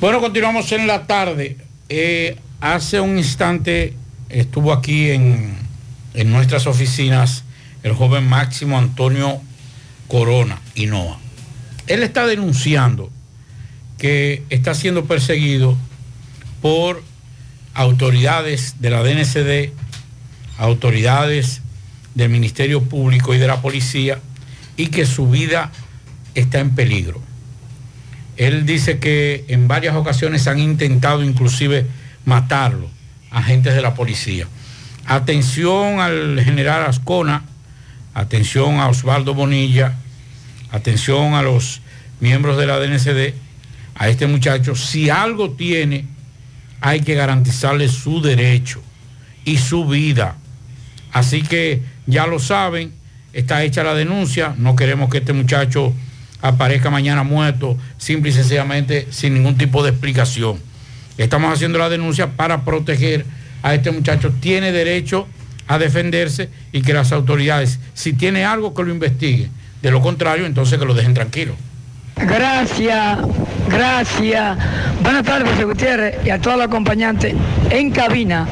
Bueno, 0.00 0.20
continuamos 0.20 0.70
en 0.72 0.86
la 0.86 1.06
tarde. 1.06 1.56
Eh, 1.88 2.38
hace 2.60 3.00
un 3.00 3.18
instante 3.18 3.94
estuvo 4.28 4.72
aquí 4.72 5.10
en, 5.10 5.56
en 6.14 6.30
nuestras 6.30 6.66
oficinas 6.66 7.44
el 7.82 7.92
joven 7.92 8.28
Máximo 8.28 8.78
Antonio 8.78 9.40
Corona 10.08 10.60
Hinoa. 10.74 11.18
Él 11.86 12.02
está 12.02 12.26
denunciando 12.26 13.10
que 13.98 14.42
está 14.50 14.74
siendo 14.74 15.04
perseguido 15.04 15.76
por 16.60 17.02
autoridades 17.74 18.76
de 18.80 18.90
la 18.90 19.02
DNCD, 19.02 19.72
autoridades 20.58 21.62
del 22.14 22.30
Ministerio 22.30 22.82
Público 22.82 23.34
y 23.34 23.38
de 23.38 23.46
la 23.46 23.60
Policía, 23.60 24.18
y 24.76 24.88
que 24.88 25.06
su 25.06 25.28
vida 25.28 25.70
está 26.34 26.58
en 26.58 26.74
peligro. 26.74 27.20
Él 28.36 28.66
dice 28.66 28.98
que 28.98 29.44
en 29.48 29.68
varias 29.68 29.96
ocasiones 29.96 30.46
han 30.46 30.58
intentado 30.58 31.24
inclusive 31.24 31.86
matarlo, 32.24 32.88
agentes 33.30 33.74
de 33.74 33.82
la 33.82 33.94
policía. 33.94 34.46
Atención 35.06 36.00
al 36.00 36.40
general 36.42 36.84
Ascona, 36.86 37.44
atención 38.14 38.80
a 38.80 38.88
Osvaldo 38.88 39.34
Bonilla, 39.34 39.94
atención 40.70 41.34
a 41.34 41.42
los 41.42 41.80
miembros 42.20 42.56
de 42.58 42.66
la 42.66 42.78
DNCD, 42.78 43.34
a 43.94 44.08
este 44.08 44.26
muchacho, 44.26 44.74
si 44.74 45.08
algo 45.08 45.52
tiene, 45.52 46.04
hay 46.80 47.00
que 47.00 47.14
garantizarle 47.14 47.88
su 47.88 48.20
derecho 48.20 48.82
y 49.44 49.56
su 49.56 49.86
vida. 49.86 50.36
Así 51.12 51.42
que 51.42 51.82
ya 52.06 52.26
lo 52.26 52.38
saben, 52.38 52.92
está 53.32 53.64
hecha 53.64 53.82
la 53.82 53.94
denuncia, 53.94 54.54
no 54.58 54.76
queremos 54.76 55.08
que 55.08 55.18
este 55.18 55.32
muchacho 55.32 55.94
aparezca 56.42 56.90
mañana 56.90 57.22
muerto, 57.22 57.76
simple 57.98 58.30
y 58.30 58.32
sencillamente 58.34 59.08
sin 59.10 59.34
ningún 59.34 59.56
tipo 59.56 59.82
de 59.82 59.90
explicación. 59.90 60.58
Estamos 61.18 61.52
haciendo 61.52 61.78
la 61.78 61.88
denuncia 61.88 62.28
para 62.32 62.64
proteger 62.64 63.24
a 63.62 63.74
este 63.74 63.90
muchacho. 63.90 64.32
Tiene 64.40 64.72
derecho 64.72 65.26
a 65.66 65.78
defenderse 65.78 66.50
y 66.72 66.82
que 66.82 66.92
las 66.92 67.12
autoridades, 67.12 67.78
si 67.94 68.12
tiene 68.12 68.44
algo, 68.44 68.74
que 68.74 68.84
lo 68.84 68.92
investiguen. 68.92 69.50
De 69.82 69.90
lo 69.90 70.00
contrario, 70.00 70.46
entonces 70.46 70.78
que 70.78 70.84
lo 70.84 70.94
dejen 70.94 71.14
tranquilo. 71.14 71.54
Gracias, 72.16 73.18
gracias. 73.68 74.58
Buenas 75.02 75.22
tardes, 75.22 75.50
José 75.50 75.64
Gutiérrez, 75.64 76.16
y 76.24 76.30
a 76.30 76.40
todos 76.40 76.56
los 76.56 76.66
acompañantes 76.66 77.34
en 77.70 77.90
cabina. 77.90 78.46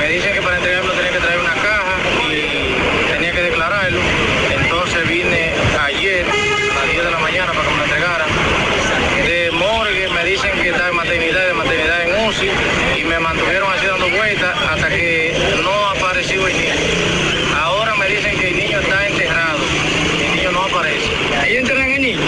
Me 0.00 0.08
dicen 0.08 0.32
que 0.34 0.42
para 0.42 0.56
entregarlo 0.56 0.92
tenía 0.92 1.12
que 1.12 1.18
traer 1.18 1.38
una 1.40 1.54
caja 1.54 1.94
y 2.32 3.12
tenía 3.12 3.32
que 3.32 3.42
declararlo. 3.42 4.00
Entonces 4.62 5.08
vine 5.08 5.52
ayer 5.84 6.26
a 6.26 6.74
las 6.84 6.90
10 6.92 7.04
de 7.04 7.10
la 7.10 7.18
mañana 7.18 7.52
para 7.52 7.62
que 7.64 7.70
me 7.70 7.78
lo 7.78 7.84
entregaran. 7.84 8.28
De 9.26 9.50
morgue 9.52 10.08
me 10.14 10.24
dicen 10.24 10.50
que 10.62 10.68
está 10.68 10.88
en 10.88 10.96
maternidad, 10.96 11.46
de 11.46 11.54
maternidad 11.54 12.02
en 12.08 12.26
UCI 12.28 12.50
y 13.00 13.04
me 13.04 13.18
mantuvieron 13.18 13.72
así 13.72 13.86
dando 13.86 14.08
vueltas 14.10 14.54
hasta 14.70 14.88
que 14.88 15.34
no 15.64 15.88
apareció 15.90 16.46
el 16.46 16.56
niño. 16.56 16.74
Ahora 17.58 17.94
me 17.96 18.06
dicen 18.08 18.36
que 18.38 18.48
el 18.48 18.56
niño 18.56 18.78
está 18.80 19.06
enterrado. 19.08 19.58
El 20.20 20.36
niño 20.36 20.52
no 20.52 20.62
aparece. 20.64 21.08
¿Ahí 21.42 21.56
enterran 21.56 21.90
el 21.90 22.02
niño? 22.02 22.20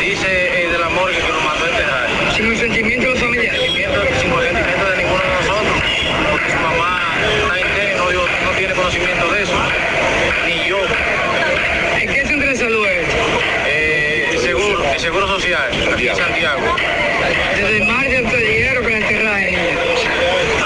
Dice 0.00 0.26
eh, 0.28 0.68
de 0.72 0.78
la 0.78 0.88
morgue 0.90 1.16
que 1.18 1.28
lo 1.32 1.40
mandó 1.40 1.64
a 1.64 1.68
enterrar. 1.70 2.06
Sin 2.34 2.46
un 2.46 2.56
sentimiento 2.56 3.06
de 3.06 3.10
los 3.12 3.20
familiares. 3.20 3.60
Sentimiento- 3.60 4.00
sin 4.20 4.30
consentimiento 4.30 4.90
de 4.90 4.96
ninguno 4.96 5.22
de 5.22 5.30
nosotros, 5.30 5.74
porque 6.30 6.50
su 6.50 6.56
mamá 6.56 7.00
está 7.42 7.60
interna 7.60 7.92
y 7.92 7.96
no, 7.96 8.10
dio- 8.10 8.28
no 8.44 8.50
tiene 8.58 8.74
conocimiento 8.74 9.32
de 9.32 9.42
eso, 9.42 9.52
ni 10.46 10.68
yo. 10.68 10.78
¿En 12.00 12.08
qué 12.12 12.26
centro 12.26 12.48
de 12.50 12.56
salud 12.56 12.86
es? 12.86 13.06
Eh, 13.66 14.28
el 14.32 14.38
seguro, 14.40 14.84
el 14.92 15.00
seguro 15.00 15.26
social, 15.28 15.70
aquí 15.94 16.08
en 16.08 16.16
Santiago. 16.16 16.76
Desde 17.56 17.76
el 17.78 17.84
martes 17.84 18.30
te 18.30 18.36
dijeron 18.36 18.84
que 18.84 18.90
la 18.90 18.98
enterraron 18.98 19.38
el 19.40 19.50
niño. 19.52 19.78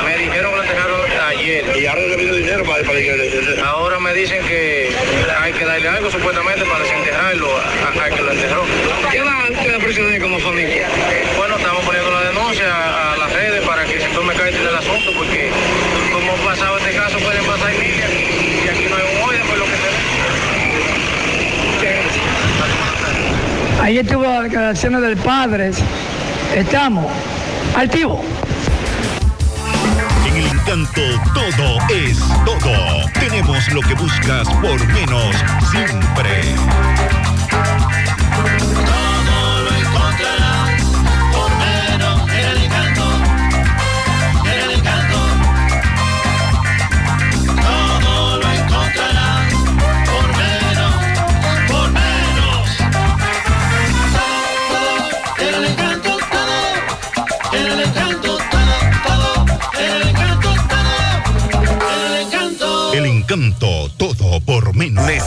Me 0.04 0.16
dijeron 0.18 0.50
que 0.50 0.56
lo 0.56 0.62
enterraron 0.62 1.00
ayer. 1.28 1.64
Y 1.80 1.86
ahora 1.86 2.00
le 2.02 2.16
pidió 2.16 2.34
dinero 2.34 2.64
para, 2.64 2.82
que 2.82 3.60
Ahora 3.64 3.98
me 4.00 4.12
dicen 4.14 4.44
que 4.46 4.90
hay 5.40 5.52
que 5.52 5.64
darle 5.64 5.88
algo 5.88 6.10
supuestamente 6.10 6.64
para 6.64 6.80
desenterrarlo 6.84 7.48
a- 7.56 8.04
al 8.04 8.14
que 8.14 8.22
lo 8.22 8.32
enterró. 8.32 8.64
¿Qué 9.10 9.20
van 9.20 9.74
a 9.74 9.78
proceder 9.78 10.20
como 10.20 10.38
familia? 10.40 10.88
Bueno, 11.36 11.56
estamos 11.56 11.84
poniendo 11.84 12.10
la 12.10 12.22
denuncia 12.30 12.66
a, 12.74 13.12
a 13.12 13.16
las 13.16 13.32
redes 13.32 13.62
para 13.66 13.84
que 13.84 14.00
se 14.00 14.08
tome 14.08 14.34
carta 14.34 14.58
del 14.58 14.74
asunto, 14.76 15.12
porque 15.16 15.50
como 16.12 16.32
pasaba 16.44 16.78
este 16.78 16.92
caso, 16.92 17.18
pueden 17.18 17.44
pasar 17.44 17.72
miles 17.78 18.10
y 18.64 18.68
aquí 18.68 18.86
no 18.88 18.96
hay 18.96 19.02
un 19.16 19.22
hoyo, 19.28 19.40
pues 19.46 19.58
lo 19.58 19.64
que 19.64 19.70
se 19.76 19.90
Ahí 24.00 24.06
estuvo 24.06 24.22
las 24.22 24.44
declaraciones 24.44 25.02
del 25.02 25.16
padre. 25.18 25.72
Estamos 26.56 27.04
activos. 27.76 28.20
En 30.26 30.36
el 30.36 30.46
encanto 30.46 31.02
todo 31.34 31.76
es 31.90 32.18
todo. 32.46 33.10
Tenemos 33.12 33.70
lo 33.74 33.82
que 33.82 33.92
buscas 33.92 34.48
por 34.62 34.86
menos 34.86 35.36
siempre. 35.70 36.89
Encanto, 63.30 63.69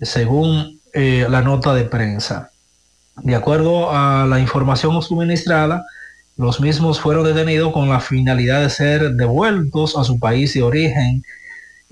según 0.00 0.80
eh, 0.92 1.26
la 1.30 1.40
nota 1.40 1.74
de 1.74 1.84
prensa. 1.84 2.50
De 3.16 3.34
acuerdo 3.34 3.90
a 3.90 4.26
la 4.26 4.38
información 4.38 5.00
suministrada, 5.02 5.84
los 6.36 6.60
mismos 6.60 7.00
fueron 7.00 7.24
detenidos 7.24 7.72
con 7.72 7.88
la 7.88 8.00
finalidad 8.00 8.60
de 8.60 8.70
ser 8.70 9.12
devueltos 9.12 9.96
a 9.96 10.04
su 10.04 10.18
país 10.18 10.52
de 10.54 10.62
origen 10.62 11.22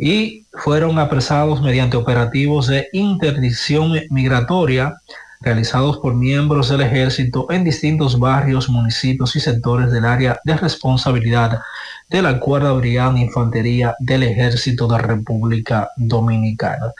y 0.02 0.46
fueron 0.54 0.98
apresados 0.98 1.60
mediante 1.60 1.98
operativos 1.98 2.68
de 2.68 2.88
interdicción 2.94 3.92
migratoria 4.08 4.94
realizados 5.42 5.98
por 5.98 6.14
miembros 6.14 6.70
del 6.70 6.80
ejército 6.80 7.46
en 7.50 7.64
distintos 7.64 8.18
barrios, 8.18 8.70
municipios 8.70 9.36
y 9.36 9.40
sectores 9.40 9.92
del 9.92 10.06
área 10.06 10.40
de 10.44 10.56
responsabilidad 10.56 11.60
de 12.08 12.22
la 12.22 12.40
Cuarta 12.40 12.72
Brigada 12.72 13.12
de 13.12 13.20
Infantería 13.20 13.94
del 13.98 14.22
Ejército 14.22 14.88
de 14.88 14.96
República 14.96 15.90
Dominicana. 15.98 16.94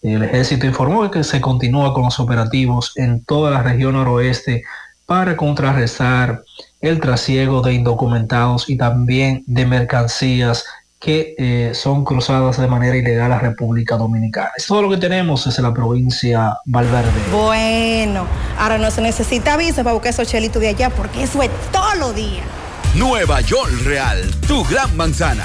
El 0.00 0.22
ejército 0.22 0.66
informó 0.66 1.10
que 1.10 1.24
se 1.24 1.42
continúa 1.42 1.92
con 1.92 2.04
los 2.04 2.18
operativos 2.18 2.92
en 2.96 3.22
toda 3.24 3.50
la 3.50 3.62
región 3.62 3.92
noroeste 3.92 4.64
para 5.04 5.36
contrarrestar 5.36 6.42
el 6.80 7.00
trasiego 7.00 7.60
de 7.60 7.74
indocumentados 7.74 8.70
y 8.70 8.78
también 8.78 9.44
de 9.46 9.66
mercancías 9.66 10.64
que 10.98 11.34
eh, 11.38 11.72
son 11.74 12.04
cruzadas 12.04 12.58
de 12.58 12.66
manera 12.66 12.96
ilegal 12.96 13.32
a 13.32 13.38
República 13.38 13.96
Dominicana. 13.96 14.50
Es 14.56 14.66
todo 14.66 14.82
lo 14.82 14.90
que 14.90 14.96
tenemos 14.96 15.44
desde 15.44 15.62
la 15.62 15.72
provincia 15.72 16.56
Valverde. 16.64 17.10
Bueno, 17.30 18.26
ahora 18.58 18.78
no 18.78 18.90
se 18.90 19.02
necesita 19.02 19.56
visa 19.56 19.84
para 19.84 19.94
buscar 19.94 20.10
esos 20.10 20.28
chelitos 20.28 20.60
de 20.60 20.68
allá 20.68 20.90
porque 20.90 21.22
eso 21.22 21.42
es 21.42 21.50
todo 21.70 21.94
lo 21.96 22.12
día. 22.12 22.42
Nueva 22.94 23.42
York 23.42 23.72
Real, 23.84 24.22
tu 24.48 24.64
gran 24.64 24.96
manzana. 24.96 25.44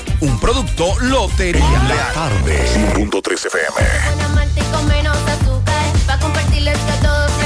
Un 0.21 0.39
producto 0.39 0.93
Lotería 0.99 1.83
La 1.89 2.13
tarde. 2.13 2.63
1.3 2.95 3.45
FM. 3.47 4.35
Malta 4.35 4.59
y 4.59 4.63
con 4.71 4.87
menos 4.87 5.17
azúcar 5.17 5.83
Pa' 6.05 6.19
compartirles 6.19 6.77
que 6.77 6.91
a 6.91 6.99
todos 6.99 7.40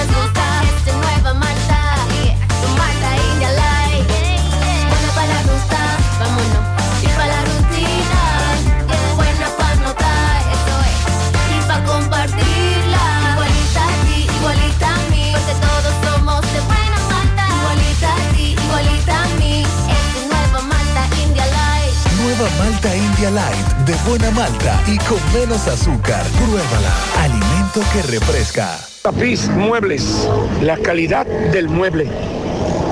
India 22.94 23.32
Light 23.32 23.68
de 23.86 23.94
buena 24.08 24.30
malta 24.32 24.82
y 24.86 24.98
con 24.98 25.18
menos 25.34 25.68
azúcar. 25.68 26.26
Pruébala. 26.38 26.92
Alimento 27.20 27.82
que 27.94 28.02
refresca. 28.04 28.78
Tapiz 29.02 29.48
Muebles, 29.50 30.28
la 30.62 30.78
calidad 30.78 31.26
del 31.26 31.70
mueble. 31.70 32.08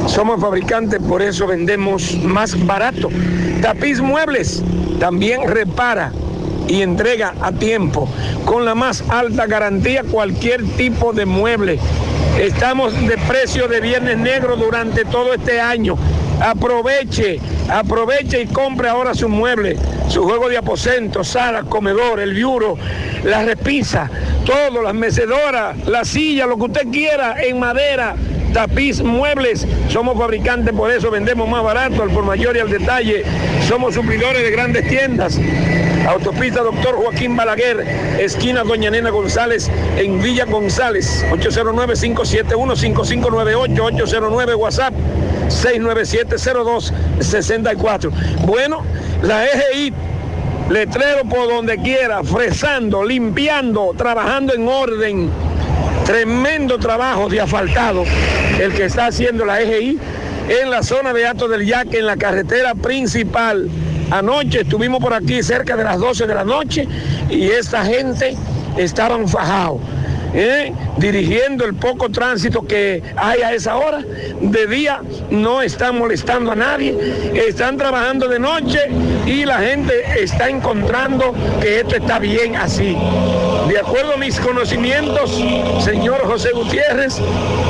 Somos 0.08 0.40
fabricantes, 0.40 1.02
por 1.02 1.22
eso 1.22 1.48
vendemos 1.48 2.16
más 2.24 2.66
barato. 2.66 3.10
Tapiz 3.62 4.00
Muebles 4.00 4.64
también 5.00 5.48
repara 5.48 6.12
y 6.68 6.82
entrega 6.82 7.34
a 7.42 7.52
tiempo 7.52 8.08
con 8.46 8.66
la 8.66 8.76
más 8.76 9.04
alta 9.10 9.46
garantía 9.46 10.04
cualquier 10.04 10.64
tipo 10.76 11.14
de 11.14 11.26
mueble. 11.26 11.80
Estamos 12.40 12.94
de 13.08 13.18
precio 13.28 13.68
de 13.68 13.80
viernes 13.80 14.18
negro 14.18 14.56
durante 14.56 15.06
todo 15.06 15.34
este 15.34 15.62
año. 15.62 15.96
Aproveche, 16.42 17.40
aproveche 17.70 18.42
y 18.42 18.48
compre 18.48 18.90
ahora 18.90 19.14
su 19.14 19.30
mueble, 19.30 19.78
su 20.10 20.24
juego 20.24 20.50
de 20.50 20.58
aposento, 20.58 21.24
sala, 21.24 21.64
comedor, 21.64 22.20
el 22.20 22.34
biuro, 22.34 22.76
la 23.24 23.44
repisa, 23.44 24.10
todo, 24.46 24.82
las 24.82 24.96
mecedoras, 24.96 25.78
la 25.88 26.04
silla, 26.04 26.48
lo 26.48 26.58
que 26.58 26.64
usted 26.64 26.88
quiera 26.92 27.42
en 27.44 27.60
madera, 27.60 28.16
tapiz, 28.54 29.02
muebles. 29.02 29.68
Somos 29.90 30.18
fabricantes, 30.18 30.74
por 30.74 30.90
eso 30.92 31.12
vendemos 31.12 31.50
más 31.50 31.62
barato, 31.64 32.04
al 32.04 32.12
por 32.12 32.24
mayor 32.24 32.56
y 32.56 32.60
al 32.60 32.70
detalle. 32.70 33.24
Somos 33.68 33.96
suplidores 33.96 34.44
de 34.44 34.52
grandes 34.52 34.88
tiendas. 34.88 35.38
Autopista 36.08 36.62
Doctor 36.62 36.96
Joaquín 36.96 37.36
Balaguer, 37.36 37.82
esquina 38.20 38.64
Doña 38.64 38.92
Nena 38.92 39.10
González, 39.10 39.70
en 39.98 40.22
Villa 40.22 40.46
González, 40.46 41.26
809-571-5598, 41.32 43.80
809 43.80 44.56
WhatsApp 44.56 44.94
697-0264. 45.48 48.12
Bueno, 48.46 48.84
la 49.22 49.46
EGI 49.46 49.94
letrero 50.70 51.24
por 51.30 51.50
donde 51.50 51.78
quiera, 51.78 52.24
fresando, 52.24 53.04
limpiando, 53.04 53.94
trabajando 53.98 54.54
en 54.54 54.68
orden. 54.68 55.30
Tremendo 56.06 56.78
trabajo 56.80 57.30
de 57.30 57.40
asfaltado 57.40 58.04
el 58.60 58.74
que 58.74 58.86
está 58.86 59.08
haciendo 59.08 59.46
la 59.46 59.62
EGI 59.62 59.98
en 60.50 60.70
la 60.70 60.84
zona 60.84 61.14
de 61.14 61.26
Ato 61.26 61.48
del 61.48 61.66
Yaque, 61.66 62.00
en 62.00 62.06
la 62.06 62.18
carretera 62.18 62.76
principal. 62.76 63.70
Anoche 64.12 64.62
estuvimos 64.62 65.02
por 65.02 65.14
aquí 65.14 65.42
cerca 65.42 65.76
de 65.76 65.84
las 65.84 66.00
12 66.00 66.28
de 66.28 66.36
la 66.36 66.44
noche 66.44 66.88
y 67.30 67.44
esta 67.48 67.84
gente 67.86 68.36
estaban 68.78 69.28
fajados. 69.28 69.80
¿Eh? 70.34 70.74
dirigiendo 70.98 71.66
el 71.66 71.76
poco 71.76 72.10
tránsito 72.10 72.66
que 72.66 73.04
hay 73.16 73.42
a 73.42 73.54
esa 73.54 73.78
hora. 73.78 74.04
De 74.42 74.68
día 74.68 75.02
no 75.30 75.62
están 75.62 75.98
molestando 75.98 76.52
a 76.52 76.56
nadie, 76.56 76.96
están 77.48 77.78
trabajando 77.78 78.28
de 78.28 78.40
noche 78.40 78.80
y 79.26 79.46
la 79.46 79.60
gente 79.60 79.94
está 80.22 80.50
encontrando 80.50 81.34
que 81.62 81.82
esto 81.82 81.96
está 81.96 82.20
bien 82.20 82.56
así. 82.56 82.98
De 83.68 83.80
acuerdo 83.80 84.14
a 84.14 84.18
mis 84.18 84.40
conocimientos, 84.40 85.42
señor 85.84 86.22
José 86.26 86.52
Gutiérrez, 86.52 87.20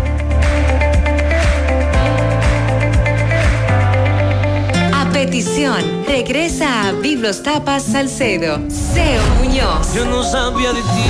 A 4.93 5.11
petición, 5.13 6.05
regresa 6.07 6.89
a 6.89 6.93
Biblos 6.93 7.43
Tapas 7.43 7.83
Salcedo, 7.83 8.61
Seo 8.71 9.23
Muñoz. 9.39 9.93
Yo 9.95 10.07
no 10.07 10.23
sabía 10.23 10.73
de 10.73 10.81
ti. 10.81 11.05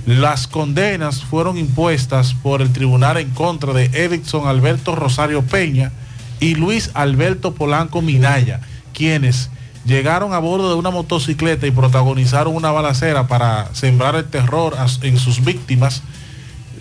Las 0.06 0.46
condenas 0.46 1.24
fueron 1.24 1.58
impuestas 1.58 2.34
por 2.34 2.62
el 2.62 2.72
tribunal 2.72 3.16
en 3.16 3.30
contra 3.30 3.72
de 3.72 3.90
Erickson 3.92 4.46
Alberto 4.46 4.94
Rosario 4.94 5.42
Peña 5.42 5.90
y 6.38 6.54
Luis 6.54 6.90
Alberto 6.94 7.54
Polanco 7.54 8.02
Minaya, 8.02 8.60
quienes 8.94 9.50
llegaron 9.84 10.32
a 10.32 10.38
bordo 10.38 10.68
de 10.68 10.76
una 10.76 10.90
motocicleta 10.90 11.66
y 11.66 11.70
protagonizaron 11.70 12.54
una 12.54 12.70
balacera 12.70 13.26
para 13.26 13.74
sembrar 13.74 14.14
el 14.16 14.24
terror 14.24 14.76
en 15.02 15.18
sus 15.18 15.44
víctimas, 15.44 16.02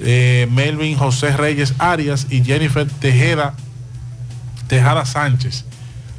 eh, 0.02 0.48
Melvin 0.52 0.98
José 0.98 1.36
Reyes 1.36 1.74
Arias 1.78 2.28
y 2.30 2.44
Jennifer 2.44 2.88
Tejeda, 2.88 3.56
Tejada 4.68 5.06
Sánchez, 5.06 5.66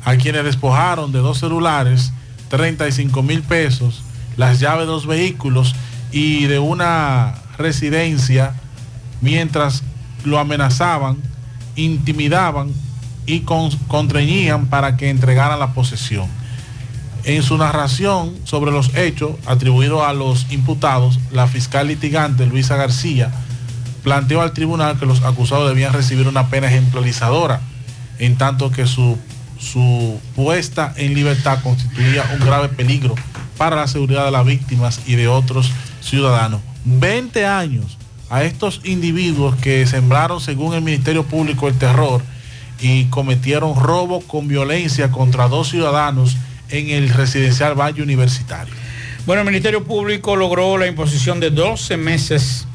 a 0.06 0.16
quienes 0.16 0.44
despojaron 0.44 1.12
de 1.12 1.18
dos 1.18 1.38
celulares, 1.38 2.12
35 2.48 3.22
mil 3.22 3.42
pesos, 3.42 4.02
las 4.38 4.60
llaves 4.60 4.86
de 4.86 4.92
los 4.92 5.06
vehículos 5.06 5.74
y 6.12 6.46
de 6.46 6.58
una 6.60 7.34
residencia, 7.58 8.54
mientras 9.20 9.82
lo 10.24 10.38
amenazaban, 10.38 11.18
intimidaban 11.74 12.72
y 13.26 13.40
con- 13.40 13.70
contrañían 13.88 14.66
para 14.66 14.96
que 14.96 15.10
entregaran 15.10 15.58
la 15.58 15.72
posesión. 15.74 16.28
En 17.24 17.42
su 17.42 17.58
narración 17.58 18.32
sobre 18.44 18.70
los 18.70 18.94
hechos 18.96 19.32
atribuidos 19.46 20.02
a 20.02 20.12
los 20.12 20.46
imputados, 20.52 21.18
la 21.32 21.48
fiscal 21.48 21.88
litigante 21.88 22.46
Luisa 22.46 22.76
García 22.76 23.32
planteó 24.04 24.40
al 24.42 24.52
tribunal 24.52 24.96
que 25.00 25.06
los 25.06 25.22
acusados 25.24 25.68
debían 25.68 25.92
recibir 25.92 26.28
una 26.28 26.46
pena 26.48 26.68
ejemplarizadora, 26.68 27.60
en 28.20 28.38
tanto 28.38 28.70
que 28.70 28.86
su, 28.86 29.18
su 29.58 30.20
puesta 30.34 30.92
en 30.96 31.14
libertad 31.14 31.60
constituía 31.62 32.24
un 32.34 32.40
grave 32.40 32.68
peligro 32.68 33.14
para 33.56 33.76
la 33.76 33.88
seguridad 33.88 34.24
de 34.24 34.30
las 34.30 34.44
víctimas 34.44 35.00
y 35.06 35.14
de 35.14 35.28
otros 35.28 35.70
ciudadanos. 36.00 36.60
20 36.84 37.46
años 37.46 37.98
a 38.28 38.44
estos 38.44 38.80
individuos 38.84 39.56
que 39.56 39.86
sembraron, 39.86 40.40
según 40.40 40.74
el 40.74 40.82
Ministerio 40.82 41.24
Público, 41.24 41.68
el 41.68 41.78
terror 41.78 42.22
y 42.80 43.04
cometieron 43.06 43.76
robo 43.76 44.20
con 44.20 44.48
violencia 44.48 45.10
contra 45.10 45.48
dos 45.48 45.70
ciudadanos 45.70 46.36
en 46.68 46.90
el 46.90 47.08
residencial 47.08 47.78
Valle 47.78 48.02
Universitario. 48.02 48.74
Bueno, 49.24 49.42
el 49.42 49.46
Ministerio 49.46 49.84
Público 49.84 50.36
logró 50.36 50.78
la 50.78 50.86
imposición 50.86 51.40
de 51.40 51.50
12 51.50 51.96
meses 51.96 52.66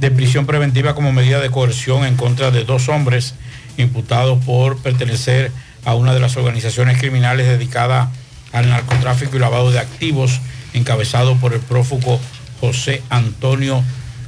de 0.00 0.10
prisión 0.10 0.46
preventiva 0.46 0.94
como 0.94 1.12
medida 1.12 1.40
de 1.40 1.50
coerción 1.50 2.04
en 2.04 2.16
contra 2.16 2.50
de 2.50 2.64
dos 2.64 2.88
hombres 2.88 3.34
imputados 3.78 4.44
por 4.44 4.78
pertenecer 4.78 5.46
a 5.46 5.65
una 5.94 6.14
de 6.14 6.20
las 6.20 6.36
organizaciones 6.36 6.98
criminales 6.98 7.46
dedicadas 7.46 8.08
al 8.52 8.68
narcotráfico 8.68 9.36
y 9.36 9.40
lavado 9.40 9.70
de 9.70 9.78
activos, 9.78 10.40
encabezado 10.74 11.36
por 11.36 11.52
el 11.52 11.60
prófugo 11.60 12.20
José 12.60 13.02
Antonio 13.10 13.82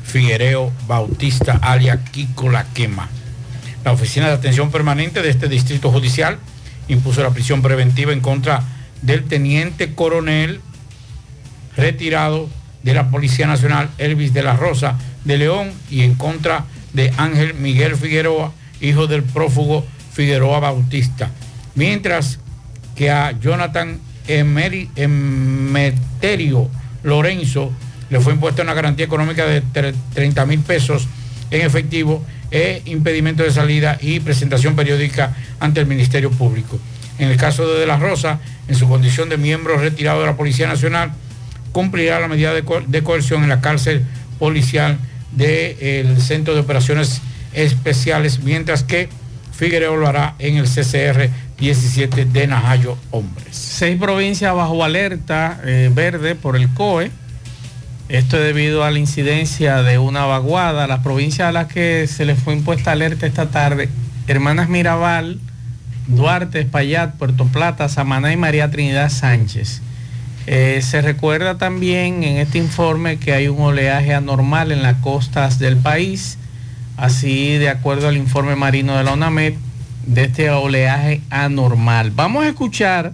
Figuereo 0.04 0.72
Bautista, 0.86 1.58
alias 1.60 1.98
Kiko 2.10 2.48
La 2.48 2.64
Quema. 2.72 3.08
La 3.84 3.92
Oficina 3.92 4.26
de 4.28 4.34
Atención 4.34 4.70
Permanente 4.70 5.22
de 5.22 5.30
este 5.30 5.48
Distrito 5.48 5.90
Judicial 5.90 6.38
impuso 6.88 7.22
la 7.22 7.30
prisión 7.30 7.62
preventiva 7.62 8.12
en 8.12 8.20
contra 8.20 8.62
del 9.02 9.24
teniente 9.24 9.94
coronel 9.94 10.60
retirado 11.76 12.48
de 12.82 12.94
la 12.94 13.10
Policía 13.10 13.46
Nacional 13.46 13.90
Elvis 13.98 14.32
de 14.32 14.42
la 14.42 14.56
Rosa 14.56 14.98
de 15.24 15.38
León 15.38 15.72
y 15.90 16.02
en 16.02 16.14
contra 16.14 16.64
de 16.92 17.12
Ángel 17.16 17.54
Miguel 17.54 17.96
Figueroa, 17.96 18.52
hijo 18.80 19.06
del 19.06 19.22
prófugo 19.22 19.86
Figueroa 20.12 20.60
Bautista. 20.60 21.30
Mientras 21.78 22.38
que 22.96 23.08
a 23.12 23.30
Jonathan 23.38 24.00
Emeterio 24.96 26.68
Lorenzo 27.04 27.72
le 28.10 28.18
fue 28.18 28.32
impuesta 28.32 28.62
una 28.64 28.74
garantía 28.74 29.06
económica 29.06 29.46
de 29.46 29.62
tre- 29.62 29.94
30 30.12 30.44
mil 30.44 30.58
pesos 30.58 31.06
en 31.52 31.64
efectivo 31.64 32.24
e 32.50 32.82
impedimento 32.86 33.44
de 33.44 33.52
salida 33.52 33.96
y 34.00 34.18
presentación 34.18 34.74
periódica 34.74 35.36
ante 35.60 35.78
el 35.78 35.86
Ministerio 35.86 36.32
Público. 36.32 36.80
En 37.20 37.28
el 37.28 37.36
caso 37.36 37.68
de 37.68 37.78
De 37.78 37.86
La 37.86 37.96
Rosa, 37.96 38.40
en 38.66 38.74
su 38.74 38.88
condición 38.88 39.28
de 39.28 39.36
miembro 39.36 39.76
retirado 39.78 40.18
de 40.20 40.26
la 40.26 40.36
Policía 40.36 40.66
Nacional, 40.66 41.12
cumplirá 41.70 42.18
la 42.18 42.26
medida 42.26 42.52
de 42.54 43.02
coerción 43.04 43.44
en 43.44 43.50
la 43.50 43.60
cárcel 43.60 44.04
policial 44.40 44.98
del 45.30 46.20
Centro 46.20 46.54
de 46.54 46.60
Operaciones 46.60 47.20
Especiales, 47.52 48.40
mientras 48.40 48.82
que 48.82 49.08
Figueroa 49.56 49.96
lo 49.96 50.08
hará 50.08 50.34
en 50.40 50.56
el 50.56 50.64
CCR 50.66 51.28
17 51.58 52.24
de 52.24 52.46
Najayo 52.46 52.96
Hombres. 53.10 53.56
Seis 53.56 53.98
provincias 53.98 54.54
bajo 54.54 54.84
alerta 54.84 55.60
eh, 55.64 55.90
verde 55.92 56.34
por 56.34 56.56
el 56.56 56.72
COE. 56.72 57.10
Esto 58.08 58.36
es 58.38 58.44
debido 58.44 58.84
a 58.84 58.90
la 58.90 58.98
incidencia 58.98 59.82
de 59.82 59.98
una 59.98 60.24
vaguada. 60.24 60.86
Las 60.86 61.00
provincias 61.00 61.48
a 61.48 61.52
las 61.52 61.66
que 61.66 62.06
se 62.06 62.24
les 62.24 62.38
fue 62.38 62.54
impuesta 62.54 62.92
alerta 62.92 63.26
esta 63.26 63.50
tarde, 63.50 63.88
Hermanas 64.28 64.68
Mirabal, 64.68 65.40
Duarte, 66.06 66.60
Espaillat, 66.60 67.16
Puerto 67.16 67.44
Plata, 67.46 67.88
Samaná 67.88 68.32
y 68.32 68.36
María 68.36 68.70
Trinidad 68.70 69.10
Sánchez. 69.10 69.82
Eh, 70.46 70.80
se 70.80 71.02
recuerda 71.02 71.58
también 71.58 72.24
en 72.24 72.38
este 72.38 72.56
informe 72.56 73.18
que 73.18 73.34
hay 73.34 73.48
un 73.48 73.60
oleaje 73.60 74.14
anormal 74.14 74.72
en 74.72 74.82
las 74.82 74.96
costas 75.02 75.58
del 75.58 75.76
país, 75.76 76.38
así 76.96 77.58
de 77.58 77.68
acuerdo 77.68 78.08
al 78.08 78.16
informe 78.16 78.56
marino 78.56 78.96
de 78.96 79.04
la 79.04 79.12
ONAMED, 79.12 79.54
de 80.08 80.24
este 80.24 80.50
oleaje 80.50 81.20
anormal. 81.28 82.10
Vamos 82.10 82.44
a 82.44 82.48
escuchar 82.48 83.12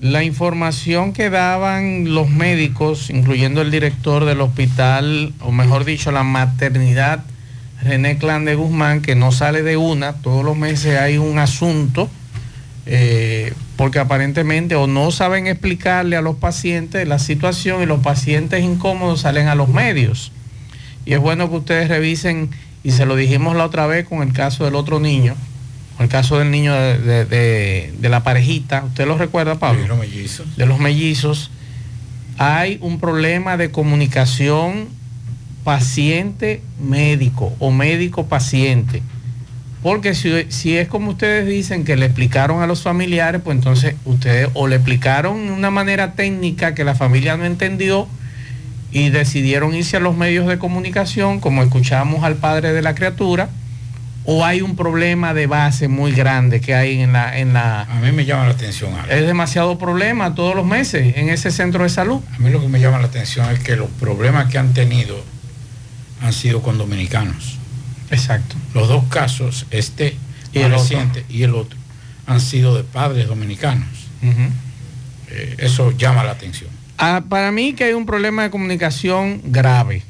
la 0.00 0.22
información 0.22 1.14
que 1.14 1.30
daban 1.30 2.12
los 2.12 2.28
médicos, 2.28 3.08
incluyendo 3.08 3.62
el 3.62 3.70
director 3.70 4.26
del 4.26 4.42
hospital, 4.42 5.32
o 5.40 5.50
mejor 5.50 5.86
dicho, 5.86 6.12
la 6.12 6.22
maternidad 6.22 7.24
René 7.82 8.18
Clan 8.18 8.44
de 8.44 8.54
Guzmán, 8.54 9.00
que 9.00 9.14
no 9.14 9.32
sale 9.32 9.62
de 9.62 9.78
una, 9.78 10.12
todos 10.12 10.44
los 10.44 10.58
meses 10.58 10.98
hay 10.98 11.16
un 11.16 11.38
asunto, 11.38 12.10
eh, 12.84 13.54
porque 13.76 13.98
aparentemente 13.98 14.74
o 14.74 14.86
no 14.86 15.10
saben 15.10 15.46
explicarle 15.46 16.16
a 16.16 16.20
los 16.20 16.36
pacientes 16.36 17.08
la 17.08 17.18
situación 17.18 17.82
y 17.82 17.86
los 17.86 18.00
pacientes 18.00 18.62
incómodos 18.62 19.22
salen 19.22 19.48
a 19.48 19.54
los 19.54 19.68
medios. 19.68 20.32
Y 21.06 21.14
es 21.14 21.18
bueno 21.18 21.48
que 21.48 21.56
ustedes 21.56 21.88
revisen, 21.88 22.50
y 22.82 22.90
se 22.90 23.06
lo 23.06 23.16
dijimos 23.16 23.56
la 23.56 23.64
otra 23.64 23.86
vez 23.86 24.06
con 24.06 24.20
el 24.22 24.34
caso 24.34 24.66
del 24.66 24.74
otro 24.74 25.00
niño, 25.00 25.34
el 26.00 26.08
caso 26.08 26.38
del 26.38 26.50
niño 26.50 26.74
de, 26.74 26.98
de- 26.98 27.24
de- 27.24 27.94
de 27.98 28.08
la 28.08 28.22
parejita, 28.24 28.84
¿usted 28.84 29.06
lo 29.06 29.16
recuerda, 29.16 29.56
Pablo? 29.56 29.86
los 29.86 29.98
mellizos. 29.98 30.56
De 30.56 30.66
los 30.66 30.78
mellizos. 30.80 31.50
Hay 32.38 32.78
un 32.80 32.98
problema 32.98 33.56
de 33.56 33.70
comunicación 33.70 34.88
paciente-médico 35.64 37.52
o 37.58 37.70
médico-paciente. 37.70 39.02
Porque 39.82 40.14
si, 40.14 40.30
si 40.48 40.76
es 40.78 40.88
como 40.88 41.10
ustedes 41.10 41.46
dicen 41.46 41.84
que 41.84 41.96
le 41.96 42.06
explicaron 42.06 42.62
a 42.62 42.66
los 42.66 42.82
familiares, 42.82 43.40
pues 43.44 43.56
entonces 43.56 43.94
ustedes 44.04 44.48
o 44.54 44.66
le 44.66 44.76
explicaron 44.76 45.46
de 45.46 45.52
una 45.52 45.70
manera 45.70 46.14
técnica 46.14 46.74
que 46.74 46.84
la 46.84 46.94
familia 46.94 47.36
no 47.36 47.44
entendió 47.44 48.08
y 48.92 49.10
decidieron 49.10 49.74
irse 49.74 49.96
a 49.98 50.00
los 50.00 50.16
medios 50.16 50.46
de 50.46 50.58
comunicación, 50.58 51.40
como 51.40 51.62
escuchamos 51.62 52.24
al 52.24 52.36
padre 52.36 52.72
de 52.72 52.80
la 52.80 52.94
criatura, 52.94 53.50
o 54.26 54.44
hay 54.44 54.62
un 54.62 54.74
problema 54.76 55.34
de 55.34 55.46
base 55.46 55.88
muy 55.88 56.12
grande 56.12 56.60
que 56.60 56.74
hay 56.74 57.00
en 57.02 57.12
la... 57.12 57.38
En 57.38 57.52
la 57.52 57.82
A 57.82 58.00
mí 58.00 58.10
me 58.12 58.24
llama 58.24 58.44
la 58.46 58.52
atención 58.52 58.94
algo. 58.94 59.12
es 59.12 59.26
demasiado 59.26 59.78
problema 59.78 60.34
todos 60.34 60.54
los 60.54 60.64
meses 60.64 61.16
en 61.16 61.28
ese 61.28 61.50
centro 61.50 61.82
de 61.82 61.90
salud. 61.90 62.20
A 62.34 62.38
mí 62.38 62.50
lo 62.50 62.60
que 62.60 62.68
me 62.68 62.80
llama 62.80 62.98
la 62.98 63.06
atención 63.06 63.50
es 63.50 63.58
que 63.60 63.76
los 63.76 63.90
problemas 63.90 64.50
que 64.50 64.58
han 64.58 64.72
tenido 64.72 65.22
han 66.22 66.32
sido 66.32 66.62
con 66.62 66.78
dominicanos. 66.78 67.58
Exacto. 68.10 68.56
Los 68.72 68.88
dos 68.88 69.04
casos, 69.10 69.66
este 69.70 70.16
Y 70.52 70.60
el 70.60 70.66
otro. 70.72 70.78
reciente 70.78 71.24
y 71.28 71.42
el 71.42 71.54
otro, 71.54 71.78
han 72.26 72.40
sido 72.40 72.76
de 72.76 72.84
padres 72.84 73.26
dominicanos. 73.28 73.88
Eh, 75.30 75.54
eso 75.58 75.90
llama 75.92 76.24
la 76.24 76.30
atención. 76.32 76.70
Ah, 76.96 77.24
para 77.28 77.50
mí 77.52 77.72
que 77.74 77.84
hay 77.84 77.92
un 77.92 78.06
problema 78.06 78.42
de 78.44 78.50
comunicación 78.50 79.42
grave. 79.44 80.02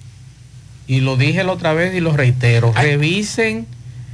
Y 0.87 1.01
lo 1.01 1.17
dije 1.17 1.43
la 1.45 1.53
otra 1.53 1.73
vez 1.73 1.95
y 1.95 2.01
lo 2.01 2.15
reitero. 2.15 2.73
Revisen, 2.75 3.67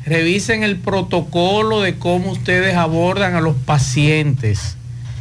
revisen 0.04 0.62
el 0.62 0.76
protocolo 0.76 1.80
de 1.80 1.96
cómo 1.96 2.30
ustedes 2.32 2.74
abordan 2.76 3.34
a 3.34 3.40
los 3.40 3.54
pacientes. 3.56 4.76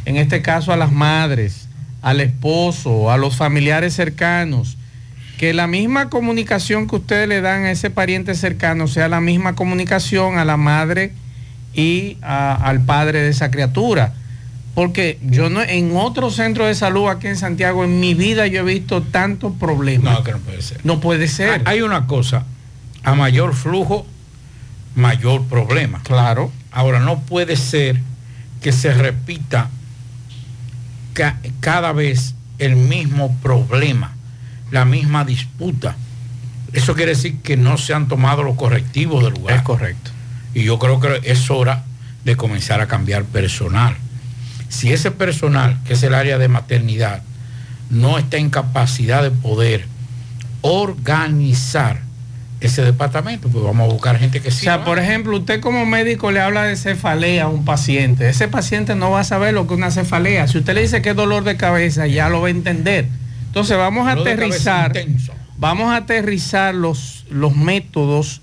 En 0.06 0.16
este 0.16 0.42
caso 0.42 0.72
a 0.72 0.76
las 0.76 0.92
madres, 0.92 1.68
al 2.02 2.20
esposo, 2.20 3.10
a 3.10 3.16
los 3.18 3.36
familiares 3.36 3.94
cercanos. 3.94 4.76
Que 5.38 5.54
la 5.54 5.66
misma 5.66 6.10
comunicación 6.10 6.86
que 6.86 6.96
ustedes 6.96 7.28
le 7.28 7.40
dan 7.40 7.64
a 7.64 7.70
ese 7.70 7.90
pariente 7.90 8.34
cercano 8.34 8.88
sea 8.88 9.08
la 9.08 9.20
misma 9.20 9.54
comunicación 9.54 10.38
a 10.38 10.44
la 10.44 10.56
madre 10.56 11.12
y 11.74 12.16
a- 12.22 12.54
al 12.54 12.80
padre 12.82 13.20
de 13.22 13.28
esa 13.30 13.50
criatura. 13.50 14.14
Porque 14.74 15.18
yo 15.22 15.50
no, 15.50 15.62
en 15.62 15.96
otro 15.96 16.30
centro 16.30 16.66
de 16.66 16.74
salud 16.74 17.08
aquí 17.08 17.26
en 17.26 17.36
Santiago, 17.36 17.84
en 17.84 18.00
mi 18.00 18.14
vida 18.14 18.46
yo 18.46 18.60
he 18.60 18.74
visto 18.74 19.02
tantos 19.02 19.52
problemas. 19.58 20.14
No, 20.18 20.22
que 20.24 20.32
no 20.32 20.38
puede 20.38 20.62
ser. 20.62 20.80
No 20.84 21.00
puede 21.00 21.28
ser. 21.28 21.62
Hay 21.64 21.82
una 21.82 22.06
cosa, 22.06 22.44
a 23.02 23.14
mayor 23.14 23.54
flujo, 23.54 24.06
mayor 24.94 25.44
problema. 25.46 26.00
Claro. 26.02 26.52
Ahora, 26.72 27.00
no 27.00 27.20
puede 27.20 27.56
ser 27.56 28.00
que 28.60 28.72
se 28.72 28.92
repita 28.92 29.68
ca- 31.14 31.38
cada 31.60 31.92
vez 31.92 32.34
el 32.58 32.76
mismo 32.76 33.36
problema, 33.42 34.12
la 34.70 34.84
misma 34.84 35.24
disputa. 35.24 35.96
Eso 36.72 36.94
quiere 36.94 37.12
decir 37.12 37.38
que 37.38 37.56
no 37.56 37.78
se 37.78 37.94
han 37.94 38.06
tomado 38.08 38.42
los 38.42 38.56
correctivos 38.56 39.24
del 39.24 39.34
lugar. 39.34 39.56
Es 39.56 39.62
correcto. 39.62 40.10
Y 40.54 40.62
yo 40.64 40.78
creo 40.78 41.00
que 41.00 41.20
es 41.24 41.50
hora 41.50 41.84
de 42.24 42.36
comenzar 42.36 42.80
a 42.80 42.86
cambiar 42.86 43.24
personal. 43.24 43.96
Si 44.68 44.92
ese 44.92 45.10
personal, 45.10 45.78
que 45.84 45.94
es 45.94 46.02
el 46.04 46.14
área 46.14 46.38
de 46.38 46.46
maternidad, 46.48 47.22
no 47.88 48.18
está 48.18 48.36
en 48.36 48.50
capacidad 48.50 49.22
de 49.22 49.30
poder 49.32 49.86
organizar 50.62 52.02
ese 52.60 52.82
departamento, 52.82 53.48
pues 53.48 53.64
vamos 53.64 53.88
a 53.88 53.92
buscar 53.92 54.18
gente 54.18 54.40
que 54.40 54.48
O 54.48 54.50
sí. 54.50 54.64
sea, 54.64 54.84
por 54.84 54.98
ejemplo, 54.98 55.36
usted 55.36 55.60
como 55.60 55.86
médico 55.86 56.30
le 56.30 56.40
habla 56.40 56.64
de 56.64 56.76
cefalea 56.76 57.44
a 57.44 57.48
un 57.48 57.64
paciente. 57.64 58.28
Ese 58.28 58.48
paciente 58.48 58.94
no 58.94 59.10
va 59.10 59.20
a 59.20 59.24
saber 59.24 59.54
lo 59.54 59.66
que 59.66 59.74
es 59.74 59.78
una 59.78 59.90
cefalea. 59.90 60.46
Si 60.46 60.58
usted 60.58 60.74
le 60.74 60.82
dice 60.82 61.00
que 61.00 61.10
es 61.10 61.16
dolor 61.16 61.44
de 61.44 61.56
cabeza, 61.56 62.06
ya 62.06 62.28
lo 62.28 62.42
va 62.42 62.48
a 62.48 62.50
entender. 62.50 63.08
Entonces 63.46 63.76
vamos 63.76 64.06
a 64.06 64.12
aterrizar, 64.12 64.92
vamos 65.56 65.90
a 65.90 65.96
aterrizar 65.96 66.74
los, 66.74 67.24
los 67.30 67.56
métodos 67.56 68.42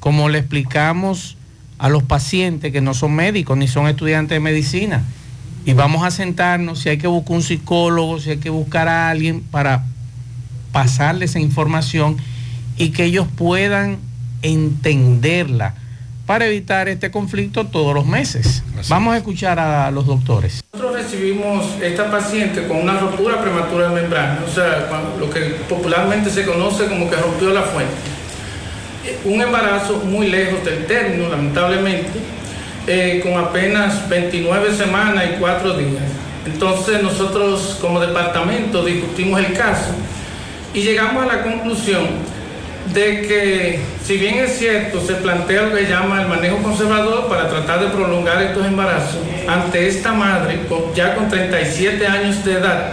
como 0.00 0.28
le 0.28 0.38
explicamos 0.38 1.36
a 1.78 1.88
los 1.88 2.04
pacientes 2.04 2.72
que 2.72 2.80
no 2.80 2.94
son 2.94 3.14
médicos 3.14 3.58
ni 3.58 3.68
son 3.68 3.88
estudiantes 3.88 4.36
de 4.36 4.40
medicina. 4.40 5.02
Y 5.64 5.72
vamos 5.72 6.04
a 6.04 6.12
sentarnos 6.12 6.78
si 6.78 6.88
hay 6.88 6.98
que 6.98 7.08
buscar 7.08 7.36
un 7.36 7.42
psicólogo, 7.42 8.20
si 8.20 8.30
hay 8.30 8.36
que 8.38 8.50
buscar 8.50 8.86
a 8.86 9.10
alguien 9.10 9.40
para 9.40 9.84
pasarle 10.70 11.24
esa 11.24 11.40
información 11.40 12.16
y 12.76 12.90
que 12.90 13.04
ellos 13.04 13.26
puedan 13.36 13.98
entenderla 14.42 15.74
para 16.26 16.46
evitar 16.46 16.88
este 16.88 17.10
conflicto 17.10 17.66
todos 17.66 17.94
los 17.94 18.04
meses. 18.04 18.62
Vamos 18.88 19.14
a 19.14 19.18
escuchar 19.18 19.58
a 19.60 19.90
los 19.92 20.06
doctores. 20.06 20.60
Nosotros 20.72 21.00
recibimos 21.00 21.64
esta 21.80 22.10
paciente 22.10 22.66
con 22.66 22.78
una 22.78 22.98
ruptura 22.98 23.40
prematura 23.40 23.88
de 23.88 24.02
membrana, 24.02 24.40
o 24.44 24.52
sea, 24.52 24.88
lo 25.18 25.30
que 25.30 25.40
popularmente 25.68 26.28
se 26.30 26.44
conoce 26.44 26.86
como 26.86 27.08
que 27.08 27.16
rompió 27.16 27.50
la 27.50 27.62
fuente. 27.62 27.94
Eh, 29.04 29.20
Un 29.24 29.40
embarazo 29.40 30.02
muy 30.04 30.28
lejos 30.28 30.64
del 30.64 30.84
término, 30.86 31.28
lamentablemente, 31.28 32.18
eh, 32.88 33.20
con 33.22 33.34
apenas 33.34 34.08
29 34.08 34.74
semanas 34.74 35.24
y 35.32 35.38
4 35.38 35.78
días. 35.78 36.02
Entonces 36.44 37.02
nosotros 37.02 37.78
como 37.80 38.00
departamento 38.00 38.84
discutimos 38.84 39.40
el 39.40 39.52
caso 39.52 39.92
y 40.74 40.82
llegamos 40.82 41.24
a 41.24 41.36
la 41.36 41.42
conclusión 41.42 42.06
de 42.92 43.22
que, 43.22 43.80
si 44.04 44.16
bien 44.16 44.36
es 44.38 44.58
cierto, 44.58 45.00
se 45.04 45.14
plantea 45.14 45.62
lo 45.62 45.74
que 45.74 45.86
llama 45.86 46.22
el 46.22 46.28
manejo 46.28 46.58
conservador 46.58 47.28
para 47.28 47.48
tratar 47.48 47.80
de 47.80 47.86
prolongar 47.88 48.40
estos 48.42 48.64
embarazos 48.66 49.18
ante 49.48 49.86
esta 49.88 50.12
madre 50.12 50.60
ya 50.94 51.14
con 51.14 51.28
37 51.28 52.06
años 52.06 52.44
de 52.44 52.52
edad 52.52 52.92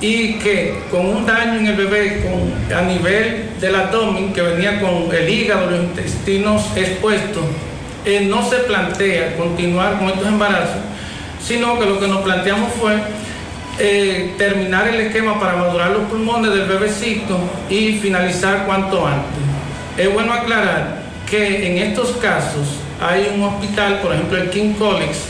y 0.00 0.34
que 0.34 0.78
con 0.90 1.06
un 1.06 1.26
daño 1.26 1.60
en 1.60 1.66
el 1.66 1.76
bebé 1.76 2.22
con- 2.22 2.76
a 2.76 2.82
nivel 2.82 3.50
del 3.60 3.74
abdomen 3.74 4.32
que 4.32 4.42
venía 4.42 4.80
con 4.80 5.08
el 5.14 5.28
hígado, 5.28 5.70
los 5.70 5.80
intestinos 5.80 6.62
expuestos, 6.76 7.44
eh, 8.04 8.26
no 8.28 8.48
se 8.48 8.56
plantea 8.58 9.36
continuar 9.36 9.98
con 9.98 10.08
estos 10.08 10.26
embarazos, 10.26 10.78
sino 11.44 11.78
que 11.78 11.86
lo 11.86 12.00
que 12.00 12.08
nos 12.08 12.22
planteamos 12.22 12.72
fue 12.80 12.94
eh, 13.78 14.34
terminar 14.36 14.88
el 14.88 15.00
esquema 15.00 15.40
para 15.40 15.56
madurar 15.56 15.90
los 15.90 16.02
pulmones 16.04 16.52
del 16.52 16.66
bebecito 16.66 17.38
y 17.70 17.98
finalizar 17.98 18.66
cuanto 18.66 19.06
antes. 19.06 19.42
Es 19.96 20.12
bueno 20.12 20.32
aclarar 20.32 21.02
que 21.28 21.66
en 21.66 21.78
estos 21.78 22.16
casos 22.16 22.66
hay 23.00 23.32
un 23.34 23.42
hospital, 23.42 24.00
por 24.00 24.12
ejemplo 24.12 24.38
el 24.38 24.50
King 24.50 24.74
College 24.74 25.20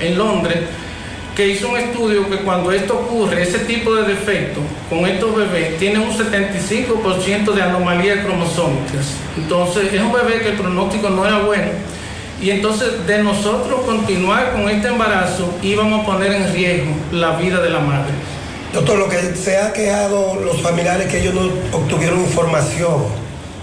en 0.00 0.18
Londres, 0.18 0.58
que 1.34 1.48
hizo 1.48 1.68
un 1.68 1.76
estudio 1.76 2.28
que 2.30 2.38
cuando 2.38 2.72
esto 2.72 2.94
ocurre, 2.94 3.42
ese 3.42 3.60
tipo 3.60 3.94
de 3.94 4.14
defecto 4.14 4.60
con 4.88 5.06
estos 5.06 5.36
bebés, 5.36 5.78
tiene 5.78 5.98
un 5.98 6.10
75% 6.10 7.52
de 7.52 7.62
anomalías 7.62 8.24
cromosómicas. 8.24 9.14
Entonces 9.36 9.92
es 9.92 10.00
un 10.00 10.12
bebé 10.12 10.40
que 10.40 10.50
el 10.50 10.56
pronóstico 10.56 11.10
no 11.10 11.26
era 11.26 11.40
bueno. 11.40 11.72
Y 12.40 12.50
entonces 12.50 13.06
de 13.06 13.22
nosotros 13.22 13.80
continuar 13.86 14.52
con 14.52 14.68
este 14.68 14.88
embarazo 14.88 15.54
íbamos 15.62 16.02
a 16.02 16.06
poner 16.06 16.32
en 16.32 16.52
riesgo 16.52 16.92
la 17.12 17.36
vida 17.36 17.60
de 17.62 17.70
la 17.70 17.80
madre. 17.80 18.12
Doctor, 18.74 18.98
lo 18.98 19.08
que 19.08 19.34
se 19.34 19.56
ha 19.56 19.72
quejado 19.72 20.34
los 20.34 20.60
familiares 20.60 21.06
que 21.08 21.20
ellos 21.20 21.34
no 21.34 21.50
obtuvieron 21.72 22.20
información 22.20 23.04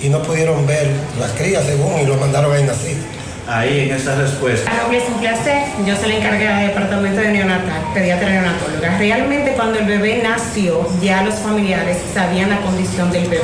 y 0.02 0.10
no 0.10 0.24
pudieron 0.24 0.66
ver 0.66 0.90
las 1.20 1.32
crías 1.34 1.66
según 1.66 2.00
y 2.00 2.06
lo 2.06 2.18
mandaron 2.18 2.52
ahí 2.52 2.64
nacido. 2.64 3.02
Ahí 3.48 3.90
en 3.90 3.96
esa 3.96 4.16
respuesta. 4.16 4.72
Para 4.72 4.88
mí 4.88 4.96
es 4.96 5.04
un 5.08 5.20
placer. 5.20 5.64
Yo 5.86 5.96
soy 5.98 6.10
la 6.10 6.18
encargada 6.18 6.60
del 6.60 6.68
departamento 6.70 7.22
de 7.22 7.30
neonatal, 7.30 7.82
pediatra 7.94 8.30
neonatóloga. 8.30 8.98
Realmente 8.98 9.54
cuando 9.54 9.80
el 9.80 9.86
bebé 9.86 10.22
nació, 10.24 10.88
ya 11.02 11.24
los 11.24 11.36
familiares 11.36 11.98
sabían 12.14 12.50
la 12.50 12.62
condición 12.62 13.12
del 13.12 13.28
bebé. 13.28 13.44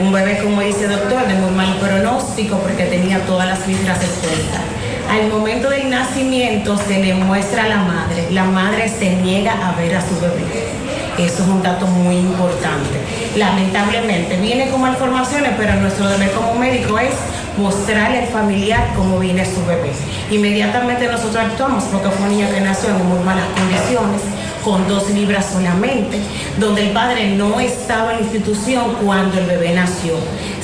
Un 0.00 0.12
bebé, 0.12 0.38
como 0.42 0.62
dice 0.62 0.84
el 0.84 0.90
doctor, 0.90 1.26
de 1.28 1.34
muy 1.34 1.52
mal 1.52 1.76
pronóstico 1.76 2.58
porque 2.58 2.86
tenía 2.86 3.20
todas 3.20 3.46
las 3.46 3.60
fibras 3.60 4.02
expuestas. 4.02 4.62
Al 5.08 5.28
momento 5.28 5.70
del 5.70 5.90
nacimiento 5.90 6.76
se 6.76 6.98
le 6.98 7.14
muestra 7.14 7.64
a 7.64 7.68
la 7.68 7.78
madre. 7.78 8.26
La 8.32 8.44
madre 8.44 8.88
se 8.88 9.14
niega 9.16 9.52
a 9.52 9.76
ver 9.76 9.94
a 9.94 10.00
su 10.00 10.20
bebé. 10.20 10.75
Eso 11.18 11.42
es 11.42 11.48
un 11.48 11.62
dato 11.62 11.86
muy 11.86 12.16
importante. 12.16 13.00
Lamentablemente 13.36 14.36
viene 14.36 14.68
con 14.68 14.82
malformaciones, 14.82 15.52
pero 15.56 15.74
nuestro 15.76 16.08
deber 16.08 16.30
como 16.32 16.54
médico 16.54 16.98
es 16.98 17.14
mostrarle 17.56 18.18
al 18.18 18.26
familiar 18.26 18.92
cómo 18.94 19.18
viene 19.18 19.44
su 19.46 19.64
bebé. 19.64 19.92
Inmediatamente 20.30 21.06
nosotros 21.06 21.36
actuamos 21.36 21.84
porque 21.84 22.10
fue 22.10 22.26
un 22.26 22.36
niño 22.36 22.50
que 22.50 22.60
nació 22.60 22.90
en 22.90 23.06
muy 23.06 23.18
malas 23.24 23.46
condiciones, 23.56 24.20
con 24.62 24.86
dos 24.88 25.08
libras 25.10 25.46
solamente, 25.52 26.18
donde 26.58 26.88
el 26.88 26.90
padre 26.90 27.34
no 27.34 27.60
estaba 27.60 28.12
en 28.12 28.18
la 28.18 28.22
institución 28.24 28.96
cuando 29.02 29.38
el 29.38 29.46
bebé 29.46 29.72
nació. 29.72 30.14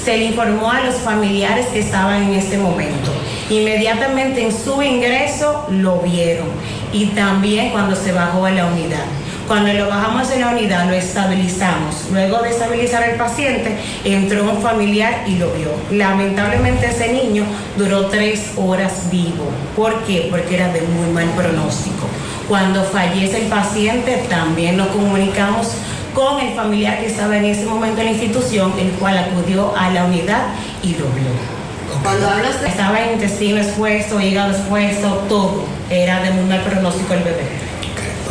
Se 0.04 0.18
le 0.18 0.24
informó 0.24 0.70
a 0.70 0.80
los 0.80 0.96
familiares 0.96 1.66
que 1.68 1.80
estaban 1.80 2.24
en 2.24 2.34
ese 2.34 2.58
momento. 2.58 3.10
Inmediatamente 3.48 4.44
en 4.44 4.52
su 4.52 4.82
ingreso 4.82 5.66
lo 5.70 6.00
vieron 6.00 6.48
y 6.92 7.06
también 7.06 7.70
cuando 7.70 7.96
se 7.96 8.12
bajó 8.12 8.44
a 8.44 8.50
la 8.50 8.66
unidad. 8.66 9.04
Cuando 9.48 9.72
lo 9.72 9.88
bajamos 9.88 10.30
en 10.30 10.40
la 10.40 10.48
unidad, 10.48 10.86
lo 10.86 10.94
estabilizamos. 10.94 12.06
Luego 12.12 12.42
de 12.42 12.50
estabilizar 12.50 13.02
al 13.02 13.16
paciente, 13.16 13.76
entró 14.04 14.50
un 14.50 14.62
familiar 14.62 15.24
y 15.26 15.36
lo 15.36 15.50
vio. 15.52 15.70
Lamentablemente 15.90 16.86
ese 16.86 17.12
niño 17.12 17.44
duró 17.76 18.06
tres 18.06 18.52
horas 18.56 19.10
vivo. 19.10 19.50
¿Por 19.76 20.04
qué? 20.04 20.28
Porque 20.30 20.54
era 20.56 20.72
de 20.72 20.82
muy 20.82 21.10
mal 21.12 21.28
pronóstico. 21.36 22.06
Cuando 22.48 22.84
fallece 22.84 23.42
el 23.42 23.48
paciente, 23.48 24.24
también 24.28 24.76
nos 24.76 24.88
comunicamos 24.88 25.72
con 26.14 26.40
el 26.40 26.54
familiar 26.54 27.00
que 27.00 27.06
estaba 27.06 27.36
en 27.36 27.46
ese 27.46 27.66
momento 27.66 28.00
en 28.00 28.06
la 28.06 28.12
institución, 28.12 28.72
el 28.78 28.90
cual 28.92 29.18
acudió 29.18 29.76
a 29.76 29.90
la 29.90 30.04
unidad 30.04 30.48
y 30.82 30.92
lo 30.92 31.06
vio. 31.06 31.62
Cuando 32.02 32.28
hablas 32.28 32.60
de... 32.60 32.68
Estaba 32.68 33.00
en 33.00 33.14
intestino 33.14 33.58
expuesto, 33.58 34.20
hígado 34.20 34.52
expuesto, 34.52 35.08
todo. 35.28 35.64
Era 35.90 36.22
de 36.22 36.30
muy 36.30 36.44
mal 36.44 36.60
pronóstico 36.62 37.14
el 37.14 37.22
bebé. 37.22 37.61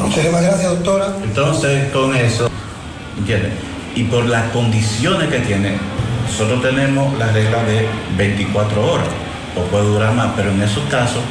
Muchísimas 0.04 0.42
gracias, 0.42 0.70
doctora. 0.70 1.16
Entonces, 1.24 1.92
con 1.92 2.16
eso, 2.16 2.50
¿entiendes? 3.18 3.52
Y 3.96 4.04
por 4.04 4.26
las 4.26 4.50
condiciones 4.52 5.30
que 5.30 5.40
tiene, 5.40 5.78
nosotros 6.26 6.62
tenemos 6.62 7.18
la 7.18 7.28
regla 7.28 7.64
de 7.64 7.88
24 8.18 8.92
horas, 8.92 9.08
o 9.56 9.62
puede 9.64 9.86
durar 9.86 10.14
más, 10.14 10.32
pero 10.36 10.52
en 10.52 10.62
esos 10.62 10.84
casos, 10.90 11.22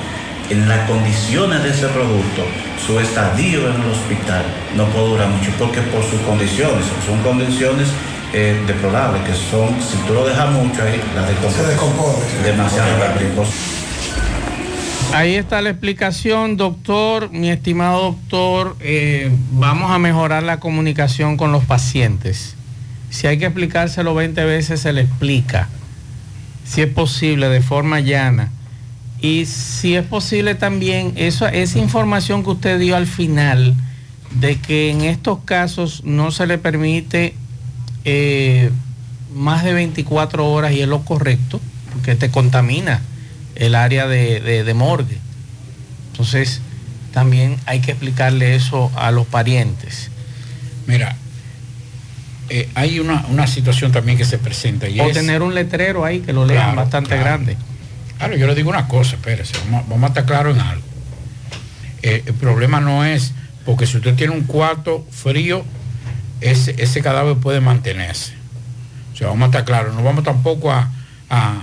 en 0.50 0.68
las 0.68 0.88
condiciones 0.88 1.62
de 1.62 1.70
ese 1.70 1.86
producto, 1.88 2.42
su 2.84 2.98
estadio 2.98 3.60
en 3.70 3.80
el 3.82 3.90
hospital 3.90 4.42
no 4.76 4.84
puede 4.86 5.08
durar 5.08 5.28
mucho, 5.28 5.50
porque 5.58 5.80
por 5.82 6.02
sus 6.02 6.20
condiciones, 6.22 6.84
son 7.06 7.22
condiciones 7.22 7.88
eh, 8.32 8.62
deplorables, 8.66 9.22
que 9.22 9.34
son, 9.34 9.68
si 9.80 9.96
tú 10.06 10.14
lo 10.14 10.24
dejas 10.26 10.50
mucho 10.50 10.82
ahí, 10.82 11.00
la 11.14 11.26
Se 11.50 11.66
descompone. 11.66 12.18
Demasiado 12.44 12.98
rápido. 12.98 13.44
Ahí 15.12 15.34
está 15.34 15.60
la 15.60 15.70
explicación, 15.70 16.56
doctor. 16.56 17.32
Mi 17.32 17.50
estimado 17.50 18.00
doctor, 18.12 18.76
eh, 18.78 19.30
vamos 19.50 19.90
a 19.90 19.98
mejorar 19.98 20.44
la 20.44 20.60
comunicación 20.60 21.36
con 21.36 21.50
los 21.50 21.64
pacientes. 21.64 22.54
Si 23.10 23.26
hay 23.26 23.36
que 23.36 23.46
explicárselo 23.46 24.14
20 24.14 24.44
veces, 24.44 24.80
se 24.80 24.92
le 24.92 25.00
explica. 25.00 25.68
Si 26.64 26.80
es 26.80 26.86
posible, 26.86 27.48
de 27.48 27.60
forma 27.60 27.98
llana. 27.98 28.52
Y 29.20 29.46
si 29.46 29.96
es 29.96 30.04
posible 30.06 30.54
también, 30.54 31.12
eso, 31.16 31.48
esa 31.48 31.80
información 31.80 32.44
que 32.44 32.50
usted 32.50 32.78
dio 32.78 32.94
al 32.94 33.08
final, 33.08 33.74
de 34.38 34.60
que 34.60 34.92
en 34.92 35.00
estos 35.00 35.40
casos 35.44 36.04
no 36.04 36.30
se 36.30 36.46
le 36.46 36.56
permite 36.56 37.34
eh, 38.04 38.70
más 39.34 39.64
de 39.64 39.72
24 39.72 40.48
horas 40.48 40.72
y 40.72 40.82
es 40.82 40.88
lo 40.88 41.04
correcto, 41.04 41.60
porque 41.92 42.14
te 42.14 42.30
contamina 42.30 43.02
el 43.60 43.76
área 43.76 44.08
de, 44.08 44.40
de- 44.40 44.64
de 44.64 44.74
morgue. 44.74 45.18
Entonces, 46.10 46.60
también 47.12 47.56
hay 47.66 47.80
que 47.80 47.92
explicarle 47.92 48.56
eso 48.56 48.90
a 48.96 49.10
los 49.12 49.26
parientes. 49.26 50.10
Mira, 50.86 51.14
eh, 52.48 52.68
hay 52.74 52.98
una, 52.98 53.24
una 53.28 53.46
situación 53.46 53.92
también 53.92 54.18
que 54.18 54.24
se 54.24 54.38
presenta 54.38 54.88
y 54.88 54.98
o 54.98 55.06
es... 55.06 55.12
tener 55.14 55.42
un 55.42 55.54
letrero 55.54 56.04
ahí 56.04 56.20
que 56.20 56.32
lo 56.32 56.44
lean 56.46 56.64
Claro, 56.72 56.76
bastante 56.80 57.08
claro. 57.10 57.22
grande. 57.24 57.56
Claro, 58.18 58.36
yo 58.36 58.46
le 58.48 58.54
digo 58.54 58.70
una 58.70 58.88
cosa, 58.88 59.14
espérese, 59.16 59.54
vamos, 59.66 59.88
vamos 59.88 60.04
a 60.04 60.08
estar 60.08 60.24
claros 60.26 60.56
en 60.56 60.60
algo. 60.62 60.82
Eh, 62.02 62.22
el 62.26 62.34
problema 62.34 62.80
no 62.80 63.04
es 63.04 63.32
porque 63.64 63.86
si 63.86 63.98
usted 63.98 64.14
tiene 64.14 64.32
un 64.34 64.42
cuarto 64.44 65.06
frío, 65.10 65.64
ese, 66.40 66.74
ese 66.78 67.02
cadáver 67.02 67.36
puede 67.36 67.60
mantenerse. 67.60 68.32
O 69.12 69.16
sea, 69.16 69.28
vamos 69.28 69.42
a 69.44 69.46
estar 69.46 69.64
claros, 69.64 69.94
no 69.94 70.02
vamos 70.02 70.24
tampoco 70.24 70.72
a... 70.72 70.90
a- 71.28 71.62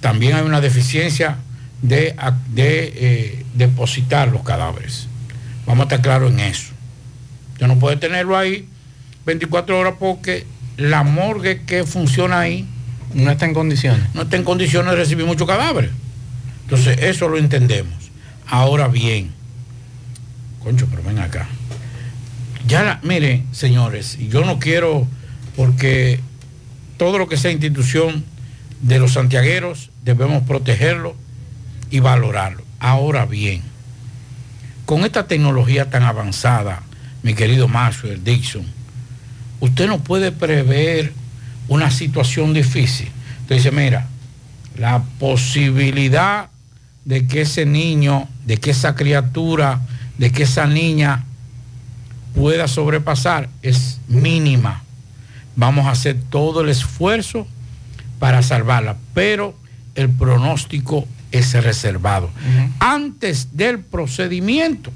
también 0.00 0.34
hay 0.34 0.42
una 0.42 0.60
deficiencia 0.60 1.36
de, 1.82 2.14
eh, 2.56 3.44
depositar 3.54 4.28
los 4.28 4.42
cadáveres. 4.42 5.06
Vamos 5.66 5.80
a 5.80 5.84
estar 5.84 6.02
claros 6.02 6.32
en 6.32 6.40
eso. 6.40 6.72
Usted 7.52 7.66
no 7.66 7.78
puede 7.78 7.96
tenerlo 7.96 8.36
ahí 8.36 8.66
24 9.26 9.78
horas 9.78 9.94
porque 9.98 10.46
la 10.76 11.02
morgue 11.02 11.62
que 11.62 11.84
funciona 11.84 12.40
ahí 12.40 12.66
no 13.14 13.30
está 13.30 13.44
en 13.44 13.54
condiciones. 13.54 14.02
No 14.14 14.22
está 14.22 14.36
en 14.36 14.44
condiciones 14.44 14.90
de 14.92 14.96
recibir 14.96 15.26
muchos 15.26 15.46
cadáveres. 15.46 15.90
Entonces, 16.62 16.98
eso 17.02 17.28
lo 17.28 17.36
entendemos. 17.38 17.92
Ahora 18.46 18.88
bien, 18.88 19.32
concho, 20.62 20.86
pero 20.90 21.02
ven 21.02 21.18
acá. 21.18 21.48
Ya, 22.66 22.82
la- 22.82 23.00
miren, 23.02 23.46
señores, 23.52 24.16
yo 24.28 24.44
no 24.44 24.58
quiero, 24.58 25.06
porque 25.56 26.20
todo 26.96 27.18
lo 27.18 27.28
que 27.28 27.36
sea 27.36 27.50
institución 27.50 28.24
de 28.80 28.98
los 28.98 29.12
santiagueros, 29.14 29.89
debemos 30.04 30.42
protegerlo 30.44 31.14
y 31.90 32.00
valorarlo. 32.00 32.62
Ahora 32.78 33.26
bien, 33.26 33.62
con 34.86 35.04
esta 35.04 35.26
tecnología 35.26 35.90
tan 35.90 36.02
avanzada, 36.02 36.82
mi 37.22 37.34
querido 37.34 37.68
Maxwell 37.68 38.24
Dixon, 38.24 38.64
usted 39.60 39.86
no 39.86 40.00
puede 40.00 40.32
prever 40.32 41.12
una 41.68 41.90
situación 41.90 42.52
difícil. 42.52 43.10
Usted 43.42 43.56
dice, 43.56 43.70
mira, 43.70 44.06
la 44.76 45.02
posibilidad 45.18 46.48
de 47.04 47.26
que 47.26 47.42
ese 47.42 47.66
niño, 47.66 48.28
de 48.46 48.56
que 48.56 48.70
esa 48.70 48.94
criatura, 48.94 49.80
de 50.18 50.32
que 50.32 50.44
esa 50.44 50.66
niña 50.66 51.24
pueda 52.34 52.68
sobrepasar 52.68 53.48
es 53.62 54.00
mínima. 54.08 54.82
Vamos 55.56 55.86
a 55.86 55.90
hacer 55.90 56.18
todo 56.30 56.62
el 56.62 56.68
esfuerzo 56.68 57.46
para 58.18 58.42
salvarla, 58.42 58.96
pero 59.14 59.59
el 59.94 60.10
pronóstico 60.10 61.06
es 61.32 61.52
reservado. 61.62 62.30
Antes 62.78 63.56
del 63.56 63.80
procedimiento. 63.80 64.90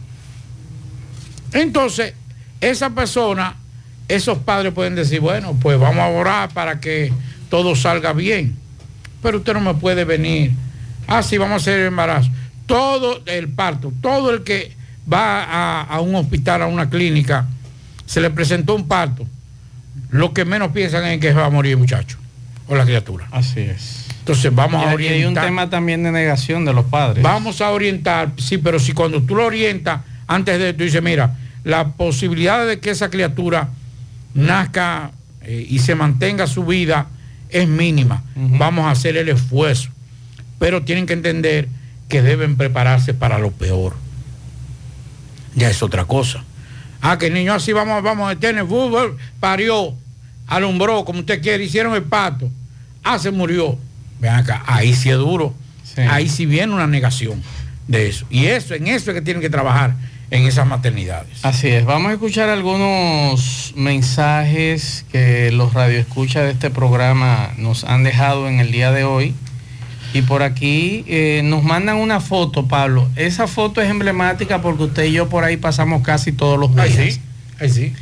Entonces, 1.52 2.14
esa 2.60 2.90
persona, 2.90 3.56
esos 4.08 4.38
padres 4.38 4.72
pueden 4.72 4.94
decir, 4.94 5.20
bueno, 5.20 5.56
pues 5.60 5.78
vamos 5.78 6.00
a 6.00 6.08
orar 6.08 6.52
para 6.52 6.80
que 6.80 7.12
todo 7.48 7.76
salga 7.76 8.12
bien. 8.12 8.56
Pero 9.22 9.38
usted 9.38 9.54
no 9.54 9.60
me 9.60 9.74
puede 9.74 10.04
venir. 10.04 10.52
Ah, 11.06 11.22
sí, 11.22 11.38
vamos 11.38 11.54
a 11.54 11.56
hacer 11.56 11.80
el 11.80 11.86
embarazo. 11.86 12.30
Todo 12.66 13.22
el 13.26 13.48
parto, 13.48 13.92
todo 14.00 14.30
el 14.30 14.42
que 14.42 14.76
va 15.10 15.44
a, 15.44 15.82
a 15.82 16.00
un 16.00 16.14
hospital, 16.14 16.62
a 16.62 16.66
una 16.66 16.90
clínica, 16.90 17.46
se 18.06 18.20
le 18.20 18.30
presentó 18.30 18.74
un 18.74 18.88
parto. 18.88 19.26
Lo 20.10 20.32
que 20.32 20.44
menos 20.44 20.72
piensan 20.72 21.04
es 21.06 21.20
que 21.20 21.28
se 21.28 21.34
va 21.34 21.46
a 21.46 21.50
morir 21.50 21.72
el 21.72 21.78
muchacho 21.78 22.18
o 22.68 22.74
la 22.74 22.84
criatura. 22.84 23.28
Así 23.30 23.60
es. 23.60 24.03
Entonces 24.24 24.54
vamos 24.54 24.82
Y 24.82 24.86
a 24.88 24.94
orientar. 24.94 25.18
y 25.18 25.20
hay 25.20 25.26
un 25.26 25.34
tema 25.34 25.68
también 25.68 26.02
de 26.02 26.10
negación 26.10 26.64
de 26.64 26.72
los 26.72 26.86
padres. 26.86 27.22
Vamos 27.22 27.60
a 27.60 27.70
orientar, 27.70 28.32
sí, 28.38 28.56
pero 28.56 28.78
si 28.78 28.92
cuando 28.94 29.22
tú 29.22 29.34
lo 29.36 29.44
orientas, 29.44 30.00
antes 30.26 30.58
de 30.58 30.72
tú 30.72 30.82
dices, 30.82 31.02
mira, 31.02 31.36
la 31.62 31.88
posibilidad 31.88 32.66
de 32.66 32.80
que 32.80 32.88
esa 32.88 33.10
criatura 33.10 33.68
nazca 34.32 35.10
eh, 35.42 35.66
y 35.68 35.78
se 35.80 35.94
mantenga 35.94 36.46
su 36.46 36.64
vida 36.64 37.06
es 37.50 37.68
mínima. 37.68 38.22
Vamos 38.34 38.86
a 38.86 38.92
hacer 38.92 39.16
el 39.18 39.28
esfuerzo. 39.28 39.90
Pero 40.58 40.82
tienen 40.82 41.04
que 41.04 41.12
entender 41.12 41.68
que 42.08 42.22
deben 42.22 42.56
prepararse 42.56 43.12
para 43.12 43.38
lo 43.38 43.50
peor. 43.50 43.94
Ya 45.54 45.68
es 45.68 45.82
otra 45.82 46.06
cosa. 46.06 46.42
Ah, 47.02 47.18
que 47.18 47.26
el 47.26 47.34
niño 47.34 47.52
así 47.52 47.74
vamos, 47.74 48.02
vamos, 48.02 48.40
tiene 48.40 48.64
fútbol, 48.64 49.18
parió, 49.38 49.94
alumbró, 50.46 51.04
como 51.04 51.20
usted 51.20 51.42
quiere, 51.42 51.64
hicieron 51.64 51.94
el 51.94 52.04
pato. 52.04 52.50
Ah, 53.02 53.18
se 53.18 53.30
murió. 53.30 53.78
Vean 54.20 54.36
acá, 54.36 54.62
ahí 54.66 54.94
sí 54.94 55.10
es 55.10 55.16
duro. 55.16 55.54
Ahí 56.08 56.28
sí 56.28 56.46
viene 56.46 56.72
una 56.74 56.86
negación 56.86 57.42
de 57.86 58.08
eso. 58.08 58.26
Y 58.30 58.46
eso, 58.46 58.74
en 58.74 58.88
eso 58.88 59.10
es 59.10 59.14
que 59.14 59.22
tienen 59.22 59.40
que 59.40 59.50
trabajar 59.50 59.94
en 60.30 60.46
esas 60.46 60.66
maternidades. 60.66 61.44
Así 61.44 61.68
es, 61.68 61.84
vamos 61.84 62.10
a 62.10 62.14
escuchar 62.14 62.48
algunos 62.48 63.72
mensajes 63.76 65.04
que 65.12 65.52
los 65.52 65.74
radioescuchas 65.74 66.44
de 66.44 66.50
este 66.50 66.70
programa 66.70 67.52
nos 67.58 67.84
han 67.84 68.02
dejado 68.02 68.48
en 68.48 68.60
el 68.60 68.72
día 68.72 68.90
de 68.90 69.04
hoy. 69.04 69.34
Y 70.12 70.22
por 70.22 70.42
aquí 70.42 71.04
eh, 71.08 71.42
nos 71.44 71.64
mandan 71.64 71.96
una 71.96 72.20
foto, 72.20 72.68
Pablo. 72.68 73.08
Esa 73.16 73.48
foto 73.48 73.82
es 73.82 73.90
emblemática 73.90 74.62
porque 74.62 74.84
usted 74.84 75.04
y 75.06 75.12
yo 75.12 75.28
por 75.28 75.42
ahí 75.42 75.56
pasamos 75.56 76.02
casi 76.02 76.30
todos 76.30 76.58
los 76.58 76.72
días. 76.74 76.98
Ahí 76.98 77.12
sí, 77.12 77.20
ahí 77.58 77.70
sí. 77.70 77.92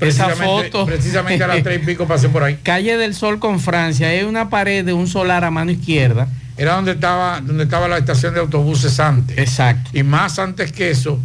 Esa 0.00 0.26
Precisamente- 0.26 0.70
foto. 0.70 0.86
Precisamente 0.86 1.44
a 1.44 1.46
las 1.46 1.62
tres 1.62 1.82
y 1.82 1.86
pico 1.86 2.06
pasé 2.06 2.28
por 2.28 2.42
ahí. 2.42 2.58
Calle 2.62 2.96
del 2.96 3.14
Sol 3.14 3.38
con 3.38 3.60
Francia. 3.60 4.08
Hay 4.08 4.22
una 4.22 4.48
pared 4.50 4.84
de 4.84 4.92
un 4.92 5.06
solar 5.06 5.44
a 5.44 5.50
mano 5.50 5.70
izquierda. 5.70 6.28
Era 6.56 6.74
donde 6.74 6.92
estaba, 6.92 7.40
donde 7.40 7.64
estaba 7.64 7.88
la 7.88 7.98
estación 7.98 8.34
de 8.34 8.40
autobuses 8.40 8.98
antes. 9.00 9.38
Exacto. 9.38 9.90
Y 9.94 10.02
más 10.02 10.38
antes 10.38 10.72
que 10.72 10.90
eso, 10.90 11.18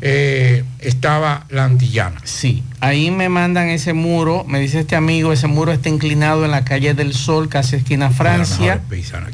eh, 0.00 0.64
estaba 0.80 1.46
la 1.48 1.64
antillana. 1.64 2.20
Sí, 2.24 2.62
ahí 2.80 3.10
me 3.10 3.28
mandan 3.28 3.68
ese 3.68 3.92
muro, 3.92 4.44
me 4.48 4.58
dice 4.60 4.80
este 4.80 4.96
amigo, 4.96 5.32
ese 5.32 5.46
muro 5.46 5.72
está 5.72 5.88
inclinado 5.88 6.44
en 6.44 6.50
la 6.50 6.64
calle 6.64 6.92
del 6.94 7.14
Sol, 7.14 7.48
casi 7.48 7.76
esquina 7.76 8.10
Francia. 8.10 8.80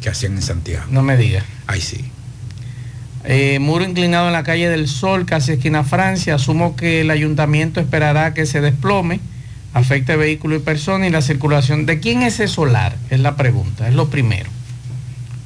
que 0.01 0.09
hacían 0.11 0.35
en 0.35 0.43
Santiago. 0.43 0.85
No 0.91 1.03
me 1.03 1.17
diga. 1.17 1.43
Ahí 1.67 1.81
sí. 1.81 2.11
Eh, 3.31 3.59
muro 3.59 3.85
inclinado 3.85 4.29
en 4.29 4.33
la 4.33 4.43
calle 4.43 4.71
del 4.71 4.89
Sol, 4.89 5.27
casi 5.27 5.53
esquina 5.53 5.85
Francia. 5.85 6.37
Asumo 6.37 6.77
que 6.77 7.03
el 7.03 7.11
ayuntamiento 7.11 7.79
esperará 7.79 8.33
que 8.33 8.47
se 8.47 8.63
desplome, 8.63 9.21
afecte 9.75 10.17
vehículo 10.17 10.57
y 10.57 10.61
persona 10.61 11.07
y 11.07 11.11
la 11.11 11.21
circulación. 11.21 11.85
¿De 11.85 12.01
quién 12.01 12.23
es 12.23 12.41
ese 12.41 12.49
solar? 12.49 12.97
Es 13.11 13.21
la 13.21 13.37
pregunta, 13.37 13.87
es 13.87 13.95
lo 13.95 14.09
primero. 14.09 14.49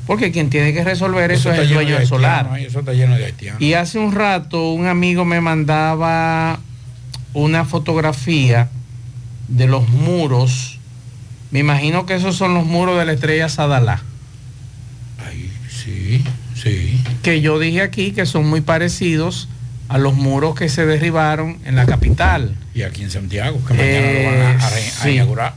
Porque 0.07 0.31
quien 0.31 0.49
tiene 0.49 0.73
que 0.73 0.85
resolver 0.85 1.33
eso, 1.33 1.53
es 1.53 1.59
el 1.59 1.71
dueño 1.71 1.95
de 1.95 1.99
del 1.99 2.07
solar. 2.07 2.47
haitianos, 2.47 2.57
ahí, 2.57 2.65
Eso 2.67 2.79
está 2.79 2.93
lleno 2.93 3.17
de 3.17 3.25
haitianos. 3.25 3.61
Y 3.61 3.75
hace 3.75 3.99
un 3.99 4.13
rato 4.13 4.73
un 4.73 4.87
amigo 4.87 5.25
me 5.25 5.41
mandaba 5.41 6.61
una 7.33 7.65
fotografía 7.65 8.69
de 9.49 9.67
los 9.67 9.89
muros. 9.89 10.79
Me 11.51 11.59
imagino 11.59 12.07
que 12.07 12.15
esos 12.15 12.37
son 12.37 12.55
los 12.55 12.65
muros 12.65 12.97
de 12.97 13.07
la 13.07 13.13
estrella 13.13 13.49
Sadalá. 13.49 14.03
Sí, 15.69 16.23
sí. 16.63 17.01
Que 17.23 17.41
yo 17.41 17.59
dije 17.59 17.83
aquí 17.83 18.13
que 18.13 18.27
son 18.27 18.47
muy 18.49 18.61
parecidos 18.61 19.49
a 19.89 19.99
los 19.99 20.15
muros 20.15 20.55
que 20.55 20.69
se 20.69 20.87
derribaron 20.87 21.59
en 21.65 21.77
la 21.77 21.85
capital. 21.87 22.55
Y 22.75 22.83
aquí 22.83 23.03
en 23.03 23.11
Santiago, 23.11 23.61
que 23.67 23.75
mañana 23.75 24.13
lo 24.13 24.25
van 24.31 24.61
a, 24.61 24.67
a 24.67 24.71
re- 24.71 24.77
a 24.77 24.79
Eh, 24.81 24.93
sí. 25.03 25.11
inaugurar. 25.11 25.55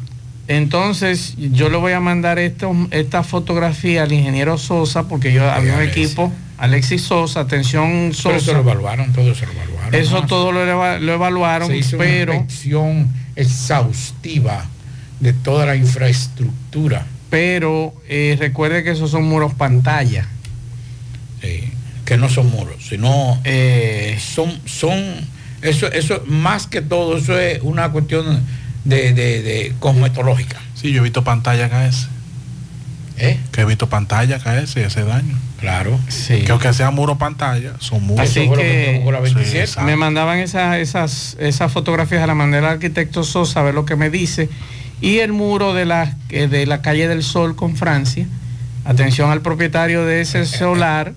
Entonces, 0.48 1.34
yo 1.38 1.70
le 1.70 1.78
voy 1.78 1.94
a 1.94 2.00
mandar 2.00 2.38
esto, 2.38 2.72
esta 2.92 3.24
fotografía 3.24 4.04
al 4.04 4.12
ingeniero 4.12 4.58
Sosa, 4.60 5.08
porque 5.08 5.34
yo 5.34 5.50
había 5.50 5.76
un 5.76 5.82
equipo, 5.82 6.32
Alexis 6.60 7.02
Sosa, 7.02 7.40
atención 7.42 8.12
Pero 8.24 8.36
eso 8.36 8.40
Sosa. 8.46 8.54
lo 8.54 8.60
evaluaron, 8.60 9.12
todo 9.12 9.32
eso 9.32 9.46
lo 9.46 9.52
evaluaron. 9.54 9.96
Eso 9.96 10.22
todo 10.28 10.52
lo 10.52 11.14
evaluaron, 11.14 11.70
Se 11.70 11.78
hizo 11.78 11.98
pero, 11.98 12.34
una 12.34 12.42
inspección 12.42 13.08
exhaustiva 13.36 14.66
de 15.20 15.34
toda 15.34 15.66
la 15.66 15.76
infraestructura. 15.76 17.06
pero 17.30 17.94
eh, 18.08 18.38
recuerde 18.40 18.84
que 18.84 18.92
esos 18.92 19.12
son 19.12 19.24
muros 19.24 19.54
pantalla. 19.54 20.28
Que 22.06 22.18
no 22.18 22.30
son 22.30 22.50
muros, 22.52 22.76
sino 22.88 23.40
Eh, 23.44 24.18
son, 24.20 24.60
son, 24.66 25.00
eso, 25.62 25.92
eso 25.92 26.24
más 26.28 26.68
que 26.68 26.82
todo, 26.82 27.18
eso 27.18 27.38
es 27.40 27.60
una 27.64 27.90
cuestión 27.92 28.46
de, 28.84 29.14
de, 29.14 29.42
de 29.42 29.74
cosmetológica. 29.80 30.62
Sí, 30.76 30.92
yo 30.92 31.00
he 31.02 31.04
visto 31.04 31.24
pantalla 31.24 31.70
KS. 31.70 32.10
¿Eh? 33.18 33.40
Que 33.52 33.62
he 33.62 33.66
visto 33.66 33.88
pantalla 33.88 34.40
KS 34.40 34.76
y 34.78 34.82
ese 34.82 35.04
daño. 35.04 35.36
Claro. 35.60 35.98
Sí. 36.10 36.42
Que 36.42 36.52
aunque 36.52 36.74
sea 36.74 36.92
muro 36.92 37.18
pantalla, 37.18 37.74
son 37.80 38.04
muros. 38.04 38.30
Así 38.30 38.50
que 38.50 39.02
Sí, 39.46 39.58
exacto. 39.58 39.88
me 39.88 39.96
mandaban 39.96 40.40
esas, 40.40 40.78
esas, 40.78 41.38
esas 41.40 41.72
fotografías 41.72 42.22
a 42.22 42.28
la 42.28 42.36
manera 42.36 42.68
del 42.68 42.76
arquitecto 42.76 43.24
Sosa, 43.24 43.62
a 43.62 43.64
ver 43.64 43.74
lo 43.74 43.86
que 43.86 43.96
me 43.96 44.10
dice. 44.10 44.50
Y 45.02 45.20
el 45.20 45.32
muro 45.34 45.74
de 45.74 45.86
la, 45.86 46.16
eh, 46.30 46.48
de 46.48 46.66
la 46.66 46.82
calle 46.82 47.08
del 47.08 47.24
Sol 47.24 47.56
con 47.56 47.76
Francia. 47.78 48.28
Atención 48.86 49.32
al 49.32 49.42
propietario 49.42 50.06
de 50.06 50.22
ese 50.22 50.46
solar. 50.46 51.14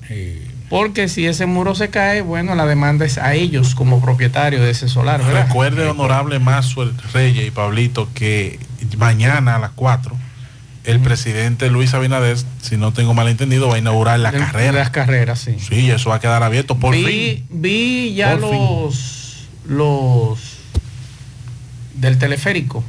Porque 0.71 1.09
si 1.09 1.27
ese 1.27 1.47
muro 1.47 1.75
se 1.75 1.89
cae, 1.89 2.21
bueno, 2.21 2.55
la 2.55 2.67
demanda 2.67 3.07
es 3.07 3.17
a 3.17 3.33
ellos 3.35 3.75
como 3.75 4.03
propietarios 4.03 4.61
de 4.61 4.71
ese 4.71 4.89
solar, 4.89 5.23
¿verdad? 5.25 5.47
Recuerde, 5.47 5.87
honorable 5.87 6.39
Mazuel 6.41 6.93
Reyes 7.15 7.47
y 7.47 7.51
Pablito, 7.51 8.09
que 8.13 8.59
mañana 8.99 9.57
a 9.57 9.59
las 9.59 9.71
4 9.71 10.15
el 10.85 11.01
presidente 11.01 11.69
Luis 11.71 11.93
Abinader, 11.95 12.37
si 12.63 12.77
no 12.79 12.93
tengo 12.95 13.13
mal 13.15 13.29
entendido, 13.29 13.69
va 13.69 13.75
a 13.77 13.79
inaugurar 13.79 14.19
la 14.21 14.31
De- 14.31 14.39
carrera. 14.39 14.73
Las 14.73 14.91
carreras, 14.91 15.39
sí. 15.39 15.57
Sí, 15.59 15.91
eso 15.91 16.09
va 16.11 16.17
a 16.17 16.21
quedar 16.21 16.43
abierto 16.43 16.77
por 16.79 16.95
vi, 16.95 17.05
fin. 17.05 17.47
vi 17.51 18.15
ya 18.15 18.37
Por 18.39 18.51
fin. 18.51 18.59
los 18.59 19.49
los 19.67 20.39
del 21.95 22.19
teleférico. 22.19 22.83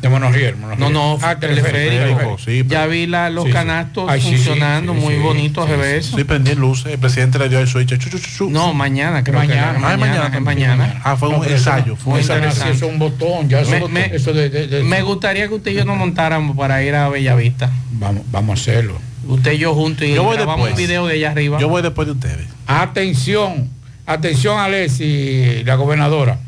De 0.00 0.08
Monoriel. 0.08 0.54
No, 0.78 0.90
no, 0.90 1.18
Ah, 1.22 1.36
teleférico. 1.40 1.72
teleférico, 1.72 2.38
sí, 2.38 2.62
ya 2.68 2.86
vi 2.86 3.06
la- 3.08 3.30
los 3.30 3.44
sí, 3.44 3.50
sí. 3.50 3.54
canastos 3.54 4.04
Ay, 4.08 4.20
sí, 4.20 4.28
sí, 4.28 4.34
funcionando, 4.36 4.94
sí, 4.94 5.00
muy 5.00 5.14
sí, 5.14 5.20
bonitos 5.20 5.66
sí. 5.66 5.72
eso. 5.82 6.16
Sí, 6.16 6.22
prendí 6.24 6.54
luces. 6.54 6.92
El 6.92 6.98
presidente 7.00 7.38
le 7.40 7.48
dio 7.48 7.58
el 7.58 7.66
switch. 7.66 7.88
chu, 7.88 7.96
chu, 8.10 8.10
chu, 8.10 8.18
chu. 8.36 8.50
No, 8.50 8.72
mañana 8.72 9.24
creo 9.24 9.38
Mañana. 9.40 9.56
que 9.56 9.84
Ah, 9.84 9.92
es 9.94 9.98
mañana 9.98 10.28
mañana, 10.28 10.40
mañana. 10.40 11.00
Ah, 11.02 11.16
fue 11.16 11.28
un 11.30 11.38
No, 11.38 11.44
ensayo. 11.44 11.86
no- 11.92 11.96
Fue 11.96 12.12
un 12.14 12.20
eso 12.20 12.28
no 12.38 12.44
ensayo. 12.44 12.52
es 12.52 12.60
así, 12.60 12.76
eso 12.76 12.86
es 12.86 12.92
un 12.92 12.98
botón, 13.00 13.48
ya 13.48 13.60
eso, 13.62 13.70
Me- 13.72 13.78
botón, 13.80 13.94
me- 13.94 14.06
eso 14.14 14.32
de, 14.32 14.48
de- 14.50 14.66
de- 14.68 14.82
Me 14.84 15.02
gustaría 15.02 15.48
que 15.48 15.54
usted 15.54 15.72
y 15.72 15.74
yo 15.74 15.84
nos 15.84 15.96
montáramos 15.96 16.56
para 16.56 16.80
ir 16.84 16.94
a 16.94 17.08
Bellavista. 17.08 17.68
Vamos, 17.90 18.22
vamos 18.30 18.50
a 18.58 18.62
hacerlo. 18.62 19.00
Usted 19.26 19.52
y 19.52 19.58
yo 19.58 19.74
juntos 19.74 20.06
y 20.06 20.14
Yo 20.14 20.22
voy 20.22 20.36
grabamos 20.36 20.60
un 20.62 20.66
después. 20.68 20.86
video 20.86 21.06
de 21.08 21.14
allá 21.14 21.32
arriba. 21.32 21.58
Yo 21.58 21.68
voy 21.68 21.82
después 21.82 22.06
de 22.06 22.12
ustedes. 22.12 22.46
Atención, 22.68 23.68
atención 24.06 24.58
Alessi, 24.60 25.64
la 25.64 25.74
gobernadora. 25.74 26.38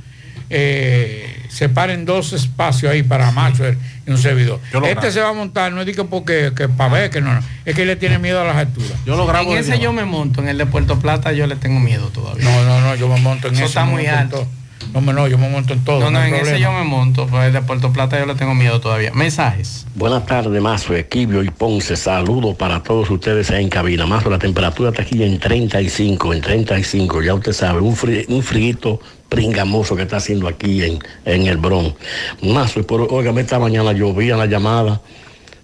Eh, 0.48 1.29
separen 1.50 2.04
dos 2.04 2.32
espacios 2.32 2.92
ahí 2.92 3.02
para 3.02 3.30
Maxwell 3.32 3.76
y 4.06 4.10
un 4.10 4.18
servidor. 4.18 4.60
Yo 4.72 4.80
lo 4.80 4.86
Este 4.86 5.00
grabo. 5.00 5.12
se 5.12 5.20
va 5.20 5.28
a 5.28 5.32
montar, 5.32 5.72
no 5.72 5.82
es 5.82 5.96
que 5.96 6.04
porque 6.04 6.52
que 6.56 6.68
para 6.68 6.94
ver 6.94 7.10
que 7.10 7.20
no, 7.20 7.34
no, 7.34 7.40
es 7.64 7.74
que 7.74 7.84
le 7.84 7.96
tiene 7.96 8.18
miedo 8.18 8.40
a 8.40 8.44
las 8.44 8.56
alturas. 8.56 8.92
Yo 9.04 9.16
lo 9.16 9.26
grabo 9.26 9.52
en 9.52 9.58
ese 9.58 9.78
yo 9.78 9.92
me 9.92 10.04
monto, 10.04 10.40
en 10.40 10.48
el 10.48 10.58
de 10.58 10.66
Puerto 10.66 10.98
Plata 10.98 11.32
yo 11.32 11.46
le 11.46 11.56
tengo 11.56 11.80
miedo 11.80 12.08
todavía. 12.08 12.44
No, 12.44 12.64
no, 12.64 12.80
no, 12.80 12.94
yo 12.94 13.08
me 13.08 13.20
monto 13.20 13.48
en 13.48 13.54
Eso 13.54 13.64
ese, 13.64 13.70
está 13.70 13.84
muy 13.84 14.06
alto. 14.06 14.46
No, 14.94 15.00
no, 15.00 15.28
yo 15.28 15.38
me 15.38 15.48
monto 15.48 15.72
en 15.72 15.84
todo. 15.84 16.00
No, 16.00 16.10
no, 16.10 16.22
en 16.22 16.34
ese 16.34 16.58
yo 16.58 16.72
me 16.72 16.82
monto, 16.84 17.26
pero 17.26 17.44
el 17.44 17.52
de 17.52 17.60
Puerto 17.62 17.92
Plata 17.92 18.18
yo 18.18 18.26
le 18.26 18.34
tengo 18.34 18.54
miedo 18.54 18.80
todavía. 18.80 19.12
Mensajes. 19.12 19.86
Buenas 19.94 20.26
tardes, 20.26 20.60
Mazo, 20.60 20.94
Equibio 20.96 21.42
y 21.44 21.50
Ponce. 21.50 21.96
Saludos 21.96 22.56
para 22.56 22.82
todos 22.82 23.08
ustedes 23.10 23.50
ahí 23.50 23.62
en 23.64 23.68
cabina. 23.68 24.06
Mazo, 24.06 24.30
la 24.30 24.38
temperatura 24.38 24.90
está 24.90 25.02
aquí 25.02 25.22
en 25.22 25.38
35, 25.38 26.34
en 26.34 26.40
35. 26.40 27.22
Ya 27.22 27.34
usted 27.34 27.52
sabe, 27.52 27.80
un, 27.80 27.94
fri 27.94 28.24
un 28.28 28.42
frito 28.42 29.00
pringamoso 29.30 29.96
que 29.96 30.02
está 30.02 30.18
haciendo 30.18 30.46
aquí 30.46 30.82
en, 30.84 30.98
en 31.24 31.46
el 31.46 31.56
Bronx. 31.56 31.94
Mazo, 32.42 32.86
por, 32.86 33.08
óigame, 33.10 33.40
esta 33.40 33.58
mañana 33.58 33.92
llovía 33.92 34.36
la 34.36 34.44
llamada 34.44 35.00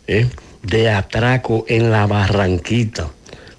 ¿eh? 0.07 0.27
de 0.63 0.91
atraco 0.91 1.67
en 1.69 1.91
la 1.91 2.07
Barranquita. 2.07 3.09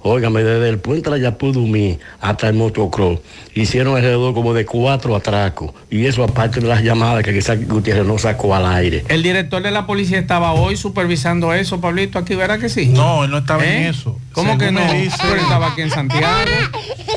Óigame, 0.02 0.42
desde 0.42 0.70
el 0.70 0.80
puente 0.80 1.10
de 1.10 1.18
la 1.18 1.24
Yapudumí 1.24 2.00
hasta 2.22 2.48
el 2.48 2.54
motocross, 2.54 3.20
hicieron 3.56 3.98
alrededor 3.98 4.34
como 4.34 4.54
de 4.54 4.66
cuatro 4.66 5.16
atracos. 5.16 5.72
Y 5.90 6.06
eso 6.06 6.24
aparte 6.24 6.62
de 6.62 6.68
las 6.68 6.82
llamadas 6.82 7.24
que 7.24 7.34
quizás 7.34 7.68
Gutiérrez 7.68 8.06
no 8.06 8.18
sacó 8.18 8.56
al 8.56 8.66
aire. 8.66 9.04
El 9.10 9.22
director 9.22 9.62
de 9.62 9.72
la 9.72 9.86
policía 9.86 10.20
estaba 10.20 10.54
hoy 10.54 10.78
supervisando 10.78 11.54
eso, 11.54 11.82
Pablito, 11.82 12.20
aquí 12.20 12.36
verá 12.36 12.58
que 12.58 12.70
sí. 12.70 12.86
No, 12.88 13.26
él 13.26 13.32
no 13.32 13.40
estaba 13.40 13.66
en 13.66 13.84
¿Eh? 13.84 13.90
eso. 13.90 14.18
¿Cómo 14.38 14.52
Según 14.54 14.66
que 14.66 14.72
no? 14.72 14.94
dice- 14.94 15.18
él 15.34 15.40
estaba 15.40 15.68
aquí 15.72 15.82
en 15.82 15.90
Santiago. 15.90 16.28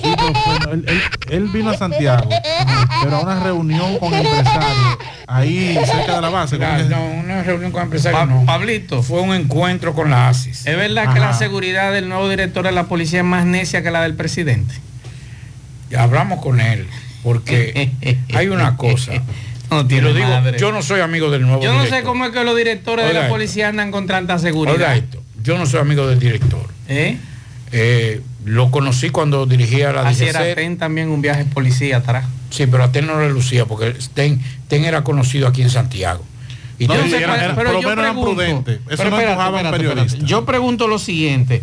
Sí, 0.03 0.15
él, 0.73 0.85
él- 0.89 1.03
él 1.29 1.49
vino 1.53 1.69
a 1.69 1.77
Santiago, 1.77 2.31
pero 3.03 3.17
a 3.17 3.21
una 3.21 3.41
reunión 3.45 3.99
con 3.99 4.15
empresarios 4.15 4.99
ahí 5.27 5.79
cerca 5.85 6.15
de 6.17 6.21
la 6.23 6.31
base. 6.31 6.57
¿cómo 6.59 6.77
que- 6.79 6.85
No, 6.85 7.05
una 7.05 7.43
reunión 7.43 7.73
con 7.73 7.83
empresarios. 7.83 8.27
no. 8.27 8.47
Pablito. 8.47 9.03
Fue 9.03 9.21
un 9.21 9.35
encuentro 9.35 9.93
con 9.95 10.09
la 10.11 10.29
ASIS. 10.31 10.67
¿Es 10.67 10.77
verdad 10.79 11.13
que 11.13 11.21
la 11.21 11.35
seguridad 11.35 11.93
del 11.93 12.09
nuevo 12.09 12.27
director 12.31 12.65
de 12.65 12.73
la 12.73 12.85
policía 12.85 13.19
es 13.19 13.25
más 13.27 13.45
necia 13.45 13.83
que 13.83 13.91
la 13.91 14.01
del 14.01 14.15
presidente? 14.15 14.75
Ya 15.91 16.05
hablamos 16.05 16.41
con 16.41 16.59
él, 16.59 16.87
porque 17.23 17.91
hay 18.35 18.49
una 18.49 18.79
cosa. 18.79 19.13
No 19.71 19.83
y 19.83 19.85
tiene 19.85 20.09
lo 20.09 20.15
digo, 20.15 20.27
madre. 20.27 20.59
yo 20.59 20.73
no 20.73 20.81
soy 20.83 21.01
amigo 21.03 21.31
del 21.31 21.43
nuevo 21.43 21.63
Yo 21.63 21.75
no 21.75 21.85
sé 21.85 22.03
cómo 22.03 22.25
es 22.25 22.33
que 22.33 22.43
los 22.45 22.57
directores 22.57 23.07
de 23.07 23.13
la 23.13 23.21
esto. 23.21 23.33
policía 23.35 23.69
andan 23.69 23.91
con 23.93 24.07
tanta 24.07 24.39
seguridad. 24.39 24.75
Oiga 24.75 24.97
esto, 24.97 25.23
yo 25.43 25.59
no 25.59 25.67
soy 25.67 25.81
amigo 25.81 26.07
del 26.09 26.19
director. 26.19 26.67
¿Eh? 26.91 27.17
Eh, 27.73 28.21
lo 28.45 28.71
conocí 28.71 29.11
cuando 29.11 29.47
dirigía 29.47 29.93
la 29.93 30.03
Así 30.09 30.25
era 30.25 30.41
DGC. 30.43 30.55
TEN 30.57 30.77
también 30.77 31.09
un 31.09 31.23
viaje 31.23 31.45
policía 31.45 31.99
atrás. 31.99 32.27
Sí, 32.51 32.67
pero 32.67 32.83
a 32.83 32.91
TEN 32.93 33.07
no 33.07 33.21
le 33.21 33.31
lucía 33.31 33.65
porque 33.65 33.95
TEN, 34.13 34.41
TEN 34.69 34.85
era 34.85 35.05
conocido 35.05 35.47
aquí 35.47 35.63
en 35.63 35.71
Santiago. 35.71 36.25
Y 36.81 36.87
No, 36.89 36.95
TEN- 36.95 37.03
no 37.05 37.11
sé, 37.11 37.17
pero- 37.21 37.55
pero 37.55 37.73
yo 37.81 37.89
pregunto- 37.95 38.35
pero 38.65 38.81
espérate, 38.91 39.17
espérate, 39.59 39.77
espérate. 40.11 40.27
Yo 40.27 40.45
pregunto 40.45 40.89
lo 40.89 40.99
siguiente. 40.99 41.63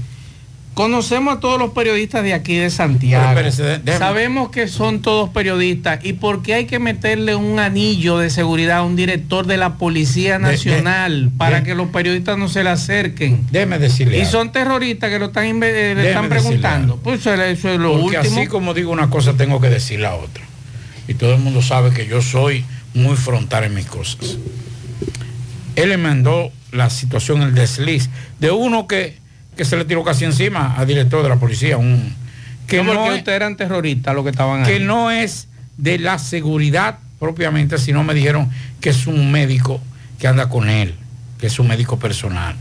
Conocemos 0.78 1.38
a 1.38 1.40
todos 1.40 1.58
los 1.58 1.72
periodistas 1.72 2.22
de 2.24 2.36
aquí 2.36 2.56
de 2.56 2.70
Santiago. 2.70 3.28
Espérese, 3.30 3.82
Sabemos 3.98 4.50
que 4.52 4.68
son 4.68 5.02
todos 5.02 5.28
periodistas. 5.30 6.06
¿Y 6.06 6.14
por 6.14 6.44
qué 6.44 6.54
hay 6.54 6.66
que 6.66 6.78
meterle 6.78 7.34
un 7.34 7.58
anillo 7.58 8.20
de 8.20 8.30
seguridad 8.30 8.78
a 8.78 8.84
un 8.84 8.96
director 8.96 9.48
de 9.48 9.58
la 9.58 9.78
Policía 9.80 10.38
De- 10.38 10.46
de- 10.46 10.52
Nacional 10.52 11.32
para 11.36 11.62
de- 11.62 11.64
que 11.66 11.74
los 11.74 11.88
periodistas 11.88 12.38
no 12.38 12.48
se 12.48 12.64
le 12.64 12.70
acerquen? 12.70 13.48
Déjeme 13.50 13.80
decirle 13.80 14.20
Y 14.20 14.26
son 14.26 14.52
terroristas 14.52 15.10
que 15.10 15.18
lo 15.18 15.26
están, 15.26 15.46
eh, 15.64 15.96
le 15.96 16.10
están 16.10 16.30
preguntando. 16.30 16.98
Pues 16.98 17.22
eso, 17.22 17.34
es- 17.34 17.58
eso 17.58 17.70
es 17.72 17.80
lo 17.80 18.00
Porque 18.00 18.18
último. 18.20 18.38
así 18.38 18.46
como 18.48 18.76
digo 18.76 18.92
una 18.92 19.10
cosa, 19.10 19.34
tengo 19.34 19.60
que 19.60 19.70
decir 19.70 20.00
la 20.00 20.14
otra. 20.14 20.44
Y 21.08 21.16
todo 21.16 21.34
el 21.34 21.40
mundo 21.42 21.64
sabe 21.64 21.90
que 21.90 22.06
yo 22.06 22.22
soy 22.22 22.64
muy 22.94 23.16
frontal 23.16 23.64
en 23.64 23.74
mis 23.74 23.88
cosas. 23.88 24.38
Él 25.76 25.90
le 25.90 25.98
mandó 25.98 26.52
la 26.72 26.92
situación, 26.92 27.42
el 27.42 27.56
desliz, 27.56 28.12
de 28.40 28.52
uno 28.52 28.86
que, 28.86 29.18
que 29.58 29.66
se 29.66 29.76
le 29.76 29.86
tiró 29.86 30.04
casi 30.04 30.24
encima 30.24 30.76
al 30.78 30.88
director 30.88 31.24
de 31.24 31.30
la 31.30 31.36
policía. 31.36 31.78
Un, 31.78 32.14
que 32.68 32.84
No, 32.84 33.12
es, 33.12 33.28
eran 33.28 33.58
terroristas 33.58 34.14
los 34.16 34.24
que 34.24 34.30
estaban 34.30 34.64
ahí. 34.64 34.74
que 34.74 34.80
no 34.80 35.12
es 35.12 35.48
de 35.78 36.00
la 36.00 36.20
seguridad 36.20 37.00
propiamente, 37.20 37.78
sino 37.78 38.04
me 38.04 38.14
dijeron 38.14 38.50
que 38.80 38.90
es 38.90 39.08
un 39.08 39.32
médico 39.32 39.82
que 40.20 40.28
anda 40.28 40.50
con 40.50 40.70
él, 40.70 40.96
que 41.40 41.48
es 41.48 41.60
un 41.60 41.68
médico 41.68 41.98
personal. 41.98 42.56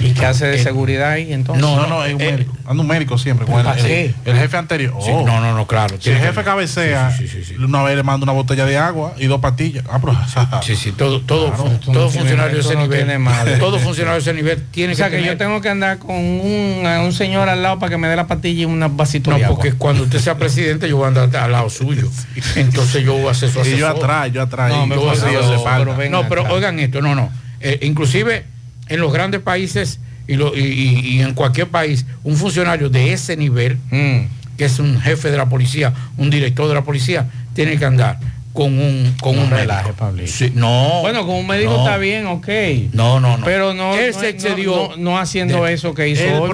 ¿Y 0.00 0.12
qué 0.12 0.26
hace 0.26 0.46
de 0.46 0.56
Eh, 0.56 0.62
seguridad 0.62 1.10
ahí 1.10 1.32
entonces? 1.32 1.60
No, 1.62 1.76
no, 1.76 1.86
no, 1.86 2.04
es 2.04 2.14
un 2.14 2.20
eh, 2.20 2.32
médico. 2.32 2.56
Anda 2.66 2.82
un 2.82 2.88
médico 2.88 3.18
siempre. 3.18 3.46
Con 3.46 3.60
el, 3.60 3.66
¿Ah, 3.66 3.74
el- 3.78 3.84
sí? 4.08 4.14
el 4.24 4.36
jefe 4.36 4.56
anterior. 4.56 4.94
Sí, 5.02 5.10
Oh. 5.12 5.26
no, 5.26 5.40
no, 5.40 5.54
no, 5.54 5.66
claro. 5.66 5.96
Si 6.00 6.10
el 6.10 6.18
jefe 6.18 6.42
cabecea, 6.42 7.16
una 7.58 7.82
vez 7.82 7.96
le 7.96 8.02
manda 8.02 8.24
una 8.24 8.32
botella 8.32 8.64
de 8.66 8.78
agua 8.78 9.12
y 9.18 9.26
dos 9.26 9.40
pastillas. 9.40 9.84
Ah, 9.90 9.98
pero, 10.00 10.16
Sí, 10.62 10.76
sí, 10.76 10.92
todo, 10.92 11.20
todo, 11.20 11.52
Claro, 11.52 11.64
todo 11.84 11.92
no 12.04 12.10
funcionario 12.10 12.54
de 12.54 12.60
ese 12.60 12.74
no 12.74 12.82
nivel. 12.82 13.18
madre. 13.18 13.56
Todo 13.58 13.78
funcionario 13.78 14.14
de 14.14 14.20
ese 14.20 14.32
nivel 14.34 14.62
tiene 14.70 14.92
O 14.92 14.96
sea 14.96 15.10
que, 15.10 15.18
que 15.18 15.24
yo 15.26 15.36
tengo 15.36 15.60
que 15.60 15.68
andar 15.68 15.98
con 15.98 16.14
un, 16.16 16.82
a 16.86 17.00
un 17.02 17.12
señor 17.12 17.48
al 17.48 17.62
lado 17.62 17.78
para 17.78 17.90
que 17.90 17.96
me 17.98 18.08
dé 18.08 18.16
la 18.16 18.26
pastilla 18.26 18.62
y 18.62 18.64
una 18.64 18.88
vasito 18.88 19.30
No, 19.30 19.38
de 19.38 19.44
agua. 19.44 19.56
porque 19.56 19.72
cuando 19.76 20.04
usted 20.04 20.18
sea 20.20 20.34
presidente 20.38 20.88
yo 20.88 20.96
voy 20.96 21.04
a 21.06 21.08
andar 21.08 21.36
al 21.36 21.52
lado 21.52 21.68
suyo. 21.70 22.08
Entonces 22.56 23.04
yo 23.04 23.14
voy 23.14 23.28
a 23.28 23.30
hacer 23.32 23.50
su 23.50 23.60
Y 23.60 23.76
yo 23.76 23.86
asesor. 23.88 23.96
atrás, 24.04 24.32
yo 24.32 24.42
atrás. 24.42 24.70
No, 24.70 24.86
me 24.86 24.94
yo 24.96 26.24
pero 26.28 26.42
oigan 26.50 26.78
esto, 26.78 27.00
no, 27.02 27.14
no. 27.14 27.30
Eh, 27.60 27.78
inclusive 27.82 28.44
en 28.90 29.00
los 29.00 29.12
grandes 29.12 29.40
países 29.40 29.98
y, 30.28 30.34
lo- 30.36 30.54
y- 30.54 30.60
y- 30.60 31.00
y 31.16 31.20
en 31.22 31.32
cualquier 31.34 31.68
país, 31.68 32.04
un 32.22 32.36
funcionario 32.36 32.88
de 32.90 33.12
ese 33.12 33.36
nivel, 33.36 33.78
Mm. 33.90 34.26
que 34.58 34.64
es 34.66 34.78
un 34.78 35.00
jefe 35.00 35.30
de 35.30 35.36
la 35.38 35.48
policía, 35.48 35.92
un 36.18 36.28
director 36.30 36.68
de 36.68 36.74
la 36.74 36.82
policía, 36.82 37.26
tiene 37.54 37.78
que 37.78 37.84
andar 37.86 38.18
con 38.52 38.78
un 38.78 39.14
con 39.20 39.36
No 39.36 39.42
un 39.42 39.50
relaje, 39.50 39.84
médico. 39.84 39.96
Pablito. 39.96 40.30
Sí, 40.32 40.52
no. 40.54 41.00
Bueno, 41.02 41.24
con 41.24 41.36
un 41.36 41.46
médico 41.46 41.70
no. 41.72 41.78
está 41.84 41.96
bien, 41.98 42.26
ok. 42.26 42.48
No, 42.92 43.20
no, 43.20 43.38
no. 43.38 43.44
Pero 43.44 43.74
no, 43.74 43.94
Él 43.94 44.10
no, 44.12 44.20
se 44.20 44.28
excedió. 44.28 44.90
no, 44.90 44.96
no 44.96 45.18
haciendo 45.18 45.64
de- 45.64 45.72
eso 45.72 45.94
que 45.94 46.08
hizo 46.08 46.24
El 46.24 46.34
hoy, 46.34 46.50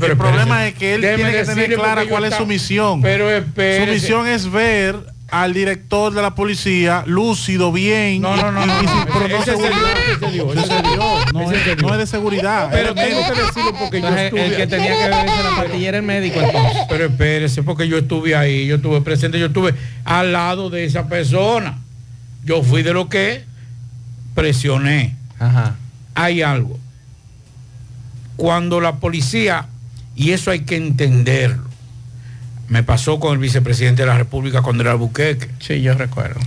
pero 0.00 0.12
el 0.12 0.18
problema 0.18 0.66
es 0.66 0.74
que 0.74 0.94
él 0.94 1.00
tiene 1.02 1.30
que 1.30 1.44
tener 1.44 1.74
clara 1.74 2.04
cuál 2.06 2.24
es 2.24 2.34
su 2.34 2.46
misión. 2.46 3.02
Pero 3.02 3.30
espérese. 3.30 3.86
Su 3.86 3.92
misión 3.92 4.26
es 4.26 4.50
ver 4.50 4.96
al 5.30 5.52
director 5.52 6.14
de 6.14 6.22
la 6.22 6.34
policía 6.34 7.04
lúcido, 7.06 7.70
bien. 7.72 8.22
No, 8.22 8.34
no, 8.34 8.50
no, 8.50 8.64
no, 8.64 8.72
y- 8.80 8.84
y 8.84 8.86
no. 8.86 8.92
sin- 8.92 9.04
pero 9.12 9.28
no 11.38 11.52
es, 11.52 11.82
no 11.82 11.96
de 11.96 12.06
seguridad. 12.06 12.68
Pero 12.70 12.94
tengo 12.94 13.20
que 13.26 13.40
decirlo 13.40 13.72
porque 13.78 14.00
yo 14.00 14.08
estuve. 14.08 14.46
el 14.46 14.56
que 14.56 14.66
tenía 14.66 14.92
que 14.96 15.04
beberse 15.08 15.42
la 15.42 15.56
pastilla 15.56 15.88
era 15.88 15.96
el 15.98 16.02
médico 16.04 16.40
entonces. 16.40 16.82
Pero 16.88 17.04
espérese, 17.06 17.62
porque 17.62 17.88
yo 17.88 17.98
estuve 17.98 18.34
ahí, 18.36 18.66
yo 18.66 18.76
estuve 18.76 19.00
presente, 19.00 19.38
yo 19.38 19.46
estuve 19.46 19.74
al 20.04 20.32
lado 20.32 20.70
de 20.70 20.84
esa 20.84 21.06
persona. 21.08 21.78
Yo 22.44 22.62
fui 22.62 22.82
de 22.82 22.92
lo 22.92 23.08
que 23.08 23.44
presioné. 24.34 25.16
Ajá. 25.38 25.76
Hay 26.14 26.42
algo. 26.42 26.78
Cuando 28.36 28.80
la 28.80 28.96
policía, 28.96 29.66
y 30.14 30.30
eso 30.30 30.50
hay 30.50 30.60
que 30.60 30.76
entenderlo, 30.76 31.64
me 32.68 32.82
pasó 32.82 33.18
con 33.18 33.32
el 33.32 33.38
vicepresidente 33.38 34.02
de 34.02 34.08
la 34.08 34.16
República 34.18 34.62
cuando 34.62 34.82
era 34.82 34.94
Buqueque. 34.94 35.48
Sí, 35.58 35.80
yo 35.80 35.94
recuerdo. 35.94 36.40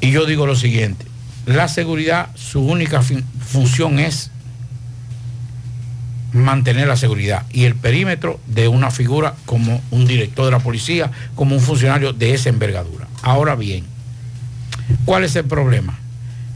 Y 0.00 0.10
yo 0.10 0.24
digo 0.24 0.46
lo 0.46 0.56
siguiente, 0.56 1.04
la 1.46 1.68
seguridad, 1.68 2.28
su 2.34 2.60
única 2.64 3.02
fin- 3.02 3.24
función 3.52 3.98
es 3.98 4.30
mantener 6.32 6.88
la 6.88 6.96
seguridad 6.96 7.44
y 7.52 7.64
el 7.64 7.74
perímetro 7.74 8.40
de 8.46 8.66
una 8.68 8.90
figura 8.90 9.34
como 9.44 9.82
un 9.90 10.06
director 10.06 10.46
de 10.46 10.50
la 10.50 10.58
policía, 10.58 11.10
como 11.34 11.54
un 11.54 11.60
funcionario 11.60 12.12
de 12.12 12.32
esa 12.32 12.48
envergadura. 12.48 13.06
Ahora 13.22 13.54
bien, 13.54 13.84
¿cuál 15.04 15.24
es 15.24 15.36
el 15.36 15.44
problema? 15.44 15.98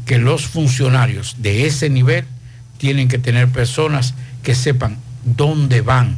Que 0.07 0.19
los 0.19 0.47
funcionarios 0.47 1.37
de 1.39 1.67
ese 1.67 1.91
nivel 1.91 2.25
tienen 2.79 3.09
que 3.09 3.19
tener 3.19 3.49
personas 3.49 4.15
que 4.43 4.55
sepan 4.55 4.97
dónde 5.25 5.83
van. 5.83 6.17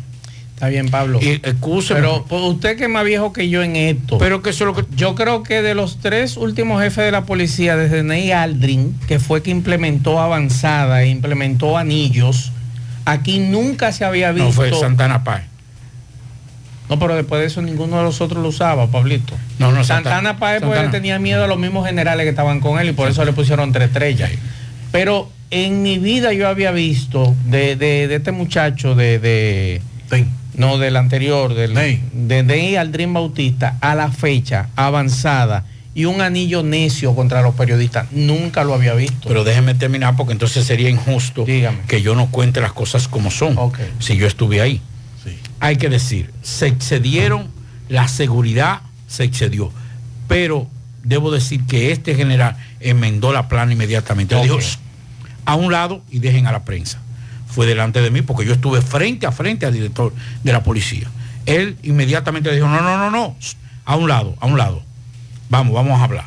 Está 0.59 0.69
bien, 0.71 0.89
Pablo. 0.89 1.21
Y 1.23 1.29
excúseme, 1.45 2.01
Pero 2.01 2.25
pues, 2.29 2.43
usted 2.43 2.77
que 2.77 2.85
es 2.85 2.91
más 2.91 3.05
viejo 3.05 3.33
que 3.33 3.49
yo 3.49 3.63
en 3.63 3.77
esto. 3.77 4.19
pero 4.19 4.43
que 4.43 4.51
eso 4.51 4.65
es 4.65 4.67
lo 4.67 4.75
que 4.75 4.93
Yo 4.97 5.15
creo 5.15 5.45
que 5.45 5.63
de 5.63 5.77
los 5.77 5.99
tres 6.01 6.37
últimos 6.37 6.83
jefes 6.83 7.05
de 7.05 7.13
la 7.13 7.25
policía, 7.27 7.77
desde 7.77 8.03
Ney 8.03 8.33
Aldrin, 8.33 8.99
que 9.07 9.21
fue 9.21 9.41
que 9.41 9.51
implementó 9.53 10.21
avanzada 10.21 11.05
e 11.05 11.11
implementó 11.11 11.79
anillos, 11.79 12.51
aquí 13.05 13.39
nunca 13.39 13.93
se 13.93 14.05
había 14.05 14.33
visto. 14.33 14.47
no 14.49 14.53
fue 14.53 14.73
Santana 14.73 15.23
Páez. 15.23 15.45
No, 16.89 16.99
pero 16.99 17.15
después 17.15 17.41
de 17.41 17.47
eso 17.47 17.63
ninguno 17.63 17.99
de 17.99 18.03
los 18.03 18.21
otros 18.21 18.43
lo 18.43 18.49
usaba, 18.49 18.89
Pablito. 18.89 19.35
No, 19.61 19.71
no, 19.71 19.85
Santana, 19.85 20.17
Santana- 20.17 20.39
Páez 20.41 20.63
pues, 20.63 20.91
tenía 20.91 21.21
miedo 21.21 21.45
a 21.45 21.47
los 21.47 21.59
mismos 21.59 21.87
generales 21.87 22.25
que 22.25 22.31
estaban 22.31 22.59
con 22.59 22.81
él 22.81 22.89
y 22.89 22.93
por 22.93 23.09
eso 23.09 23.25
le 23.25 23.33
pusieron 23.33 23.71
tres 23.73 23.89
estrellas. 23.89 24.31
Pero 24.91 25.31
en 25.51 25.83
mi 25.83 25.99
vida 25.99 26.33
yo 26.33 26.49
había 26.49 26.73
visto 26.73 27.37
de, 27.45 27.77
de- 27.77 28.09
de 28.09 28.15
este 28.17 28.33
muchacho 28.33 28.95
de, 28.97 29.19
de- 29.21 29.83
no 30.59 30.77
del 30.79 30.97
anterior, 30.97 31.55
del, 31.55 31.75
de 32.13 32.43
Ney 32.43 32.77
Aldrin 32.77 33.15
Bautista 33.15 33.77
a 33.81 33.95
la 33.95 34.11
fecha 34.11 34.69
avanzada 34.77 35.65
y 35.95 36.05
un 36.05 36.21
anillo 36.21 36.63
necio 36.63 37.15
contra 37.15 37.43
los 37.43 37.55
periodistas. 37.55 38.13
Nunca 38.13 38.65
lo 38.65 38.75
había 38.75 38.95
visto. 38.95 39.29
Pero 39.29 39.45
déjeme 39.45 39.75
terminar 39.75 40.17
porque 40.17 40.33
entonces 40.33 40.65
sería 40.65 40.91
injusto 40.91 41.45
que 41.45 42.03
yo 42.03 42.15
no 42.15 42.31
cuente 42.31 42.61
las 42.61 42.73
cosas 42.73 43.09
como 43.09 43.31
son. 43.31 43.57
Si 43.99 44.17
yo 44.17 44.27
estuve 44.27 44.61
ahí. 44.61 44.81
Hay 45.61 45.77
que 45.77 45.89
decir, 45.89 46.33
se 46.43 46.69
excedieron, 46.69 47.49
la 47.89 48.07
seguridad 48.07 48.83
se 49.09 49.25
excedió. 49.25 49.73
Pero 50.29 50.69
debo 51.03 51.31
decir 51.31 51.65
que 51.67 51.91
este 51.91 52.15
general 52.15 52.57
enmendó 52.81 53.33
la 53.33 53.49
plana 53.49 53.73
inmediatamente. 53.73 54.41
Dijo, 54.41 54.61
"Shh, 54.61 54.79
a 55.47 55.55
un 55.57 55.73
lado 55.73 56.03
y 56.11 56.19
dejen 56.21 56.47
a 56.47 56.53
la 56.53 56.65
prensa. 56.65 57.01
Fue 57.51 57.67
delante 57.67 58.01
de 58.01 58.11
mí 58.11 58.23
porque 58.23 58.47
yo 58.47 58.53
estuve 58.53 58.83
frente 58.83 59.27
a 59.27 59.33
frente 59.33 59.67
al 59.67 59.73
director 59.73 60.13
de 60.43 60.53
la 60.53 60.63
policía. 60.63 61.09
Él 61.47 61.77
inmediatamente 61.83 62.53
dijo, 62.53 62.69
no, 62.69 62.81
no, 62.81 62.99
no, 62.99 63.11
no, 63.11 63.37
a 63.85 63.97
un 63.97 64.09
lado, 64.09 64.37
a 64.41 64.47
un 64.47 64.59
lado. 64.59 64.83
Vamos, 65.49 65.75
vamos 65.75 65.99
a 66.01 66.05
hablar. 66.05 66.27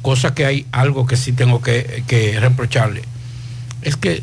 Cosa 0.00 0.34
que 0.34 0.46
hay 0.46 0.66
algo 0.72 1.06
que 1.06 1.16
sí 1.16 1.32
tengo 1.32 1.60
que, 1.60 2.02
que 2.06 2.40
reprocharle. 2.40 3.02
Es 3.82 3.96
que 3.96 4.22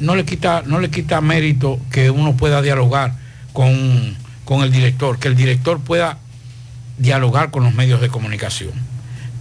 no 0.00 0.16
le 0.16 0.24
quita, 0.24 0.62
no 0.66 0.80
le 0.80 0.90
quita 0.90 1.20
mérito 1.20 1.78
que 1.90 2.10
uno 2.10 2.36
pueda 2.36 2.60
dialogar 2.62 3.14
con, 3.52 4.16
con 4.44 4.62
el 4.62 4.72
director, 4.72 5.18
que 5.18 5.28
el 5.28 5.36
director 5.36 5.80
pueda 5.80 6.18
dialogar 6.98 7.50
con 7.50 7.62
los 7.62 7.74
medios 7.74 8.00
de 8.00 8.08
comunicación. 8.08 8.72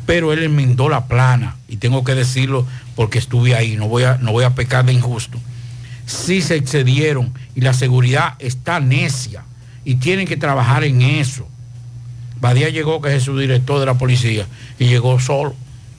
Pero 0.05 0.31
él 0.31 0.43
enmendó 0.43 0.89
la 0.89 1.07
plana, 1.07 1.57
y 1.67 1.77
tengo 1.77 2.03
que 2.03 2.15
decirlo 2.15 2.65
porque 2.95 3.17
estuve 3.17 3.55
ahí, 3.55 3.75
no 3.75 3.87
voy 3.87 4.03
a, 4.03 4.17
no 4.17 4.31
voy 4.31 4.43
a 4.45 4.51
pecar 4.55 4.85
de 4.85 4.93
injusto. 4.93 5.39
Sí 6.07 6.41
se 6.41 6.55
excedieron 6.55 7.31
y 7.53 7.61
la 7.61 7.73
seguridad 7.73 8.33
está 8.39 8.79
necia 8.79 9.43
y 9.85 9.95
tienen 9.95 10.25
que 10.25 10.37
trabajar 10.37 10.83
en 10.83 11.01
eso. 11.03 11.47
Badía 12.39 12.69
llegó, 12.69 13.01
que 13.01 13.15
es 13.15 13.23
su 13.23 13.37
director 13.37 13.79
de 13.79 13.85
la 13.85 13.95
policía, 13.95 14.45
y 14.79 14.85
llegó 14.85 15.19
solo. 15.19 15.53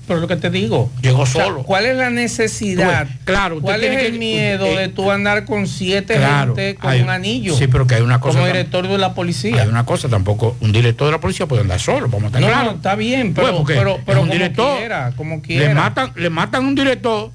pero 0.06 0.20
lo 0.20 0.26
que 0.28 0.36
te 0.36 0.48
digo. 0.48 0.90
Llegó 1.02 1.20
O 1.22 1.26
sea, 1.26 1.44
solo. 1.44 1.62
¿Cuál 1.64 1.84
es 1.84 1.94
la 1.94 2.08
necesidad? 2.08 3.04
Ves, 3.06 3.16
claro, 3.24 3.56
usted 3.56 3.64
¿Cuál 3.66 3.84
es 3.84 3.90
tiene 3.90 4.06
el 4.06 4.12
que- 4.12 4.18
miedo 4.18 4.64
eh, 4.64 4.78
de 4.78 4.88
tú 4.88 5.10
andar 5.10 5.44
con 5.44 5.66
siete 5.66 6.14
Claro, 6.16 6.54
gente 6.56 6.76
con 6.76 6.90
hay- 6.90 7.02
un 7.02 7.10
anillo? 7.10 7.54
Sí, 7.54 7.66
pero 7.66 7.86
que 7.86 7.96
hay 7.96 8.00
una 8.00 8.18
cosa. 8.18 8.38
Como 8.38 8.46
director 8.46 8.88
de 8.88 8.96
la 8.96 9.12
policía. 9.12 9.60
Hay 9.62 9.68
una 9.68 9.84
cosa, 9.84 10.08
tampoco 10.08 10.56
un 10.60 10.72
director 10.72 11.08
de 11.08 11.12
la 11.12 11.20
policía 11.20 11.44
puede 11.46 11.60
andar 11.60 11.78
solo, 11.78 12.06
vamos 12.08 12.22
a 12.22 12.26
estar 12.28 12.40
No, 12.40 12.46
claros. 12.46 12.64
no, 12.72 12.76
está 12.78 12.94
bien, 12.94 13.34
pero, 13.34 13.48
Bueno, 13.48 13.58
porque 13.58 13.74
pero, 13.74 13.96
es 13.96 14.02
pero 14.06 14.20
un 14.22 14.28
como 14.28 14.32
director. 14.32 14.78
quiera, 14.78 15.12
como 15.14 15.42
quiera. 15.42 15.68
Le 15.68 15.74
matan, 15.74 16.12
le 16.16 16.30
matan 16.30 16.64
un 16.64 16.74
director 16.74 17.30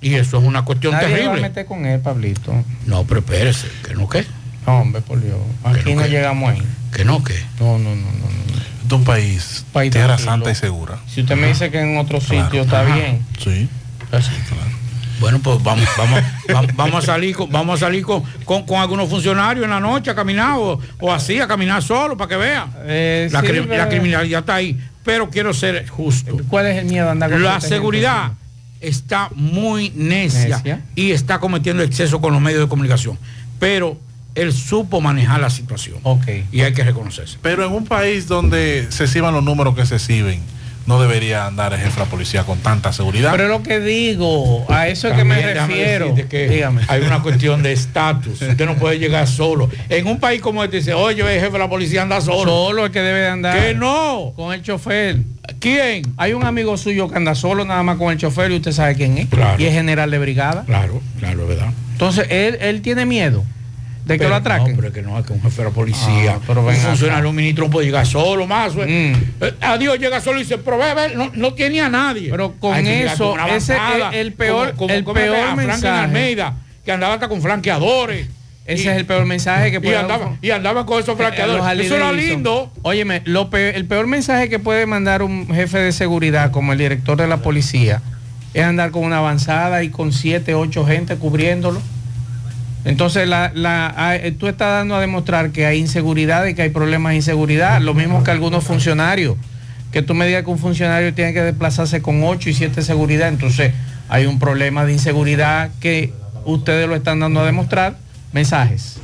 y 0.00 0.14
eso 0.14 0.38
es 0.38 0.44
una 0.44 0.64
cuestión 0.64 0.92
Nadie 0.92 1.06
va 1.08 1.12
a 1.12 1.16
terrible. 1.18 1.42
meter 1.42 1.66
con 1.66 1.86
él, 1.86 2.00
Pablito. 2.00 2.52
No, 2.86 3.04
pero 3.04 3.20
espérese, 3.20 3.68
que 3.86 3.94
no 3.94 4.08
qué. 4.08 4.24
No, 4.66 4.80
hombre, 4.80 5.00
por 5.02 5.20
Dios. 5.22 5.38
Aquí 5.64 5.94
no, 5.94 6.02
qué? 6.02 6.08
llegamos 6.10 6.50
ahí. 6.50 6.62
Que 6.92 7.04
no 7.04 7.22
qué. 7.22 7.34
No, 7.60 7.78
no, 7.78 7.90
no, 7.90 7.96
no. 7.96 8.02
no. 8.02 8.56
Es 8.86 8.92
un 8.92 9.04
país, 9.04 9.64
País 9.72 9.90
tierra 9.90 10.16
tranquilo. 10.16 10.30
santa 10.30 10.50
y 10.50 10.54
segura. 10.54 10.98
Si 11.08 11.20
usted 11.22 11.34
me 11.36 11.48
dice 11.48 11.70
que 11.70 11.80
en 11.80 11.98
otro 11.98 12.20
sitio 12.20 12.62
está 12.62 12.82
Ajá. 12.82 12.94
bien. 12.94 13.20
Sí. 13.42 13.68
Bueno, 15.18 15.40
pues 15.42 15.62
vamos, 15.62 15.88
vamos, 15.96 16.20
vamos, 16.76 17.02
a 17.02 17.06
salir 17.06 17.34
con, 17.34 17.50
vamos 17.50 17.82
a 17.82 17.86
salir 17.86 18.04
con, 18.04 18.22
con, 18.44 18.64
con 18.66 18.78
algunos 18.80 19.08
funcionarios 19.08 19.64
en 19.64 19.70
la 19.70 19.80
noche 19.80 20.10
a 20.10 20.14
caminar 20.14 20.56
o, 20.58 20.78
o 21.00 21.12
así, 21.12 21.40
a 21.40 21.48
caminar 21.48 21.82
solo 21.82 22.16
para 22.18 22.28
que 22.28 22.36
vean. 22.36 22.70
Eh, 22.84 23.28
la, 23.32 23.40
sí, 23.40 23.46
cri- 23.46 23.66
pero- 23.66 23.76
la 23.78 23.88
criminalidad 23.88 24.40
está 24.40 24.56
ahí. 24.56 24.78
Pero 25.04 25.30
quiero 25.30 25.54
ser 25.54 25.88
justo. 25.88 26.36
¿Cuál 26.48 26.66
es 26.66 26.78
el 26.78 26.84
miedo 26.86 27.06
de 27.06 27.12
andar 27.12 27.30
con 27.30 27.42
La 27.42 27.60
seguridad 27.60 28.32
está 28.80 29.30
muy 29.34 29.90
necia, 29.94 30.56
Necia. 30.58 30.84
y 30.94 31.12
está 31.12 31.38
cometiendo 31.38 31.82
exceso 31.82 32.20
con 32.20 32.32
los 32.32 32.40
medios 32.42 32.60
de 32.60 32.68
comunicación. 32.68 33.18
Pero 33.58 33.98
él 34.34 34.52
supo 34.52 35.00
manejar 35.00 35.40
la 35.40 35.50
situación. 35.50 35.98
Y 36.52 36.60
hay 36.60 36.72
que 36.72 36.84
reconocerse. 36.84 37.38
Pero 37.42 37.64
en 37.66 37.72
un 37.72 37.86
país 37.86 38.28
donde 38.28 38.86
se 38.90 39.04
exhiban 39.04 39.34
los 39.34 39.42
números 39.42 39.74
que 39.74 39.86
se 39.86 39.96
exhiben, 39.96 40.40
no 40.86 41.00
debería 41.00 41.46
andar 41.46 41.72
el 41.72 41.80
jefe 41.80 41.94
de 41.94 42.00
la 42.00 42.10
policía 42.10 42.44
con 42.44 42.58
tanta 42.58 42.92
seguridad. 42.92 43.32
Pero 43.32 43.44
es 43.44 43.50
lo 43.50 43.62
que 43.62 43.80
digo, 43.80 44.64
a 44.70 44.86
eso 44.88 45.08
es 45.08 45.14
que 45.14 45.24
me 45.24 45.54
refiero. 45.54 46.14
que 46.28 46.48
Dígame. 46.48 46.82
Hay 46.86 47.02
una 47.02 47.22
cuestión 47.22 47.62
de 47.62 47.72
estatus. 47.72 48.40
Usted 48.40 48.66
no 48.66 48.76
puede 48.76 48.98
llegar 48.98 49.26
solo. 49.26 49.68
En 49.88 50.06
un 50.06 50.20
país 50.20 50.40
como 50.40 50.62
este 50.62 50.76
dice, 50.78 50.94
oye, 50.94 51.22
el 51.22 51.40
jefe 51.40 51.52
de 51.52 51.58
la 51.58 51.68
policía 51.68 52.02
anda 52.02 52.20
solo. 52.20 52.50
Solo 52.50 52.86
el 52.86 52.92
que 52.92 53.00
debe 53.00 53.20
de 53.20 53.28
andar. 53.28 53.58
Que 53.58 53.74
no. 53.74 54.32
Con 54.36 54.54
el 54.54 54.62
chofer. 54.62 55.18
¿Quién? 55.60 56.02
Hay 56.16 56.32
un 56.32 56.44
amigo 56.44 56.76
suyo 56.76 57.08
que 57.08 57.16
anda 57.16 57.34
solo 57.34 57.64
nada 57.64 57.82
más 57.82 57.96
con 57.96 58.12
el 58.12 58.18
chofer 58.18 58.50
y 58.52 58.56
usted 58.56 58.72
sabe 58.72 58.94
quién 58.94 59.18
es. 59.18 59.28
Claro. 59.28 59.60
Y 59.62 59.66
es 59.66 59.72
general 59.72 60.10
de 60.10 60.18
brigada. 60.18 60.64
Claro, 60.64 61.00
claro, 61.18 61.42
es 61.42 61.48
verdad. 61.48 61.68
Entonces, 61.92 62.26
él, 62.30 62.58
él 62.60 62.82
tiene 62.82 63.06
miedo 63.06 63.42
de 64.04 64.14
que 64.14 64.18
Pero 64.18 64.30
lo 64.30 64.36
atraquen. 64.36 64.76
No, 64.76 64.80
pero 64.82 64.92
que 64.92 65.02
no, 65.02 65.20
que 65.24 65.32
un 65.32 65.42
jefe 65.42 65.64
de 65.64 65.70
policía, 65.70 66.34
Ah, 66.36 66.40
pero 66.46 66.64
un 66.64 66.72
funcionario, 66.74 67.28
un 67.30 67.34
ministro 67.36 67.64
no 67.64 67.70
puede 67.70 67.86
llegar 67.86 68.06
solo, 68.06 68.46
más. 68.46 68.74
Mm. 68.76 69.12
adiós, 69.62 69.98
llega 69.98 70.20
solo 70.20 70.38
y 70.38 70.42
dice, 70.42 70.58
pero 70.58 70.78
ve, 70.78 70.94
ve, 70.94 71.14
no, 71.16 71.30
no 71.34 71.54
tiene 71.54 71.80
a 71.80 71.88
nadie. 71.88 72.30
Pero 72.30 72.52
con 72.60 72.74
Hay 72.74 72.86
eso, 72.86 73.34
ese 73.48 73.74
es 73.74 73.80
el 74.14 74.32
peor- 74.34 74.74
como, 74.74 74.76
como, 74.88 74.94
el 74.94 75.04
como 75.04 75.14
peor 75.14 75.56
mensaje. 75.56 75.88
Almeida, 76.04 76.54
que 76.84 76.92
andaba 76.92 77.14
hasta 77.14 77.28
con 77.28 77.40
flanqueadores. 77.42 78.28
Ese 78.66 78.84
Y- 78.84 78.88
es 78.88 78.96
el 78.96 79.06
peor 79.06 79.24
mensaje 79.26 79.70
que 79.70 79.76
y 79.76 79.80
puede 79.80 79.96
andaba, 79.96 80.36
y 80.42 80.50
andaba 80.50 80.84
con 80.86 81.00
esos 81.00 81.16
flanqueadores. 81.16 81.76
Los 81.76 81.86
Eso 81.86 81.96
era 81.96 82.10
lindo. 82.12 82.72
Óyeme, 82.82 83.22
lo 83.24 83.48
el 83.52 83.84
peor 83.86 84.06
mensaje 84.08 84.48
que 84.48 84.58
puede 84.58 84.86
mandar 84.86 85.22
un 85.22 85.46
jefe 85.54 85.78
de 85.78 85.92
seguridad 85.92 86.50
como 86.50 86.72
el 86.72 86.78
director 86.78 87.16
de 87.16 87.28
la 87.28 87.36
policía 87.38 88.02
es 88.54 88.64
andar 88.64 88.90
con 88.90 89.04
una 89.04 89.18
avanzada 89.18 89.82
y 89.84 89.90
con 89.90 90.12
siete, 90.12 90.54
ocho 90.54 90.84
gente 90.84 91.14
cubriéndolo. 91.16 91.80
Entonces 92.84 93.28
la, 93.28 93.50
la- 93.54 93.92
a- 93.96 94.16
eh, 94.16 94.32
tú 94.32 94.46
estás 94.48 94.68
dando 94.78 94.94
a 94.94 95.00
demostrar 95.00 95.50
que 95.50 95.66
hay 95.66 95.78
inseguridad 95.78 96.44
y 96.46 96.54
que 96.54 96.62
hay 96.62 96.70
problemas 96.70 97.10
de 97.10 97.16
inseguridad, 97.16 97.80
lo 97.80 97.94
mismo 97.94 98.22
que 98.22 98.30
algunos 98.30 98.64
funcionarios, 98.64 99.36
que 99.92 100.02
tú 100.02 100.14
me 100.14 100.26
digas 100.26 100.44
que 100.44 100.50
un 100.50 100.58
funcionario 100.58 101.12
tiene 101.14 101.32
que 101.32 101.42
desplazarse 101.42 102.00
con 102.02 102.22
ocho 102.24 102.48
y 102.50 102.54
siete 102.54 102.82
seguridad, 102.82 103.28
entonces 103.28 103.72
hay 104.08 104.26
un 104.26 104.38
problema 104.38 104.84
de 104.84 104.92
inseguridad 104.92 105.70
que 105.80 106.12
ustedes 106.44 106.88
lo 106.88 106.94
están 106.94 107.18
dando 107.20 107.40
a 107.40 107.46
demostrar. 107.46 107.96
Mensajes. 108.36 108.96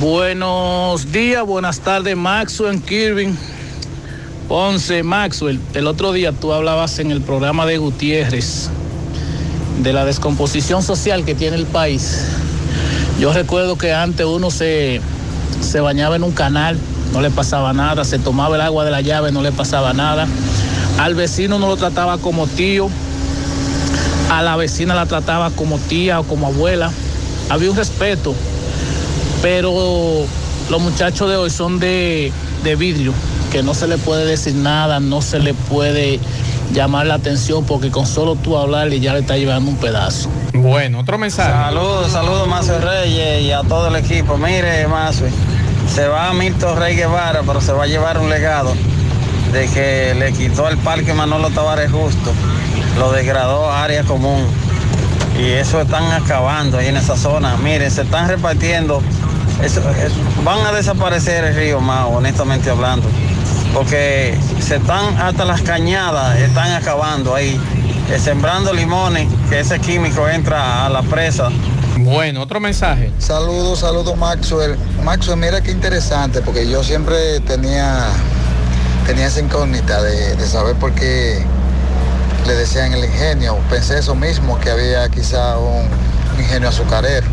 Buenos 0.00 1.12
días, 1.12 1.46
buenas 1.46 1.78
tardes, 1.78 2.16
Maxwell 2.16 2.82
Kirvin. 2.82 3.38
Ponce, 4.48 5.04
Maxwell, 5.04 5.60
el 5.74 5.86
otro 5.86 6.10
día 6.10 6.32
tú 6.32 6.52
hablabas 6.52 6.98
en 6.98 7.12
el 7.12 7.20
programa 7.20 7.64
de 7.64 7.78
Gutiérrez 7.78 8.70
de 9.84 9.92
la 9.92 10.04
descomposición 10.04 10.82
social 10.82 11.24
que 11.24 11.36
tiene 11.36 11.54
el 11.54 11.66
país. 11.66 12.24
Yo 13.20 13.32
recuerdo 13.32 13.78
que 13.78 13.94
antes 13.94 14.26
uno 14.26 14.50
se, 14.50 15.00
se 15.60 15.78
bañaba 15.78 16.16
en 16.16 16.24
un 16.24 16.32
canal, 16.32 16.76
no 17.12 17.20
le 17.20 17.30
pasaba 17.30 17.72
nada, 17.72 18.04
se 18.04 18.18
tomaba 18.18 18.56
el 18.56 18.62
agua 18.62 18.84
de 18.84 18.90
la 18.90 19.00
llave, 19.00 19.30
no 19.30 19.42
le 19.42 19.52
pasaba 19.52 19.92
nada. 19.92 20.26
Al 20.98 21.14
vecino 21.14 21.60
no 21.60 21.68
lo 21.68 21.76
trataba 21.76 22.18
como 22.18 22.48
tío, 22.48 22.88
a 24.28 24.42
la 24.42 24.56
vecina 24.56 24.96
la 24.96 25.06
trataba 25.06 25.50
como 25.50 25.78
tía 25.78 26.18
o 26.18 26.24
como 26.24 26.48
abuela. 26.48 26.90
Había 27.52 27.70
un 27.70 27.76
respeto, 27.76 28.34
pero 29.42 30.24
los 30.70 30.80
muchachos 30.80 31.28
de 31.28 31.36
hoy 31.36 31.50
son 31.50 31.78
de, 31.78 32.32
de 32.64 32.76
vidrio, 32.76 33.12
que 33.50 33.62
no 33.62 33.74
se 33.74 33.86
le 33.86 33.98
puede 33.98 34.24
decir 34.24 34.54
nada, 34.54 35.00
no 35.00 35.20
se 35.20 35.38
le 35.38 35.52
puede 35.52 36.18
llamar 36.72 37.04
la 37.04 37.16
atención 37.16 37.66
porque 37.66 37.90
con 37.90 38.06
solo 38.06 38.36
tú 38.36 38.56
hablarle 38.56 39.00
ya 39.00 39.12
le 39.12 39.18
está 39.18 39.36
llevando 39.36 39.70
un 39.70 39.76
pedazo. 39.76 40.30
Bueno, 40.54 41.00
otro 41.00 41.18
mensaje. 41.18 41.52
Saludos, 41.52 42.12
saludos, 42.12 42.48
Mazo 42.48 42.80
Reyes 42.80 43.42
y 43.42 43.52
a 43.52 43.60
todo 43.60 43.88
el 43.88 43.96
equipo. 43.96 44.38
Mire, 44.38 44.88
Mazo, 44.88 45.26
se 45.94 46.08
va 46.08 46.32
Milton 46.32 46.78
Rey 46.78 46.96
Guevara, 46.96 47.42
pero 47.46 47.60
se 47.60 47.72
va 47.72 47.84
a 47.84 47.86
llevar 47.86 48.16
un 48.16 48.30
legado 48.30 48.72
de 49.52 49.66
que 49.66 50.14
le 50.18 50.32
quitó 50.32 50.70
el 50.70 50.78
parque 50.78 51.12
Manolo 51.12 51.50
Tavares 51.50 51.92
Justo, 51.92 52.32
lo 52.98 53.12
degradó 53.12 53.70
a 53.70 53.84
área 53.84 54.04
común. 54.04 54.46
Y 55.38 55.50
eso 55.52 55.80
están 55.80 56.10
acabando 56.12 56.78
ahí 56.78 56.88
en 56.88 56.96
esa 56.96 57.16
zona. 57.16 57.56
Miren, 57.56 57.90
se 57.90 58.02
están 58.02 58.28
repartiendo. 58.28 59.02
eso- 59.62 59.80
eso- 59.90 60.14
van 60.44 60.66
a 60.66 60.72
desaparecer 60.72 61.44
el 61.44 61.54
río 61.54 61.80
Mao, 61.80 62.10
honestamente 62.16 62.68
hablando. 62.70 63.06
Porque 63.72 64.36
se 64.60 64.76
están 64.76 65.16
hasta 65.20 65.44
las 65.44 65.62
cañadas, 65.62 66.38
están 66.38 66.72
acabando 66.72 67.34
ahí. 67.34 67.60
eh, 68.10 68.18
sembrando 68.18 68.72
limones, 68.74 69.26
que 69.48 69.60
ese 69.60 69.78
químico 69.78 70.28
entra 70.28 70.84
a 70.84 70.88
la 70.90 71.02
presa. 71.02 71.48
Bueno, 71.98 72.42
otro 72.42 72.58
mensaje. 72.60 73.10
Saludos, 73.18 73.78
saludos 73.78 74.16
Maxwell. 74.18 74.76
Maxwell, 75.04 75.38
mira 75.38 75.60
qué 75.62 75.70
interesante, 75.70 76.42
porque 76.42 76.68
yo 76.68 76.82
siempre 76.82 77.40
tenía, 77.40 78.08
tenía 79.06 79.28
esa 79.28 79.40
incógnita 79.40 80.02
de, 80.02 80.34
de 80.36 80.46
saber 80.46 80.74
por 80.76 80.92
qué 80.92 81.42
le 82.46 82.54
decían 82.54 82.92
el 82.92 83.04
ingenio. 83.04 83.56
Pensé 83.70 83.98
eso 83.98 84.14
mismo, 84.14 84.58
que 84.60 84.70
había 84.70 85.08
quizá 85.08 85.58
un 85.58 85.88
ingenio 86.38 86.68
azucarero. 86.68 87.26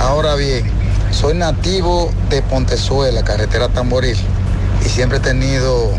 Ahora 0.00 0.34
bien, 0.34 0.70
soy 1.10 1.34
nativo 1.34 2.10
de 2.30 2.42
Pontezuela, 2.42 3.22
carretera 3.22 3.68
Tamboril, 3.68 4.16
y 4.84 4.88
siempre 4.88 5.18
he 5.18 5.20
tenido 5.20 5.90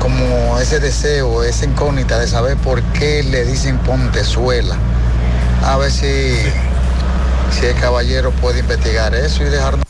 como 0.00 0.58
ese 0.58 0.80
deseo, 0.80 1.42
esa 1.42 1.64
incógnita 1.64 2.18
de 2.18 2.26
saber 2.26 2.56
por 2.58 2.82
qué 2.92 3.22
le 3.22 3.44
dicen 3.44 3.78
Pontezuela. 3.78 4.76
A 5.64 5.76
ver 5.76 5.90
si, 5.90 6.36
si 7.58 7.66
el 7.66 7.74
caballero 7.80 8.30
puede 8.32 8.60
investigar 8.60 9.14
eso 9.14 9.42
y 9.42 9.46
dejarnos. 9.46 9.85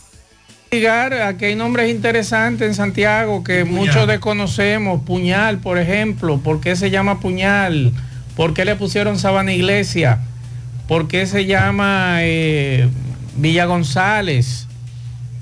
Investigar, 0.76 1.14
Aquí 1.22 1.46
hay 1.46 1.54
nombres 1.54 1.90
interesantes 1.90 2.68
en 2.68 2.74
Santiago 2.74 3.42
que 3.42 3.64
muchos 3.64 4.06
desconocemos. 4.06 5.00
Puñal, 5.04 5.56
por 5.56 5.78
ejemplo. 5.78 6.38
¿Por 6.38 6.60
qué 6.60 6.76
se 6.76 6.90
llama 6.90 7.18
Puñal? 7.18 7.92
¿Por 8.36 8.52
qué 8.52 8.66
le 8.66 8.76
pusieron 8.76 9.18
Sabana 9.18 9.54
Iglesia? 9.54 10.18
¿Por 10.86 11.08
qué 11.08 11.26
se 11.26 11.46
llama 11.46 12.18
eh, 12.20 12.90
Villa 13.38 13.64
González? 13.64 14.66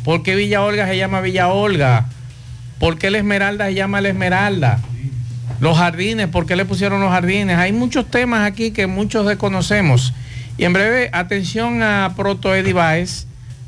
¿Por 0.04 0.22
qué 0.22 0.36
Villa 0.36 0.62
Olga 0.62 0.86
se 0.86 0.96
llama 0.96 1.20
Villa 1.20 1.48
Olga? 1.48 2.06
¿Por 2.78 2.96
qué 2.96 3.10
la 3.10 3.18
Esmeralda 3.18 3.66
se 3.66 3.74
llama 3.74 4.00
la 4.00 4.10
Esmeralda? 4.10 4.78
Los 5.58 5.76
jardines, 5.76 6.28
¿por 6.28 6.46
qué 6.46 6.54
le 6.54 6.64
pusieron 6.64 7.00
los 7.00 7.10
jardines? 7.10 7.58
Hay 7.58 7.72
muchos 7.72 8.08
temas 8.08 8.46
aquí 8.48 8.70
que 8.70 8.86
muchos 8.86 9.26
desconocemos. 9.26 10.14
Y 10.58 10.64
en 10.64 10.72
breve, 10.72 11.10
atención 11.12 11.82
a 11.82 12.12
Proto 12.16 12.54
Eddie 12.54 12.72
Baez. 12.72 13.26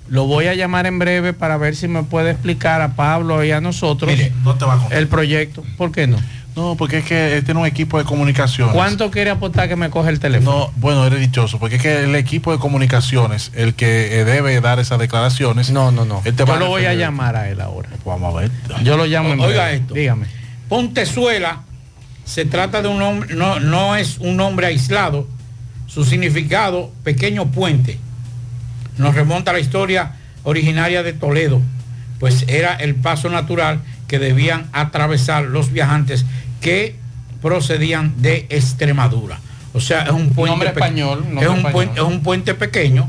Lo 0.09 0.27
voy 0.27 0.47
a 0.47 0.55
llamar 0.55 0.87
en 0.87 0.99
breve 0.99 1.33
para 1.33 1.57
ver 1.57 1.75
si 1.77 1.89
me 1.89 2.03
puede 2.05 2.31
explicar 2.31 2.81
a 2.81 2.95
Pablo 2.95 3.45
y 3.45 3.51
a 3.51 3.61
nosotros 3.61 4.11
no 4.45 4.55
te 4.55 4.65
va 4.65 4.75
a 4.75 4.79
contar. 4.79 4.99
el 4.99 5.09
proyecto. 5.09 5.65
¿Por 5.77 5.93
qué 5.93 6.07
no? 6.07 6.17
No, 6.55 6.75
porque 6.75 6.99
es 6.99 7.05
que 7.05 7.37
él 7.37 7.45
tiene 7.45 7.61
un 7.61 7.67
equipo 7.67 7.99
de 7.99 8.05
comunicaciones. 8.05 8.75
¿Cuánto 8.75 9.11
quiere 9.11 9.29
apostar 9.29 9.69
que 9.69 9.77
me 9.77 9.91
coge 9.91 10.09
el 10.09 10.21
teléfono? 10.21 10.59
No, 10.59 10.73
bueno, 10.77 11.07
eres 11.07 11.21
dichoso, 11.21 11.59
porque 11.59 11.77
es 11.77 11.83
que 11.83 12.05
el 12.05 12.15
equipo 12.15 12.51
de 12.51 12.59
comunicaciones, 12.59 13.53
el 13.55 13.75
que 13.75 14.21
eh, 14.21 14.25
debe 14.25 14.59
dar 14.63 14.79
esas 14.81 14.99
declaraciones. 14.99 15.71
No, 15.71 15.91
no, 15.93 16.07
no. 16.07 16.23
Él 16.25 16.35
te 16.35 16.45
Yo 16.47 16.53
va 16.53 16.59
lo 16.59 16.69
voy 16.69 16.87
a 16.87 16.95
llamar 16.95 17.37
a 17.37 17.51
él 17.51 17.61
ahora. 17.61 17.91
Vamos 18.07 18.35
a 18.35 18.41
ver. 18.41 18.51
Yo 18.83 18.97
lo 18.97 19.05
llamo 19.05 19.35
en 19.35 19.41
Oiga 19.41 19.65
breve. 19.65 19.77
esto. 19.77 19.93
Dígame. 19.95 20.27
Pontezuela 20.71 21.61
se 22.25 22.45
trata 22.47 22.81
de 22.81 22.89
un 22.89 22.99
nombre, 22.99 23.35
no, 23.35 23.61
no 23.61 23.95
es 23.95 24.17
un 24.19 24.37
nombre 24.37 24.67
aislado. 24.67 25.29
Su 25.87 26.05
significado, 26.05 26.91
pequeño 27.05 27.47
puente, 27.53 27.99
nos 28.99 29.15
remonta 29.15 29.51
a 29.51 29.55
la 29.55 29.61
historia 29.61 30.13
originaria 30.43 31.03
de 31.03 31.13
Toledo, 31.13 31.61
pues 32.19 32.45
era 32.49 32.75
el 32.75 32.95
paso 32.95 33.29
natural 33.29 33.81
que 34.09 34.19
debían 34.19 34.67
atravesar 34.73 35.45
los 35.45 35.73
viajantes 35.73 36.25
que 36.61 36.97
procedían 37.43 38.15
de 38.23 38.47
Extremadura. 38.49 39.39
O 39.73 39.81
sea, 39.81 40.03
es 40.05 40.11
un 40.13 40.31
puente 40.31 40.51
Nombre 40.51 40.69
español, 40.71 41.21
nombre 41.25 41.45
es, 41.45 41.51
un 41.51 41.57
español. 41.59 41.73
puente, 41.73 42.01
es 42.01 42.07
un 42.07 42.23
puente 42.23 42.55
pequeño, 42.55 43.09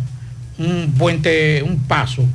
un 0.57 0.93
puente, 0.97 1.63
un 1.63 1.79
paso. 1.79 2.25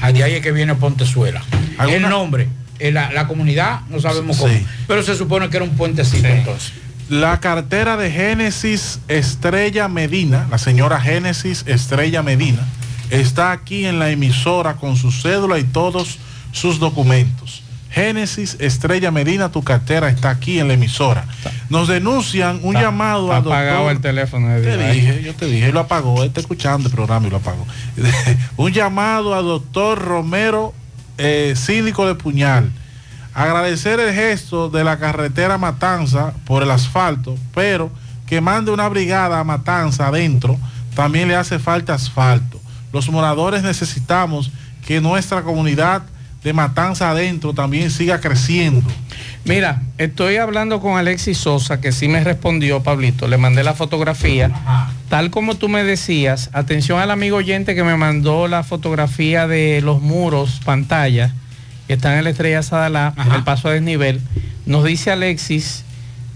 Ah, 0.00 0.12
De 0.12 0.22
ahí 0.24 0.34
es 0.34 0.40
que 0.40 0.50
viene 0.52 0.74
Pontezuela. 0.74 1.42
El 1.86 2.02
nombre, 2.02 2.48
eh, 2.78 2.90
la, 2.90 3.12
la 3.12 3.26
comunidad, 3.26 3.82
no 3.90 4.00
sabemos 4.00 4.38
cómo. 4.38 4.50
Sí. 4.52 4.64
Pero 4.86 5.02
se 5.02 5.14
supone 5.14 5.50
que 5.50 5.56
era 5.58 5.64
un 5.64 5.76
puentecito 5.76 6.26
entonces. 6.26 6.72
La 7.10 7.40
cartera 7.40 7.96
de 7.96 8.08
Génesis 8.10 9.00
Estrella 9.08 9.88
Medina, 9.88 10.46
la 10.48 10.58
señora 10.58 11.00
Génesis 11.00 11.64
Estrella 11.66 12.22
Medina, 12.22 12.60
está 13.10 13.50
aquí 13.50 13.84
en 13.84 13.98
la 13.98 14.10
emisora 14.10 14.76
con 14.76 14.94
su 14.96 15.10
cédula 15.10 15.58
y 15.58 15.64
todos 15.64 16.18
sus 16.52 16.78
documentos. 16.78 17.64
Génesis 17.90 18.56
Estrella 18.60 19.10
Medina, 19.10 19.50
tu 19.50 19.64
cartera 19.64 20.08
está 20.08 20.30
aquí 20.30 20.60
en 20.60 20.68
la 20.68 20.74
emisora. 20.74 21.26
Nos 21.68 21.88
denuncian 21.88 22.60
un 22.62 22.76
Está- 22.76 22.86
llamado 22.88 23.24
está 23.24 23.36
a 23.36 23.40
doctor. 23.40 23.52
apagado 23.54 23.90
el 23.90 24.00
teléfono 24.00 24.48
de 24.48 24.62
Te 24.62 24.76
Dios. 24.76 24.92
dije, 24.94 25.22
yo 25.24 25.34
te 25.34 25.46
dije, 25.46 25.72
lo 25.72 25.80
apagó, 25.80 26.22
está 26.22 26.38
escuchando 26.38 26.88
el 26.88 26.94
programa 26.94 27.26
y 27.26 27.30
lo 27.30 27.38
apagó. 27.38 27.66
un 28.56 28.70
llamado 28.72 29.34
a 29.34 29.42
doctor 29.42 29.98
Romero, 29.98 30.72
eh, 31.18 31.54
síndico 31.56 32.06
de 32.06 32.14
Puñal. 32.14 32.70
Agradecer 33.34 34.00
el 34.00 34.14
gesto 34.14 34.68
de 34.68 34.84
la 34.84 34.98
carretera 34.98 35.58
Matanza 35.58 36.32
por 36.44 36.62
el 36.62 36.70
asfalto, 36.70 37.36
pero 37.54 37.90
que 38.26 38.40
mande 38.40 38.70
una 38.70 38.88
brigada 38.88 39.40
a 39.40 39.44
Matanza 39.44 40.08
adentro, 40.08 40.58
también 40.94 41.28
le 41.28 41.36
hace 41.36 41.58
falta 41.58 41.94
asfalto. 41.94 42.60
Los 42.92 43.08
moradores 43.10 43.62
necesitamos 43.62 44.50
que 44.86 45.00
nuestra 45.00 45.42
comunidad 45.42 46.02
de 46.42 46.52
Matanza 46.52 47.10
adentro 47.10 47.52
también 47.52 47.90
siga 47.90 48.20
creciendo. 48.20 48.88
Mira, 49.44 49.82
estoy 49.98 50.36
hablando 50.36 50.80
con 50.80 50.98
Alexis 50.98 51.38
Sosa, 51.38 51.80
que 51.80 51.92
sí 51.92 52.08
me 52.08 52.22
respondió, 52.22 52.82
Pablito. 52.82 53.26
Le 53.26 53.38
mandé 53.38 53.62
la 53.62 53.74
fotografía. 53.74 54.50
Tal 55.08 55.30
como 55.30 55.56
tú 55.56 55.68
me 55.68 55.82
decías, 55.82 56.50
atención 56.52 56.98
al 56.98 57.10
amigo 57.10 57.38
oyente 57.38 57.74
que 57.74 57.84
me 57.84 57.96
mandó 57.96 58.48
la 58.48 58.62
fotografía 58.62 59.46
de 59.46 59.80
los 59.82 60.02
muros, 60.02 60.60
pantalla, 60.64 61.34
que 61.90 61.94
están 61.94 62.16
en 62.16 62.22
la 62.22 62.30
estrella 62.30 62.62
Sadalá, 62.62 63.14
en 63.16 63.32
el 63.32 63.42
paso 63.42 63.66
a 63.66 63.72
desnivel. 63.72 64.20
Nos 64.64 64.84
dice 64.84 65.10
Alexis, 65.10 65.82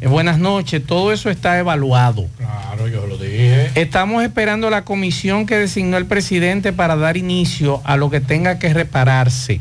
eh, 0.01 0.09
buenas 0.09 0.40
noches, 0.40 0.85
todo 0.85 1.12
eso 1.12 1.31
está 1.31 1.60
evaluado. 1.60 2.26
Claro, 2.39 2.89
yo 2.89 3.06
lo 3.06 3.16
dije. 3.16 3.70
Estamos 3.76 4.24
esperando 4.24 4.68
la 4.68 4.82
comisión 4.82 5.47
que 5.47 5.56
designó 5.56 5.97
el 5.97 6.06
presidente 6.06 6.72
para 6.72 6.97
dar 6.97 7.16
inicio 7.16 7.81
a 7.85 7.97
lo 7.97 8.10
que 8.10 8.20
tenga 8.20 8.59
que 8.59 8.74
repararse 8.74 9.60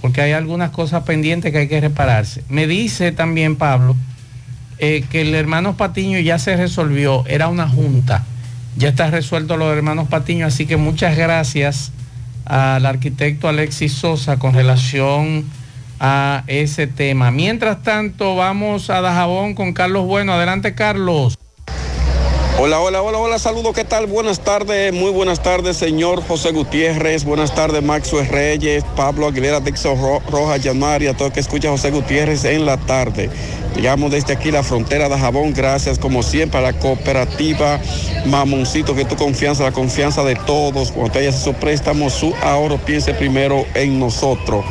porque 0.00 0.20
hay 0.20 0.30
algunas 0.30 0.70
cosas 0.70 1.02
pendientes 1.02 1.50
que 1.50 1.58
hay 1.58 1.68
que 1.68 1.80
repararse. 1.80 2.44
Me 2.48 2.68
dice 2.68 3.10
también 3.10 3.56
Pablo 3.56 3.96
eh, 4.78 5.04
que 5.10 5.22
el 5.22 5.34
hermano 5.34 5.76
Patiño 5.76 6.20
ya 6.20 6.38
se 6.38 6.56
resolvió, 6.56 7.24
era 7.26 7.48
una 7.48 7.68
junta, 7.68 8.24
ya 8.76 8.90
está 8.90 9.10
resuelto 9.10 9.56
lo 9.56 9.68
de 9.68 9.78
hermanos 9.78 10.06
Patiño, 10.06 10.46
así 10.46 10.64
que 10.64 10.76
muchas 10.76 11.16
gracias 11.16 11.90
al 12.46 12.86
arquitecto 12.86 13.48
Alexis 13.48 13.92
Sosa 13.92 14.38
con 14.38 14.54
relación 14.54 15.44
a 16.00 16.44
ese 16.46 16.86
tema. 16.86 17.30
Mientras 17.30 17.82
tanto, 17.82 18.36
vamos 18.36 18.90
a 18.90 19.00
Dajabón 19.00 19.54
con 19.54 19.72
Carlos 19.72 20.06
Bueno. 20.06 20.32
Adelante, 20.32 20.74
Carlos. 20.74 21.36
Hola, 22.58 22.80
hola, 22.80 23.02
hola, 23.02 23.18
hola, 23.18 23.38
saludos, 23.38 23.74
¿qué 23.74 23.84
tal? 23.84 24.06
Buenas 24.06 24.40
tardes, 24.40 24.90
muy 24.90 25.10
buenas 25.10 25.42
tardes, 25.42 25.76
señor 25.76 26.22
José 26.26 26.52
Gutiérrez, 26.52 27.22
buenas 27.24 27.54
tardes, 27.54 27.82
Maxwell 27.82 28.26
Reyes, 28.26 28.82
Pablo 28.96 29.26
Aguilera, 29.26 29.60
Dixon 29.60 30.00
Ro- 30.00 30.22
Rojas, 30.30 30.62
Yamari, 30.62 31.06
a 31.06 31.14
todo 31.14 31.28
el 31.28 31.34
que 31.34 31.40
escucha 31.40 31.68
José 31.68 31.90
Gutiérrez 31.90 32.46
en 32.46 32.64
la 32.64 32.78
tarde. 32.78 33.28
Llegamos 33.76 34.10
desde 34.10 34.32
aquí 34.32 34.50
la 34.50 34.62
frontera 34.62 35.10
de 35.10 35.18
Jabón, 35.18 35.52
gracias 35.52 35.98
como 35.98 36.22
siempre 36.22 36.58
a 36.58 36.62
la 36.62 36.72
cooperativa 36.72 37.78
Mamoncito, 38.24 38.94
que 38.94 39.04
tu 39.04 39.16
confianza, 39.16 39.64
la 39.64 39.72
confianza 39.72 40.24
de 40.24 40.34
todos. 40.34 40.92
Cuando 40.92 41.12
te 41.12 41.18
hayas 41.18 41.42
su 41.42 41.52
préstamo, 41.52 42.08
su 42.08 42.34
ahorro, 42.42 42.78
piense 42.78 43.12
primero 43.12 43.66
en 43.74 44.00
nosotros. 44.00 44.64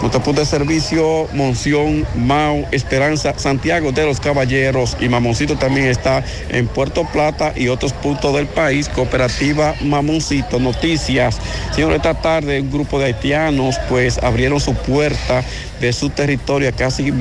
Nuestro 0.00 0.22
punto 0.22 0.40
de 0.40 0.46
servicio, 0.46 1.28
Monción, 1.34 2.06
Mau, 2.16 2.66
Esperanza, 2.72 3.34
Santiago 3.36 3.92
de 3.92 4.06
los 4.06 4.18
Caballeros 4.18 4.96
y 4.98 5.10
Mamoncito 5.10 5.56
también 5.56 5.88
está 5.88 6.24
en 6.48 6.66
Puerto 6.68 7.04
Plata 7.04 7.52
y 7.54 7.68
otros 7.68 7.92
puntos 7.92 8.34
del 8.34 8.46
país. 8.46 8.88
Cooperativa 8.88 9.74
Mamoncito, 9.82 10.58
noticias. 10.58 11.38
Señor, 11.74 11.92
esta 11.92 12.14
tarde 12.14 12.62
un 12.62 12.70
grupo 12.70 12.98
de 12.98 13.06
haitianos 13.06 13.76
pues 13.90 14.16
abrieron 14.18 14.58
su 14.58 14.74
puerta 14.74 15.44
de 15.80 15.92
su 15.92 16.10
territorio 16.10 16.70
casi 16.76 17.12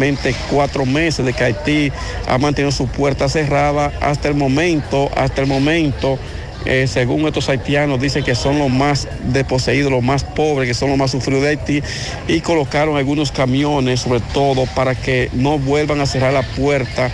cuatro 0.50 0.86
meses 0.86 1.26
de 1.26 1.34
que 1.34 1.44
Haití 1.44 1.92
ha 2.28 2.38
mantenido 2.38 2.72
su 2.72 2.88
puerta 2.88 3.30
cerrada 3.30 3.92
hasta 4.02 4.28
el 4.28 4.36
momento, 4.36 5.10
hasta 5.16 5.42
el 5.42 5.48
momento. 5.48 6.20
Eh, 6.66 6.88
según 6.88 7.26
estos 7.26 7.50
haitianos, 7.50 8.02
dicen 8.02 8.24
que 8.24 8.36
son 8.36 8.60
los 8.60 8.70
más 8.70 9.08
desposeídos, 9.32 9.92
los 9.92 10.04
más 10.04 10.24
pobres, 10.24 10.68
que 10.68 10.74
son 10.74 10.90
los 10.90 10.98
más 10.98 11.12
sufridos 11.12 11.44
de 11.44 11.50
Haití, 11.50 11.84
y 12.28 12.42
colocaron 12.42 12.98
algunos 12.98 13.32
camiones, 13.32 14.02
sobre 14.02 14.20
todo, 14.20 14.66
para 14.76 14.96
que 14.96 15.30
no 15.34 15.58
vuelvan 15.58 16.02
a 16.02 16.06
cerrar 16.06 16.34
la 16.34 16.44
puerta. 16.44 17.12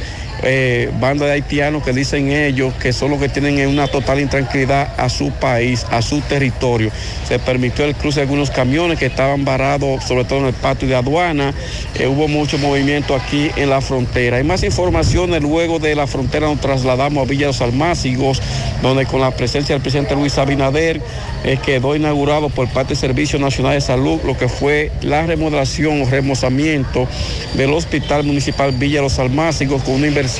Eh, 0.48 0.92
banda 1.00 1.26
de 1.26 1.32
haitianos 1.32 1.82
que 1.82 1.92
dicen 1.92 2.32
ellos 2.32 2.72
que 2.76 2.94
son 2.94 3.10
los 3.10 3.20
que 3.20 3.30
tienen 3.30 3.68
una 3.68 3.88
total 3.88 4.20
intranquilidad 4.20 4.94
a 4.96 5.10
su 5.10 5.32
país, 5.32 5.88
a 5.90 6.04
su 6.04 6.22
territorio. 6.22 6.92
Se 7.28 7.40
permitió 7.40 7.84
el 7.84 7.96
cruce 7.96 8.20
de 8.20 8.26
algunos 8.26 8.52
camiones 8.52 9.00
que 9.00 9.08
estaban 9.08 9.44
varados, 9.44 10.04
sobre 10.04 10.24
todo 10.24 10.42
en 10.42 10.46
el 10.46 10.54
patio 10.54 10.88
de 10.88 10.96
aduana. 10.96 11.52
Eh, 11.96 12.06
hubo 12.06 12.28
mucho 12.28 12.60
movimiento 12.60 13.16
aquí 13.16 13.50
en 13.56 13.72
la 13.72 13.82
frontera. 13.82 14.38
Hay 14.38 14.44
más 14.44 14.62
informaciones 14.62 15.42
luego 15.42 15.80
de 15.80 15.96
la 15.96 16.06
frontera 16.06 16.46
nos 16.46 16.62
trasladamos 16.62 17.26
a 17.26 17.28
Villa 17.28 17.48
Los 17.48 17.62
Almácigos, 17.62 18.40
donde 18.84 19.08
con 19.08 19.22
la 19.22 19.32
presencia 19.32 19.74
del 19.74 19.82
presidente 19.82 20.14
Luis 20.14 20.38
Abinader 20.38 21.02
eh, 21.44 21.58
quedó 21.66 21.96
inaugurado 21.96 22.50
por 22.50 22.68
parte 22.68 22.90
del 22.90 22.98
Servicio 22.98 23.40
Nacional 23.40 23.74
de 23.74 23.82
Salud 23.82 24.20
lo 24.24 24.38
que 24.38 24.48
fue 24.48 24.92
la 25.02 25.26
remodelación 25.26 26.04
o 26.04 26.06
remozamiento 26.06 27.08
del 27.56 27.74
Hospital 27.74 28.26
Municipal 28.26 28.74
Villa 28.74 29.02
Los 29.02 29.18
Almácigos 29.18 29.82
con 29.82 29.96
una 29.96 30.06
inversión 30.06 30.35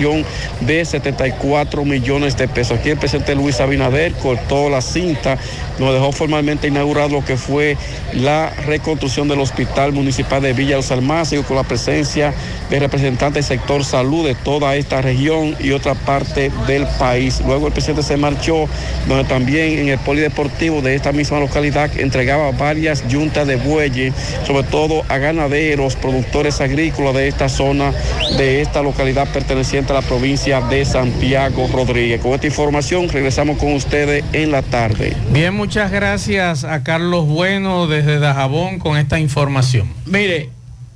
de 0.60 0.84
74 0.84 1.86
millones 1.86 2.36
de 2.36 2.50
pesos. 2.50 2.80
Aquí 2.80 2.90
el 2.90 2.98
presidente 2.98 3.34
Luis 3.34 3.62
Abinader 3.62 4.12
cortó 4.14 4.70
la 4.70 4.82
cinta, 4.82 5.38
nos 5.80 5.94
dejó 5.94 6.12
formalmente 6.12 6.68
inaugurado 6.68 7.10
lo 7.10 7.26
que 7.26 7.38
fue 7.38 7.78
la 8.14 8.50
reconstrucción 8.66 9.30
del 9.30 9.40
Hospital 9.40 9.94
Municipal 9.94 10.42
de 10.42 10.52
Villa 10.52 10.76
Los 10.76 10.92
Almácigos 10.92 11.46
con 11.46 11.56
la 11.56 11.64
presencia 11.64 12.34
de 12.70 12.80
representantes 12.80 13.48
del 13.48 13.58
sector 13.58 13.86
salud 13.86 14.26
de 14.28 14.36
toda 14.36 14.76
esta 14.76 15.02
región 15.02 15.56
y 15.62 15.72
otra 15.72 15.96
parte 15.96 16.52
del 16.68 16.86
país. 17.00 17.42
Luego 17.46 17.68
el 17.68 17.74
presidente 17.74 18.04
se 18.04 18.18
marchó, 18.18 18.68
donde 19.08 19.24
también 19.24 19.80
en 19.80 19.90
el 19.90 20.00
polideportivo 20.00 20.82
de 20.82 20.96
esta 20.96 21.14
misma 21.14 21.40
localidad 21.40 21.90
entregaba 21.98 22.52
varias 22.52 23.08
yuntas 23.08 23.48
de 23.48 23.56
bueyes, 23.56 24.14
sobre 24.46 24.64
todo 24.64 25.04
a 25.08 25.18
ganaderos, 25.20 25.96
productores 25.96 26.60
agrícolas 26.60 27.14
de 27.14 27.30
esta 27.30 27.48
zona, 27.48 27.94
de 28.38 28.62
esta 28.62 28.82
localidad 28.82 29.28
perteneciente 29.32 29.75
a 29.78 29.94
la 29.94 30.02
provincia 30.02 30.62
de 30.62 30.86
Santiago 30.86 31.68
Rodríguez. 31.68 32.22
Con 32.22 32.34
esta 32.34 32.48
información 32.48 33.10
regresamos 33.10 33.58
con 33.58 33.74
ustedes 33.74 34.24
en 34.32 34.52
la 34.52 34.62
tarde. 34.62 35.16
Bien, 35.32 35.54
muchas 35.54 35.92
gracias 35.92 36.64
a 36.64 36.82
Carlos 36.84 37.28
Bueno 37.28 37.86
desde 37.88 38.20
Dajabón 38.20 38.80
con 38.80 38.98
esta 38.98 39.20
información. 39.20 39.90
Mire, 40.06 40.50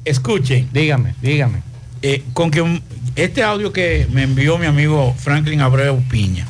escuchen. 0.06 0.70
Dígame, 0.72 1.14
dígame. 1.22 1.62
Eh, 2.02 2.24
con 2.34 2.52
que 2.52 2.82
este 3.18 3.44
audio 3.44 3.74
que 3.74 4.08
me 4.12 4.24
envió 4.24 4.58
mi 4.58 4.66
amigo 4.66 5.14
Franklin 5.18 5.60
Abreu 5.60 6.02
Piña, 6.10 6.48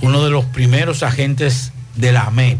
uno 0.00 0.24
de 0.24 0.30
los 0.30 0.46
primeros 0.46 1.02
agentes 1.02 1.72
de 1.94 2.12
la 2.12 2.22
AMED. 2.22 2.56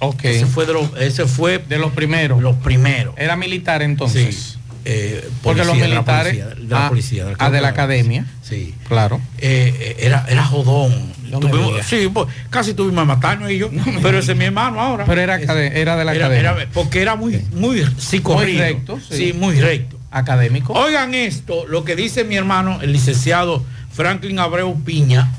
Ok. 0.00 0.24
Ese 0.24 0.46
fue 0.46 0.66
de 0.66 0.72
los, 0.72 0.90
ese 0.98 1.26
fue 1.26 1.58
de 1.58 1.78
los 1.78 1.92
primeros. 1.92 2.42
Los 2.42 2.56
primeros. 2.56 3.14
Era 3.16 3.36
militar 3.36 3.82
entonces. 3.82 4.34
Sí. 4.34 4.57
Eh, 4.90 5.28
Porque 5.42 5.58
los 5.58 5.68
policía, 5.68 5.82
de 5.88 5.94
la 5.94 6.00
militares. 6.00 6.32
policía, 6.38 6.54
de 6.54 6.68
la 6.68 6.86
ah, 6.86 6.88
policía, 6.88 7.24
de 7.26 7.30
la 7.32 7.36
ah, 7.40 7.50
de 7.50 7.60
la 7.60 7.68
Cámara. 7.68 7.68
academia. 7.68 8.26
Sí. 8.42 8.74
Claro. 8.88 9.20
Eh, 9.36 9.96
era, 10.00 10.24
era 10.30 10.44
jodón. 10.44 11.12
No 11.30 11.40
Tuvimos- 11.40 11.82
sí, 11.84 12.08
pues, 12.12 12.26
casi 12.48 12.72
tuvimos 12.72 13.02
a 13.02 13.04
matarnos 13.04 13.50
y 13.50 13.58
yo. 13.58 13.70
pero 14.02 14.18
ese 14.18 14.32
es 14.32 14.38
mi 14.38 14.46
hermano 14.46 14.80
ahora. 14.80 15.04
Pero 15.04 15.20
era, 15.20 15.36
era 15.36 15.96
de 15.96 16.04
la 16.06 16.14
Era- 16.14 16.26
academia. 16.26 16.38
era- 16.62 16.66
porque 16.72 17.02
era 17.02 17.16
muy, 17.16 17.44
muy 17.52 17.84
psicorrido. 17.98 18.46
Muy 18.54 18.56
recto, 18.72 18.98
sí. 19.10 19.16
sí, 19.16 19.32
muy 19.34 19.60
recto. 19.60 19.98
Académico. 20.10 20.72
Oigan 20.72 21.12
esto, 21.14 21.66
lo 21.66 21.84
que 21.84 21.94
dice 21.94 22.24
mi 22.24 22.36
hermano, 22.36 22.78
el 22.80 22.92
licenciado 22.94 23.62
Franklin 23.92 24.38
Abreu 24.38 24.74
Piña, 24.82 25.30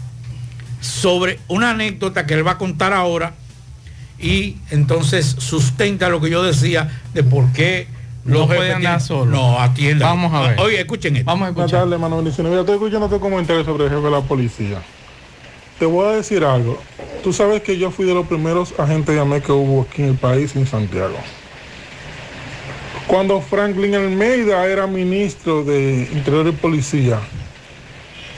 sobre 0.80 1.40
una 1.48 1.72
anécdota 1.72 2.26
que 2.28 2.36
él 2.36 2.46
va 2.46 2.52
a 2.52 2.58
contar 2.60 2.94
ahora 2.94 3.34
y 4.20 4.58
entonces 4.70 5.36
sustenta 5.40 6.10
lo 6.10 6.22
que 6.22 6.30
yo 6.30 6.44
decía 6.44 6.90
de 7.16 7.24
por 7.24 7.52
qué 7.52 7.88
los 8.38 8.48
puede 8.48 8.60
jefes 8.60 8.76
andar 8.76 8.92
tienen- 9.00 9.08
solo. 9.08 9.32
No, 9.32 9.60
atienda. 9.60 10.06
Vamos 10.08 10.34
a 10.34 10.42
ver. 10.50 10.60
Oye, 10.60 10.80
escuchen 10.80 11.16
esto. 11.16 11.26
Vamos 11.26 11.48
a 11.48 11.52
Buenas 11.52 11.66
escuchar. 11.66 11.80
tardes, 11.82 11.94
hermano 11.94 12.16
Bendiciones. 12.18 12.50
Mira, 12.52 12.62
estoy 12.62 12.76
escuchando 12.76 13.10
tu 13.10 13.20
comentario 13.20 13.64
sobre 13.66 13.86
el 13.86 13.90
jefe 13.90 14.02
de 14.02 14.12
la 14.12 14.22
policía. 14.22 14.82
Te 15.80 15.86
voy 15.86 16.08
a 16.08 16.12
decir 16.18 16.44
algo. 16.44 16.78
Tú 17.24 17.32
sabes 17.34 17.62
que 17.64 17.78
yo 17.78 17.90
fui 17.92 18.06
de 18.06 18.14
los 18.14 18.28
primeros 18.28 18.74
agentes 18.80 19.16
de 19.16 19.22
AME 19.22 19.42
que 19.42 19.52
hubo 19.52 19.82
aquí 19.84 20.02
en 20.04 20.10
el 20.10 20.16
país, 20.16 20.56
en 20.56 20.66
Santiago. 20.68 21.16
Cuando 23.08 23.42
Franklin 23.42 23.96
Almeida 23.96 24.66
era 24.68 24.86
ministro 24.88 25.64
de 25.64 26.08
Interior 26.14 26.48
y 26.48 26.52
Policía, 26.52 27.20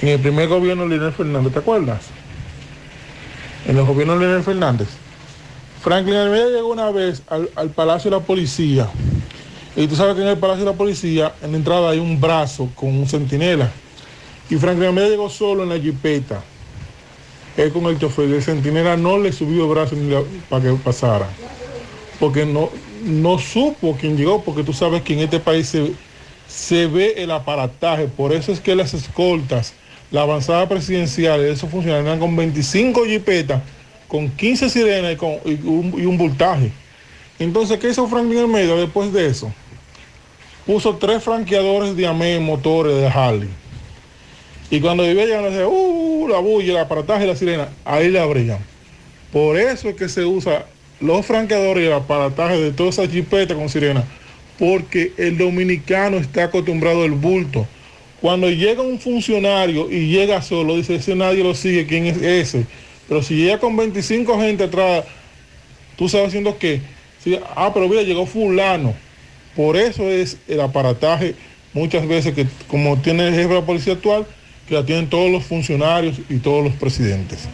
en 0.01 0.07
el 0.09 0.19
primer 0.19 0.47
gobierno 0.47 0.83
de 0.83 0.89
Leonel 0.89 1.13
Fernández, 1.13 1.51
¿te 1.53 1.59
acuerdas? 1.59 2.05
En 3.67 3.77
el 3.77 3.83
gobierno 3.85 4.13
de 4.13 4.19
Leonel 4.21 4.43
Fernández. 4.43 4.87
Franklin 5.81 6.15
Almeida 6.15 6.47
llegó 6.47 6.69
una 6.71 6.89
vez 6.91 7.21
al, 7.27 7.49
al 7.55 7.69
Palacio 7.71 8.09
de 8.11 8.17
la 8.17 8.23
Policía. 8.23 8.87
Y 9.75 9.87
tú 9.87 9.95
sabes 9.95 10.15
que 10.15 10.21
en 10.21 10.27
el 10.27 10.37
Palacio 10.37 10.65
de 10.65 10.71
la 10.71 10.77
Policía, 10.77 11.33
en 11.41 11.51
la 11.51 11.57
entrada 11.57 11.91
hay 11.91 11.99
un 11.99 12.19
brazo 12.19 12.69
con 12.75 12.89
un 12.89 13.07
centinela. 13.07 13.71
Y 14.49 14.57
Franklin 14.57 14.89
Almeida 14.89 15.07
llegó 15.07 15.29
solo 15.29 15.63
en 15.63 15.69
la 15.69 15.79
jipeta. 15.79 16.43
Él 17.55 17.71
con 17.71 17.85
el 17.85 17.97
chofer. 17.97 18.25
El 18.25 18.43
centinela 18.43 18.97
no 18.97 19.17
le 19.17 19.31
subió 19.31 19.63
el 19.63 19.69
brazo 19.69 19.95
para 20.49 20.63
que 20.63 20.73
pasara. 20.73 21.29
Porque 22.19 22.45
no, 22.45 22.69
no 23.05 23.39
supo 23.39 23.97
quién 23.99 24.17
llegó, 24.17 24.43
porque 24.43 24.63
tú 24.63 24.73
sabes 24.73 25.03
que 25.03 25.13
en 25.13 25.19
este 25.19 25.39
país 25.39 25.69
se, 25.69 25.93
se 26.47 26.87
ve 26.87 27.13
el 27.17 27.31
aparataje. 27.31 28.07
Por 28.07 28.33
eso 28.33 28.51
es 28.51 28.59
que 28.59 28.75
las 28.75 28.93
escoltas, 28.93 29.73
la 30.11 30.23
avanzada 30.23 30.67
presidencial, 30.67 31.39
esos 31.45 31.69
funcionarios 31.69 32.07
eran 32.07 32.19
con 32.19 32.35
25 32.35 33.05
jipetas, 33.05 33.61
con 34.09 34.29
15 34.29 34.69
sirenas 34.69 35.13
y, 35.13 35.15
con, 35.15 35.39
y 35.45 36.05
un 36.05 36.17
voltaje. 36.17 36.73
Entonces, 37.43 37.79
¿qué 37.79 37.89
hizo 37.89 38.07
Franklin 38.07 38.37
Almeida 38.37 38.75
después 38.75 39.11
de 39.11 39.25
eso? 39.25 39.51
Puso 40.63 40.97
tres 40.97 41.23
franqueadores 41.23 41.95
de 41.95 42.05
AME 42.05 42.39
motores 42.39 42.95
de 42.95 43.07
Harley. 43.07 43.49
Y 44.69 44.79
cuando 44.79 45.03
vivía 45.03 45.25
llegando, 45.25 45.49
decía, 45.49 45.67
uh, 45.67 46.27
la 46.27 46.37
bulla, 46.37 46.73
el 46.73 46.77
aparataje, 46.77 47.25
la 47.25 47.35
sirena, 47.35 47.69
ahí 47.83 48.09
le 48.09 48.19
abrían. 48.19 48.59
Por 49.33 49.57
eso 49.57 49.89
es 49.89 49.95
que 49.95 50.07
se 50.07 50.23
usa 50.23 50.67
los 50.99 51.25
franqueadores 51.25 51.83
y 51.83 51.87
el 51.87 51.93
aparataje 51.93 52.59
de 52.59 52.71
todas 52.73 52.99
esas 52.99 53.11
jipetas 53.11 53.57
con 53.57 53.69
sirena, 53.69 54.03
porque 54.59 55.11
el 55.17 55.35
dominicano 55.35 56.17
está 56.17 56.43
acostumbrado 56.43 57.03
al 57.03 57.11
bulto. 57.11 57.65
Cuando 58.21 58.51
llega 58.51 58.83
un 58.83 58.99
funcionario 58.99 59.89
y 59.89 60.09
llega 60.11 60.43
solo, 60.43 60.75
dice, 60.75 60.93
ese 60.93 61.15
nadie 61.15 61.43
lo 61.43 61.55
sigue, 61.55 61.87
¿quién 61.87 62.05
es 62.05 62.21
ese? 62.21 62.67
Pero 63.09 63.23
si 63.23 63.35
llega 63.35 63.59
con 63.59 63.75
25 63.75 64.39
gente 64.39 64.65
atrás, 64.65 65.05
tú 65.97 66.07
sabes 66.07 66.27
haciendo 66.27 66.59
qué. 66.59 66.81
Sí, 67.23 67.37
ah, 67.55 67.71
pero 67.73 67.87
mira, 67.87 68.01
llegó 68.01 68.25
fulano. 68.25 68.93
Por 69.55 69.77
eso 69.77 70.03
es 70.09 70.37
el 70.47 70.61
aparataje 70.61 71.35
muchas 71.73 72.07
veces 72.07 72.33
que 72.33 72.47
como 72.67 72.97
tiene 72.97 73.27
el 73.27 73.33
jefe 73.33 73.49
de 73.49 73.55
la 73.55 73.65
policía 73.65 73.93
actual, 73.93 74.25
que 74.67 74.75
la 74.75 74.85
tienen 74.85 75.09
todos 75.09 75.29
los 75.31 75.43
funcionarios 75.43 76.17
y 76.29 76.37
todos 76.37 76.63
los 76.63 76.73
presidentes. 76.73 77.47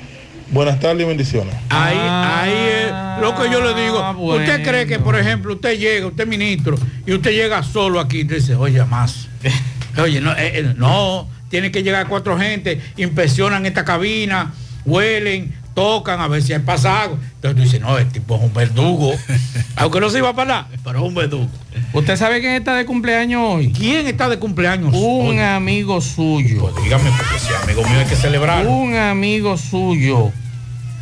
Buenas 0.52 0.80
tardes 0.80 1.04
y 1.04 1.06
bendiciones. 1.06 1.54
Ahí, 1.70 1.98
ahí 1.98 2.52
es 2.52 3.22
lo 3.22 3.36
que 3.36 3.52
yo 3.52 3.62
le 3.62 3.82
digo. 3.82 4.12
¿Usted 4.36 4.64
cree 4.64 4.86
que, 4.86 5.00
por 5.00 5.18
ejemplo, 5.18 5.54
usted 5.56 5.78
llega, 5.78 6.08
usted 6.08 6.24
es 6.24 6.30
ministro, 6.30 6.78
y 7.06 7.14
usted 7.14 7.32
llega 7.32 7.64
solo 7.64 8.00
aquí 8.00 8.20
y 8.20 8.24
dice, 8.24 8.56
oye, 8.56 8.84
más? 8.86 9.28
Oye, 10.00 10.22
no, 10.22 10.32
eh, 10.34 10.60
eh, 10.60 10.74
no, 10.78 11.28
tiene 11.50 11.72
que 11.72 11.82
llegar 11.82 12.08
cuatro 12.08 12.38
gente, 12.38 12.80
inspeccionan 12.98 13.66
esta 13.66 13.84
cabina, 13.84 14.54
huelen, 14.86 15.56
tocan 15.78 16.20
a 16.20 16.28
ver 16.28 16.42
si 16.42 16.54
hay 16.54 16.60
pasado. 16.60 17.20
Entonces 17.36 17.56
tú 17.56 17.62
dices, 17.62 17.80
no, 17.80 18.00
el 18.00 18.08
tipo 18.08 18.36
es 18.36 18.42
un 18.42 18.52
verdugo. 18.52 19.14
Aunque 19.76 20.00
no 20.00 20.10
se 20.10 20.18
iba 20.18 20.30
a 20.30 20.34
parar, 20.34 20.66
pero 20.84 20.98
es 20.98 21.06
un 21.06 21.14
verdugo. 21.14 21.48
¿Usted 21.94 22.18
sabe 22.18 22.40
quién 22.40 22.54
está 22.54 22.74
de 22.74 22.84
cumpleaños 22.88 23.44
hoy? 23.46 23.72
¿Quién 23.72 24.08
está 24.08 24.28
de 24.28 24.40
cumpleaños? 24.40 24.92
Un 24.92 25.38
hoy? 25.38 25.40
amigo 25.40 26.02
suyo. 26.02 26.62
Pues 26.62 26.84
dígame, 26.84 27.12
porque 27.16 27.38
si 27.38 27.54
es 27.54 27.62
amigo 27.62 27.84
mío 27.84 28.00
hay 28.00 28.08
que 28.08 28.16
celebrarlo. 28.16 28.72
Un 28.72 28.96
amigo 28.96 29.56
suyo, 29.56 30.32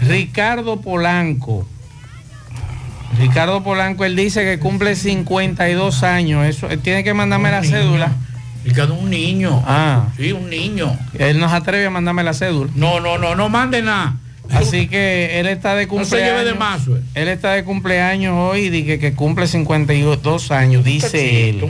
Ricardo 0.01 0.81
Polanco. 0.81 1.65
Ricardo 3.17 3.63
Polanco, 3.63 4.03
él 4.03 4.17
dice 4.17 4.43
que 4.43 4.59
cumple 4.59 4.97
52 4.97 6.03
años. 6.03 6.45
Eso, 6.45 6.69
él 6.69 6.79
tiene 6.79 7.05
que 7.05 7.13
mandarme 7.13 7.49
la 7.49 7.63
cédula. 7.63 8.11
Ricardo, 8.65 8.95
un 8.95 9.09
niño. 9.09 9.63
Ah. 9.65 10.07
Sí, 10.17 10.33
un 10.33 10.49
niño. 10.49 10.97
Él 11.17 11.39
nos 11.39 11.53
atreve 11.53 11.85
a 11.85 11.89
mandarme 11.89 12.23
la 12.23 12.33
cédula. 12.33 12.69
No, 12.75 12.99
no, 12.99 13.17
no, 13.17 13.35
no 13.35 13.47
mande 13.47 13.81
nada. 13.81 14.15
Así 14.51 14.87
que 14.87 15.39
él 15.39 15.47
está 15.47 15.75
de 15.75 15.85
No 15.85 15.91
se 15.91 15.97
cumpleaños. 15.97 16.37
lleve 16.39 16.43
de. 16.51 17.01
Él 17.15 17.27
está 17.27 17.51
de 17.53 17.63
cumpleaños 17.63 18.33
hoy 18.37 18.61
y 18.61 18.69
dice 18.69 18.99
que 18.99 19.13
cumple 19.13 19.47
52 19.47 20.51
años, 20.51 20.83
dice 20.83 21.49
él. 21.49 21.65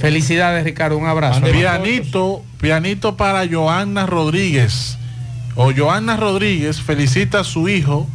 Felicidades, 0.00 0.64
Ricardo. 0.64 0.98
Un 0.98 1.06
abrazo. 1.06 1.40
Pianito, 1.42 2.44
pianito 2.60 3.16
para 3.16 3.46
Joanna 3.46 4.06
Rodríguez. 4.06 4.98
O 5.54 5.72
Joanna 5.72 6.16
Rodríguez 6.16 6.80
felicita 6.82 7.40
a 7.40 7.44
su 7.44 7.68
hijo, 7.68 8.06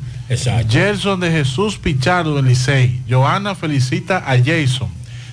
Gerson 0.70 1.20
de 1.20 1.32
Jesús 1.32 1.78
Pichardo 1.78 2.36
del 2.36 2.46
Licey. 2.46 3.02
Joanna 3.10 3.56
felicita 3.56 4.18
a 4.26 4.38
Jason. 4.38 4.90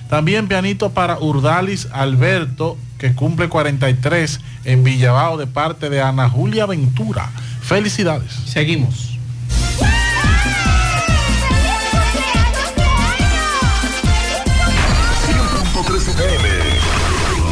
También 0.09 0.47
pianito 0.47 0.89
para 0.89 1.19
Urdalis 1.19 1.87
Alberto, 1.91 2.77
que 2.99 3.15
cumple 3.15 3.49
43 3.49 4.39
en 4.65 4.83
Villabao 4.83 5.37
de 5.37 5.47
parte 5.47 5.89
de 5.89 6.01
Ana 6.01 6.29
Julia 6.29 6.67
Ventura. 6.67 7.31
Felicidades. 7.61 8.31
Seguimos. 8.45 9.09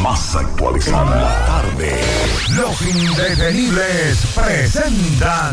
Más 0.02 0.36
actualizada. 0.36 1.20
La 1.20 1.46
tarde. 1.46 2.00
Los 2.54 2.82
indetenibles 2.82 4.26
presentan. 4.34 5.52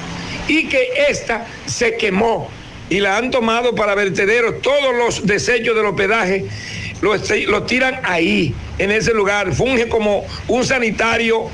y 0.48 0.69
que 0.69 0.89
esta 1.09 1.47
se 1.66 1.97
quemó 1.97 2.51
y 2.89 3.01
la 3.01 3.16
han 3.16 3.31
tomado 3.31 3.74
para 3.74 3.94
vertederos. 3.94 4.60
Todos 4.60 4.94
los 4.94 5.27
desechos 5.27 5.74
del 5.74 5.86
hospedaje 5.86 6.44
los, 7.01 7.31
los 7.47 7.66
tiran 7.66 8.01
ahí, 8.05 8.55
en 8.78 8.90
ese 8.90 9.12
lugar. 9.14 9.52
Funge 9.55 9.89
como 9.89 10.24
un 10.48 10.64
sanitario 10.64 11.48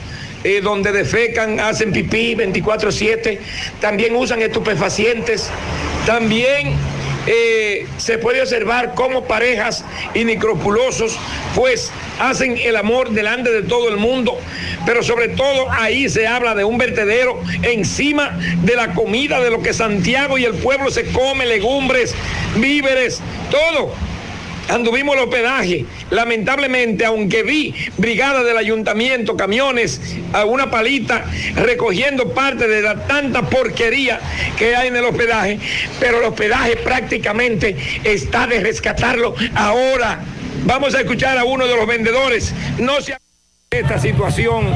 eh, 0.45 0.61
donde 0.63 0.93
defecan, 0.93 1.59
hacen 1.61 1.93
pipí 1.93 2.35
24/7. 2.35 3.39
También 3.81 4.15
usan 4.15 4.43
estupefacientes. 4.43 5.49
También 6.07 6.75
eh, 7.27 7.87
se 7.99 8.19
puede 8.19 8.41
observar 8.41 8.95
cómo 8.95 9.25
parejas 9.25 9.85
inicropulosos 10.15 11.19
pues 11.55 11.91
hacen 12.19 12.57
el 12.59 12.77
amor 12.77 13.11
delante 13.11 13.51
de 13.51 13.63
todo 13.63 13.89
el 13.89 13.97
mundo, 13.97 14.39
pero 14.85 15.03
sobre 15.03 15.29
todo 15.29 15.71
ahí 15.71 16.09
se 16.09 16.27
habla 16.27 16.55
de 16.55 16.65
un 16.65 16.79
vertedero 16.79 17.41
encima 17.63 18.39
de 18.63 18.77
la 18.77 18.95
comida 18.95 19.41
de 19.41 19.51
lo 19.51 19.63
que 19.63 19.73
Santiago 19.73 20.39
y 20.39 20.45
el 20.45 20.55
pueblo 20.55 20.91
se 20.91 21.07
come, 21.13 21.47
legumbres, 21.47 22.15
víveres, 22.57 23.21
todo. 23.51 23.93
Anduvimos 24.69 25.17
el 25.17 25.23
hospedaje. 25.23 25.87
Lamentablemente, 26.11 27.07
aunque 27.07 27.43
vi 27.43 27.75
brigada 27.97 28.45
del 28.45 28.59
ayuntamiento, 28.59 29.35
camiones, 29.35 30.01
a 30.35 30.45
una 30.45 30.71
palita 30.71 31.25
recogiendo 31.55 32.35
parte 32.35 32.69
de 32.69 32.83
la 32.83 33.07
tanta 33.07 33.49
porquería 33.49 34.21
que 34.59 34.77
hay 34.77 34.89
en 34.89 34.97
el 34.97 35.07
hospedaje, 35.07 35.59
pero 35.99 36.19
el 36.19 36.25
hospedaje 36.25 36.77
prácticamente 36.77 37.77
está 38.05 38.47
de 38.47 38.61
rescatarlo 38.61 39.35
ahora. 39.55 40.23
Vamos 40.65 40.95
a 40.95 41.01
escuchar 41.01 41.39
a 41.39 41.45
uno 41.45 41.67
de 41.67 41.77
los 41.77 41.87
vendedores. 41.87 42.55
No 42.79 43.01
se 43.01 43.17
esta 43.71 43.99
situación. 43.99 44.67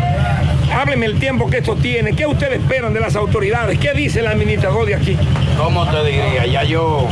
Hábleme 0.71 1.07
el 1.07 1.19
tiempo 1.19 1.49
que 1.49 1.59
esto 1.59 1.77
tiene. 1.77 2.15
¿Qué 2.15 2.27
ustedes 2.27 2.61
esperan 2.61 2.93
de 2.93 3.01
las 3.01 3.17
autoridades? 3.17 3.79
¿Qué 3.79 3.93
dice 3.95 4.21
el 4.21 4.27
administrador 4.27 4.87
de 4.87 4.95
aquí? 4.95 5.17
¿Cómo 5.57 5.87
te 5.91 6.05
diría? 6.05 6.47
Ya 6.47 6.63
yo, 6.65 7.09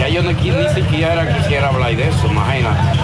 ya 0.00 0.08
yo 0.08 0.22
ni, 0.22 0.32
ni 0.32 0.68
siquiera 0.74 1.36
quisiera 1.36 1.68
hablar 1.68 1.94
de 1.94 2.08
eso, 2.08 2.26
imagínate. 2.26 2.98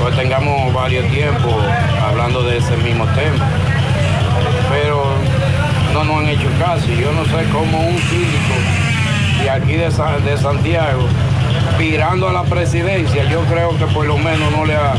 Pues 0.00 0.16
tengamos 0.16 0.72
varios 0.72 1.08
tiempos 1.12 1.54
hablando 2.00 2.42
de 2.42 2.58
ese 2.58 2.76
mismo 2.78 3.06
tema. 3.06 3.48
Pero 4.70 5.04
no 5.92 6.04
nos 6.04 6.18
han 6.18 6.28
hecho 6.28 6.48
caso. 6.58 6.86
Yo 6.88 7.12
no 7.12 7.24
sé 7.24 7.44
cómo 7.52 7.78
un 7.78 7.98
síndico 7.98 8.54
de 9.42 9.50
aquí 9.50 9.72
de, 9.74 9.90
de 10.30 10.36
Santiago, 10.38 11.02
virando 11.78 12.28
a 12.28 12.32
la 12.32 12.42
presidencia, 12.42 13.24
yo 13.30 13.40
creo 13.42 13.76
que 13.78 13.86
por 13.86 14.04
lo 14.04 14.18
menos 14.18 14.50
no 14.50 14.64
le 14.64 14.74
ha, 14.74 14.94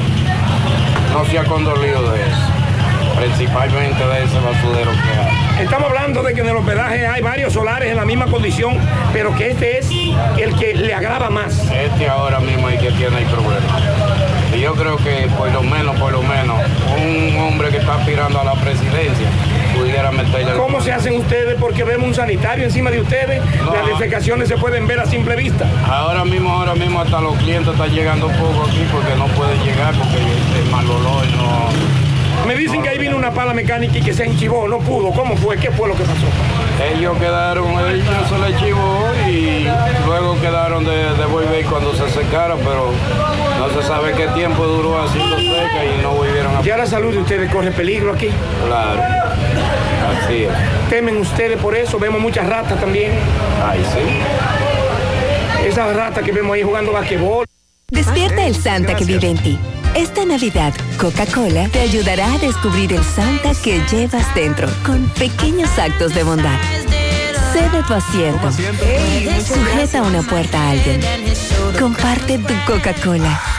no 1.11 1.25
se 1.25 1.37
ha 1.37 1.43
condolido 1.43 2.11
de 2.11 2.21
eso. 2.21 2.41
Principalmente 3.17 4.01
de 4.01 4.23
ese 4.23 4.39
basurero 4.39 4.91
que 4.91 5.19
hay. 5.19 5.63
Estamos 5.63 5.89
hablando 5.89 6.23
de 6.23 6.33
que 6.33 6.39
en 6.39 6.47
el 6.47 6.55
hospedaje 6.55 7.05
hay 7.05 7.21
varios 7.21 7.51
solares 7.51 7.91
en 7.91 7.97
la 7.97 8.05
misma 8.05 8.27
condición, 8.27 8.77
pero 9.11 9.35
que 9.35 9.51
este 9.51 9.79
es 9.79 9.91
el 10.37 10.55
que 10.55 10.73
le 10.73 10.93
agrava 10.93 11.29
más. 11.29 11.69
Este 11.69 12.07
ahora 12.07 12.39
mismo 12.39 12.69
es 12.69 12.79
que 12.79 12.91
tiene 12.91 13.17
el 13.19 13.25
problema. 13.25 13.79
Y 14.55 14.61
yo 14.61 14.73
creo 14.73 14.95
que 14.97 15.27
por 15.37 15.51
lo 15.51 15.61
menos, 15.61 15.99
por 15.99 16.13
lo 16.13 16.21
menos, 16.21 16.57
un 16.97 17.37
hombre 17.39 17.69
que 17.69 17.77
está 17.77 17.95
aspirando 17.95 18.39
a 18.39 18.45
la 18.45 18.53
presidencia 18.53 19.27
pudiera 19.79 20.11
meterle... 20.11 20.53
¿Cómo 20.53 20.81
se 20.81 20.91
hacen 20.91 21.15
ustedes? 21.15 21.55
Porque 21.59 21.83
vemos 21.83 22.07
un 22.07 22.15
sanitario 22.15 22.65
encima 22.65 22.91
de 22.91 23.01
ustedes. 23.01 23.41
No. 23.63 23.73
Las 23.73 23.87
defecaciones 23.87 24.47
se 24.47 24.57
pueden 24.57 24.87
ver 24.87 24.99
a 24.99 25.05
simple 25.05 25.35
vista. 25.35 25.65
Ahora 25.87 26.25
mismo, 26.25 26.51
ahora 26.51 26.75
mismo 26.75 27.01
hasta 27.01 27.21
los 27.21 27.35
clientes 27.37 27.73
están 27.73 27.91
llegando 27.91 28.27
poco 28.27 28.65
aquí 28.67 28.85
porque 28.91 29.15
no 29.15 29.27
pueden 29.27 29.59
llegar 29.63 29.93
porque 29.95 30.17
el 30.17 30.69
mal 30.69 30.89
olor 30.89 31.25
no... 31.37 31.69
Me 32.47 32.55
dicen 32.55 32.81
que 32.81 32.89
ahí 32.89 32.97
vino 32.97 33.17
una 33.17 33.31
pala 33.31 33.53
mecánica 33.53 33.97
y 33.97 34.01
que 34.01 34.13
se 34.13 34.23
enchivó, 34.23 34.67
no 34.67 34.79
pudo. 34.79 35.11
¿Cómo 35.11 35.35
fue? 35.35 35.57
¿Qué 35.57 35.71
fue 35.71 35.89
lo 35.89 35.95
que 35.95 36.03
pasó? 36.03 36.25
Ellos 36.95 37.17
quedaron, 37.17 37.67
ellos 37.67 38.05
se 38.29 38.37
le 38.39 38.57
chivó 38.57 39.11
y 39.27 39.67
luego 40.05 40.39
quedaron 40.39 40.85
de, 40.85 41.13
de 41.15 41.25
volver 41.25 41.65
cuando 41.65 41.93
se 41.93 42.09
secaron, 42.09 42.57
pero 42.59 42.91
no 43.59 43.69
se 43.69 43.85
sabe 43.85 44.13
qué 44.13 44.27
tiempo 44.27 44.65
duró 44.65 45.03
haciendo 45.03 45.37
seca 45.37 45.83
y 45.83 46.01
no 46.01 46.11
volvieron 46.11 46.55
a... 46.55 46.61
Ya 46.61 46.77
la 46.77 46.85
salud 46.85 47.11
de 47.11 47.19
ustedes 47.19 47.51
corre 47.51 47.71
peligro 47.71 48.13
aquí. 48.13 48.29
Claro, 48.65 49.01
así 50.23 50.45
es. 50.45 50.89
Temen 50.89 51.17
ustedes 51.17 51.57
por 51.57 51.75
eso. 51.75 51.99
Vemos 51.99 52.21
muchas 52.21 52.47
ratas 52.47 52.79
también. 52.79 53.11
Ay, 53.63 53.85
sí. 53.93 55.67
Esas 55.67 55.93
ratas 55.93 56.23
que 56.23 56.31
vemos 56.31 56.53
ahí 56.53 56.63
jugando 56.63 56.93
basquetbol. 56.93 57.45
Despierta 57.91 58.45
el 58.45 58.55
Santa 58.55 58.95
que 58.95 59.03
vive 59.03 59.29
en 59.29 59.37
ti. 59.37 59.59
Esta 59.95 60.23
Navidad, 60.23 60.73
Coca-Cola 60.97 61.67
te 61.67 61.81
ayudará 61.81 62.33
a 62.33 62.37
descubrir 62.37 62.93
el 62.93 63.03
Santa 63.03 63.51
que 63.61 63.81
llevas 63.91 64.33
dentro 64.35 64.69
con 64.85 65.09
pequeños 65.09 65.77
actos 65.77 66.13
de 66.13 66.23
bondad. 66.23 66.57
Cede 67.53 67.83
tu 67.87 67.93
asiento. 67.93 68.51
Sujeta 68.51 70.01
una 70.03 70.21
puerta 70.21 70.59
a 70.59 70.71
alguien. 70.71 71.01
Comparte 71.79 72.37
tu 72.37 72.53
Coca-Cola. 72.65 73.58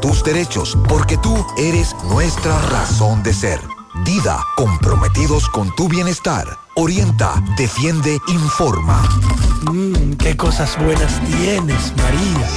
tus 0.01 0.23
derechos, 0.23 0.77
porque 0.89 1.17
tú 1.17 1.45
eres 1.57 1.95
nuestra 2.09 2.59
razón 2.63 3.21
de 3.23 3.33
ser. 3.33 3.59
Dida, 4.03 4.43
comprometidos 4.57 5.47
con 5.49 5.73
tu 5.75 5.87
bienestar. 5.87 6.45
Orienta, 6.75 7.41
defiende, 7.55 8.17
informa. 8.27 9.01
Mmm, 9.71 10.13
qué 10.13 10.35
cosas 10.35 10.75
buenas 10.83 11.21
tienes, 11.25 11.93
María. 11.97 12.47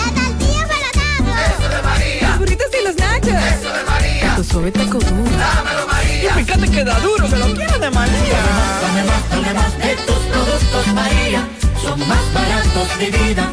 Eso 1.58 1.68
de 1.68 1.82
María. 1.82 2.28
Los 2.28 2.38
burritos 2.38 2.66
y 2.80 2.84
los 2.84 2.96
nachos. 2.96 3.28
Eso 3.28 3.72
de 3.72 3.84
María. 3.84 4.36
Tu 4.36 4.44
suave 4.44 4.72
taco 4.72 4.98
duro. 4.98 5.30
Dámelo, 5.36 5.86
María. 5.86 6.30
Y 6.30 6.44
fíjate 6.44 6.70
que 6.70 6.84
da 6.84 6.98
duro, 7.00 7.28
que 7.28 7.36
lo 7.36 7.54
quiero 7.54 7.78
de 7.78 7.90
María. 7.90 8.40
Tome 8.80 9.04
más, 9.04 9.22
tome 9.30 9.54
más 9.54 9.78
de 9.78 9.96
tus 9.96 10.18
productos, 10.32 10.94
María. 10.94 11.48
Son 11.82 12.00
más 12.08 12.32
baratos 12.32 12.98
de 12.98 13.10
vida 13.10 13.52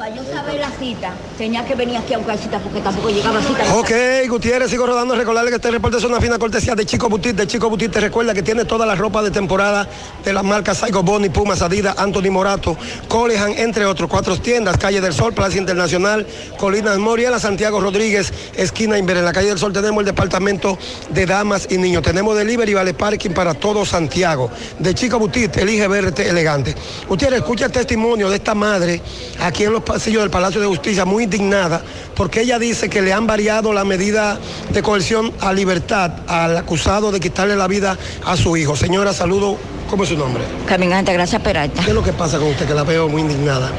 Para 0.00 0.16
yo 0.16 0.22
saber 0.24 0.58
la 0.58 0.70
cita, 0.70 1.12
tenía 1.36 1.62
que 1.66 1.74
venir 1.74 1.98
aquí 1.98 2.14
a 2.14 2.16
buscar 2.16 2.38
cita 2.38 2.58
porque 2.58 2.80
tampoco 2.80 3.10
llegaba 3.10 3.38
cita. 3.42 3.74
Ok, 3.74 3.90
Gutiérrez, 4.30 4.70
sigo 4.70 4.86
rodando. 4.86 5.14
Recordarle 5.14 5.50
que 5.50 5.56
este 5.56 5.70
reporte 5.70 5.98
es 5.98 6.04
una 6.04 6.18
fina 6.22 6.38
cortesía 6.38 6.74
de 6.74 6.86
Chico 6.86 7.10
Butit. 7.10 7.36
De 7.36 7.46
Chico 7.46 7.68
Butit 7.68 7.92
te 7.92 8.00
recuerda 8.00 8.32
que 8.32 8.42
tiene 8.42 8.64
toda 8.64 8.86
la 8.86 8.94
ropa 8.94 9.22
de 9.22 9.30
temporada 9.30 9.86
de 10.24 10.32
las 10.32 10.42
marcas 10.42 10.78
Saigo 10.78 11.02
Boni, 11.02 11.28
Pumas, 11.28 11.60
Adidas, 11.60 11.98
Anthony 11.98 12.30
Morato, 12.30 12.78
Colehan, 13.08 13.52
entre 13.58 13.84
otros. 13.84 14.08
Cuatro 14.08 14.38
tiendas, 14.38 14.78
Calle 14.78 15.02
del 15.02 15.12
Sol, 15.12 15.34
Plaza 15.34 15.58
Internacional, 15.58 16.26
Colinas 16.56 16.96
Moriela, 16.96 17.38
Santiago 17.38 17.78
Rodríguez, 17.78 18.32
esquina 18.54 18.96
Inver. 18.96 19.18
En 19.18 19.26
la 19.26 19.34
Calle 19.34 19.48
del 19.48 19.58
Sol 19.58 19.74
tenemos 19.74 20.00
el 20.00 20.06
departamento 20.06 20.78
de 21.10 21.26
damas 21.26 21.68
y 21.70 21.76
niños. 21.76 22.02
Tenemos 22.02 22.38
delivery 22.38 22.72
vale 22.72 22.94
parking 22.94 23.32
para 23.32 23.52
todo 23.52 23.84
Santiago. 23.84 24.50
De 24.78 24.94
Chico 24.94 25.18
Butit, 25.18 25.58
elige 25.58 25.86
verte 25.88 26.26
elegante. 26.26 26.74
Gutiérrez, 27.06 27.40
escucha 27.40 27.66
el 27.66 27.72
testimonio 27.72 28.30
de 28.30 28.36
esta 28.36 28.54
madre 28.54 29.02
aquí 29.38 29.64
en 29.64 29.74
los 29.74 29.89
pasillos 29.90 30.22
del 30.22 30.30
Palacio 30.30 30.60
de 30.60 30.66
Justicia, 30.68 31.04
muy 31.04 31.24
indignada, 31.24 31.82
porque 32.14 32.42
ella 32.42 32.58
dice 32.60 32.88
que 32.88 33.02
le 33.02 33.12
han 33.12 33.26
variado 33.26 33.72
la 33.72 33.84
medida 33.84 34.38
de 34.72 34.82
coerción 34.82 35.32
a 35.40 35.52
libertad 35.52 36.12
al 36.28 36.56
acusado 36.56 37.10
de 37.10 37.18
quitarle 37.18 37.56
la 37.56 37.66
vida 37.66 37.98
a 38.24 38.36
su 38.36 38.56
hijo. 38.56 38.76
Señora, 38.76 39.12
saludo. 39.12 39.56
¿Cómo 39.88 40.04
es 40.04 40.10
su 40.10 40.16
nombre? 40.16 40.44
Caminante, 40.66 41.12
gracias 41.12 41.42
Peralta. 41.42 41.82
¿Qué 41.82 41.88
es 41.88 41.94
lo 41.94 42.04
que 42.04 42.12
pasa 42.12 42.38
con 42.38 42.46
usted 42.48 42.66
que 42.68 42.74
la 42.74 42.84
veo 42.84 43.08
muy 43.08 43.22
indignada? 43.22 43.70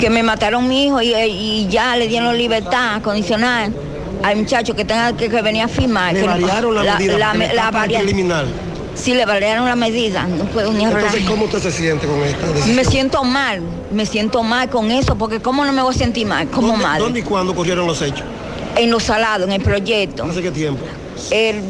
que 0.00 0.10
me 0.10 0.22
mataron 0.24 0.66
mi 0.66 0.86
hijo 0.86 1.00
y, 1.00 1.14
y 1.14 1.68
ya 1.68 1.94
le 1.96 2.08
dieron 2.08 2.36
libertad 2.36 3.00
condicional 3.02 3.72
al 4.24 4.36
muchacho 4.36 4.74
que 4.74 4.84
tenga 4.84 5.12
que, 5.16 5.28
que 5.28 5.42
venir 5.42 5.62
a 5.62 5.68
firmar. 5.68 6.12
Le 6.14 6.20
que 6.22 6.26
no- 6.26 6.32
variaron 6.32 6.74
la, 6.74 6.94
medida 6.96 7.18
la- 7.18 7.34
la 7.70 7.98
criminal. 8.00 8.46
Sí, 8.94 9.14
le 9.14 9.24
variaron 9.24 9.64
la 9.66 9.74
medida, 9.76 10.24
no 10.24 10.44
puedo 10.44 10.72
ni 10.72 10.84
Entonces, 10.84 11.08
arreglar. 11.10 11.30
¿cómo 11.30 11.44
usted 11.46 11.60
se 11.60 11.72
siente 11.72 12.06
con 12.06 12.22
esta 12.22 12.46
decisión? 12.48 12.76
Me 12.76 12.84
siento 12.84 13.24
mal, 13.24 13.60
me 13.90 14.04
siento 14.06 14.42
mal 14.42 14.68
con 14.68 14.90
eso, 14.90 15.16
porque 15.16 15.40
¿cómo 15.40 15.64
no 15.64 15.72
me 15.72 15.82
voy 15.82 15.94
a 15.94 15.98
sentir 15.98 16.26
mal 16.26 16.48
como 16.48 16.68
¿Dónde, 16.68 16.82
madre? 16.84 17.02
¿Dónde 17.02 17.20
y 17.20 17.22
cuándo 17.22 17.52
ocurrieron 17.52 17.86
los 17.86 18.02
hechos? 18.02 18.24
En 18.76 18.90
los 18.90 19.02
salados, 19.04 19.46
en 19.48 19.54
el 19.54 19.62
proyecto. 19.62 20.24
¿Hace 20.24 20.42
qué 20.42 20.50
tiempo? 20.50 20.84
El, 21.30 21.62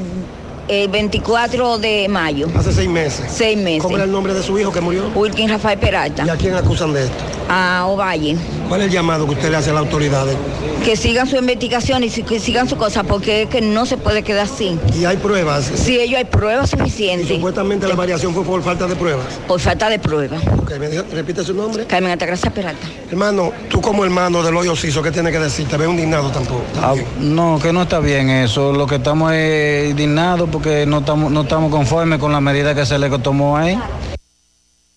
el 0.68 0.88
24 0.88 1.78
de 1.78 2.08
mayo. 2.08 2.48
Hace 2.56 2.72
seis 2.72 2.88
meses. 2.88 3.26
Seis 3.32 3.56
meses. 3.56 3.82
¿Cómo 3.82 3.96
era 3.96 4.04
el 4.04 4.12
nombre 4.12 4.34
de 4.34 4.42
su 4.42 4.58
hijo 4.58 4.72
que 4.72 4.80
murió? 4.80 5.08
Wilkin 5.14 5.48
Rafael 5.48 5.78
Peralta. 5.78 6.24
¿Y 6.26 6.28
a 6.30 6.36
quién 6.36 6.54
acusan 6.54 6.92
de 6.92 7.04
esto? 7.04 7.24
A 7.48 7.86
Ovalle. 7.86 8.36
¿Cuál 8.68 8.80
es 8.82 8.86
el 8.88 8.92
llamado 8.92 9.26
que 9.26 9.32
usted 9.32 9.50
le 9.50 9.56
hace 9.56 9.70
a 9.70 9.74
las 9.74 9.82
autoridades? 9.82 10.36
Que 10.84 10.96
sigan 10.96 11.28
su 11.28 11.36
investigación 11.36 12.02
y 12.02 12.10
que 12.10 12.40
sigan 12.40 12.68
su 12.68 12.76
cosa, 12.76 13.04
porque 13.04 13.42
es 13.42 13.48
que 13.48 13.60
no 13.60 13.86
se 13.86 13.96
puede 13.96 14.22
quedar 14.22 14.46
así. 14.46 14.78
¿Y 14.98 15.04
hay 15.04 15.16
pruebas? 15.16 15.64
Si 15.74 15.98
ellos 16.00 16.18
hay 16.18 16.24
pruebas 16.24 16.70
suficientes. 16.70 17.28
Supuestamente 17.28 17.86
la 17.86 17.94
variación 17.94 18.34
fue 18.34 18.42
por 18.44 18.62
falta 18.62 18.86
de 18.86 18.96
pruebas. 18.96 19.26
Por 19.46 19.60
falta 19.60 19.88
de 19.90 19.98
pruebas. 19.98 20.42
Ok, 20.58 20.72
¿me 20.80 20.88
dijo- 20.88 21.04
repite 21.12 21.44
su 21.44 21.54
nombre? 21.54 21.84
Carmen 21.86 22.10
Altagracia 22.12 22.50
Peralta. 22.52 22.86
Hermano, 23.10 23.52
tú 23.68 23.80
como 23.80 24.04
hermano 24.04 24.42
del 24.42 24.56
hoyo 24.56 24.74
Ciso, 24.74 25.02
¿qué 25.02 25.12
tienes 25.12 25.32
que 25.32 25.38
decir? 25.38 25.68
Te 25.68 25.76
veo 25.76 25.90
indignado 25.90 26.30
tampoco. 26.30 26.62
Ah, 26.80 26.94
no, 27.20 27.58
que 27.62 27.72
no 27.72 27.82
está 27.82 28.00
bien 28.00 28.30
eso. 28.30 28.72
Lo 28.72 28.86
que 28.86 28.96
estamos 28.96 29.32
es 29.34 29.90
indignados 29.90 30.48
porque 30.50 30.84
no 30.86 30.98
estamos, 30.98 31.30
no 31.30 31.42
estamos 31.42 31.70
conformes 31.70 32.18
con 32.18 32.32
la 32.32 32.40
medida 32.40 32.74
que 32.74 32.84
se 32.86 32.98
le 32.98 33.08
tomó 33.20 33.56
ahí. 33.56 33.78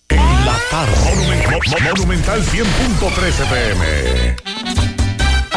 La 0.08 0.56
tarde. 0.70 1.35
Monumental 1.64 2.40
100.13 2.40 3.46
pm. 3.48 4.55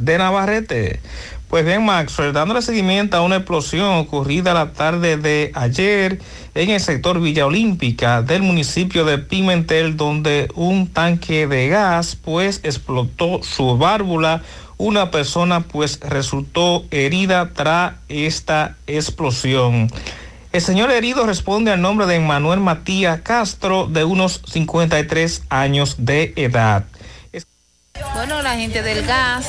de 0.01 0.17
Navarrete. 0.17 1.01
Pues 1.49 1.65
bien, 1.65 1.85
Maxwell, 1.85 2.35
dándole 2.35 2.61
seguimiento 2.63 3.17
a 3.17 3.23
una 3.23 3.37
explosión 3.37 3.95
ocurrida 3.95 4.53
la 4.53 4.73
tarde 4.75 5.17
de 5.17 5.51
ayer 5.55 6.21
en 6.55 6.71
el 6.71 6.79
sector 6.79 7.21
Villa 7.21 7.47
Olímpica 7.47 8.21
del 8.23 8.43
municipio 8.43 9.07
de 9.07 9.19
Pimentel, 9.19 9.97
donde 9.97 10.49
un 10.55 10.89
tanque 10.89 11.47
de 11.47 11.69
gas 11.69 12.17
pues 12.17 12.61
explotó 12.65 13.43
su 13.43 13.79
válvula. 13.79 14.43
Una 14.79 15.11
persona 15.11 15.61
pues 15.61 16.01
resultó 16.01 16.85
herida 16.91 17.51
tras 17.53 17.95
esta 18.09 18.77
explosión. 18.87 19.91
El 20.51 20.63
señor 20.63 20.91
herido 20.91 21.27
responde 21.27 21.73
al 21.73 21.83
nombre 21.83 22.07
de 22.07 22.21
Manuel 22.21 22.61
Matías 22.61 23.21
Castro, 23.21 23.87
de 23.87 24.05
unos 24.05 24.41
53 24.51 25.43
años 25.51 25.97
de 25.99 26.33
edad. 26.37 26.85
Bueno, 28.15 28.41
la 28.41 28.57
gente 28.57 28.83
del 28.83 29.05
gas 29.05 29.47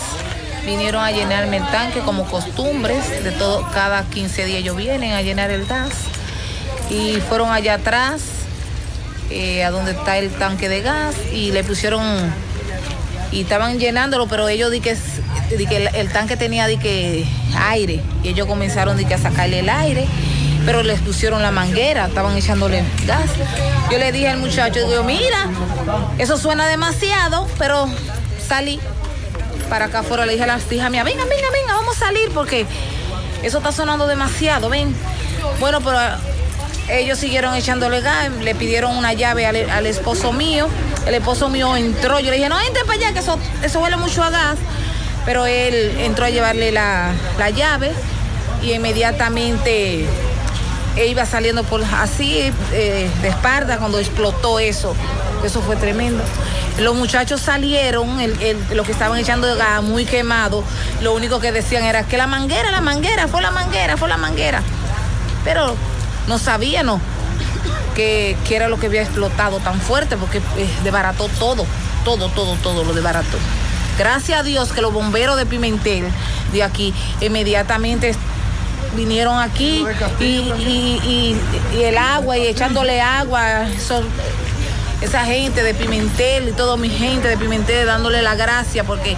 vinieron 0.65 1.03
a 1.03 1.11
llenarme 1.11 1.57
el 1.57 1.67
tanque 1.67 1.99
como 2.01 2.25
costumbres, 2.25 3.23
de 3.23 3.31
todo, 3.31 3.69
cada 3.71 4.03
15 4.03 4.45
días 4.45 4.59
ellos 4.59 4.75
vienen 4.75 5.13
a 5.13 5.21
llenar 5.21 5.51
el 5.51 5.65
gas. 5.65 5.93
Y 6.89 7.21
fueron 7.21 7.51
allá 7.51 7.75
atrás, 7.75 8.21
eh, 9.29 9.63
a 9.63 9.71
donde 9.71 9.91
está 9.91 10.17
el 10.17 10.31
tanque 10.31 10.69
de 10.69 10.81
gas, 10.81 11.15
y 11.31 11.51
le 11.51 11.63
pusieron, 11.63 12.03
y 13.31 13.41
estaban 13.41 13.79
llenándolo, 13.79 14.27
pero 14.27 14.47
ellos 14.47 14.71
di 14.71 14.79
que, 14.81 14.97
di 15.57 15.65
que 15.65 15.87
el, 15.93 16.11
tanque 16.11 16.37
tenía 16.37 16.67
di 16.67 16.77
que 16.77 17.25
aire, 17.57 18.01
y 18.23 18.29
ellos 18.29 18.47
comenzaron 18.47 18.97
di 18.97 19.05
que 19.05 19.13
a 19.13 19.17
sacarle 19.17 19.59
el 19.59 19.69
aire, 19.69 20.07
pero 20.65 20.83
les 20.83 20.99
pusieron 20.99 21.41
la 21.41 21.51
manguera, 21.51 22.07
estaban 22.07 22.35
echándole 22.37 22.83
gas. 23.05 23.29
Yo 23.91 23.97
le 23.97 24.11
dije 24.11 24.29
al 24.29 24.37
muchacho, 24.37 24.87
digo, 24.87 25.03
mira, 25.03 25.49
eso 26.17 26.37
suena 26.37 26.67
demasiado, 26.67 27.47
pero 27.57 27.87
salí 28.47 28.79
para 29.69 29.85
acá 29.85 29.99
afuera, 29.99 30.25
le 30.25 30.33
dije 30.33 30.43
a 30.43 30.47
las 30.47 30.71
hijas 30.71 30.89
mías, 30.89 31.05
venga, 31.05 31.23
venga, 31.23 31.49
venga, 31.51 31.73
vamos 31.73 31.95
a 31.97 31.99
salir 31.99 32.29
porque 32.33 32.65
eso 33.43 33.59
está 33.59 33.71
sonando 33.71 34.07
demasiado, 34.07 34.69
ven. 34.69 34.93
Bueno, 35.59 35.79
pero 35.81 35.97
ah, 35.97 36.17
ellos 36.89 37.19
siguieron 37.19 37.55
echándole 37.55 38.01
gas, 38.01 38.29
le 38.41 38.55
pidieron 38.55 38.97
una 38.97 39.13
llave 39.13 39.45
al 39.45 39.85
esposo 39.85 40.33
mío, 40.33 40.67
el 41.05 41.13
esposo 41.15 41.49
mío 41.49 41.75
entró, 41.75 42.19
yo 42.19 42.29
le 42.31 42.37
dije, 42.37 42.49
no, 42.49 42.59
entre 42.59 42.83
para 42.85 42.93
allá, 42.99 43.13
que 43.13 43.19
eso, 43.19 43.37
eso 43.63 43.79
huele 43.79 43.97
mucho 43.97 44.23
a 44.23 44.29
gas, 44.29 44.57
pero 45.25 45.45
él 45.45 45.95
entró 45.99 46.25
a 46.25 46.29
llevarle 46.29 46.71
la, 46.71 47.11
la 47.37 47.49
llave 47.49 47.91
y 48.61 48.73
inmediatamente 48.73 50.05
él 50.95 51.09
iba 51.09 51.25
saliendo 51.25 51.63
por 51.63 51.83
así 51.83 52.51
eh, 52.73 53.09
de 53.21 53.27
espalda 53.27 53.77
cuando 53.77 53.99
explotó 53.99 54.59
eso. 54.59 54.95
Eso 55.43 55.61
fue 55.61 55.75
tremendo. 55.77 56.21
Los 56.79 56.95
muchachos 56.95 57.41
salieron, 57.41 58.19
el, 58.19 58.41
el- 58.41 58.57
los 58.75 58.85
que 58.85 58.91
estaban 58.91 59.17
echando 59.19 59.53
gas 59.55 59.81
muy 59.81 60.05
quemado, 60.05 60.63
lo 61.01 61.13
único 61.13 61.39
que 61.39 61.51
decían 61.51 61.83
era 61.83 62.03
que 62.03 62.17
la 62.17 62.27
manguera, 62.27 62.71
la 62.71 62.81
manguera, 62.81 63.27
fue 63.27 63.41
la 63.41 63.51
manguera, 63.51 63.95
fue 63.97 64.09
la 64.09 64.17
manguera. 64.17 64.61
Pero 65.45 65.75
no 66.27 66.37
sabían 66.37 66.85
¿no? 66.87 66.99
Que, 67.95 68.37
que 68.47 68.55
era 68.55 68.67
lo 68.69 68.79
que 68.79 68.87
había 68.87 69.01
explotado 69.01 69.59
tan 69.59 69.79
fuerte, 69.79 70.17
porque 70.17 70.37
eh, 70.57 70.69
desbarató 70.83 71.27
todo, 71.39 71.65
todo, 72.05 72.29
todo, 72.29 72.55
todo 72.63 72.83
lo 72.83 72.93
desbarató. 72.93 73.37
Gracias 73.97 74.39
a 74.39 74.43
Dios 74.43 74.71
que 74.71 74.81
los 74.81 74.93
bomberos 74.93 75.37
de 75.37 75.45
Pimentel 75.45 76.05
de 76.53 76.63
aquí 76.63 76.93
inmediatamente 77.21 78.15
vinieron 78.95 79.37
aquí 79.39 79.85
y, 80.19 80.23
y- 80.23 81.01
y- 81.03 81.77
y 81.77 81.83
el 81.83 81.97
agua 81.97 82.37
y 82.37 82.47
echándole 82.47 83.01
agua, 83.01 83.67
eso- 83.67 84.03
esa 85.01 85.25
gente 85.25 85.63
de 85.63 85.73
Pimentel 85.73 86.49
y 86.49 86.51
toda 86.53 86.75
mi 86.77 86.89
gente 86.89 87.27
de 87.27 87.37
Pimentel 87.37 87.85
dándole 87.85 88.21
la 88.21 88.35
gracia 88.35 88.83
porque... 88.83 89.15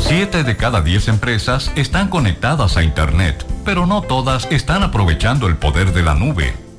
Siete 0.00 0.44
de 0.44 0.56
cada 0.56 0.82
diez 0.82 1.08
empresas 1.08 1.70
están 1.74 2.08
conectadas 2.08 2.76
a 2.76 2.82
Internet, 2.82 3.46
pero 3.64 3.86
no 3.86 4.02
todas 4.02 4.46
están 4.50 4.82
aprovechando 4.82 5.46
el 5.46 5.56
poder 5.56 5.92
de 5.94 6.02
la 6.02 6.14
nube. 6.14 6.54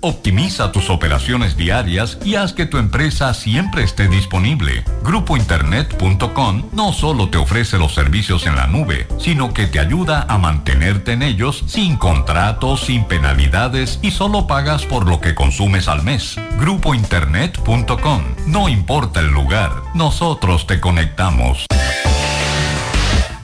Optimiza 0.00 0.70
tus 0.70 0.90
operaciones 0.90 1.56
diarias 1.56 2.18
y 2.24 2.36
haz 2.36 2.52
que 2.52 2.66
tu 2.66 2.78
empresa 2.78 3.34
siempre 3.34 3.82
esté 3.82 4.06
disponible. 4.06 4.84
Grupointernet.com 5.02 6.68
no 6.72 6.92
solo 6.92 7.30
te 7.30 7.38
ofrece 7.38 7.78
los 7.78 7.94
servicios 7.94 8.46
en 8.46 8.54
la 8.54 8.68
nube, 8.68 9.08
sino 9.18 9.52
que 9.52 9.66
te 9.66 9.80
ayuda 9.80 10.24
a 10.28 10.38
mantenerte 10.38 11.12
en 11.12 11.22
ellos 11.22 11.64
sin 11.66 11.96
contratos, 11.96 12.82
sin 12.82 13.06
penalidades 13.06 13.98
y 14.00 14.12
solo 14.12 14.46
pagas 14.46 14.86
por 14.86 15.08
lo 15.08 15.20
que 15.20 15.34
consumes 15.34 15.88
al 15.88 16.04
mes. 16.04 16.36
Grupointernet.com 16.60 18.22
No 18.46 18.68
importa 18.68 19.18
el 19.18 19.32
lugar, 19.32 19.72
nosotros 19.94 20.68
te 20.68 20.78
conectamos. 20.78 21.66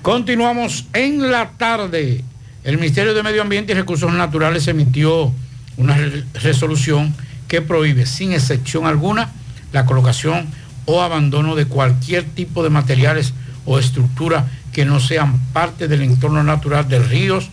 Continuamos 0.03 0.85
en 0.93 1.33
la 1.33 1.51
tarde. 1.51 2.23
El 2.63 2.77
Ministerio 2.77 3.13
de 3.13 3.25
Medio 3.25 3.43
Ambiente 3.43 3.73
y 3.73 3.75
Recursos 3.75 4.13
Naturales 4.13 4.69
emitió 4.69 5.33
una 5.77 5.97
re- 5.97 6.25
resolución 6.35 7.15
que 7.49 7.63
prohíbe 7.63 8.07
sin 8.07 8.33
excepción 8.33 8.87
alguna 8.87 9.31
la 9.73 9.85
colocación 9.87 10.47
o 10.87 11.03
abandono 11.03 11.55
de 11.55 11.67
cualquier 11.67 12.25
tipo 12.25 12.63
de 12.63 12.71
materiales 12.71 13.33
o 13.65 13.79
estructura 13.79 14.47
que 14.73 14.85
no 14.85 15.01
sean 15.01 15.39
parte 15.53 15.89
del 15.89 16.03
entorno 16.03 16.43
natural 16.43 16.89
de 16.89 16.99
ríos 16.99 17.49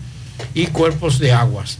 y 0.53 0.67
cuerpos 0.67 1.19
de 1.19 1.33
aguas. 1.33 1.77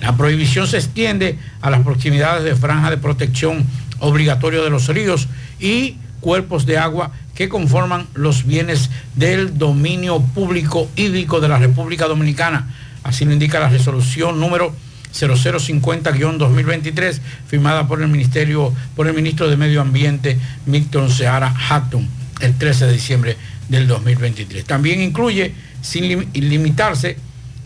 La 0.00 0.16
prohibición 0.16 0.66
se 0.66 0.76
extiende 0.76 1.38
a 1.60 1.70
las 1.70 1.82
proximidades 1.82 2.44
de 2.44 2.54
franja 2.54 2.90
de 2.90 2.98
protección 2.98 3.66
obligatorio 3.98 4.62
de 4.62 4.70
los 4.70 4.86
ríos 4.88 5.28
y 5.58 5.96
cuerpos 6.20 6.66
de 6.66 6.78
agua 6.78 7.10
que 7.34 7.48
conforman 7.48 8.06
los 8.14 8.44
bienes 8.44 8.90
del 9.16 9.58
dominio 9.58 10.20
público 10.20 10.88
hídrico 10.96 11.40
de 11.40 11.48
la 11.48 11.58
República 11.58 12.06
Dominicana. 12.06 12.68
Así 13.02 13.24
lo 13.24 13.32
indica 13.32 13.60
la 13.60 13.68
resolución 13.68 14.38
número 14.38 14.72
0050-2023 15.12 17.20
firmada 17.46 17.86
por 17.86 18.02
el 18.02 18.08
Ministerio, 18.08 18.72
por 18.96 19.06
el 19.06 19.14
Ministro 19.14 19.48
de 19.48 19.56
Medio 19.56 19.80
Ambiente, 19.80 20.38
Milton 20.66 21.10
Seara 21.10 21.54
Hatton, 21.68 22.06
el 22.40 22.54
13 22.56 22.86
de 22.86 22.92
diciembre 22.92 23.36
del 23.68 23.86
2023. 23.86 24.64
También 24.64 25.00
incluye, 25.00 25.52
sin 25.82 26.04
lim- 26.04 26.28
limitarse, 26.34 27.16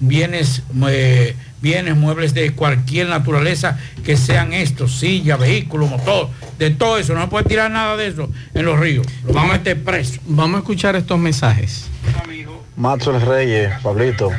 bienes, 0.00 0.62
eh, 0.88 1.36
bienes 1.60 1.96
muebles 1.96 2.34
de 2.34 2.52
cualquier 2.52 3.08
naturaleza 3.08 3.78
que 4.04 4.16
sean 4.16 4.52
estos, 4.52 4.98
silla, 4.98 5.36
vehículo, 5.36 5.86
motor, 5.86 6.28
de 6.58 6.70
todo 6.70 6.98
eso. 6.98 7.14
No 7.14 7.22
se 7.22 7.28
puede 7.28 7.44
tirar 7.44 7.70
nada 7.70 7.96
de 7.96 8.08
eso 8.08 8.28
en 8.54 8.64
los 8.64 8.78
ríos. 8.80 9.06
Lo 9.26 9.32
vamos 9.32 9.54
a 9.54 9.58
meter 9.58 9.82
preso. 9.82 10.20
Vamos 10.26 10.56
a 10.56 10.58
escuchar 10.58 10.96
estos 10.96 11.18
mensajes. 11.18 11.86
Maxwell 12.76 13.20
Reyes, 13.20 13.70
Pablito, 13.82 14.30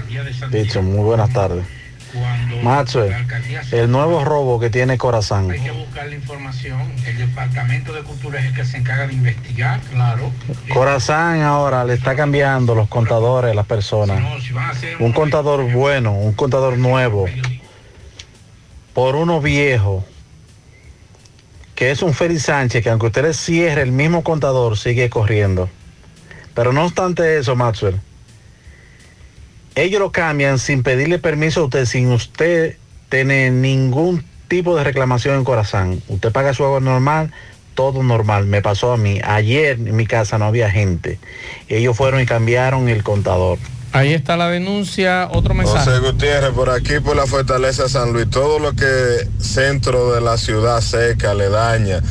dicho, 0.52 0.82
muy 0.82 1.04
buenas 1.04 1.32
tardes. 1.32 1.64
Maxwell, 2.62 3.14
el 3.72 3.92
nuevo 3.92 4.24
robo 4.24 4.60
que 4.60 4.70
tiene 4.70 4.98
Corazán, 4.98 5.50
Hay 5.52 5.60
que 5.60 5.72
buscar 5.72 6.08
la 6.08 6.16
información. 6.16 6.82
El 7.06 7.18
Departamento 7.18 7.94
de 7.94 8.04
Cultura 8.04 8.40
es 8.40 8.46
el 8.48 8.54
que 8.54 8.66
se 8.66 8.78
encarga 8.78 9.08
de 9.08 9.14
investigar, 9.14 9.80
claro. 9.92 10.32
Corazán 10.74 11.42
ahora 11.42 11.84
le 11.86 11.94
está 11.94 12.16
cambiando 12.16 12.76
los 12.76 12.88
contadores 12.88 13.56
las 13.56 13.66
personas. 13.66 14.22
Un 15.00 15.12
contador 15.12 15.72
bueno, 15.72 16.14
un 16.14 16.34
contador 16.34 16.78
nuevo, 16.78 17.26
por 18.94 19.16
uno 19.16 19.42
viejo, 19.42 20.06
que 21.76 21.92
es 21.92 22.02
un 22.02 22.14
Félix 22.14 22.44
Sánchez, 22.44 22.84
que 22.84 22.90
aunque 22.90 23.08
usted 23.08 23.24
le 23.24 23.34
cierre 23.34 23.82
el 23.82 23.92
mismo 23.92 24.24
contador, 24.24 24.78
sigue 24.78 25.10
corriendo. 25.10 25.70
Pero 26.54 26.72
no 26.72 26.86
obstante 26.86 27.40
eso, 27.40 27.56
Maxwell, 27.56 28.00
ellos 29.76 30.00
lo 30.00 30.12
cambian 30.12 30.60
sin 30.60 30.84
pedirle 30.84 31.20
permiso 31.20 31.62
a 31.62 31.64
usted, 31.66 31.86
sin 31.86 32.12
usted 32.12 32.78
tener 33.10 33.52
ningún 33.52 34.24
tipo 34.48 34.76
de 34.76 34.84
reclamación 34.84 35.36
en 35.36 35.44
corazón. 35.44 36.02
Usted 36.08 36.32
paga 36.32 36.54
su 36.54 36.64
agua 36.64 36.80
normal, 36.80 37.32
todo 37.74 38.04
normal. 38.04 38.46
Me 38.46 38.62
pasó 38.62 38.94
a 38.94 38.98
mí. 38.98 39.20
Ayer 39.24 39.80
en 39.80 39.96
mi 39.96 40.06
casa 40.06 40.38
no 40.38 40.46
había 40.46 40.70
gente. 40.70 41.20
Ellos 41.70 41.98
fueron 41.98 42.22
y 42.22 42.26
cambiaron 42.26 42.90
el 42.90 43.04
contador. 43.04 43.58
Ahí 43.92 44.14
está 44.14 44.38
la 44.38 44.50
denuncia, 44.50 45.30
otro 45.32 45.54
mensaje. 45.54 45.86
José 45.86 46.00
Gutiérrez, 46.00 46.50
por 46.52 46.72
aquí 46.72 47.00
por 47.00 47.16
la 47.16 47.28
Fortaleza 47.28 47.88
San 47.88 48.12
Luis, 48.12 48.28
todo 48.28 48.58
lo 48.58 48.74
que 48.74 49.28
centro 49.38 50.14
de 50.14 50.22
la 50.22 50.38
ciudad 50.38 50.82
seca 50.82 51.36
le 51.36 51.50
daña. 51.50 52.02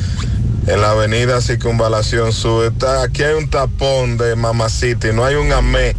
En 0.65 0.79
la 0.79 0.91
avenida 0.91 1.41
Circunvalación 1.41 2.31
Sur, 2.31 2.71
está, 2.71 3.03
aquí 3.03 3.23
hay 3.23 3.33
un 3.33 3.49
tapón 3.49 4.17
de 4.17 4.37
Mamacita 4.37 5.09
y 5.09 5.13
no 5.13 5.25
hay 5.25 5.35
un 5.35 5.51
amé. 5.51 5.93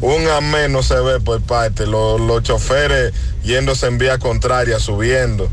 Un 0.00 0.26
amé 0.28 0.68
no 0.68 0.82
se 0.82 0.98
ve 1.00 1.20
por 1.20 1.40
parte. 1.42 1.86
Los, 1.86 2.20
los 2.20 2.42
choferes 2.42 3.12
yéndose 3.42 3.86
en 3.86 3.98
vía 3.98 4.18
contraria, 4.18 4.78
subiendo. 4.78 5.48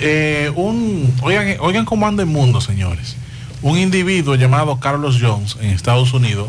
Eh, 0.00 0.52
un, 0.54 1.14
oigan, 1.22 1.56
oigan 1.60 1.84
cómo 1.84 2.06
anda 2.06 2.22
el 2.22 2.28
mundo, 2.28 2.60
señores. 2.60 3.16
Un 3.62 3.78
individuo 3.78 4.34
llamado 4.34 4.78
Carlos 4.78 5.18
Jones 5.20 5.56
en 5.60 5.70
Estados 5.70 6.12
Unidos 6.12 6.48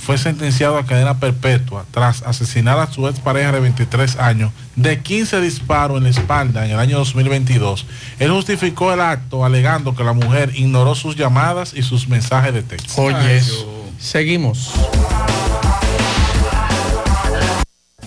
fue 0.00 0.16
sentenciado 0.18 0.78
a 0.78 0.86
cadena 0.86 1.18
perpetua 1.18 1.84
tras 1.90 2.22
asesinar 2.22 2.78
a 2.78 2.90
su 2.90 3.06
expareja 3.06 3.52
de 3.52 3.60
23 3.60 4.16
años 4.16 4.50
de 4.74 5.00
15 5.00 5.40
disparos 5.40 5.98
en 5.98 6.04
la 6.04 6.08
espalda 6.10 6.64
en 6.64 6.72
el 6.72 6.78
año 6.78 6.98
2022. 6.98 7.86
Él 8.18 8.30
justificó 8.30 8.92
el 8.92 9.00
acto 9.00 9.44
alegando 9.44 9.94
que 9.94 10.02
la 10.02 10.14
mujer 10.14 10.52
ignoró 10.54 10.94
sus 10.94 11.16
llamadas 11.16 11.74
y 11.74 11.82
sus 11.82 12.08
mensajes 12.08 12.54
de 12.54 12.62
texto. 12.62 13.00
Oye, 13.00 13.42
seguimos. 14.00 14.72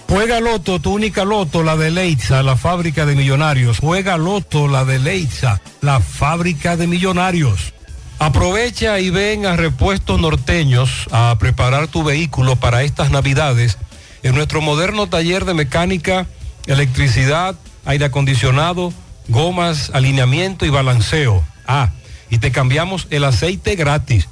Juega 0.10 0.40
Loto, 0.40 0.80
tu 0.80 0.94
única 0.94 1.24
Loto, 1.26 1.64
la 1.64 1.76
de 1.76 1.90
Leitza, 1.90 2.44
la 2.44 2.56
fábrica 2.56 3.06
de 3.06 3.16
millonarios. 3.16 3.80
Juega 3.80 4.18
Loto, 4.18 4.68
la 4.68 4.86
de 4.86 5.00
Leitza, 5.00 5.62
la 5.82 6.00
fábrica 6.02 6.78
de 6.78 6.88
millonarios. 6.88 7.74
Aprovecha 8.20 9.00
y 9.00 9.10
ven 9.10 9.46
a 9.46 9.56
Repuestos 9.56 10.20
Norteños 10.20 11.08
a 11.12 11.36
preparar 11.40 11.88
tu 11.88 12.04
vehículo 12.04 12.56
para 12.56 12.84
estas 12.84 13.12
navidades 13.12 13.78
en 14.22 14.36
nuestro 14.36 14.62
moderno 14.62 15.08
taller 15.08 15.46
de 15.46 15.54
mecánica, 15.54 16.28
electricidad, 16.68 17.56
aire 17.86 18.06
acondicionado, 18.06 18.94
gomas, 19.28 19.92
alineamiento 19.94 20.66
y 20.66 20.70
balanceo. 20.70 21.44
Ah, 21.68 21.90
y 22.30 22.38
te 22.38 22.52
cambiamos 22.52 23.08
el 23.10 23.24
aceite 23.24 23.76
gratis. 23.76 24.28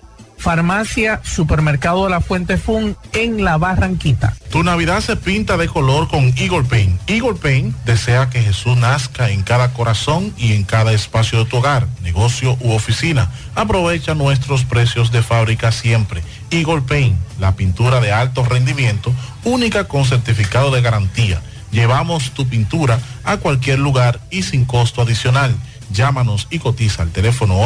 Farmacia 0.41 1.21
Supermercado 1.23 2.03
de 2.03 2.09
la 2.09 2.19
Fuente 2.19 2.57
Fun 2.57 2.97
en 3.13 3.43
La 3.43 3.57
Barranquita. 3.57 4.33
Tu 4.49 4.63
Navidad 4.63 4.99
se 4.99 5.15
pinta 5.15 5.55
de 5.55 5.67
color 5.67 6.07
con 6.07 6.33
Eagle 6.35 6.63
Paint. 6.63 6.99
Eagle 7.07 7.35
Paint 7.35 7.75
desea 7.85 8.29
que 8.29 8.41
Jesús 8.41 8.75
nazca 8.75 9.29
en 9.29 9.43
cada 9.43 9.71
corazón 9.71 10.33
y 10.37 10.53
en 10.53 10.63
cada 10.63 10.93
espacio 10.93 11.39
de 11.39 11.45
tu 11.45 11.57
hogar, 11.57 11.87
negocio 12.01 12.57
u 12.59 12.71
oficina. 12.71 13.29
Aprovecha 13.53 14.15
nuestros 14.15 14.65
precios 14.65 15.11
de 15.11 15.21
fábrica 15.21 15.71
siempre. 15.71 16.23
Eagle 16.49 16.81
Paint, 16.81 17.15
la 17.39 17.55
pintura 17.55 18.01
de 18.01 18.11
alto 18.11 18.43
rendimiento, 18.43 19.13
única 19.43 19.83
con 19.83 20.05
certificado 20.05 20.71
de 20.71 20.81
garantía. 20.81 21.39
Llevamos 21.71 22.31
tu 22.31 22.47
pintura 22.47 22.99
a 23.23 23.37
cualquier 23.37 23.79
lugar 23.79 24.19
y 24.31 24.43
sin 24.43 24.65
costo 24.65 25.03
adicional. 25.03 25.55
Llámanos 25.91 26.47
y 26.49 26.59
cotiza 26.59 27.03
al 27.03 27.11
teléfono 27.11 27.59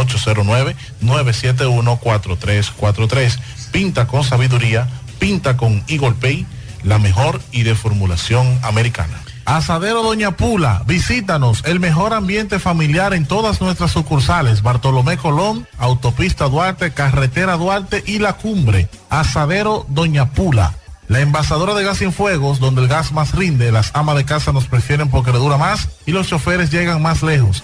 809-971-4343. 1.02 3.40
Pinta 3.72 4.08
con 4.08 4.24
sabiduría, 4.24 4.88
pinta 5.20 5.58
con 5.58 5.84
Eagle 5.88 6.14
Pay, 6.14 6.48
la 6.84 6.98
mejor 7.00 7.42
y 7.52 7.64
de 7.64 7.76
formulación 7.76 8.60
americana. 8.64 9.22
Asadero 9.46 10.02
Doña 10.02 10.32
Pula, 10.32 10.82
visítanos, 10.88 11.62
el 11.66 11.80
mejor 11.80 12.14
ambiente 12.14 12.58
familiar 12.58 13.14
en 13.14 13.28
todas 13.28 13.62
nuestras 13.62 13.92
sucursales, 13.92 14.64
Bartolomé 14.64 15.18
Colón, 15.18 15.68
Autopista 15.78 16.50
Duarte, 16.50 16.94
Carretera 16.94 17.56
Duarte 17.56 18.04
y 18.08 18.18
La 18.18 18.34
Cumbre. 18.34 18.90
Asadero 19.10 19.86
Doña 19.88 20.32
Pula. 20.32 20.74
La 21.08 21.20
envasadora 21.20 21.76
de 21.76 21.84
gas 21.84 22.00
sin 22.00 22.12
fuegos, 22.12 22.60
donde 22.60 22.82
el 22.82 22.88
gas 22.88 23.12
más 23.12 23.36
rinde, 23.36 23.72
las 23.72 23.92
amas 23.94 24.16
de 24.16 24.26
casa 24.26 24.52
nos 24.52 24.66
prefieren 24.66 25.10
porque 25.10 25.32
le 25.32 25.38
dura 25.38 25.58
más 25.58 25.90
y 26.08 26.12
los 26.12 26.28
choferes 26.28 26.72
llegan 26.72 27.04
más 27.04 27.22
lejos. 27.22 27.64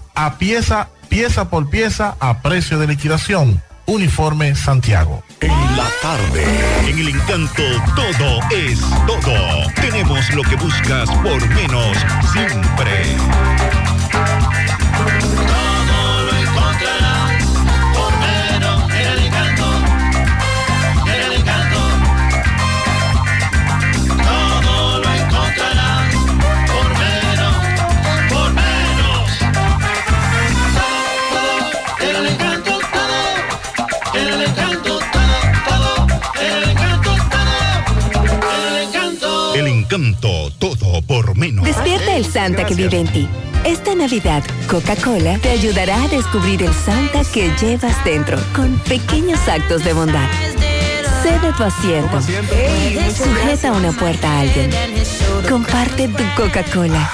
a 0.15 0.37
pieza, 0.37 0.89
pieza 1.09 1.49
por 1.49 1.69
pieza 1.69 2.15
a 2.19 2.41
precio 2.41 2.79
de 2.79 2.87
liquidación. 2.87 3.61
Uniforme 3.85 4.55
Santiago. 4.55 5.23
En 5.41 5.49
la 5.49 5.87
tarde, 6.01 6.45
en 6.87 6.99
el 6.99 7.07
encanto 7.09 7.63
todo 7.95 8.39
es 8.51 8.79
todo. 9.07 9.67
Tenemos 9.75 10.33
lo 10.33 10.43
que 10.43 10.55
buscas 10.55 11.09
por 11.09 11.47
menos 11.49 11.97
siempre. 12.31 13.80
Todo 40.59 41.01
por 41.03 41.37
menos. 41.37 41.65
Despierta 41.65 42.15
el 42.15 42.25
Santa 42.25 42.65
que 42.65 42.75
vive 42.75 42.99
en 42.99 43.07
ti. 43.07 43.27
Esta 43.63 43.93
Navidad, 43.93 44.43
Coca-Cola 44.67 45.37
te 45.37 45.49
ayudará 45.49 46.03
a 46.03 46.07
descubrir 46.07 46.63
el 46.63 46.73
Santa 46.73 47.21
que 47.31 47.51
llevas 47.61 48.03
dentro 48.03 48.39
con 48.55 48.77
pequeños 48.79 49.39
actos 49.47 49.83
de 49.83 49.93
bondad. 49.93 50.27
Cede 51.21 51.53
tu 51.55 51.63
asiento. 51.63 52.19
Sujeta 53.15 53.71
una 53.73 53.91
puerta 53.91 54.27
a 54.27 54.39
alguien. 54.41 54.71
Comparte 55.47 56.07
tu 56.07 56.23
Coca-Cola. 56.35 57.11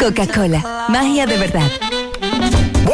Coca-Cola, 0.00 0.86
magia 0.88 1.26
de 1.26 1.36
verdad. 1.38 1.70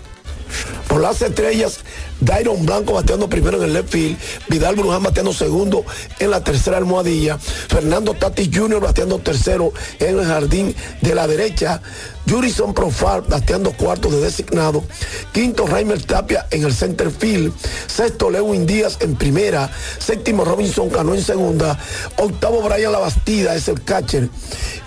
Por 0.89 1.01
las 1.01 1.21
estrellas, 1.23 1.81
Dairon 2.21 2.67
Blanco 2.67 2.95
bateando 2.95 3.29
primero 3.29 3.59
en 3.59 3.65
el 3.65 3.73
left 3.73 3.91
field, 3.91 4.19
Vidal 4.49 4.75
Bruján 4.75 5.03
bateando 5.03 5.33
segundo 5.33 5.85
en 6.19 6.31
la 6.31 6.43
tercera 6.43 6.77
almohadilla, 6.77 7.39
Fernando 7.39 8.15
Tatis 8.15 8.51
Jr. 8.53 8.81
bateando 8.81 9.19
tercero 9.19 9.73
en 9.99 10.19
el 10.19 10.25
jardín 10.27 10.75
de 11.01 11.15
la 11.15 11.27
derecha, 11.27 11.81
Jurison 12.29 12.75
Profar 12.75 13.23
bateando 13.27 13.73
cuarto 13.73 14.11
de 14.11 14.21
designado, 14.21 14.85
quinto 15.33 15.67
Raimer 15.67 16.03
Tapia 16.03 16.47
en 16.51 16.65
el 16.65 16.75
center 16.75 17.11
field, 17.11 17.53
sexto 17.87 18.31
Lewin 18.31 18.67
Díaz 18.67 18.99
en 19.01 19.17
primera, 19.17 19.71
séptimo 19.99 20.45
Robinson 20.45 20.91
Cano 20.91 21.15
en 21.15 21.23
segunda, 21.23 21.79
octavo 22.17 22.63
Brian 22.63 22.93
Labastida 22.93 23.55
es 23.55 23.69
el 23.69 23.83
catcher 23.85 24.29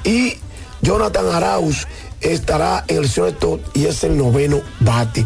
y 0.03 0.37
Jonathan 0.81 1.27
Arauz 1.27 1.87
estará 2.21 2.85
en 2.87 2.97
el 2.97 3.07
shortstop 3.07 3.59
y 3.73 3.85
es 3.85 4.03
el 4.03 4.17
noveno 4.17 4.61
bate. 4.79 5.25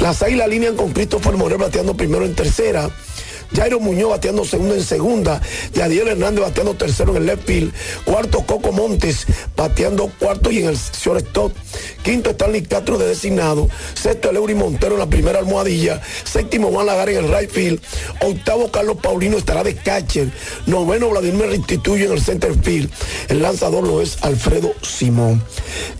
Las 0.00 0.22
águilas 0.22 0.46
alinean 0.46 0.76
con 0.76 0.92
Christopher 0.92 1.36
Morel 1.36 1.58
bateando 1.58 1.96
primero 1.96 2.24
en 2.24 2.34
tercera. 2.34 2.90
Jairo 3.54 3.80
Muñoz 3.80 4.10
bateando 4.10 4.44
segundo 4.44 4.74
en 4.74 4.82
segunda, 4.82 5.40
Yadiel 5.74 6.08
Hernández 6.08 6.42
bateando 6.42 6.74
tercero 6.74 7.10
en 7.12 7.18
el 7.18 7.26
left 7.26 7.46
field, 7.46 7.72
cuarto 8.04 8.46
Coco 8.46 8.72
Montes 8.72 9.26
bateando 9.56 10.10
cuarto 10.18 10.50
y 10.50 10.58
en 10.58 10.68
el 10.68 10.76
shortstop, 10.76 11.52
quinto 12.02 12.30
Stanley 12.30 12.62
Castro 12.62 12.98
de 12.98 13.08
designado, 13.08 13.68
sexto 13.94 14.32
Leury 14.32 14.54
Montero 14.54 14.94
en 14.94 15.00
la 15.00 15.06
primera 15.06 15.40
almohadilla, 15.40 16.00
séptimo 16.24 16.70
Juan 16.70 16.86
Lagar 16.86 17.08
en 17.08 17.24
el 17.24 17.32
right 17.32 17.50
field, 17.50 17.80
octavo 18.22 18.70
Carlos 18.70 18.98
Paulino 19.02 19.36
estará 19.36 19.64
de 19.64 19.74
catcher, 19.74 20.30
noveno 20.66 21.10
Vladimir 21.10 21.46
Restituyo 21.46 22.06
en 22.06 22.12
el 22.12 22.22
center 22.22 22.54
field, 22.62 22.90
el 23.28 23.42
lanzador 23.42 23.86
lo 23.86 24.00
es 24.00 24.18
Alfredo 24.22 24.72
Simón. 24.82 25.42